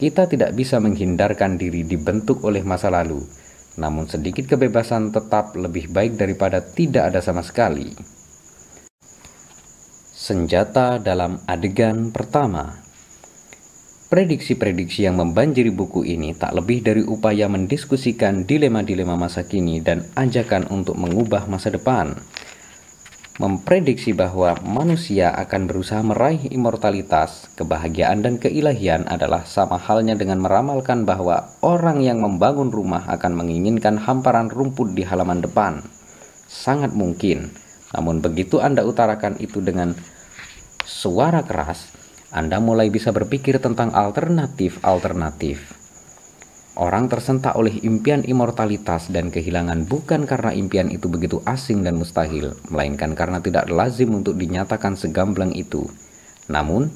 [0.01, 3.23] Kita tidak bisa menghindarkan diri dibentuk oleh masa lalu
[3.77, 7.89] namun sedikit kebebasan tetap lebih baik daripada tidak ada sama sekali.
[10.13, 12.82] Senjata dalam adegan pertama
[14.13, 20.69] Prediksi-prediksi yang membanjiri buku ini tak lebih dari upaya mendiskusikan dilema-dilema masa kini dan ajakan
[20.69, 22.13] untuk mengubah masa depan
[23.41, 31.09] memprediksi bahwa manusia akan berusaha meraih immortalitas, kebahagiaan, dan keilahian adalah sama halnya dengan meramalkan
[31.09, 35.81] bahwa orang yang membangun rumah akan menginginkan hamparan rumput di halaman depan.
[36.45, 37.49] Sangat mungkin,
[37.97, 39.97] namun begitu Anda utarakan itu dengan
[40.85, 42.02] suara keras,
[42.33, 45.77] Anda mulai bisa berpikir tentang alternatif-alternatif.
[46.81, 52.57] Orang tersentak oleh impian immortalitas dan kehilangan bukan karena impian itu begitu asing dan mustahil,
[52.73, 55.85] melainkan karena tidak lazim untuk dinyatakan segamblang itu.
[56.49, 56.89] Namun,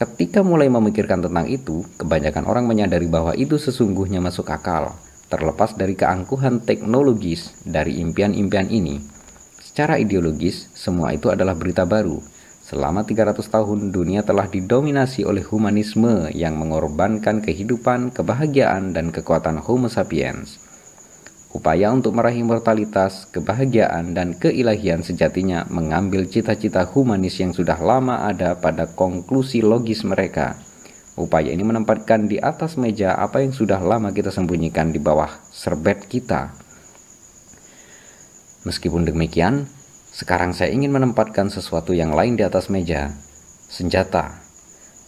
[0.00, 4.96] ketika mulai memikirkan tentang itu, kebanyakan orang menyadari bahwa itu sesungguhnya masuk akal,
[5.28, 9.04] terlepas dari keangkuhan teknologis dari impian-impian ini.
[9.60, 12.24] Secara ideologis, semua itu adalah berita baru,
[12.68, 19.88] Selama 300 tahun dunia telah didominasi oleh humanisme yang mengorbankan kehidupan, kebahagiaan, dan kekuatan Homo
[19.88, 20.60] sapiens.
[21.48, 28.60] Upaya untuk meraih mortalitas, kebahagiaan, dan keilahian sejatinya mengambil cita-cita humanis yang sudah lama ada
[28.60, 30.60] pada konklusi logis mereka.
[31.16, 36.04] Upaya ini menempatkan di atas meja apa yang sudah lama kita sembunyikan di bawah serbet
[36.04, 36.52] kita.
[38.68, 39.77] Meskipun demikian,
[40.18, 43.14] sekarang saya ingin menempatkan sesuatu yang lain di atas meja.
[43.70, 44.42] Senjata.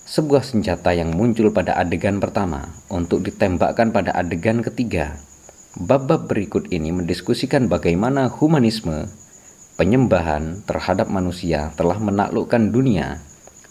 [0.06, 5.18] Sebuah senjata yang muncul pada adegan pertama untuk ditembakkan pada adegan ketiga.
[5.74, 9.10] Bab-bab berikut ini mendiskusikan bagaimana humanisme,
[9.74, 13.18] penyembahan terhadap manusia telah menaklukkan dunia.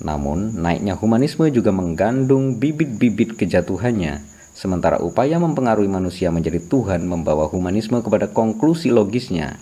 [0.04, 4.20] Namun, naiknya humanisme juga menggandung bibit-bibit kejatuhannya.
[4.52, 9.56] Sementara upaya mempengaruhi manusia menjadi Tuhan membawa humanisme kepada konklusi logisnya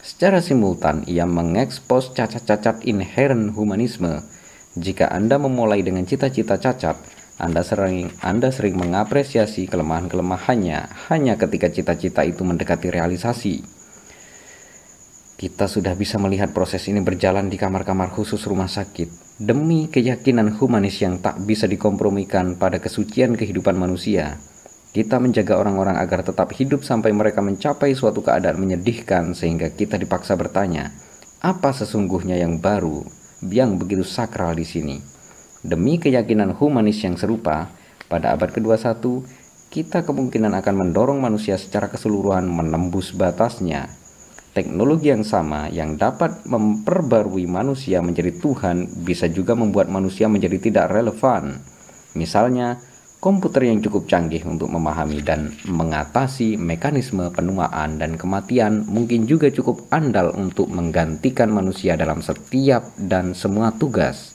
[0.00, 4.24] Secara simultan, ia mengekspos cacat-cacat inheren humanisme.
[4.72, 6.96] Jika Anda memulai dengan cita-cita cacat,
[7.36, 13.80] Anda sering Anda sering mengapresiasi kelemahan-kelemahannya hanya ketika cita-cita itu mendekati realisasi.
[15.40, 21.00] Kita sudah bisa melihat proses ini berjalan di kamar-kamar khusus rumah sakit demi keyakinan humanis
[21.00, 24.36] yang tak bisa dikompromikan pada kesucian kehidupan manusia.
[24.90, 30.34] Kita menjaga orang-orang agar tetap hidup sampai mereka mencapai suatu keadaan menyedihkan sehingga kita dipaksa
[30.34, 30.90] bertanya,
[31.38, 33.06] apa sesungguhnya yang baru,
[33.46, 34.98] yang begitu sakral di sini?
[35.62, 37.70] Demi keyakinan humanis yang serupa,
[38.10, 38.98] pada abad ke-21,
[39.70, 43.86] kita kemungkinan akan mendorong manusia secara keseluruhan menembus batasnya.
[44.50, 50.90] Teknologi yang sama yang dapat memperbarui manusia menjadi Tuhan bisa juga membuat manusia menjadi tidak
[50.90, 51.62] relevan.
[52.18, 52.82] Misalnya,
[53.20, 59.92] komputer yang cukup canggih untuk memahami dan mengatasi mekanisme penuaan dan kematian mungkin juga cukup
[59.92, 64.32] andal untuk menggantikan manusia dalam setiap dan semua tugas.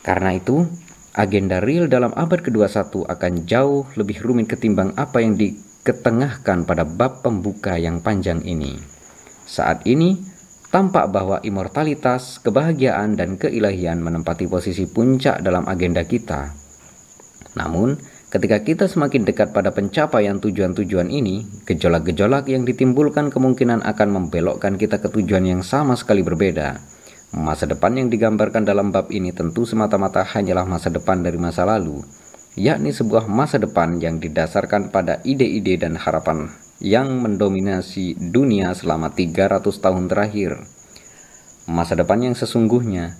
[0.00, 0.64] Karena itu,
[1.12, 7.20] agenda real dalam abad ke-21 akan jauh lebih rumit ketimbang apa yang diketengahkan pada bab
[7.20, 8.80] pembuka yang panjang ini.
[9.44, 10.16] Saat ini,
[10.72, 16.61] tampak bahwa immortalitas, kebahagiaan, dan keilahian menempati posisi puncak dalam agenda kita
[17.58, 18.00] namun,
[18.32, 25.04] Ketika kita semakin dekat pada pencapaian tujuan-tujuan ini, gejolak-gejolak yang ditimbulkan kemungkinan akan membelokkan kita
[25.04, 26.80] ke tujuan yang sama sekali berbeda.
[27.36, 32.00] Masa depan yang digambarkan dalam bab ini tentu semata-mata hanyalah masa depan dari masa lalu,
[32.56, 36.48] yakni sebuah masa depan yang didasarkan pada ide-ide dan harapan
[36.80, 40.56] yang mendominasi dunia selama 300 tahun terakhir.
[41.68, 43.12] Masa depan yang sesungguhnya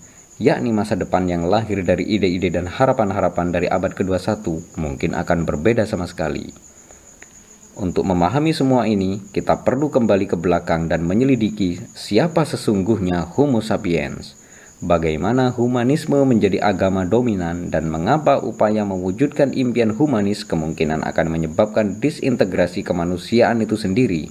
[0.43, 4.43] yakni masa depan yang lahir dari ide-ide dan harapan-harapan dari abad ke-21
[4.75, 6.51] mungkin akan berbeda sama sekali.
[7.79, 14.37] Untuk memahami semua ini, kita perlu kembali ke belakang dan menyelidiki siapa sesungguhnya Homo sapiens,
[14.85, 22.85] bagaimana humanisme menjadi agama dominan, dan mengapa upaya mewujudkan impian humanis kemungkinan akan menyebabkan disintegrasi
[22.85, 24.29] kemanusiaan itu sendiri.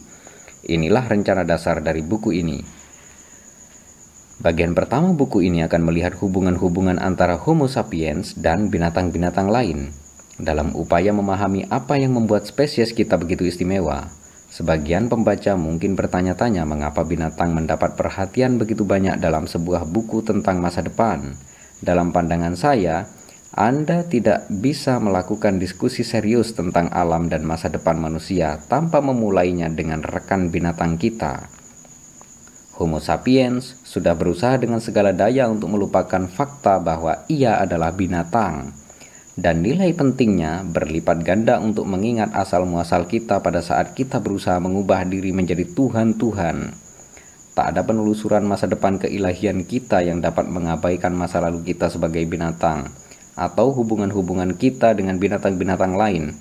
[0.68, 2.81] Inilah rencana dasar dari buku ini.
[4.42, 9.94] Bagian pertama buku ini akan melihat hubungan-hubungan antara Homo sapiens dan binatang-binatang lain
[10.42, 14.10] dalam upaya memahami apa yang membuat spesies kita begitu istimewa.
[14.50, 20.82] Sebagian pembaca mungkin bertanya-tanya mengapa binatang mendapat perhatian begitu banyak dalam sebuah buku tentang masa
[20.82, 21.38] depan.
[21.78, 23.06] Dalam pandangan saya,
[23.54, 30.02] Anda tidak bisa melakukan diskusi serius tentang alam dan masa depan manusia tanpa memulainya dengan
[30.02, 31.61] rekan binatang kita.
[32.82, 38.74] Homo sapiens sudah berusaha dengan segala daya untuk melupakan fakta bahwa ia adalah binatang,
[39.38, 45.30] dan nilai pentingnya berlipat ganda untuk mengingat asal-muasal kita pada saat kita berusaha mengubah diri
[45.30, 46.74] menjadi Tuhan-Tuhan.
[47.54, 52.90] Tak ada penelusuran masa depan keilahian kita yang dapat mengabaikan masa lalu kita sebagai binatang,
[53.38, 56.34] atau hubungan-hubungan kita dengan binatang-binatang lain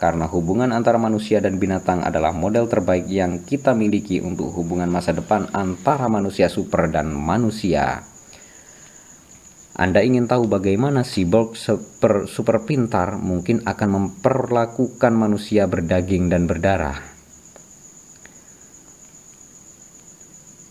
[0.00, 5.12] karena hubungan antara manusia dan binatang adalah model terbaik yang kita miliki untuk hubungan masa
[5.12, 8.00] depan antara manusia super dan manusia.
[9.76, 16.96] Anda ingin tahu bagaimana cyborg super, super pintar mungkin akan memperlakukan manusia berdaging dan berdarah?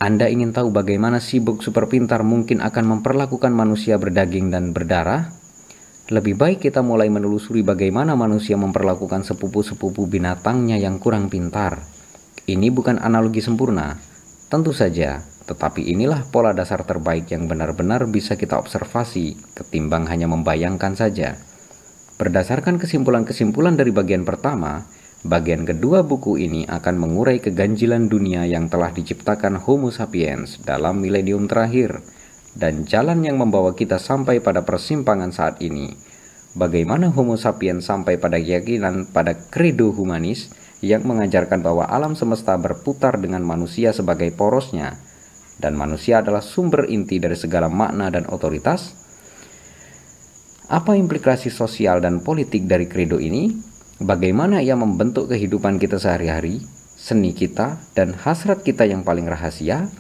[0.02, 5.39] Anda ingin tahu bagaimana cyborg super pintar mungkin akan memperlakukan manusia berdaging dan berdarah?
[6.10, 11.86] Lebih baik kita mulai menelusuri bagaimana manusia memperlakukan sepupu-sepupu binatangnya yang kurang pintar.
[12.50, 13.94] Ini bukan analogi sempurna,
[14.50, 20.98] tentu saja, tetapi inilah pola dasar terbaik yang benar-benar bisa kita observasi, ketimbang hanya membayangkan
[20.98, 21.38] saja.
[22.18, 24.90] Berdasarkan kesimpulan-kesimpulan dari bagian pertama,
[25.22, 31.46] bagian kedua buku ini akan mengurai keganjilan dunia yang telah diciptakan Homo sapiens dalam milenium
[31.46, 32.02] terakhir
[32.58, 35.94] dan jalan yang membawa kita sampai pada persimpangan saat ini.
[36.58, 40.50] Bagaimana Homo sapiens sampai pada keyakinan pada kredo humanis
[40.82, 44.98] yang mengajarkan bahwa alam semesta berputar dengan manusia sebagai porosnya
[45.60, 48.96] dan manusia adalah sumber inti dari segala makna dan otoritas?
[50.72, 53.52] Apa implikasi sosial dan politik dari kredo ini?
[54.00, 56.64] Bagaimana ia membentuk kehidupan kita sehari-hari,
[56.96, 59.92] seni kita, dan hasrat kita yang paling rahasia?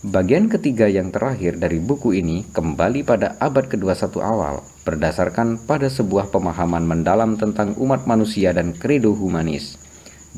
[0.00, 6.32] Bagian ketiga yang terakhir dari buku ini kembali pada abad ke-21 awal, berdasarkan pada sebuah
[6.32, 9.76] pemahaman mendalam tentang umat manusia dan kredo humanis.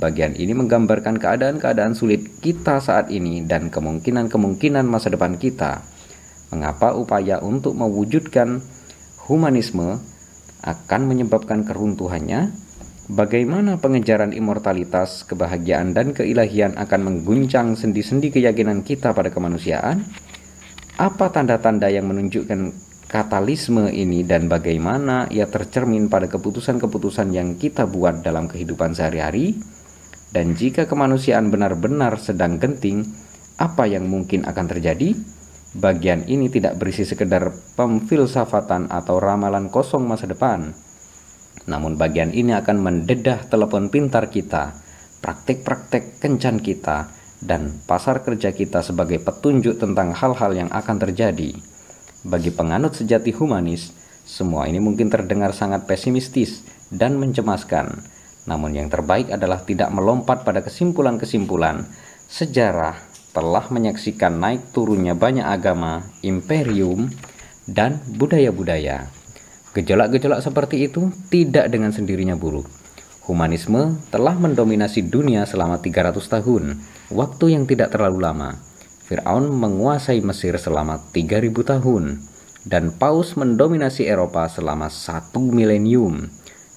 [0.02, 5.86] Bagian ini menggambarkan keadaan-keadaan sulit kita saat ini dan kemungkinan-kemungkinan masa depan kita.
[6.50, 8.58] Mengapa upaya untuk mewujudkan
[9.30, 10.02] humanisme
[10.66, 12.50] akan menyebabkan keruntuhannya?
[13.10, 20.06] Bagaimana pengejaran immortalitas, kebahagiaan, dan keilahian akan mengguncang sendi-sendi keyakinan kita pada kemanusiaan?
[21.02, 22.70] Apa tanda-tanda yang menunjukkan
[23.10, 29.58] katalisme ini dan bagaimana ia tercermin pada keputusan-keputusan yang kita buat dalam kehidupan sehari-hari?
[30.30, 33.02] Dan jika kemanusiaan benar-benar sedang genting,
[33.58, 35.18] apa yang mungkin akan terjadi?
[35.74, 40.70] Bagian ini tidak berisi sekedar pemfilsafatan atau ramalan kosong masa depan,
[41.66, 44.74] namun bagian ini akan mendedah telepon pintar kita,
[45.22, 47.10] praktek-praktek kencan kita,
[47.42, 51.54] dan pasar kerja kita sebagai petunjuk tentang hal-hal yang akan terjadi.
[52.22, 53.90] Bagi penganut sejati humanis,
[54.22, 57.98] semua ini mungkin terdengar sangat pesimistis dan mencemaskan.
[58.46, 61.82] Namun yang terbaik adalah tidak melompat pada kesimpulan-kesimpulan.
[62.30, 62.94] Sejarah
[63.34, 67.10] telah menyaksikan naik turunnya banyak agama, imperium,
[67.66, 69.21] dan budaya-budaya.
[69.72, 72.68] Gejolak-gejolak seperti itu tidak dengan sendirinya buruk.
[73.24, 78.58] Humanisme telah mendominasi dunia selama 300 tahun, waktu yang tidak terlalu lama.
[79.08, 82.20] Fir'aun menguasai Mesir selama 3000 tahun,
[82.68, 86.28] dan Paus mendominasi Eropa selama satu milenium.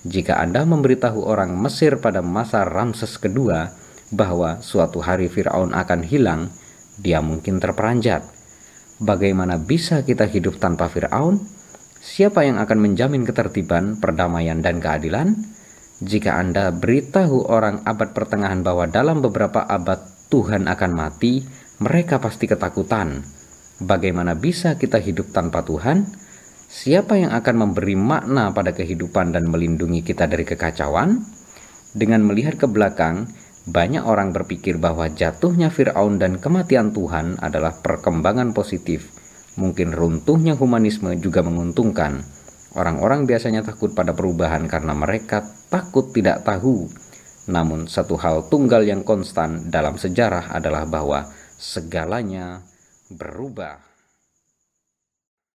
[0.05, 3.73] Jika Anda memberitahu orang Mesir pada masa Ramses kedua
[4.13, 6.53] bahwa suatu hari Fir'aun akan hilang,
[7.01, 8.21] dia mungkin terperanjat.
[9.01, 11.54] Bagaimana bisa kita hidup tanpa Fir'aun?
[12.05, 15.33] Siapa yang akan menjamin ketertiban, perdamaian, dan keadilan?
[16.05, 21.41] Jika Anda beritahu orang abad pertengahan bahwa dalam beberapa abad Tuhan akan mati,
[21.81, 23.25] mereka pasti ketakutan.
[23.81, 26.05] Bagaimana bisa kita hidup tanpa Tuhan?
[26.69, 31.23] Siapa yang akan memberi makna pada kehidupan dan melindungi kita dari kekacauan?
[31.95, 33.31] Dengan melihat ke belakang,
[33.65, 39.14] banyak orang berpikir bahwa jatuhnya Firaun dan kematian Tuhan adalah perkembangan positif.
[39.55, 42.19] Mungkin runtuhnya humanisme juga menguntungkan.
[42.75, 46.91] Orang-orang biasanya takut pada perubahan karena mereka takut tidak tahu.
[47.47, 52.67] Namun, satu hal tunggal yang konstan dalam sejarah adalah bahwa segalanya
[53.07, 53.94] berubah.